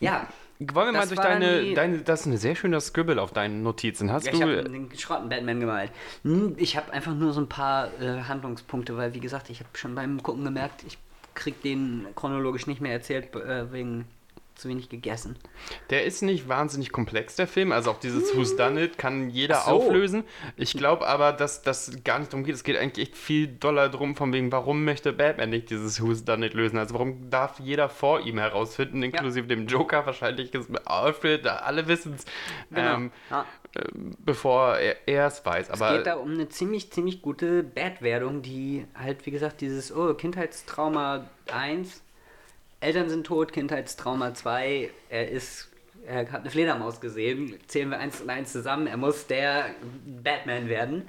Ja, 0.00 0.26
Wollen 0.60 0.88
wir 0.88 0.92
mal 0.92 1.00
Das 1.00 1.08
durch 1.08 1.20
deine, 1.20 1.62
die- 1.62 1.74
deine. 1.74 1.98
Das 1.98 2.20
ist 2.20 2.26
ein 2.26 2.36
sehr 2.36 2.54
schöner 2.54 2.80
Scribble 2.80 3.20
auf 3.20 3.32
deinen 3.32 3.62
Notizen. 3.62 4.12
Hast 4.12 4.26
ja 4.26 4.32
ich 4.34 4.38
du. 4.40 4.44
habe 4.44 4.64
den 4.68 4.88
geschrotten 4.90 5.28
Batman 5.30 5.58
gemalt. 5.60 5.90
Hm, 6.22 6.54
Ich 6.58 6.76
habe 6.76 6.92
einfach 6.92 7.14
nur 7.14 7.32
so 7.32 7.40
ein 7.40 7.48
paar 7.48 7.88
äh, 8.00 8.22
Handlungspunkte, 8.22 8.96
weil 8.96 9.14
wie 9.14 9.20
gesagt, 9.20 9.48
ich 9.50 9.60
habe 9.60 9.70
schon 9.74 9.94
beim 9.94 10.22
Gucken 10.22 10.44
gemerkt, 10.44 10.84
ich 10.86 10.98
krieg 11.34 11.62
den 11.62 12.06
chronologisch 12.14 12.66
nicht 12.66 12.80
mehr 12.82 12.92
erzählt, 12.92 13.34
äh, 13.34 13.72
wegen 13.72 14.04
zu 14.60 14.68
wenig 14.68 14.88
gegessen. 14.88 15.36
Der 15.90 16.04
ist 16.04 16.22
nicht 16.22 16.48
wahnsinnig 16.48 16.92
komplex, 16.92 17.36
der 17.36 17.46
Film. 17.46 17.72
Also 17.72 17.90
auch 17.90 17.98
dieses 18.00 18.34
Who's 18.36 18.56
Done 18.56 18.82
It 18.84 18.98
kann 18.98 19.30
jeder 19.30 19.56
so. 19.56 19.70
auflösen. 19.70 20.24
Ich 20.56 20.72
glaube 20.74 21.06
aber, 21.06 21.32
dass 21.32 21.62
das 21.62 22.02
gar 22.04 22.18
nicht 22.18 22.32
darum 22.32 22.44
geht. 22.44 22.54
Es 22.54 22.64
geht 22.64 22.76
eigentlich 22.76 23.08
echt 23.08 23.16
viel 23.16 23.46
doller 23.46 23.88
drum, 23.88 24.16
von 24.16 24.32
wegen, 24.32 24.52
warum 24.52 24.84
möchte 24.84 25.12
Batman 25.12 25.50
nicht 25.50 25.70
dieses 25.70 26.00
Who's 26.00 26.24
Done 26.24 26.46
It 26.46 26.54
lösen? 26.54 26.78
Also 26.78 26.94
warum 26.94 27.30
darf 27.30 27.58
jeder 27.60 27.88
vor 27.88 28.20
ihm 28.20 28.38
herausfinden, 28.38 29.02
inklusive 29.02 29.46
dem 29.46 29.66
Joker 29.66 30.06
wahrscheinlich, 30.06 30.54
ist 30.54 30.70
Alfred, 30.86 31.46
alle 31.46 31.88
wissen 31.88 32.14
es, 32.14 32.24
Genau. 32.70 32.94
ähm, 32.94 33.12
ja. 33.30 33.46
äh, 33.74 33.84
bevor 34.24 34.76
er 34.78 35.26
es 35.26 35.44
weiß. 35.44 35.68
Es 35.70 35.80
Aber 35.80 35.96
geht 35.96 36.06
da 36.06 36.14
um 36.14 36.30
eine 36.32 36.48
ziemlich, 36.48 36.90
ziemlich 36.92 37.22
gute 37.22 37.62
Bad-Werdung, 37.62 38.42
die 38.42 38.86
halt, 38.94 39.24
wie 39.26 39.30
gesagt, 39.30 39.60
dieses, 39.60 39.94
oh, 39.94 40.14
Kindheitstrauma 40.14 41.28
1, 41.52 42.02
Eltern 42.80 43.08
sind 43.08 43.26
tot, 43.26 43.52
Kindheitstrauma 43.52 44.34
2, 44.34 44.90
er 45.10 45.30
ist, 45.30 45.68
er 46.06 46.30
hat 46.30 46.40
eine 46.40 46.50
Fledermaus 46.50 47.00
gesehen, 47.00 47.58
zählen 47.66 47.90
wir 47.90 47.98
eins 47.98 48.20
und 48.20 48.30
eins 48.30 48.52
zusammen, 48.52 48.86
er 48.86 48.96
muss 48.96 49.26
der 49.26 49.74
Batman 50.22 50.68
werden. 50.68 51.08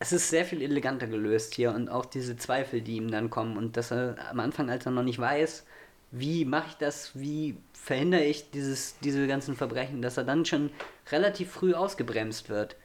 Es 0.00 0.12
ist 0.12 0.28
sehr 0.28 0.44
viel 0.44 0.62
eleganter 0.62 1.06
gelöst 1.06 1.54
hier 1.54 1.72
und 1.72 1.88
auch 1.88 2.04
diese 2.04 2.36
Zweifel, 2.36 2.80
die 2.80 2.96
ihm 2.96 3.10
dann 3.10 3.30
kommen 3.30 3.56
und 3.56 3.76
dass 3.76 3.90
er 3.90 4.16
am 4.30 4.40
Anfang, 4.40 4.70
als 4.70 4.86
er 4.86 4.92
noch 4.92 5.02
nicht 5.02 5.18
weiß, 5.18 5.64
wie 6.10 6.44
mache 6.44 6.68
ich 6.68 6.74
das, 6.74 7.12
wie 7.14 7.56
verhindere 7.72 8.24
ich 8.24 8.50
dieses, 8.50 8.98
diese 9.00 9.26
ganzen 9.26 9.56
Verbrechen, 9.56 10.02
dass 10.02 10.16
er 10.16 10.24
dann 10.24 10.44
schon 10.44 10.70
relativ 11.10 11.50
früh 11.50 11.74
ausgebremst 11.74 12.48
wird 12.48 12.76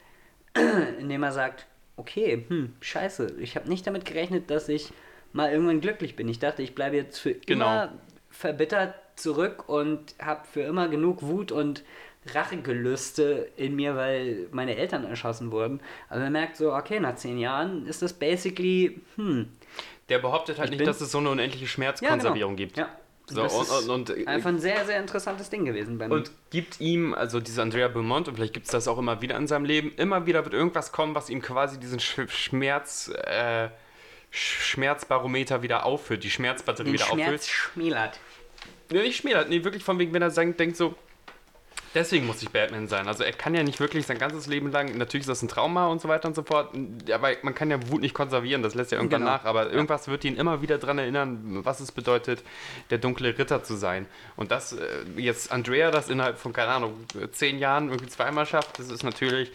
indem 1.00 1.24
er 1.24 1.32
sagt, 1.32 1.66
okay, 1.98 2.46
hm, 2.48 2.74
scheiße, 2.80 3.36
ich 3.40 3.56
habe 3.56 3.70
nicht 3.70 3.86
damit 3.86 4.06
gerechnet, 4.06 4.50
dass 4.50 4.70
ich 4.70 4.92
mal 5.34 5.52
irgendwann 5.52 5.82
glücklich 5.82 6.16
bin. 6.16 6.30
Ich 6.30 6.40
dachte, 6.40 6.62
ich 6.64 6.74
bleibe 6.76 6.96
jetzt 6.96 7.20
für 7.20 7.34
Genau. 7.34 7.66
immer 7.66 7.94
verbittert 8.30 8.94
zurück 9.16 9.68
und 9.68 10.16
habe 10.22 10.42
für 10.52 10.62
immer 10.62 10.88
genug 10.88 11.22
Wut 11.22 11.52
und 11.52 11.84
Rachegelüste 12.34 13.50
in 13.58 13.76
mir, 13.76 13.96
weil 13.96 14.48
meine 14.52 14.76
Eltern 14.76 15.04
erschossen 15.06 15.52
wurden. 15.52 15.82
Aber 16.10 16.22
er 16.22 16.30
merkt 16.30 16.58
so, 16.58 16.74
okay, 16.74 17.00
nach 17.00 17.16
zehn 17.16 17.38
Jahren 17.38 17.86
ist 17.88 18.02
das 18.02 18.14
basically, 18.14 19.02
hm, 19.16 19.50
der 20.10 20.20
behauptet 20.20 20.58
halt 20.60 20.72
Ich 20.72 20.78
nicht, 20.80 20.88
dass 20.88 21.02
es 21.02 21.12
so 21.12 21.18
eine 21.18 21.30
unendliche 21.30 21.68
Schmerzkonservierung 21.68 22.56
gibt. 22.56 22.78
Ja. 22.78 22.90
So, 23.26 23.42
das 23.42 23.54
und- 23.54 23.62
ist 23.64 23.90
und- 23.90 24.10
und- 24.10 24.28
einfach 24.28 24.50
ein 24.50 24.60
sehr, 24.60 24.86
sehr 24.86 25.00
interessantes 25.00 25.50
Ding 25.50 25.64
gewesen 25.64 25.98
beim 25.98 26.12
Und 26.12 26.32
gibt 26.50 26.82
ihm, 26.82 27.14
also 27.14 27.40
dieser 27.40 27.62
Andrea 27.62 27.88
Beaumont, 27.88 28.28
und 28.28 28.36
vielleicht 28.36 28.54
gibt 28.54 28.66
es 28.66 28.72
das 28.72 28.88
auch 28.90 28.98
immer 28.98 29.22
wieder 29.22 29.38
in 29.38 29.48
seinem 29.48 29.64
Leben, 29.64 29.94
immer 29.96 30.26
wieder 30.26 30.44
wird 30.44 30.54
irgendwas 30.54 30.92
kommen, 30.92 31.16
was 31.16 31.30
ihm 31.30 31.42
quasi 31.42 31.80
diesen 31.80 32.00
Sch 32.02 32.20
Schmerz, 32.28 33.10
äh, 33.26 33.70
Schmerzbarometer 34.34 35.62
wieder 35.62 35.86
auffüllt, 35.86 36.24
die 36.24 36.32
Schmerzbatterie 36.32 36.86
den 36.86 36.94
wieder 36.94 37.06
Schmerz 37.06 37.22
auffüllt. 37.22 37.44
schmälert. 37.44 38.20
Nee, 38.90 39.02
nicht 39.04 39.18
schmälert, 39.18 39.50
nee, 39.50 39.64
wirklich 39.64 39.84
von 39.84 40.00
wegen, 40.00 40.12
wenn 40.14 40.24
er 40.24 40.32
denkt 40.32 40.76
so, 40.76 40.96
Deswegen 41.96 42.26
muss 42.26 42.42
ich 42.42 42.50
Batman 42.50 42.88
sein. 42.88 43.08
Also 43.08 43.24
er 43.24 43.32
kann 43.34 43.54
ja 43.54 43.62
nicht 43.64 43.80
wirklich 43.80 44.06
sein 44.08 44.18
ganzes 44.18 44.48
Leben 44.48 44.72
lang, 44.72 44.98
natürlich 44.98 45.24
ist 45.24 45.30
das 45.30 45.42
ein 45.44 45.48
Trauma 45.48 45.88
und 45.88 46.02
so 46.02 46.08
weiter 46.08 46.28
und 46.28 46.36
so 46.36 46.44
fort, 46.44 46.74
aber 47.14 47.30
man 47.44 47.54
kann 47.54 47.70
ja 47.70 47.78
Wut 47.90 48.02
nicht 48.02 48.14
konservieren, 48.16 48.64
das 48.64 48.74
lässt 48.76 48.92
ja 48.92 48.98
irgendwann 48.98 49.22
Genau. 49.22 49.32
nach, 49.32 49.46
aber 49.46 49.72
irgendwas 49.72 50.08
wird 50.08 50.26
ihn 50.26 50.36
immer 50.36 50.62
wieder 50.62 50.78
daran 50.80 50.98
erinnern, 50.98 51.60
was 51.64 51.80
es 51.80 51.92
bedeutet, 51.92 52.44
der 52.90 52.98
dunkle 52.98 53.38
Ritter 53.38 53.64
zu 53.64 53.76
sein. 53.76 54.08
Und 54.36 54.52
dass 54.52 54.74
äh, 54.74 54.86
jetzt 55.18 55.52
Andrea 55.52 55.92
das 55.92 56.10
innerhalb 56.10 56.38
von, 56.40 56.52
keine 56.54 56.72
Ahnung, 56.72 56.94
zehn 57.32 57.60
Jahren 57.60 57.90
irgendwie 57.90 58.08
zweimal 58.10 58.46
schafft, 58.46 58.80
das 58.80 58.90
ist 58.90 59.04
natürlich, 59.04 59.52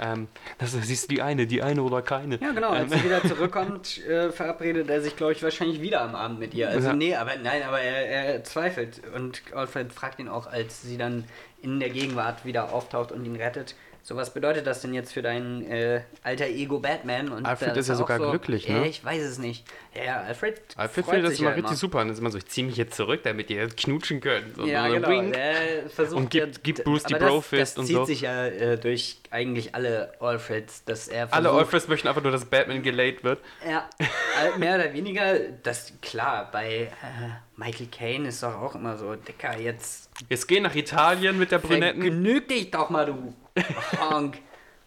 ähm, 0.00 0.28
das 0.58 0.72
du 0.72 0.80
die 1.08 1.22
eine, 1.22 1.46
die 1.46 1.62
eine 1.62 1.82
oder 1.82 2.02
keine. 2.02 2.38
Ja, 2.40 2.52
genau. 2.52 2.70
Als 2.70 2.90
Ähm, 2.92 2.98
sie 2.98 3.04
wieder 3.04 3.22
zurückkommt, 3.28 3.98
äh, 4.06 4.30
verabredet 4.32 4.88
er 4.88 5.02
sich, 5.02 5.16
glaube 5.16 5.32
ich, 5.32 5.42
wahrscheinlich 5.42 5.80
wieder 5.80 6.00
am 6.00 6.14
Abend 6.14 6.38
mit 6.40 6.54
ihr. 6.54 6.68
Also, 6.68 6.88
Ja. 6.88 6.94
nee, 6.94 7.14
aber 7.14 7.32
nein, 7.42 7.62
aber 7.62 7.80
er, 7.80 8.06
er 8.34 8.44
zweifelt. 8.44 9.02
Und 9.14 9.42
Alfred 9.54 9.92
fragt 9.92 10.18
ihn 10.18 10.28
auch, 10.28 10.46
als 10.46 10.82
sie 10.82 10.96
dann 10.98 11.24
in 11.64 11.80
der 11.80 11.90
Gegenwart 11.90 12.44
wieder 12.44 12.72
auftaucht 12.72 13.10
und 13.12 13.24
ihn 13.24 13.36
rettet. 13.36 13.74
So, 14.06 14.16
was 14.16 14.34
bedeutet 14.34 14.66
das 14.66 14.82
denn 14.82 14.92
jetzt 14.92 15.14
für 15.14 15.22
dein 15.22 15.64
äh, 15.64 16.02
alter 16.22 16.44
Ego 16.44 16.78
Batman? 16.78 17.30
Und 17.30 17.46
Alfred 17.46 17.74
ist 17.78 17.88
ja 17.88 17.94
sogar 17.94 18.18
so, 18.18 18.28
glücklich, 18.28 18.68
ne? 18.68 18.84
Äh, 18.84 18.88
ich 18.88 19.02
weiß 19.02 19.22
es 19.22 19.38
nicht. 19.38 19.64
Ja, 19.94 20.20
Alfred. 20.20 20.60
Alfred 20.76 21.06
findet 21.06 21.32
das 21.32 21.38
immer 21.40 21.48
ja 21.48 21.54
richtig 21.56 21.78
super 21.78 22.02
und 22.02 22.10
ist 22.10 22.18
immer 22.18 22.30
so, 22.30 22.36
ich 22.36 22.44
ziehe 22.44 22.66
mich 22.66 22.76
jetzt 22.76 22.96
zurück, 22.96 23.22
damit 23.24 23.48
ihr 23.48 23.66
knutschen 23.66 24.20
könnt. 24.20 24.58
Und 24.58 24.66
Ja, 24.68 24.88
so 24.88 24.92
genau. 24.96 25.08
wink. 25.08 25.32
Der 25.32 25.88
versucht 25.88 26.18
Und 26.18 26.30
gibt- 26.30 26.56
ja- 26.56 26.60
gibt 26.62 26.84
Bruce 26.84 27.04
die 27.04 27.14
aber 27.14 27.24
das- 27.24 27.32
Brofist 27.32 27.60
das 27.62 27.78
und 27.78 27.86
zieht 27.86 27.96
so. 27.96 28.04
sich 28.04 28.20
ja 28.20 28.44
äh, 28.46 28.76
durch 28.76 29.20
eigentlich 29.30 29.74
alle 29.74 30.12
Alfreds, 30.20 30.84
dass 30.84 31.08
er 31.08 31.32
Alle 31.32 31.44
versucht- 31.48 31.60
Alfreds 31.60 31.88
möchten 31.88 32.08
einfach 32.08 32.22
nur, 32.22 32.32
dass 32.32 32.44
Batman 32.44 32.82
gelayed 32.82 33.24
wird. 33.24 33.38
Ja, 33.66 33.88
äh, 33.98 34.58
mehr 34.58 34.74
oder 34.74 34.92
weniger, 34.92 35.38
das 35.62 35.94
klar, 36.02 36.50
bei 36.52 36.90
äh, 36.90 36.90
Michael 37.56 37.86
Caine 37.86 38.28
ist 38.28 38.42
doch 38.42 38.54
auch 38.60 38.74
immer 38.74 38.96
so, 38.96 39.14
Dicker, 39.14 39.58
jetzt 39.58 40.10
Jetzt 40.28 40.46
gehen 40.48 40.64
nach 40.64 40.74
Italien 40.74 41.38
mit 41.38 41.50
der 41.52 41.58
Brünetten. 41.58 42.02
vergnüg 42.02 42.48
dich 42.48 42.70
doch 42.70 42.90
mal, 42.90 43.06
du 43.06 43.34
Honk. 44.00 44.38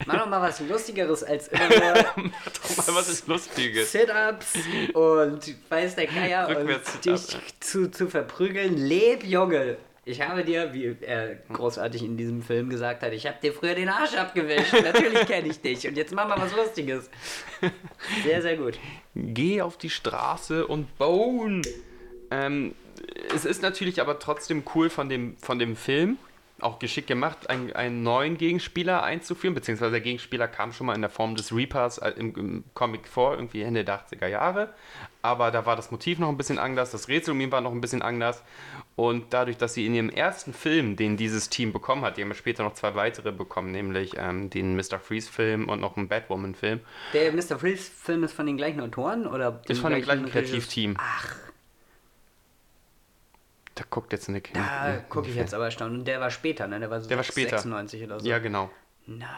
Mach 0.06 0.20
doch 0.20 0.28
mal 0.28 0.42
was 0.42 0.60
Lustigeres 0.60 1.24
als 1.24 1.48
immer 1.48 1.70
nur 1.70 1.94
Doch 1.94 2.88
mal 2.88 2.96
was 2.96 3.10
ist 3.10 3.28
Lustiges. 3.28 3.92
Sit-Ups 3.92 4.54
und 4.94 5.56
weiß 5.70 5.96
der 5.96 6.08
Geier 6.08 6.48
und 6.50 7.06
dich 7.06 7.38
zu, 7.60 7.90
zu 7.90 8.08
verprügeln. 8.08 8.78
Leb, 8.78 9.24
Junge! 9.24 9.78
Ich 10.06 10.22
habe 10.22 10.46
dir, 10.46 10.74
wie 10.74 10.96
er 11.02 11.36
großartig 11.52 12.02
in 12.02 12.16
diesem 12.16 12.42
Film 12.42 12.70
gesagt 12.70 13.04
hat, 13.04 13.12
ich 13.12 13.28
habe 13.28 13.38
dir 13.44 13.52
früher 13.52 13.76
den 13.76 13.90
Arsch 13.90 14.14
abgewischt. 14.16 14.72
Natürlich 14.72 15.26
kenne 15.26 15.50
ich 15.50 15.60
dich. 15.60 15.86
Und 15.86 15.98
jetzt 15.98 16.14
mach 16.14 16.30
mal 16.30 16.40
was 16.40 16.56
Lustiges. 16.56 17.10
Sehr, 18.24 18.42
sehr 18.42 18.56
gut. 18.56 18.80
Geh 19.16 19.62
auf 19.62 19.78
die 19.78 19.90
Straße 19.90 20.66
und 20.66 20.98
bone. 20.98 21.62
Ähm, 22.32 22.76
es 23.34 23.46
ist 23.46 23.62
natürlich 23.62 24.02
aber 24.02 24.20
trotzdem 24.20 24.64
cool 24.76 24.90
von 24.90 25.10
dem, 25.10 25.38
von 25.38 25.60
dem 25.60 25.76
Film, 25.76 26.18
auch 26.60 26.80
geschickt 26.80 27.08
gemacht, 27.08 27.50
einen, 27.50 27.72
einen 27.74 28.02
neuen 28.04 28.38
Gegenspieler 28.38 29.04
einzuführen, 29.04 29.54
beziehungsweise 29.54 29.92
der 29.92 30.02
Gegenspieler 30.02 30.48
kam 30.48 30.74
schon 30.74 30.88
mal 30.88 30.96
in 30.96 31.02
der 31.02 31.10
Form 31.10 31.36
des 31.36 31.56
Reapers 31.56 32.00
äh, 32.00 32.12
im, 32.18 32.36
im 32.36 32.64
Comic 32.74 33.08
vor, 33.08 33.36
irgendwie 33.36 33.62
Ende 33.62 33.84
der 33.84 34.04
80er 34.04 34.28
Jahre. 34.28 34.74
Aber 35.22 35.52
da 35.52 35.66
war 35.66 35.76
das 35.76 35.92
Motiv 35.92 36.20
noch 36.20 36.30
ein 36.30 36.38
bisschen 36.38 36.58
anders, 36.58 36.92
das 36.92 37.10
Rätsel 37.10 37.34
um 37.34 37.42
ihn 37.42 37.52
war 37.52 37.62
noch 37.62 37.72
ein 37.72 37.82
bisschen 37.82 38.02
anders. 38.02 38.44
Und 38.96 39.26
dadurch, 39.34 39.58
dass 39.58 39.76
sie 39.76 39.86
in 39.86 39.94
ihrem 39.94 40.10
ersten 40.10 40.54
Film, 40.54 40.96
den 40.96 41.18
dieses 41.18 41.50
Team 41.50 41.72
bekommen 41.72 42.04
hat, 42.04 42.18
die 42.18 42.24
haben 42.24 42.30
ja 42.30 42.36
später 42.36 42.64
noch 42.64 42.74
zwei 42.74 42.96
weitere 42.96 43.32
bekommen, 43.32 43.72
nämlich 43.72 44.14
ähm, 44.18 44.50
den 44.50 44.76
Mr. 44.76 45.00
Freeze-Film 45.00 45.70
und 45.70 45.80
noch 45.80 45.96
einen 45.96 46.08
Batwoman-Film, 46.08 46.80
Der 47.14 47.32
Mr. 47.34 47.60
Freeze-Film 47.60 48.24
ist 48.24 48.34
von 48.34 48.48
den 48.48 48.58
gleichen 48.58 48.82
Autoren? 48.82 49.28
Oder 49.28 49.62
ist 49.68 49.80
von 49.80 49.92
dem 49.92 50.02
gleichen? 50.02 50.26
Kreativteam. 50.26 50.96
Ach, 50.98 51.36
Da 53.78 53.84
guckt 53.88 54.12
jetzt 54.12 54.28
Nick. 54.28 54.52
da 54.56 54.98
gucke 55.08 55.30
ich 55.30 55.36
jetzt 55.36 55.54
aber 55.54 55.66
erstaunt. 55.66 55.94
Und 55.94 56.06
der 56.06 56.20
war 56.20 56.32
später, 56.32 56.68
ne? 56.68 56.80
Der 56.80 56.90
war 56.90 57.00
so 57.00 57.08
Der 57.08 57.18
war 57.18 57.24
später. 57.24 57.58
96 57.58 58.04
oder 58.04 58.20
so. 58.20 58.28
Ja, 58.28 58.40
genau. 58.40 58.72
Na, 59.06 59.30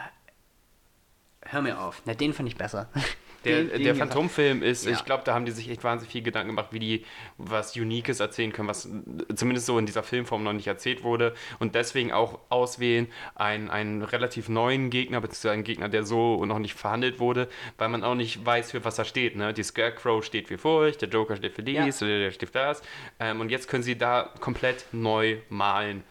hör 1.42 1.60
mir 1.60 1.78
auf. 1.78 2.00
Na, 2.06 2.14
den 2.14 2.32
fand 2.32 2.48
ich 2.48 2.56
besser. 2.56 2.88
Der, 3.44 3.64
Den- 3.64 3.82
der 3.84 3.94
Phantomfilm 3.94 4.62
ist, 4.62 4.84
Ja. 4.84 4.92
ich 4.92 5.04
glaube, 5.04 5.22
da 5.24 5.32
haben 5.34 5.46
die 5.46 5.52
sich 5.52 5.70
echt 5.70 5.82
wahnsinnig 5.82 6.12
viel 6.12 6.22
Gedanken 6.22 6.48
gemacht, 6.48 6.68
wie 6.72 6.78
die 6.78 7.04
was 7.38 7.74
Uniques 7.76 8.20
erzählen 8.20 8.52
können, 8.52 8.68
was 8.68 8.88
zumindest 9.34 9.66
so 9.66 9.78
in 9.78 9.86
dieser 9.86 10.02
Filmform 10.02 10.42
noch 10.42 10.52
nicht 10.52 10.66
erzählt 10.66 11.02
wurde. 11.04 11.34
Und 11.58 11.74
deswegen 11.74 12.12
auch 12.12 12.38
auswählen 12.50 13.06
einen, 13.34 13.70
einen 13.70 14.02
relativ 14.02 14.48
neuen 14.50 14.90
Gegner, 14.90 15.20
beziehungsweise 15.22 15.52
einen 15.54 15.64
Gegner, 15.64 15.88
der 15.88 16.04
so 16.04 16.44
noch 16.44 16.58
nicht 16.58 16.74
verhandelt 16.74 17.18
wurde, 17.18 17.48
weil 17.78 17.88
man 17.88 18.04
auch 18.04 18.14
nicht 18.14 18.44
weiß, 18.44 18.72
für 18.72 18.84
was 18.84 18.98
er 18.98 19.04
steht. 19.06 19.36
Ne? 19.36 19.54
Die 19.54 19.62
Scarecrow 19.62 20.22
steht 20.24 20.48
für 20.48 20.58
Furcht, 20.58 21.00
der 21.00 21.08
Joker 21.08 21.36
steht 21.36 21.54
für 21.54 21.62
dies, 21.62 22.00
Ja. 22.00 22.06
der, 22.06 22.18
der 22.18 22.30
steht 22.32 22.50
für 22.50 22.58
das. 22.58 22.82
Ähm, 23.18 23.40
und 23.40 23.50
jetzt 23.50 23.68
können 23.68 23.82
sie 23.82 23.96
da 23.96 24.28
komplett 24.40 24.84
neu 24.92 25.38
malen. 25.48 26.04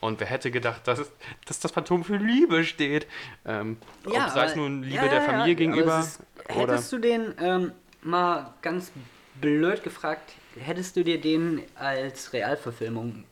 Und 0.00 0.20
wer 0.20 0.26
hätte 0.28 0.50
gedacht, 0.50 0.86
dass, 0.86 0.98
es- 1.00 1.10
dass 1.46 1.58
das 1.60 1.72
Phantom 1.72 2.04
für 2.04 2.16
Liebe 2.16 2.64
steht? 2.64 3.06
Ähm, 3.44 3.78
ob, 4.06 4.12
sei 4.30 4.44
es 4.46 4.56
nun 4.56 4.82
Liebe 4.82 4.96
ja, 4.96 5.02
ja, 5.04 5.08
der 5.08 5.18
ja, 5.18 5.24
Familie 5.24 5.42
aber 5.54 5.54
gegenüber. 5.54 6.00
Ist, 6.00 6.20
hättest 6.48 6.92
du 6.92 6.98
den 6.98 7.34
ähm, 7.40 7.72
mal 8.02 8.54
ganz 8.62 8.92
blöd 9.40 9.82
gefragt, 9.82 10.32
hättest 10.60 10.96
du 10.96 11.04
dir 11.04 11.20
den 11.20 11.62
als 11.74 12.32
Realverfilmung 12.32 13.24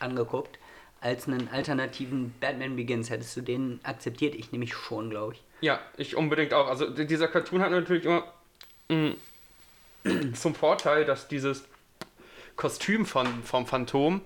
angeguckt, 0.00 0.58
als 1.00 1.26
einen 1.26 1.48
alternativen 1.52 2.34
Batman 2.40 2.76
Begins, 2.76 3.10
hättest 3.10 3.36
du 3.36 3.40
den 3.40 3.80
akzeptiert? 3.82 4.34
Ich 4.34 4.52
nämlich 4.52 4.74
schon, 4.74 5.10
glaube 5.10 5.34
ich. 5.34 5.42
Ja, 5.60 5.78
ich 5.96 6.16
unbedingt 6.16 6.52
auch. 6.52 6.68
Also 6.68 6.90
dieser 6.90 7.28
Cartoon 7.28 7.60
hat 7.62 7.70
natürlich 7.70 8.04
immer 8.04 8.24
mm, 8.88 9.10
zum 10.34 10.54
Vorteil, 10.54 11.04
dass 11.04 11.28
dieses 11.28 11.64
Kostüm 12.56 13.06
von, 13.06 13.26
vom 13.42 13.66
Phantom 13.66 14.20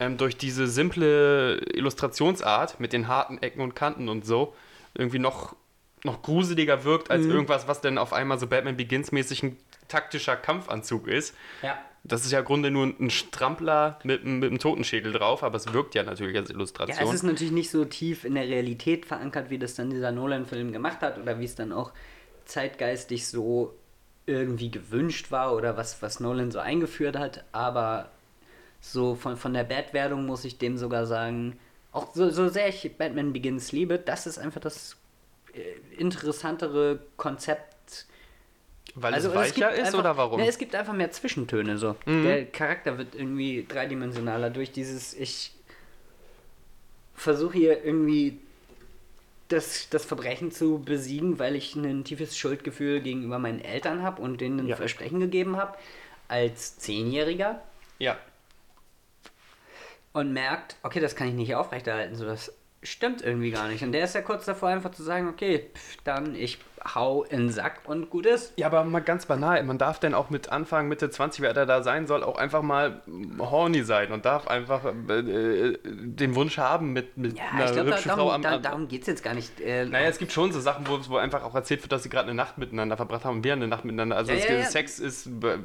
ähm, 0.00 0.16
durch 0.16 0.36
diese 0.36 0.66
simple 0.66 1.58
Illustrationsart 1.74 2.80
mit 2.80 2.92
den 2.92 3.08
harten 3.08 3.38
Ecken 3.38 3.60
und 3.60 3.74
Kanten 3.74 4.08
und 4.08 4.24
so 4.26 4.54
irgendwie 4.94 5.18
noch, 5.18 5.56
noch 6.04 6.22
gruseliger 6.22 6.84
wirkt 6.84 7.10
als 7.10 7.26
irgendwas, 7.26 7.66
was 7.68 7.80
denn 7.80 7.98
auf 7.98 8.12
einmal 8.12 8.38
so 8.38 8.46
Batman 8.46 8.76
Begins 8.76 9.12
mäßig 9.12 9.42
ein 9.42 9.56
taktischer 9.88 10.36
Kampfanzug 10.36 11.06
ist. 11.08 11.34
Ja. 11.62 11.78
Das 12.06 12.24
ist 12.26 12.32
ja 12.32 12.40
im 12.40 12.44
Grunde 12.44 12.70
nur 12.70 12.86
ein 12.86 13.08
Strampler 13.10 13.98
mit, 14.04 14.22
einem- 14.22 14.38
mit 14.38 14.50
einem 14.50 14.58
Totenschädel 14.58 15.12
drauf, 15.12 15.42
aber 15.42 15.56
es 15.56 15.72
wirkt 15.72 15.94
ja 15.94 16.02
natürlich 16.02 16.36
als 16.36 16.50
Ja, 16.50 16.54
Illustration. 16.54 17.08
es 17.08 17.14
ist 17.14 17.22
natürlich 17.22 17.52
nicht 17.52 17.70
so 17.70 17.84
tief 17.86 18.24
in 18.24 18.34
der 18.34 18.44
Realität 18.44 19.06
verankert, 19.06 19.48
wie 19.48 19.58
das 19.58 19.74
dann 19.74 19.88
dieser 19.90 20.12
Nolan-Film 20.12 20.70
gemacht 20.72 21.00
hat 21.00 21.18
oder 21.18 21.38
wie 21.40 21.44
es 21.46 21.54
dann 21.54 21.72
auch 21.72 21.92
zeitgeistig 22.44 23.26
so 23.26 23.74
irgendwie 24.26 24.70
gewünscht 24.70 25.30
war 25.30 25.54
oder 25.54 25.76
was, 25.76 26.00
was 26.02 26.20
Nolan 26.20 26.50
so 26.50 26.58
eingeführt 26.58 27.18
hat. 27.18 27.44
Aber 27.52 28.10
so 28.84 29.14
von, 29.14 29.36
von 29.36 29.54
der 29.54 29.64
Bad-Werdung 29.64 30.26
muss 30.26 30.44
ich 30.44 30.58
dem 30.58 30.76
sogar 30.76 31.06
sagen, 31.06 31.58
auch 31.92 32.14
so, 32.14 32.28
so 32.30 32.48
sehr 32.48 32.68
ich 32.68 32.96
Batman 32.96 33.32
Begins 33.32 33.72
liebe, 33.72 33.98
das 33.98 34.26
ist 34.26 34.38
einfach 34.38 34.60
das 34.60 34.96
äh, 35.54 35.60
interessantere 35.96 36.98
Konzept 37.16 38.06
Weil 38.94 39.14
also 39.14 39.28
es 39.28 39.34
es 39.34 39.40
weicher 39.40 39.68
gibt 39.68 39.78
ist 39.80 39.86
einfach, 39.86 39.98
oder 40.00 40.16
warum? 40.16 40.40
Ne, 40.40 40.46
es 40.46 40.58
gibt 40.58 40.74
einfach 40.74 40.92
mehr 40.92 41.10
Zwischentöne 41.10 41.78
so. 41.78 41.96
Mhm. 42.04 42.24
Der 42.24 42.44
Charakter 42.46 42.98
wird 42.98 43.14
irgendwie 43.14 43.64
dreidimensionaler 43.66 44.50
durch 44.50 44.70
dieses 44.70 45.14
ich 45.14 45.52
versuche 47.14 47.56
hier 47.56 47.84
irgendwie 47.84 48.38
das, 49.48 49.88
das 49.88 50.04
Verbrechen 50.04 50.50
zu 50.50 50.80
besiegen, 50.80 51.38
weil 51.38 51.54
ich 51.54 51.74
ein 51.76 52.04
tiefes 52.04 52.36
Schuldgefühl 52.36 53.00
gegenüber 53.00 53.38
meinen 53.38 53.60
Eltern 53.60 54.02
habe 54.02 54.20
und 54.20 54.40
denen 54.40 54.60
ein 54.60 54.66
Ja. 54.66 54.76
Versprechen 54.76 55.20
gegeben 55.20 55.56
habe 55.56 55.76
als 56.28 56.78
Zehnjähriger 56.78 57.62
ja. 57.98 58.18
Und 60.14 60.32
merkt, 60.32 60.76
okay, 60.82 61.00
das 61.00 61.16
kann 61.16 61.28
ich 61.28 61.34
nicht 61.34 61.54
aufrechterhalten, 61.54 62.14
so 62.14 62.24
das 62.24 62.54
stimmt 62.82 63.22
irgendwie 63.22 63.50
gar 63.50 63.68
nicht. 63.68 63.82
Und 63.82 63.92
der 63.92 64.04
ist 64.04 64.14
ja 64.14 64.22
kurz 64.22 64.44
davor 64.46 64.70
einfach 64.70 64.92
zu 64.92 65.02
sagen, 65.02 65.28
okay, 65.28 65.70
pff, 65.74 65.96
dann 66.04 66.34
ich 66.34 66.58
hau 66.94 67.22
in 67.24 67.38
den 67.38 67.50
Sack 67.50 67.80
und 67.84 68.10
gut 68.10 68.26
ist. 68.26 68.52
Ja, 68.58 68.66
aber 68.66 68.84
mal 68.84 69.00
ganz 69.00 69.26
banal, 69.26 69.62
man 69.64 69.78
darf 69.78 69.98
denn 70.00 70.12
auch 70.14 70.30
mit 70.30 70.50
Anfang, 70.50 70.88
Mitte 70.88 71.08
20, 71.10 71.40
wer 71.40 71.54
da, 71.54 71.64
da 71.66 71.82
sein 71.82 72.06
soll, 72.06 72.22
auch 72.22 72.36
einfach 72.36 72.62
mal 72.62 73.02
horny 73.38 73.82
sein 73.84 74.12
und 74.12 74.24
darf 74.24 74.46
einfach 74.48 74.84
äh, 74.84 75.18
äh, 75.18 75.78
den 75.84 76.34
Wunsch 76.34 76.58
haben, 76.58 76.92
mit, 76.92 77.16
mit 77.16 77.38
Ja, 77.38 77.44
einer 77.52 77.64
ich 77.66 77.72
glaube, 77.72 77.90
da, 77.90 77.96
hübschen 77.96 78.10
Frau 78.10 78.16
darum, 78.16 78.30
am, 78.32 78.42
da, 78.42 78.58
darum 78.58 78.88
geht 78.88 79.02
es 79.02 79.06
jetzt 79.06 79.22
gar 79.24 79.34
nicht. 79.34 79.60
Äh, 79.60 79.86
Naja, 79.86 80.08
es 80.08 80.18
gibt 80.18 80.32
schon 80.32 80.52
so 80.52 80.60
Sachen, 80.60 80.86
wo, 80.86 80.98
wo 81.08 81.16
einfach 81.16 81.42
auch 81.44 81.54
erzählt 81.54 81.82
wird, 81.82 81.92
dass 81.92 82.02
sie 82.02 82.08
gerade 82.10 82.26
eine 82.28 82.34
Nacht 82.34 82.58
miteinander 82.58 82.96
verbracht 82.96 83.24
haben 83.24 83.36
und 83.38 83.44
wir 83.44 83.54
eine 83.54 83.68
Nacht 83.68 83.84
miteinander. 83.84 84.16
Also 84.16 84.32
Ja, 84.32 84.38
ja, 84.38 84.54
ja. 84.58 84.64
Sex 84.64 84.98
ist 84.98 85.26
äh, 85.26 85.30
äh, 85.30 85.58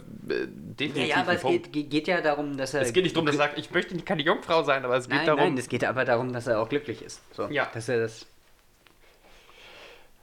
definitiv 0.48 1.08
ja, 1.10 1.18
aber 1.18 1.34
es 1.34 1.42
geht, 1.72 1.90
geht, 1.92 2.08
ja 2.08 2.22
darum, 2.22 2.56
dass 2.58 2.74
er. 2.74 2.82
es 2.82 2.94
geht 2.94 3.04
nicht 3.04 3.16
darum, 3.16 3.26
dass 3.26 3.36
er 3.36 3.40
sagt, 3.40 3.58
ich 3.58 3.72
möchte 3.72 3.94
nicht 3.94 4.06
keine 4.06 4.22
Jungfrau 4.22 4.64
sein, 4.64 4.86
aber 4.86 4.96
es 4.98 5.08
geht 5.10 5.18
nein, 5.18 5.26
darum. 5.26 5.42
nein, 5.42 5.58
es 5.58 5.68
geht 5.70 5.84
aber 5.84 6.06
darum, 6.06 6.32
dass 6.34 6.48
er 6.48 6.60
auch 6.62 6.70
glücklich 6.70 7.02
ist. 7.02 7.22
So, 7.36 7.48
Ja. 7.50 7.68
Dass 7.74 7.90
er 7.90 8.00
das 8.00 8.26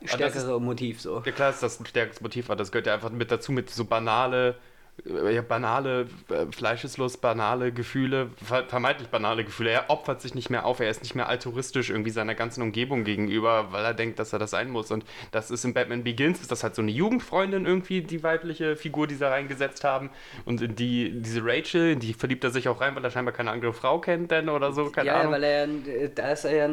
das 0.06 0.14
stärkere 0.14 0.60
Motiv 0.60 1.00
so. 1.00 1.22
Ja 1.24 1.32
klar 1.32 1.50
ist 1.50 1.62
das 1.62 1.80
ein 1.80 1.86
stärkeres 1.86 2.20
Motiv, 2.20 2.46
aber 2.46 2.56
das 2.56 2.72
gehört 2.72 2.86
ja 2.86 2.94
einfach 2.94 3.10
mit 3.10 3.30
dazu, 3.30 3.52
mit 3.52 3.70
so 3.70 3.84
banale 3.84 4.56
äh, 5.04 5.34
ja, 5.34 5.42
banale 5.42 6.06
äh, 6.30 6.46
Fleischeslust, 6.50 7.20
banale 7.20 7.72
Gefühle, 7.72 8.30
ver 8.42 8.64
vermeintlich 8.64 9.08
banale 9.08 9.44
Gefühle. 9.44 9.70
Er 9.70 9.90
opfert 9.90 10.20
sich 10.22 10.34
nicht 10.34 10.50
mehr 10.50 10.64
auf, 10.64 10.80
er 10.80 10.90
ist 10.90 11.02
nicht 11.02 11.14
mehr 11.14 11.28
altruistisch 11.28 11.90
irgendwie 11.90 12.10
seiner 12.10 12.34
ganzen 12.34 12.62
Umgebung 12.62 13.04
gegenüber, 13.04 13.72
weil 13.72 13.84
er 13.84 13.94
denkt, 13.94 14.18
dass 14.18 14.32
er 14.32 14.38
das 14.38 14.50
sein 14.50 14.70
muss. 14.70 14.90
Und 14.90 15.04
das 15.32 15.50
ist 15.50 15.64
in 15.64 15.74
Batman 15.74 16.04
Begins, 16.04 16.40
ist 16.40 16.50
das 16.50 16.62
halt 16.62 16.74
so 16.74 16.82
eine 16.82 16.90
Jugendfreundin 16.90 17.66
irgendwie, 17.66 18.02
die 18.02 18.22
weibliche 18.22 18.76
Figur, 18.76 19.06
die 19.06 19.14
sie 19.14 19.28
reingesetzt 19.28 19.84
haben. 19.84 20.10
Und 20.44 20.62
in 20.62 20.76
die, 20.76 21.20
diese 21.20 21.44
Rachel, 21.44 21.96
die 21.96 22.14
verliebt 22.14 22.44
er 22.44 22.50
sich 22.50 22.68
auch 22.68 22.80
rein, 22.80 22.94
weil 22.96 23.04
er 23.04 23.10
scheinbar 23.10 23.34
keine 23.34 23.50
andere 23.50 23.72
Frau 23.72 24.00
kennt 24.00 24.30
denn 24.30 24.48
oder 24.48 24.72
so, 24.72 24.90
keine 24.90 25.08
ja, 25.08 25.20
Ahnung. 25.20 25.32
weil 25.32 25.44
er, 25.44 25.68
da 26.08 26.32
ist 26.32 26.44
er 26.44 26.54
ja, 26.54 26.68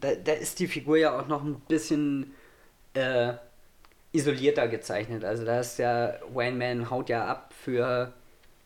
da, 0.00 0.14
da 0.14 0.32
ist 0.32 0.60
die 0.60 0.68
Figur 0.68 0.96
ja 0.96 1.18
auch 1.18 1.28
noch 1.28 1.42
ein 1.42 1.56
bisschen 1.68 2.32
äh, 2.94 3.34
isolierter 4.12 4.68
gezeichnet. 4.68 5.24
Also 5.24 5.44
da 5.44 5.60
ist 5.60 5.78
ja, 5.78 6.14
Wayne 6.32 6.56
Man 6.56 6.90
haut 6.90 7.08
ja 7.08 7.26
ab 7.26 7.54
für 7.54 8.12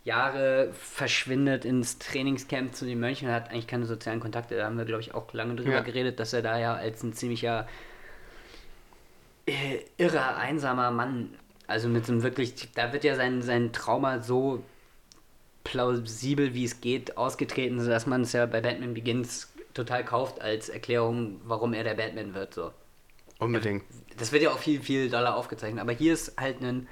Jahre, 0.04 0.72
verschwindet 0.74 1.64
ins 1.64 1.98
Trainingscamp 1.98 2.74
zu 2.74 2.86
den 2.86 3.00
Mönchen, 3.00 3.30
hat 3.30 3.50
eigentlich 3.50 3.66
keine 3.66 3.86
sozialen 3.86 4.20
Kontakte. 4.20 4.56
Da 4.56 4.66
haben 4.66 4.78
wir, 4.78 4.84
glaube 4.86 5.02
ich, 5.02 5.14
auch 5.14 5.32
lange 5.34 5.56
drüber 5.56 5.70
Ja. 5.74 5.80
geredet, 5.82 6.20
dass 6.20 6.32
er 6.32 6.42
da 6.42 6.58
ja 6.58 6.74
als 6.74 7.02
ein 7.02 7.12
ziemlicher 7.14 7.68
äh, 9.46 9.80
irrer, 9.96 10.36
einsamer 10.36 10.90
Mann, 10.90 11.34
also 11.66 11.88
mit 11.88 12.06
so 12.06 12.12
einem 12.12 12.22
wirklich, 12.22 12.72
da 12.74 12.92
wird 12.92 13.04
ja 13.04 13.14
sein, 13.16 13.42
sein 13.42 13.72
Trauma 13.72 14.20
so 14.22 14.64
plausibel 15.64 16.54
wie 16.54 16.64
es 16.64 16.80
geht 16.80 17.16
ausgetreten, 17.16 17.80
sodass 17.80 18.06
man 18.06 18.22
es 18.22 18.32
ja 18.32 18.46
bei 18.46 18.60
Batman 18.60 18.94
Begins 18.94 19.52
total 19.74 20.04
kauft 20.04 20.40
als 20.40 20.68
Erklärung, 20.68 21.40
warum 21.44 21.74
er 21.74 21.84
der 21.84 21.94
Batman 21.94 22.34
wird. 22.34 22.54
So. 22.54 22.72
Unbedingt. 23.38 23.84
Das 24.18 24.32
wird 24.32 24.42
ja 24.42 24.50
auch 24.50 24.58
viel, 24.58 24.80
viel 24.80 25.10
doller 25.10 25.36
aufgezeichnet. 25.36 25.80
Aber 25.80 25.92
hier 25.92 26.12
ist 26.12 26.38
halt 26.40 26.60
ein 26.62 26.88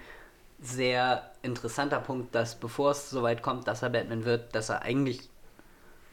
sehr 0.61 1.31
interessanter 1.43 2.01
Punkt, 2.01 2.35
dass 2.35 2.55
bevor 2.55 2.93
es 2.93 3.11
so 3.11 3.23
weit 3.23 3.43
kommt, 3.43 3.69
dass 3.69 3.83
er 3.83 3.91
Batman 3.91 4.25
wird, 4.25 4.55
dass 4.55 4.69
er 4.71 4.83
eigentlich 4.83 5.21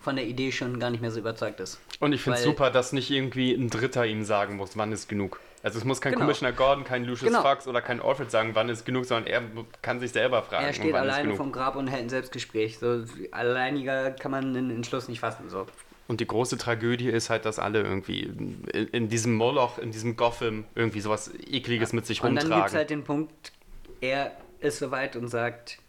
von 0.02 0.18
der 0.18 0.26
Idee 0.26 0.52
schon 0.52 0.80
gar 0.80 0.90
nicht 0.90 1.00
mehr 1.00 1.12
so 1.12 1.20
überzeugt 1.20 1.62
ist. 1.62 1.80
Und 2.02 2.12
ich 2.12 2.22
finde 2.22 2.40
es 2.40 2.44
super, 2.44 2.70
dass 2.70 2.92
nicht 2.92 3.10
irgendwie 3.10 3.54
ein 3.54 3.70
Dritter 3.70 4.06
ihm 4.06 4.26
sagen 4.26 4.58
muss, 4.58 4.76
wann 4.76 4.92
ist 4.92 5.08
genug. 5.08 5.40
Also 5.64 5.78
es 5.80 5.86
muss 5.86 6.02
kein 6.02 6.12
Genau. 6.12 6.26
Commissioner 6.26 6.52
Gordon, 6.52 6.84
kein 6.84 7.06
Lucius 7.06 7.30
Genau. 7.32 7.42
Fox 7.42 7.68
oder 7.68 7.82
kein 7.82 8.02
Alfred 8.02 8.30
sagen, 8.30 8.50
wann 8.54 8.68
ist 8.68 8.86
genug, 8.86 9.06
sondern 9.06 9.28
er 9.28 9.42
kann 9.82 10.02
sich 10.02 10.12
selber 10.12 10.44
fragen. 10.44 10.66
er 10.66 10.74
steht 10.74 10.94
alleine 10.94 11.36
vom 11.36 11.54
Grab 11.54 11.78
und 11.78 11.88
hält 11.88 12.02
ein 12.04 12.10
Selbstgespräch. 12.10 12.80
So 12.80 13.06
alleiniger 13.32 14.12
kann 14.12 14.32
man 14.32 14.54
den 14.54 14.70
Entschluss 14.72 15.08
nicht 15.08 15.22
fassen. 15.22 15.50
So. 15.50 15.68
Und 16.14 16.20
die 16.20 16.28
große 16.28 16.60
Tragödie 16.60 17.10
ist 17.10 17.32
halt, 17.32 17.44
dass 17.46 17.58
alle 17.58 17.82
irgendwie 17.82 18.20
in, 18.22 18.64
in 18.92 19.10
diesem 19.10 19.34
Moloch, 19.34 19.80
in 19.80 19.90
diesem 19.92 20.16
Gotham 20.16 20.64
irgendwie 20.76 21.00
sowas 21.02 21.32
Ekliges 21.50 21.92
mit 21.92 22.06
sich 22.06 22.22
Und 22.22 22.36
dann 22.36 22.46
gibt 22.46 22.46
es 22.46 22.52
rumtragen. 22.52 22.78
halt 22.78 22.90
den 22.92 23.04
Punkt, 23.04 23.52
er 24.00 24.32
ist 24.60 24.78
soweit 24.78 25.16
und 25.16 25.28
sagt, 25.28 25.80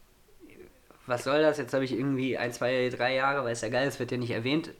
was 1.07 1.25
soll 1.25 1.43
das? 1.43 1.59
Jetzt 1.59 1.75
habe 1.75 1.85
ich 1.85 1.93
irgendwie 1.93 2.39
ein, 2.39 2.55
zwei, 2.55 2.89
drei 2.89 3.15
Jahre, 3.15 3.45
weil 3.45 3.53
es 3.53 3.61
ja 3.61 3.69
geil 3.69 3.87
ist, 3.87 4.01
wird 4.01 4.13
ja 4.13 4.17
nicht 4.17 4.31
erwähnt, 4.31 4.71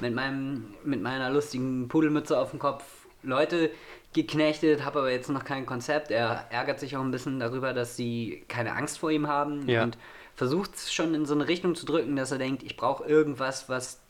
mit, 0.00 0.14
meinem, 0.14 0.74
mit 0.84 1.02
meiner 1.02 1.30
lustigen 1.30 1.88
Pudelmütze 1.88 2.38
auf 2.38 2.50
dem 2.50 2.60
Kopf 2.60 2.84
Leute 3.24 3.70
geknechtet, 4.12 4.84
habe 4.84 5.00
aber 5.00 5.10
jetzt 5.10 5.30
noch 5.30 5.44
kein 5.44 5.66
Konzept. 5.66 6.12
Er 6.12 6.46
ärgert 6.50 6.78
sich 6.78 6.96
auch 6.96 7.00
ein 7.02 7.10
bisschen 7.10 7.40
darüber, 7.40 7.72
dass 7.72 7.96
sie 7.96 8.44
keine 8.46 8.76
Angst 8.76 9.00
vor 9.00 9.10
ihm 9.10 9.26
haben 9.26 9.68
Ja. 9.68 9.82
und 9.82 9.98
versucht 10.36 10.76
es 10.76 10.92
schon 10.92 11.12
in 11.14 11.26
so 11.26 11.34
eine 11.34 11.48
Richtung 11.48 11.74
zu 11.74 11.86
drücken, 11.86 12.14
dass 12.14 12.30
er 12.30 12.38
denkt, 12.38 12.62
ich 12.62 12.76
brauche 12.76 13.04
irgendwas, 13.04 13.68
was 13.68 14.01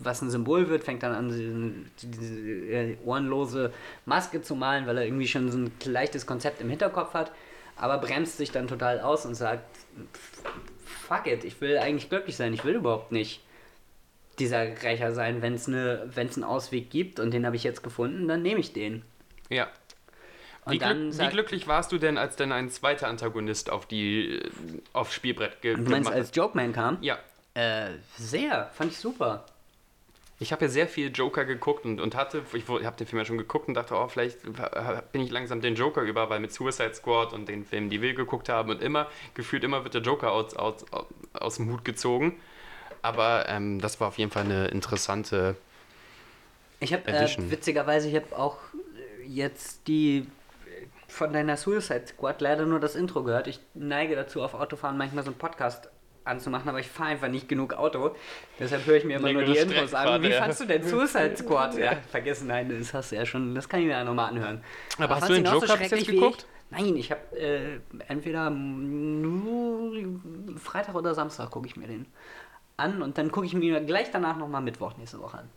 was 0.00 0.22
ein 0.22 0.30
Symbol 0.30 0.68
wird, 0.68 0.84
fängt 0.84 1.02
dann 1.02 1.12
an, 1.14 1.90
diese 2.02 2.34
äh, 2.40 2.96
ohrenlose 3.04 3.72
Maske 4.06 4.42
zu 4.42 4.54
malen, 4.56 4.86
weil 4.86 4.98
er 4.98 5.04
irgendwie 5.04 5.28
schon 5.28 5.50
so 5.50 5.58
ein 5.58 5.72
leichtes 5.84 6.26
Konzept 6.26 6.60
im 6.60 6.68
Hinterkopf 6.70 7.14
hat, 7.14 7.30
aber 7.76 7.98
bremst 7.98 8.36
sich 8.38 8.50
dann 8.50 8.66
total 8.68 9.00
aus 9.00 9.24
und 9.26 9.34
sagt, 9.34 9.64
fuck 10.84 11.26
it, 11.26 11.44
ich 11.44 11.60
will 11.60 11.78
eigentlich 11.78 12.08
glücklich 12.08 12.36
sein, 12.36 12.52
ich 12.54 12.64
will 12.64 12.74
überhaupt 12.74 13.12
nicht 13.12 13.40
dieser 14.38 14.62
Rächer 14.82 15.12
sein, 15.12 15.42
wenn 15.42 15.54
es 15.54 15.68
ne, 15.68 16.10
wenn's 16.12 16.36
einen 16.36 16.44
Ausweg 16.44 16.90
gibt 16.90 17.20
und 17.20 17.30
den 17.32 17.46
habe 17.46 17.54
ich 17.56 17.62
jetzt 17.62 17.82
gefunden, 17.84 18.26
dann 18.26 18.42
nehme 18.42 18.60
ich 18.60 18.72
den. 18.72 19.02
ja. 19.48 19.68
Wie, 20.66 20.78
dann 20.78 20.96
glück, 20.96 21.12
wie 21.12 21.16
sagt- 21.16 21.32
glücklich 21.32 21.68
warst 21.68 21.92
du 21.92 21.98
denn, 21.98 22.16
als 22.16 22.36
denn 22.36 22.50
ein 22.50 22.70
zweiter 22.70 23.06
Antagonist 23.08 23.68
auf 23.68 23.84
die 23.84 24.38
äh, 24.38 24.50
aufs 24.94 25.12
Spielbrett 25.12 25.60
ge 25.60 25.74
Du 25.74 25.82
meinst, 25.82 26.08
gemacht 26.08 26.14
als 26.14 26.30
Jokeman 26.34 26.72
kam? 26.72 26.96
Ja. 27.02 27.18
Äh, 27.52 27.90
sehr, 28.16 28.70
fand 28.72 28.92
ich 28.92 28.98
super. 28.98 29.44
Ich 30.44 30.52
habe 30.52 30.66
ja 30.66 30.70
sehr 30.70 30.86
viel 30.86 31.10
Joker 31.10 31.46
geguckt 31.46 31.86
und, 31.86 32.02
und 32.02 32.14
hatte, 32.14 32.42
ich 32.52 32.68
habe 32.68 32.96
den 32.98 33.06
Film 33.06 33.18
ja 33.18 33.24
schon 33.24 33.38
geguckt 33.38 33.66
und 33.66 33.72
dachte, 33.72 33.94
oh, 33.94 34.08
vielleicht 34.08 34.42
bin 35.10 35.22
ich 35.22 35.30
langsam 35.30 35.62
den 35.62 35.74
Joker 35.74 36.02
über, 36.02 36.28
weil 36.28 36.38
mit 36.38 36.52
Suicide 36.52 36.92
Squad 36.92 37.32
und 37.32 37.48
den 37.48 37.64
Filmen, 37.64 37.88
die 37.88 38.02
wir 38.02 38.12
geguckt 38.12 38.50
haben 38.50 38.68
und 38.68 38.82
immer, 38.82 39.08
gefühlt 39.32 39.64
immer 39.64 39.84
wird 39.84 39.94
der 39.94 40.02
Joker 40.02 40.32
aus, 40.32 40.54
aus, 40.54 40.84
aus 41.32 41.56
dem 41.56 41.72
Hut 41.72 41.82
gezogen. 41.82 42.38
Aber 43.00 43.48
ähm, 43.48 43.80
das 43.80 43.98
war 44.00 44.08
auf 44.08 44.18
jeden 44.18 44.30
Fall 44.30 44.44
eine 44.44 44.66
interessante. 44.66 45.56
Ich 46.78 46.92
habe 46.92 47.06
äh, 47.06 47.50
witzigerweise, 47.50 48.10
ich 48.10 48.14
habe 48.14 48.38
auch 48.38 48.58
äh, 48.74 49.26
jetzt 49.26 49.88
die 49.88 50.26
äh, 50.66 50.86
von 51.08 51.32
deiner 51.32 51.56
Suicide 51.56 52.06
Squad 52.06 52.42
leider 52.42 52.66
nur 52.66 52.80
das 52.80 52.96
Intro 52.96 53.22
gehört. 53.22 53.46
Ich 53.46 53.60
neige 53.72 54.14
dazu, 54.14 54.42
auf 54.42 54.52
Autofahren 54.52 54.98
manchmal 54.98 55.24
so 55.24 55.30
einen 55.30 55.38
Podcast 55.38 55.88
anzumachen, 56.24 56.68
aber 56.68 56.80
ich 56.80 56.88
fahre 56.88 57.10
einfach 57.10 57.28
nicht 57.28 57.48
genug 57.48 57.74
Auto. 57.74 58.14
Deshalb 58.58 58.86
höre 58.86 58.96
ich 58.96 59.04
mir 59.04 59.16
immer 59.18 59.32
nur 59.32 59.44
die 59.44 59.56
Intros 59.56 59.94
an. 59.94 60.22
Wie 60.22 60.28
ja. 60.28 60.42
fandst 60.42 60.60
du 60.60 60.64
denn 60.64 60.82
Suicide 60.86 61.36
Squad? 61.36 61.76
Ja, 61.76 61.96
vergessen, 62.10 62.48
nein, 62.48 62.68
das 62.76 62.94
hast 62.94 63.12
du 63.12 63.16
ja 63.16 63.26
schon, 63.26 63.54
das 63.54 63.68
kann 63.68 63.80
ich 63.80 63.86
mir 63.86 63.92
ja 63.92 64.04
nochmal 64.04 64.30
anhören. 64.30 64.62
Aber 64.98 65.16
hast 65.16 65.26
fandst 65.26 65.30
du 65.30 65.34
den 65.34 65.44
Joker 65.44 65.60
bis 65.60 65.68
jetzt 65.68 65.78
schrecklich 65.88 66.08
wie 66.08 66.14
geguckt? 66.16 66.46
Nein, 66.70 66.96
ich 66.96 67.10
habe 67.10 67.38
äh, 67.38 67.78
entweder 68.08 68.50
nur 68.50 69.92
Freitag 70.58 70.94
oder 70.94 71.14
Samstag 71.14 71.50
gucke 71.50 71.66
ich 71.66 71.76
mir 71.76 71.86
den 71.86 72.06
an 72.76 73.02
und 73.02 73.18
dann 73.18 73.30
gucke 73.30 73.46
ich 73.46 73.54
mir 73.54 73.80
gleich 73.82 74.10
danach 74.10 74.36
nochmal 74.36 74.62
Mittwoch 74.62 74.96
nächste 74.96 75.20
Woche 75.20 75.38
an. 75.38 75.50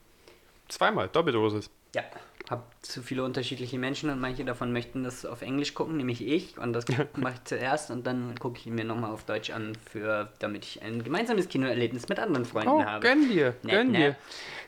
Zweimal, 0.67 1.07
Doppeldosis. 1.07 1.71
Ja, 1.95 2.03
habe 2.49 2.63
zu 2.81 3.01
viele 3.03 3.23
unterschiedliche 3.23 3.77
Menschen 3.77 4.09
und 4.09 4.19
manche 4.21 4.45
davon 4.45 4.71
möchten 4.71 5.03
das 5.03 5.25
auf 5.25 5.41
Englisch 5.41 5.73
gucken, 5.73 5.97
nämlich 5.97 6.25
ich. 6.25 6.57
Und 6.57 6.73
das 6.73 6.85
mache 7.15 7.33
ich 7.35 7.43
zuerst 7.43 7.91
und 7.91 8.07
dann 8.07 8.35
gucke 8.39 8.57
ich 8.59 8.67
ihn 8.67 8.75
mir 8.75 8.85
nochmal 8.85 9.11
auf 9.11 9.23
Deutsch 9.25 9.49
an, 9.49 9.73
für, 9.91 10.29
damit 10.39 10.63
ich 10.65 10.81
ein 10.81 11.03
gemeinsames 11.03 11.49
Kinoerlebnis 11.49 12.07
mit 12.09 12.19
anderen 12.19 12.45
Freunden 12.45 12.69
Oh, 12.69 12.83
habe. 12.85 13.05
gönn 13.05 13.29
dir, 13.29 13.53
Nett, 13.63 13.71
gönn 13.71 13.91
ne? 13.91 13.97
dir. 13.97 14.15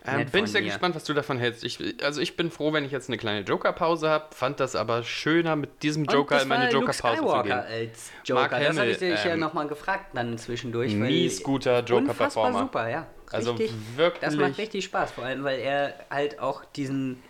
Ähm, 0.05 0.17
Nett 0.19 0.31
bin 0.31 0.45
ich 0.45 0.51
sehr 0.51 0.61
dir. 0.61 0.67
gespannt, 0.67 0.95
was 0.95 1.03
du 1.05 1.13
davon 1.13 1.37
hältst. 1.37 1.63
Ich, 1.63 1.79
also 2.03 2.19
ich 2.21 2.35
bin 2.35 2.51
froh, 2.51 2.73
wenn 2.73 2.83
ich 2.85 2.91
jetzt 2.91 3.09
eine 3.09 3.17
kleine 3.17 3.41
Joker-Pause 3.45 4.09
habe. 4.09 4.33
Fand 4.35 4.59
das 4.59 4.75
aber 4.75 5.03
schöner, 5.03 5.55
mit 5.55 5.83
diesem 5.83 6.05
Joker 6.05 6.41
in 6.41 6.47
meine 6.47 6.69
Joker-Pause 6.71 7.21
zu 7.21 7.43
gehen. 7.43 7.51
als 7.51 8.11
Joker. 8.25 8.41
Mark 8.41 8.51
das 8.51 8.77
hatte 8.77 8.89
ich 8.91 8.97
dich 8.97 9.23
ja 9.23 9.33
ähm, 9.33 9.39
nochmal 9.39 9.67
gefragt 9.67 10.07
dann 10.13 10.37
zwischendurch. 10.37 10.93
mies 10.93 11.41
guter 11.43 11.81
Joker-Performer. 11.83 12.59
super, 12.59 12.89
ja. 12.89 13.07
Also 13.31 13.51
Richtig, 13.51 13.71
wirklich- 13.95 14.21
Das 14.21 14.35
macht 14.35 14.57
richtig 14.57 14.85
Spaß, 14.85 15.11
vor 15.11 15.23
allem, 15.23 15.43
weil 15.43 15.59
er 15.59 15.93
halt 16.09 16.39
auch 16.39 16.65
diesen 16.65 17.21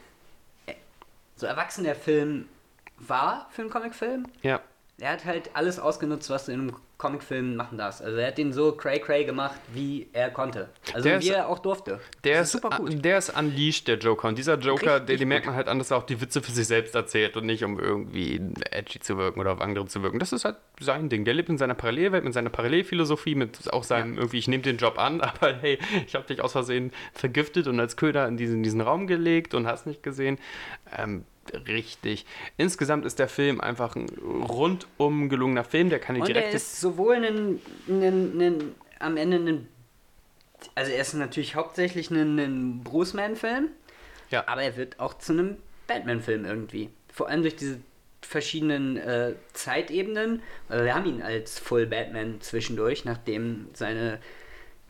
so 1.39 1.47
erwachsen 1.47 1.85
der 1.85 1.95
Film 1.95 2.49
war 2.97 3.47
für 3.51 3.61
einen 3.61 3.71
Comicfilm. 3.71 4.25
Ja. 4.41 4.61
Er 5.00 5.12
hat 5.12 5.26
halt 5.26 5.50
alles 5.54 5.80
ausgenutzt, 5.80 6.30
was 6.30 6.45
du 6.45 6.52
in 6.52 6.60
einem 6.62 6.76
Comicfilm 6.97 7.56
machen 7.56 7.78
darfst. 7.78 8.02
Also 8.02 8.18
er 8.18 8.28
hat 8.28 8.38
den 8.38 8.52
so 8.52 8.74
cray-cray 8.74 9.24
gemacht, 9.24 9.56
wie 9.74 10.10
er 10.12 10.30
konnte. 10.30 10.68
Also 10.93 11.08
Der 11.08 11.22
wie 11.22 11.28
ist- 11.30 11.34
er 11.34 11.47
auch 11.47 11.60
durfte. 11.60 12.02
Der 12.26 12.39
Das 12.39 12.47
ist, 12.47 12.62
super 12.62 12.76
gut. 12.78 13.06
der 13.06 13.18
ist 13.18 13.30
unleashed, 13.38 13.88
der 13.88 13.97
Joker. 13.97 14.28
Und 14.28 14.38
dieser 14.38 14.56
Joker, 14.58 15.00
den, 15.00 15.18
den 15.18 15.28
merkt 15.30 15.45
man 15.45 15.56
halt 15.56 15.70
an, 15.70 15.80
dass 15.80 15.91
er 15.91 15.97
auch 15.97 16.04
die 16.06 16.20
Witze 16.20 16.41
für 16.41 16.52
sich 16.52 16.68
selbst 16.68 16.93
erzählt 16.95 17.38
und 17.38 17.45
nicht 17.45 17.64
um 17.64 17.80
irgendwie 17.80 18.41
edgy 18.72 19.00
zu 19.00 19.18
wirken 19.18 19.39
oder 19.39 19.54
auf 19.54 19.62
andere 19.62 19.86
zu 19.86 20.04
wirken. 20.04 20.20
Das 20.20 20.34
ist 20.34 20.43
halt 20.43 20.58
sein 20.82 21.08
Ding. 21.08 21.24
Der 21.24 21.34
lebt 21.34 21.47
in 21.47 21.58
seiner 21.58 21.76
Parallelwelt, 21.76 22.26
mit 22.26 22.34
seiner 22.34 22.50
Parallelphilosophie, 22.50 23.36
mit 23.36 23.72
auch 23.72 23.86
seinem 23.86 24.18
irgendwie, 24.18 24.39
ich 24.39 24.50
nehme 24.50 24.64
den 24.64 24.76
Job 24.76 25.00
an, 25.00 25.22
aber 25.22 25.54
hey, 25.54 25.80
ich 26.06 26.16
habe 26.16 26.26
dich 26.28 26.41
aus 26.41 26.52
Versehen 26.52 26.91
vergiftet 27.14 27.68
und 27.68 27.80
als 27.80 27.95
Köder 27.95 28.28
in 28.28 28.36
diesen, 28.36 28.62
diesen 28.64 28.82
Raum 28.82 29.08
gelegt 29.08 29.54
und 29.54 29.66
hast 29.68 29.88
nicht 29.88 30.04
gesehen. 30.04 30.38
Ähm, 30.97 31.24
richtig. 31.68 32.26
Insgesamt 32.58 33.06
ist 33.06 33.20
der 33.20 33.28
Film 33.28 33.62
einfach 33.62 33.95
ein 33.95 34.08
rundum 34.10 35.30
gelungener 35.30 35.64
Film, 35.64 35.89
der 35.89 36.00
keine 36.00 36.20
Und 36.20 36.28
er 36.28 36.34
direkte 36.34 36.58
ist 36.58 36.80
sowohl 36.80 37.16
ein, 37.16 37.60
ein, 37.88 38.41
ein, 38.41 38.76
am 39.00 39.18
Ende 39.18 39.38
ein. 39.38 39.68
Also 40.76 40.91
er 40.91 41.02
ist 41.02 41.14
natürlich 41.14 41.56
hauptsächlich 41.56 42.12
ein, 42.12 42.38
ein 42.38 42.84
Bruce-Man-Film, 42.84 43.70
Ja. 44.30 44.43
aber 44.47 44.64
er 44.64 44.76
wird 44.76 45.00
auch 45.00 45.18
zu 45.18 45.34
einem 45.34 45.58
Batman-Film 45.88 46.45
irgendwie. 46.45 46.89
Vor 47.12 47.30
allem 47.30 47.41
durch 47.41 47.56
diese 47.56 47.80
verschiedenen 48.22 48.97
äh, 48.97 49.34
Zeitebenen. 49.54 50.41
Also 50.68 50.84
wir 50.86 50.93
haben 50.93 51.06
ihn 51.06 51.22
als 51.22 51.60
Full 51.60 51.88
Batman 51.88 52.41
zwischendurch, 52.41 53.06
nachdem 53.06 53.68
seine 53.74 54.20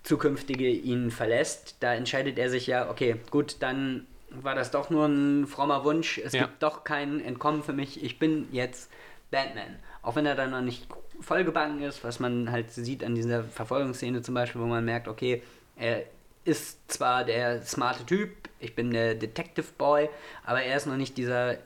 zukünftige 0.03 0.68
ihn 0.68 1.12
verlässt. 1.12 1.78
Da 1.80 1.93
entscheidet 1.93 2.38
er 2.39 2.49
sich 2.49 2.68
ja, 2.68 2.89
okay, 2.89 3.16
gut, 3.30 3.57
dann 3.60 4.07
war 4.32 4.55
das 4.55 4.71
doch 4.71 4.89
nur 4.89 5.05
ein 5.07 5.47
frommer 5.47 5.84
Wunsch. 5.84 6.17
Es 6.17 6.34
Ja. 6.34 6.43
gibt 6.43 6.61
doch 6.63 6.84
kein 6.84 7.19
Entkommen 7.19 7.63
für 7.63 7.73
mich. 7.73 8.03
Ich 8.03 8.19
bin 8.19 8.47
jetzt 8.51 8.91
Batman. 9.32 9.77
Auch 10.01 10.15
wenn 10.15 10.25
er 10.25 10.36
dann 10.36 10.51
noch 10.51 10.61
nicht 10.61 10.88
vollgebacken 11.19 11.82
ist, 11.82 12.03
was 12.03 12.19
man 12.19 12.51
halt 12.51 12.71
sieht 12.71 13.03
an 13.03 13.15
dieser 13.15 13.43
Verfolgungsszene 13.43 14.21
zum 14.21 14.34
Beispiel, 14.36 14.61
wo 14.61 14.65
man 14.65 14.86
merkt, 14.86 15.07
okay, 15.07 15.43
er 15.75 16.03
ist 16.45 16.91
zwar 16.91 17.25
der 17.25 17.61
smarte 17.63 18.05
Typ, 18.05 18.32
ich 18.59 18.75
bin 18.75 18.91
der 18.91 19.15
Detective 19.15 19.67
Boy, 19.77 20.09
aber 20.45 20.61
er 20.63 20.77
ist 20.77 20.86
noch 20.88 20.95
nicht 20.95 21.17
dieser 21.17 21.57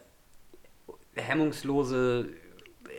hemmungslose 1.15 2.29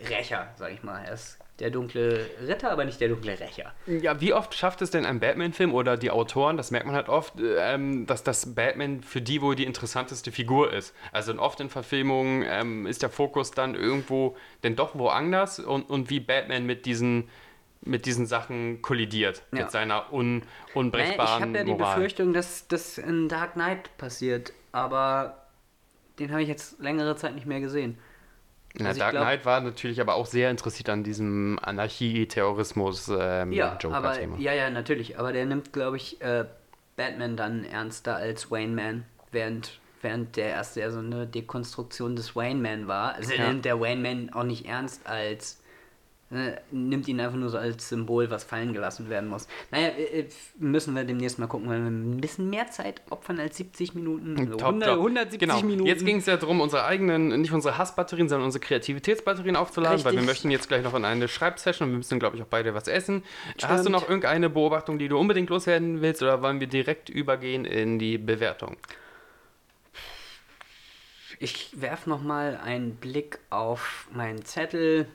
Rächer, 0.09 0.49
sag 0.57 0.73
ich 0.73 0.83
mal. 0.83 1.05
Er 1.05 1.15
ist 1.15 1.39
der 1.61 1.71
dunkle 1.71 2.27
Ritter, 2.47 2.71
aber 2.73 2.85
nicht 2.85 3.01
der 3.01 3.09
dunkle 3.09 3.39
Rächer. 3.39 3.73
Ja, 3.87 4.21
wie 4.21 4.33
oft 4.35 4.55
schafft 4.55 4.83
es 4.83 4.91
denn 4.91 5.05
ein 5.07 5.21
Batman-Film 5.21 5.73
oder 5.73 5.97
die 5.97 6.11
Autoren, 6.11 6.57
das 6.57 6.71
merkt 6.73 6.87
man 6.87 6.97
halt 6.97 7.09
oft, 7.09 7.35
ähm, 7.41 8.07
dass 8.07 8.25
das 8.25 8.55
Batman 8.55 9.03
für 9.03 9.21
die 9.23 9.41
wohl 9.41 9.55
die 9.55 9.65
interessanteste 9.65 10.33
Figur 10.33 10.73
ist. 10.73 10.95
Also 11.13 11.33
oft 11.39 11.61
in 11.61 11.71
Verfilmungen 11.71 12.45
ähm, 12.49 12.87
ist 12.87 13.03
der 13.03 13.11
Fokus 13.11 13.53
dann 13.53 13.75
irgendwo 13.77 14.37
denn 14.65 14.75
doch 14.75 14.97
woanders 14.99 15.61
und, 15.61 15.89
und 15.89 16.11
wie 16.11 16.21
Batman 16.21 16.67
mit 16.67 16.87
diesen 16.87 17.29
mit 17.87 18.07
diesen 18.07 18.25
Sachen 18.25 18.81
kollidiert, 18.81 19.43
Ja. 19.53 19.61
mit 19.61 19.71
seiner 19.71 20.11
un, 20.11 20.39
Naja, 20.39 20.47
ich 20.71 20.77
unbrechbaren 20.77 21.43
habe 21.43 21.59
ja 21.59 21.65
die 21.65 21.71
Moral. 21.73 21.95
Befürchtung, 21.97 22.33
dass 22.33 22.67
das 22.67 22.97
in 22.97 23.29
Dark 23.29 23.53
Knight 23.53 23.95
passiert, 23.99 24.55
aber 24.73 25.45
den 26.19 26.31
habe 26.31 26.43
ich 26.43 26.49
jetzt 26.49 26.81
längere 26.81 27.15
Zeit 27.17 27.35
nicht 27.35 27.47
mehr 27.47 27.61
gesehen. 27.61 27.99
Na, 28.77 28.89
also 28.89 29.01
Dark 29.01 29.13
Knight 29.13 29.45
war 29.45 29.61
natürlich 29.61 30.01
aber 30.01 30.15
auch 30.15 30.27
sehr 30.27 30.51
interessiert 30.51 30.89
an 30.89 31.05
diesem 31.05 31.59
Anarchie-Terrorismus 31.63 33.09
ähm, 33.17 33.53
Ja, 33.53 33.79
aber 33.91 34.21
ja, 34.39 34.53
ja, 34.53 34.71
natürlich. 34.71 35.19
Aber 35.19 35.33
der 35.33 35.47
nimmt, 35.47 35.73
glaube 35.73 35.97
ich, 35.97 36.21
äh, 36.21 36.45
Batman 36.97 37.37
dann 37.37 37.65
ernster 37.65 38.17
als 38.17 38.51
Wayne 38.51 38.75
Man, 38.75 39.05
während 39.31 39.79
während 40.03 40.37
der 40.37 40.51
erste 40.51 40.81
ja 40.81 40.91
so 40.91 40.99
eine 40.99 41.27
Dekonstruktion 41.27 42.15
des 42.15 42.37
Wayne 42.37 42.61
Man 42.61 42.87
war. 42.87 43.15
Also 43.15 43.33
Ja. 43.33 43.49
nimmt 43.49 43.65
der 43.65 43.81
Wayne 43.81 44.03
Man 44.03 44.31
auch 44.35 44.45
nicht 44.45 44.67
ernst 44.67 45.07
als 45.07 45.63
äh, 46.35 46.61
nimmt 46.71 47.09
ihn 47.09 47.21
einfach 47.21 47.37
nur 47.37 47.49
so 47.49 47.59
als 47.59 47.89
Symbol, 47.89 48.31
was 48.31 48.45
fallen 48.45 48.73
gelassen 48.73 49.09
werden 49.09 49.29
muss. 49.29 49.47
Naja, 49.71 49.89
äh, 49.89 50.21
äh, 50.21 50.29
müssen 50.59 50.95
wir 50.95 51.05
demnächst 51.05 51.39
mal 51.39 51.47
gucken, 51.47 51.69
weil 51.69 51.81
wir 51.81 51.91
ein 51.91 52.21
bisschen 52.21 52.51
mehr 52.51 52.71
Zeit 52.71 53.03
opfern 53.11 53.39
als 53.41 53.57
70 53.57 53.95
Minuten. 53.95 54.37
So 54.37 54.57
Top, 54.57 54.69
100, 54.69 54.89
top. 54.89 54.99
170 54.99 55.39
genau. 55.41 55.61
Minuten. 55.63 55.87
Jetzt 55.87 56.05
ging 56.05 56.19
es 56.19 56.27
ja 56.27 56.37
darum, 56.37 56.61
unsere 56.61 56.85
eigenen, 56.85 57.41
nicht 57.41 57.53
unsere 57.53 57.79
Hassbatterien, 57.79 58.29
sondern 58.29 58.47
unsere 58.47 58.65
Kreativitätsbatterien 58.65 59.57
aufzuladen, 59.57 59.99
weil 60.05 60.13
wir 60.13 60.19
Richtig. 60.19 60.27
möchten 60.27 60.51
jetzt 60.51 60.69
gleich 60.69 60.83
noch 60.83 60.95
in 60.95 61.05
eine 61.05 61.29
Schreibsession 61.29 61.89
und 61.89 61.95
wir 61.95 61.99
müssen, 61.99 62.19
glaube 62.19 62.37
ich, 62.37 62.43
auch 62.43 62.49
beide 62.49 62.75
was 62.75 62.89
essen. 62.89 63.23
Hast 63.63 63.63
du 63.63 63.67
Stimmt. 63.77 63.91
noch 63.91 64.09
irgendeine 64.09 64.51
Beobachtung, 64.51 64.99
die 64.99 65.09
du 65.09 65.19
unbedingt 65.19 65.51
loswerden 65.51 66.01
willst 66.01 66.23
oder 66.23 66.43
wollen 66.43 66.61
wir 66.61 66.67
direkt 66.67 67.09
übergehen 67.09 67.65
in 67.65 67.99
die 67.99 68.19
Bewertung? 68.19 68.77
Ich 71.39 71.81
werfe 71.81 72.09
noch 72.09 72.23
mal 72.23 72.57
einen 72.57 72.97
Blick 72.97 73.39
auf 73.51 74.09
meinen 74.13 74.45
Zettel. 74.45 75.07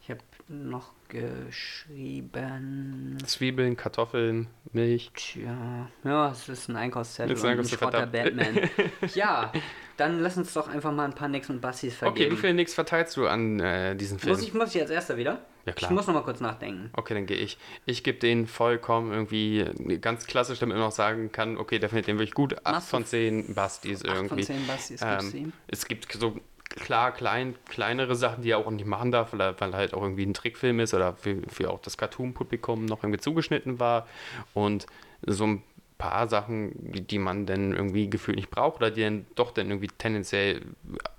Ich 0.00 0.10
habe 0.10 0.20
noch 0.48 0.90
geschrieben. 1.08 3.18
Zwiebeln, 3.24 3.76
Kartoffeln, 3.76 4.48
Milch. 4.72 5.12
Tja, 5.14 5.88
ja, 6.02 6.30
es 6.32 6.48
ist 6.48 6.68
ein 6.68 6.76
Einkaufszettel 6.76 7.36
ist 7.36 7.44
ein 7.44 7.58
und 7.58 7.66
ein 7.66 7.70
Einkaufszettel, 7.70 7.78
Schrotter 7.78 8.08
verdammt. 8.08 8.76
Batman. 8.76 9.10
ja, 9.14 9.52
dann 9.96 10.20
lass 10.20 10.36
uns 10.36 10.52
doch 10.54 10.68
einfach 10.68 10.90
mal 10.92 11.04
ein 11.04 11.14
paar 11.14 11.28
Nix 11.28 11.48
und 11.50 11.60
Bastis 11.60 11.94
vergeben. 11.94 12.32
Okay, 12.32 12.36
wie 12.36 12.40
viel 12.40 12.54
Nix 12.54 12.74
verteilst 12.74 13.16
du 13.16 13.28
an 13.28 13.60
äh, 13.60 13.94
diesen 13.94 14.18
Film? 14.18 14.32
muss 14.34 14.42
ich, 14.42 14.52
muss 14.54 14.74
ich 14.74 14.80
als 14.80 14.90
erster 14.90 15.16
wieder? 15.16 15.40
Ja, 15.64 15.72
klar. 15.72 15.92
Ich 15.92 15.94
muss 15.94 16.08
noch 16.08 16.14
mal 16.14 16.24
kurz 16.24 16.40
nachdenken. 16.40 16.90
Okay, 16.94 17.14
dann 17.14 17.26
gehe 17.26 17.36
ich. 17.36 17.56
Ich 17.86 18.02
gebe 18.02 18.18
den 18.18 18.48
vollkommen 18.48 19.12
irgendwie 19.12 19.64
ganz 20.00 20.26
klassisch, 20.26 20.58
damit 20.58 20.76
man 20.76 20.84
auch 20.84 20.90
sagen 20.92 21.30
kann, 21.30 21.56
okay, 21.56 21.78
der 21.78 21.88
findet 21.88 22.08
den 22.08 22.16
wirklich 22.18 22.34
gut. 22.34 22.56
8 22.66 22.74
Machst 22.74 22.88
du- 22.88 22.96
von 22.96 23.06
10 23.06 23.54
Bastis 23.54 24.04
Acht 24.04 24.12
irgendwie. 24.12 24.42
von 24.42 24.56
10 24.56 24.66
Bastis 24.66 25.00
gibst 25.00 25.32
du 25.32 25.36
ihm? 25.36 25.44
Ähm, 25.44 25.52
es 25.68 25.86
gibt 25.86 26.10
so 26.12 26.36
klar 26.76 27.12
klein, 27.12 27.54
kleinere 27.68 28.14
Sachen, 28.14 28.42
die 28.42 28.50
er 28.50 28.58
auch 28.58 28.70
nicht 28.70 28.86
machen 28.86 29.12
darf, 29.12 29.32
weil 29.32 29.54
weil 29.60 29.74
halt 29.74 29.94
auch 29.94 30.02
irgendwie 30.02 30.26
ein 30.26 30.34
Trickfilm 30.34 30.80
ist 30.80 30.94
oder 30.94 31.14
für, 31.14 31.42
für 31.48 31.70
auch 31.70 31.80
das 31.80 31.96
Cartoon-Publikum 31.96 32.84
noch 32.84 33.02
irgendwie 33.02 33.20
zugeschnitten 33.20 33.80
war. 33.80 34.06
Und 34.54 34.86
so 35.26 35.46
ein 35.46 35.62
paar 36.02 36.28
Sachen, 36.28 36.72
die, 36.92 37.00
die 37.00 37.20
man 37.20 37.46
dann 37.46 37.72
irgendwie 37.72 38.10
gefühlt 38.10 38.36
nicht 38.36 38.50
braucht 38.50 38.78
oder 38.78 38.90
die 38.90 39.02
dann 39.02 39.24
doch 39.36 39.52
dann 39.52 39.68
irgendwie 39.68 39.86
tendenziell 39.86 40.62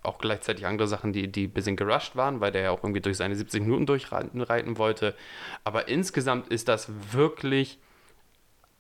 auch 0.01 0.17
gleichzeitig 0.17 0.65
andere 0.65 0.89
Sachen, 0.89 1.13
die, 1.13 1.31
die 1.31 1.45
ein 1.45 1.51
bisschen 1.51 1.77
gerusht 1.77 2.17
waren, 2.17 2.41
weil 2.41 2.51
der 2.51 2.63
ja 2.63 2.71
auch 2.71 2.83
irgendwie 2.83 2.99
durch 2.99 3.15
seine 3.15 3.35
70 3.35 3.61
Minuten 3.61 3.85
durchreiten 3.85 4.41
reiten 4.41 4.77
wollte. 4.77 5.15
Aber 5.63 5.87
insgesamt 5.87 6.49
ist 6.49 6.67
das 6.67 6.89
wirklich 7.13 7.79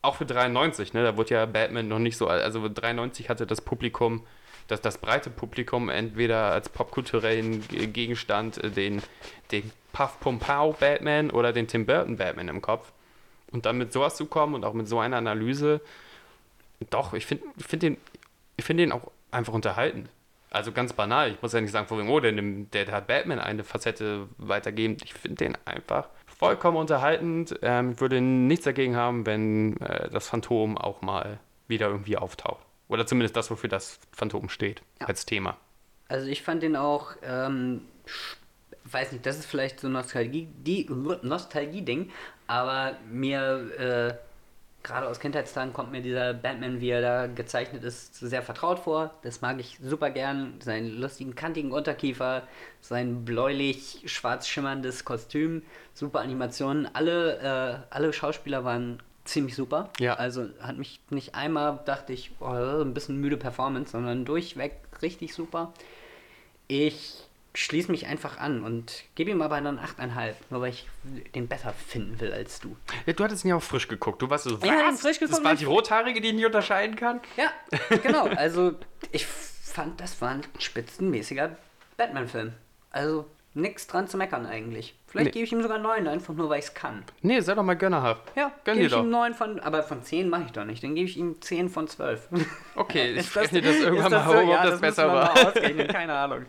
auch 0.01 0.15
für 0.15 0.25
93, 0.25 0.93
ne, 0.93 1.03
da 1.03 1.15
wurde 1.15 1.35
ja 1.35 1.45
Batman 1.45 1.87
noch 1.87 1.99
nicht 1.99 2.17
so, 2.17 2.27
also 2.27 2.67
93 2.67 3.29
hatte 3.29 3.47
das 3.47 3.61
Publikum, 3.61 4.25
das, 4.67 4.81
das 4.81 4.97
breite 4.97 5.29
Publikum 5.29 5.89
entweder 5.89 6.51
als 6.51 6.69
popkulturellen 6.69 7.67
Ge- 7.67 7.87
Gegenstand 7.87 8.63
äh, 8.63 8.69
den, 8.69 9.01
den 9.51 9.71
Puff 9.91 10.19
Pompau 10.19 10.73
Batman 10.73 11.29
oder 11.29 11.53
den 11.53 11.67
Tim 11.67 11.85
Burton 11.85 12.17
Batman 12.17 12.47
im 12.47 12.61
Kopf. 12.61 12.91
Und 13.51 13.65
dann 13.65 13.77
mit 13.77 13.93
sowas 13.93 14.15
zu 14.15 14.25
kommen 14.25 14.55
und 14.55 14.65
auch 14.65 14.73
mit 14.73 14.87
so 14.87 14.99
einer 14.99 15.17
Analyse, 15.17 15.81
doch, 16.89 17.13
ich 17.13 17.25
finde 17.25 17.45
find 17.59 17.83
den, 17.83 17.97
find 18.59 18.79
den 18.79 18.91
auch 18.91 19.11
einfach 19.29 19.53
unterhaltend. 19.53 20.09
Also 20.49 20.71
ganz 20.71 20.93
banal, 20.93 21.31
ich 21.31 21.41
muss 21.41 21.53
ja 21.53 21.61
nicht 21.61 21.71
sagen, 21.71 21.87
vor 21.87 21.97
wegen, 21.97 22.09
oh, 22.09 22.19
der, 22.19 22.31
der, 22.31 22.85
der 22.85 22.93
hat 22.93 23.07
Batman 23.07 23.39
eine 23.39 23.63
Facette 23.63 24.27
weitergeben. 24.37 24.97
Ich 25.03 25.13
finde 25.13 25.45
den 25.45 25.57
einfach 25.65 26.09
vollkommen 26.25 26.77
unterhaltend. 26.77 27.57
Ähm, 27.61 27.93
ich 27.93 28.01
würde 28.01 28.21
nichts 28.21 28.65
dagegen 28.65 28.95
haben, 28.95 29.25
wenn 29.25 29.77
äh, 29.77 30.09
das 30.09 30.27
Phantom 30.27 30.77
auch 30.77 31.01
mal 31.01 31.39
wieder 31.67 31.87
irgendwie 31.87 32.17
auftaucht. 32.17 32.63
Oder 32.93 33.07
zumindest 33.07 33.35
das, 33.35 33.49
wofür 33.49 33.69
das 33.69 33.99
Phantom 34.11 34.49
steht, 34.49 34.81
Ja. 35.01 35.07
als 35.07 35.25
Thema. 35.25 35.57
Also 36.07 36.27
ich 36.27 36.43
fand 36.43 36.61
den 36.61 36.75
auch, 36.75 37.13
ähm, 37.23 37.81
weiß 38.85 39.11
nicht, 39.13 39.25
das 39.25 39.39
ist 39.39 39.47
vielleicht 39.47 39.79
so 39.79 39.89
Nostalgie, 39.89 40.47
die 40.57 40.87
Nostalgie-Ding, 41.23 42.11
aber 42.45 42.97
mir 43.09 43.71
äh, 43.79 44.13
gerade 44.83 45.07
aus 45.07 45.19
Kindheitstagen 45.19 45.73
kommt 45.73 45.91
mir 45.91 46.01
dieser 46.01 46.33
Batman, 46.35 46.81
wie 46.81 46.89
er 46.89 47.01
da 47.01 47.27
gezeichnet 47.27 47.83
ist, 47.83 48.15
sehr 48.15 48.43
vertraut 48.43 48.79
vor. 48.79 49.13
Das 49.23 49.41
mag 49.41 49.59
ich 49.59 49.79
super 49.81 50.09
gern. 50.11 50.59
Seinen 50.61 50.99
lustigen, 50.99 51.33
kantigen 51.35 51.71
Unterkiefer, 51.71 52.43
sein 52.81 53.25
bläulich 53.25 54.03
schwarz 54.05 54.47
schimmerndes 54.47 55.05
Kostüm, 55.05 55.63
super 55.93 56.19
Animationen. 56.19 56.87
Alle, 56.93 57.39
äh, 57.89 57.95
alle 57.95 58.13
Schauspieler 58.13 58.63
waren 58.65 59.01
ziemlich 59.25 59.55
super. 59.55 59.89
Ja. 59.99 60.15
Also 60.15 60.49
hat 60.61 60.77
mich 60.77 60.99
nicht 61.09 61.35
einmal, 61.35 61.79
dachte 61.85 62.13
ich, 62.13 62.31
oh, 62.39 62.81
ein 62.81 62.93
bisschen 62.93 63.19
müde 63.19 63.37
Performance, 63.37 63.91
sondern 63.91 64.25
durchweg 64.25 64.73
richtig 65.01 65.33
super. 65.33 65.73
Ich 66.67 67.23
schließe 67.55 67.91
mich 67.91 68.07
einfach 68.07 68.37
an 68.39 68.63
und 68.63 69.03
gebe 69.15 69.29
ihm 69.29 69.41
aber 69.41 69.61
dann 69.61 69.79
8,5, 69.79 70.33
nur 70.49 70.61
weil 70.61 70.71
ich 70.71 70.87
den 71.35 71.47
besser 71.47 71.71
finden 71.73 72.19
will 72.19 72.33
als 72.33 72.59
du. 72.59 72.75
Ja, 73.05 73.13
du 73.13 73.23
hattest 73.23 73.45
ihn 73.45 73.49
ja 73.49 73.55
auch 73.57 73.63
frisch 73.63 73.87
geguckt. 73.87 74.21
Du 74.21 74.29
warst 74.29 74.45
so, 74.45 74.57
Ja, 74.63 74.87
was? 74.89 75.01
frisch 75.01 75.19
Das 75.19 75.29
geguckt, 75.29 75.45
war 75.45 75.53
den 75.53 75.59
die 75.59 75.65
Rothaarige, 75.65 76.19
die 76.19 76.29
ich 76.29 76.33
nicht 76.33 76.45
unterscheiden 76.45 76.95
kann? 76.95 77.19
Ja, 77.37 77.51
genau. 78.01 78.25
Also 78.35 78.73
ich 79.11 79.25
fand, 79.27 80.01
das 80.01 80.19
war 80.21 80.29
ein 80.29 80.41
spitzenmäßiger 80.57 81.55
Batman-Film. 81.97 82.53
Also 82.89 83.25
nichts 83.53 83.85
dran 83.85 84.07
zu 84.07 84.17
meckern 84.17 84.45
eigentlich. 84.47 84.95
Vielleicht 85.13 85.27
Nee. 85.27 85.31
gebe 85.31 85.45
ich 85.45 85.51
ihm 85.51 85.61
sogar 85.61 85.77
9, 85.77 86.07
einfach 86.07 86.33
nur 86.33 86.49
weil 86.49 86.57
ich 86.57 86.65
es 86.65 86.73
kann. 86.73 87.03
Nee, 87.21 87.39
sei 87.41 87.53
doch 87.53 87.61
mal 87.61 87.75
gönnerhaft. 87.75 88.23
Ja, 88.35 88.51
Gönn 88.65 88.73
gebe 88.75 88.79
dir 88.79 88.85
ich 88.87 88.91
doch. 88.93 89.03
ihm 89.03 89.09
9 89.11 89.33
von, 89.35 89.59
aber 89.59 89.83
von 89.83 90.01
10 90.01 90.27
mache 90.27 90.43
ich 90.47 90.51
doch 90.53 90.65
nicht. 90.65 90.83
Dann 90.83 90.95
gebe 90.95 91.07
ich 91.07 91.15
ihm 91.17 91.39
10 91.39 91.69
von 91.69 91.87
12. 91.87 92.27
Okay, 92.75 93.11
ich 93.15 93.27
das- 93.31 93.35
rechne 93.35 93.61
das 93.61 93.75
irgendwann 93.75 93.97
ist 93.97 94.09
mal 94.09 94.17
das 94.17 94.25
so? 94.25 94.33
hoch, 94.33 94.41
ob 94.43 94.49
Ja, 94.49 94.61
das, 94.63 94.71
das 94.71 94.81
besser 94.81 95.07
war. 95.07 95.33
keine 95.93 96.13
Ahnung. 96.13 96.45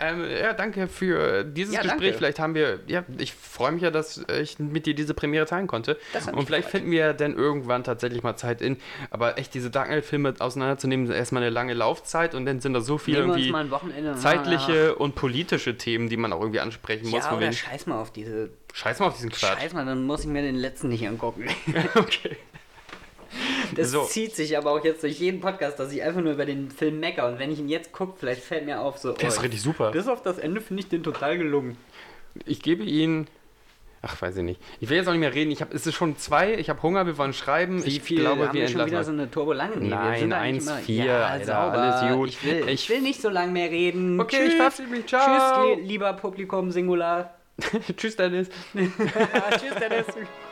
Ähm, 0.00 0.24
ja, 0.30 0.52
danke 0.52 0.86
für 0.88 1.42
dieses 1.44 1.74
Ja, 1.74 1.80
Gespräch. 1.80 2.00
danke. 2.02 2.18
Vielleicht 2.18 2.38
haben 2.38 2.54
wir, 2.54 2.80
ja, 2.86 3.04
ich 3.16 3.32
freue 3.32 3.72
mich 3.72 3.82
ja, 3.82 3.90
dass 3.90 4.22
ich 4.40 4.58
mit 4.58 4.84
dir 4.84 4.94
diese 4.94 5.14
Premiere 5.14 5.46
teilen 5.46 5.66
konnte. 5.66 5.96
Das 6.12 6.28
Und 6.28 6.44
vielleicht 6.44 6.68
finden 6.68 6.90
wir 6.90 7.14
dann 7.14 7.34
irgendwann 7.34 7.82
tatsächlich 7.84 8.22
mal 8.22 8.36
Zeit 8.36 8.60
in. 8.60 8.76
Aber 9.10 9.38
echt 9.38 9.54
diese 9.54 9.70
Dark 9.70 9.86
Knight-Filme 9.88 10.34
auseinanderzunehmen, 10.38 11.06
ist 11.06 11.12
erstmal 11.14 11.42
eine 11.42 11.50
lange 11.50 11.72
Laufzeit 11.72 12.34
und 12.34 12.44
dann 12.44 12.60
sind 12.60 12.74
da 12.74 12.82
so 12.82 12.98
viele 12.98 13.20
irgendwie 13.20 13.50
ein 13.54 13.70
Wochenende. 13.70 14.10
und 14.12 14.18
zeitliche 14.18 14.96
und 14.96 15.14
politische 15.14 15.78
Themen, 15.78 16.10
die 16.10 16.18
man 16.18 16.32
auch 16.34 16.40
irgendwie 16.40 16.60
ansprechen 16.60 17.08
muss. 17.08 17.24
Ja, 17.24 17.30
von 17.30 17.40
wegen- 17.40 17.52
scheiß 17.78 17.86
mal 17.86 18.00
auf 18.00 18.12
diese. 18.12 18.50
Scheiß 18.72 18.98
mal 19.00 19.06
auf 19.06 19.14
diesen 19.14 19.30
Quatsch. 19.30 19.60
Scheiß 19.60 19.72
mal, 19.72 19.84
dann 19.86 20.04
muss 20.04 20.20
ich 20.20 20.26
mir 20.26 20.42
den 20.42 20.56
letzten 20.56 20.88
nicht 20.88 21.06
angucken. 21.06 21.46
Okay. 21.94 22.36
Das 23.76 23.90
So. 23.90 24.04
zieht 24.04 24.34
sich 24.34 24.56
aber 24.56 24.70
auch 24.72 24.82
jetzt 24.82 25.02
durch 25.02 25.20
jeden 25.20 25.40
Podcast, 25.40 25.78
dass 25.78 25.92
ich 25.92 26.02
einfach 26.02 26.22
nur 26.22 26.32
über 26.32 26.46
den 26.46 26.70
Film 26.70 26.98
mecker. 26.98 27.28
Und 27.28 27.38
wenn 27.38 27.52
ich 27.52 27.58
ihn 27.58 27.68
jetzt 27.68 27.92
gucke, 27.92 28.14
vielleicht 28.18 28.42
fällt 28.42 28.64
mir 28.64 28.80
auf, 28.80 28.96
so. 28.98 29.12
Der 29.12 29.28
ist 29.28 29.38
oh, 29.38 29.42
richtig 29.42 29.60
super. 29.60 29.90
Bis 29.90 30.08
auf 30.08 30.22
das 30.22 30.38
Ende 30.38 30.60
finde 30.62 30.82
ich 30.82 30.88
den 30.88 31.02
total 31.02 31.36
gelungen. 31.36 31.76
Ich 32.46 32.62
gebe 32.62 32.82
ihn. 32.84 33.26
Ach, 34.00 34.20
weiß 34.22 34.36
ich 34.38 34.44
nicht. 34.44 34.60
Ich 34.80 34.88
will 34.88 34.96
jetzt 34.96 35.08
auch 35.08 35.12
nicht 35.12 35.20
mehr 35.20 35.34
reden. 35.34 35.50
Ich 35.50 35.60
hab, 35.60 35.74
es 35.74 35.86
ist 35.86 35.94
schon 35.94 36.16
zwei. 36.16 36.54
Ich 36.54 36.70
habe 36.70 36.80
Hunger. 36.82 37.04
Wir 37.04 37.18
wollen 37.18 37.32
schreiben. 37.34 37.84
Wie 37.84 37.96
ich 37.98 38.02
viel 38.02 38.20
glaube, 38.20 38.46
haben 38.48 38.54
wir 38.54 38.62
wir 38.62 38.68
schon 38.68 38.76
wieder 38.86 38.98
entlassen. 39.00 39.16
so 39.16 39.22
eine 39.22 39.30
wir 39.82 39.88
Nein, 39.88 40.20
sind 40.20 40.32
eigentlich 40.32 40.64
1,4, 40.64 40.88
immer- 40.94 41.04
ja, 41.04 41.26
Alter, 41.26 41.58
alles 41.58 42.14
gut. 42.16 42.28
Ich 42.30 42.44
will, 42.44 42.58
ich, 42.68 42.68
Ich- 42.68 42.88
will 42.88 43.02
nicht 43.02 43.20
so 43.20 43.28
lange 43.28 43.52
mehr 43.52 43.70
reden. 43.70 44.18
Okay, 44.20 44.36
ich 44.36 44.42
Tschüss. 44.50 44.54
verabschiede 44.56 44.88
mich. 44.88 45.06
Ciao. 45.06 45.20
Tschüss, 45.76 45.78
li 45.82 45.86
lieber 45.88 46.12
Publikum 46.14 46.70
Singular. 46.70 47.37
Tschüss, 47.96 48.16
Dennis. 48.16 48.48
Tschüss, 48.74 49.74
Dennis. 49.74 50.06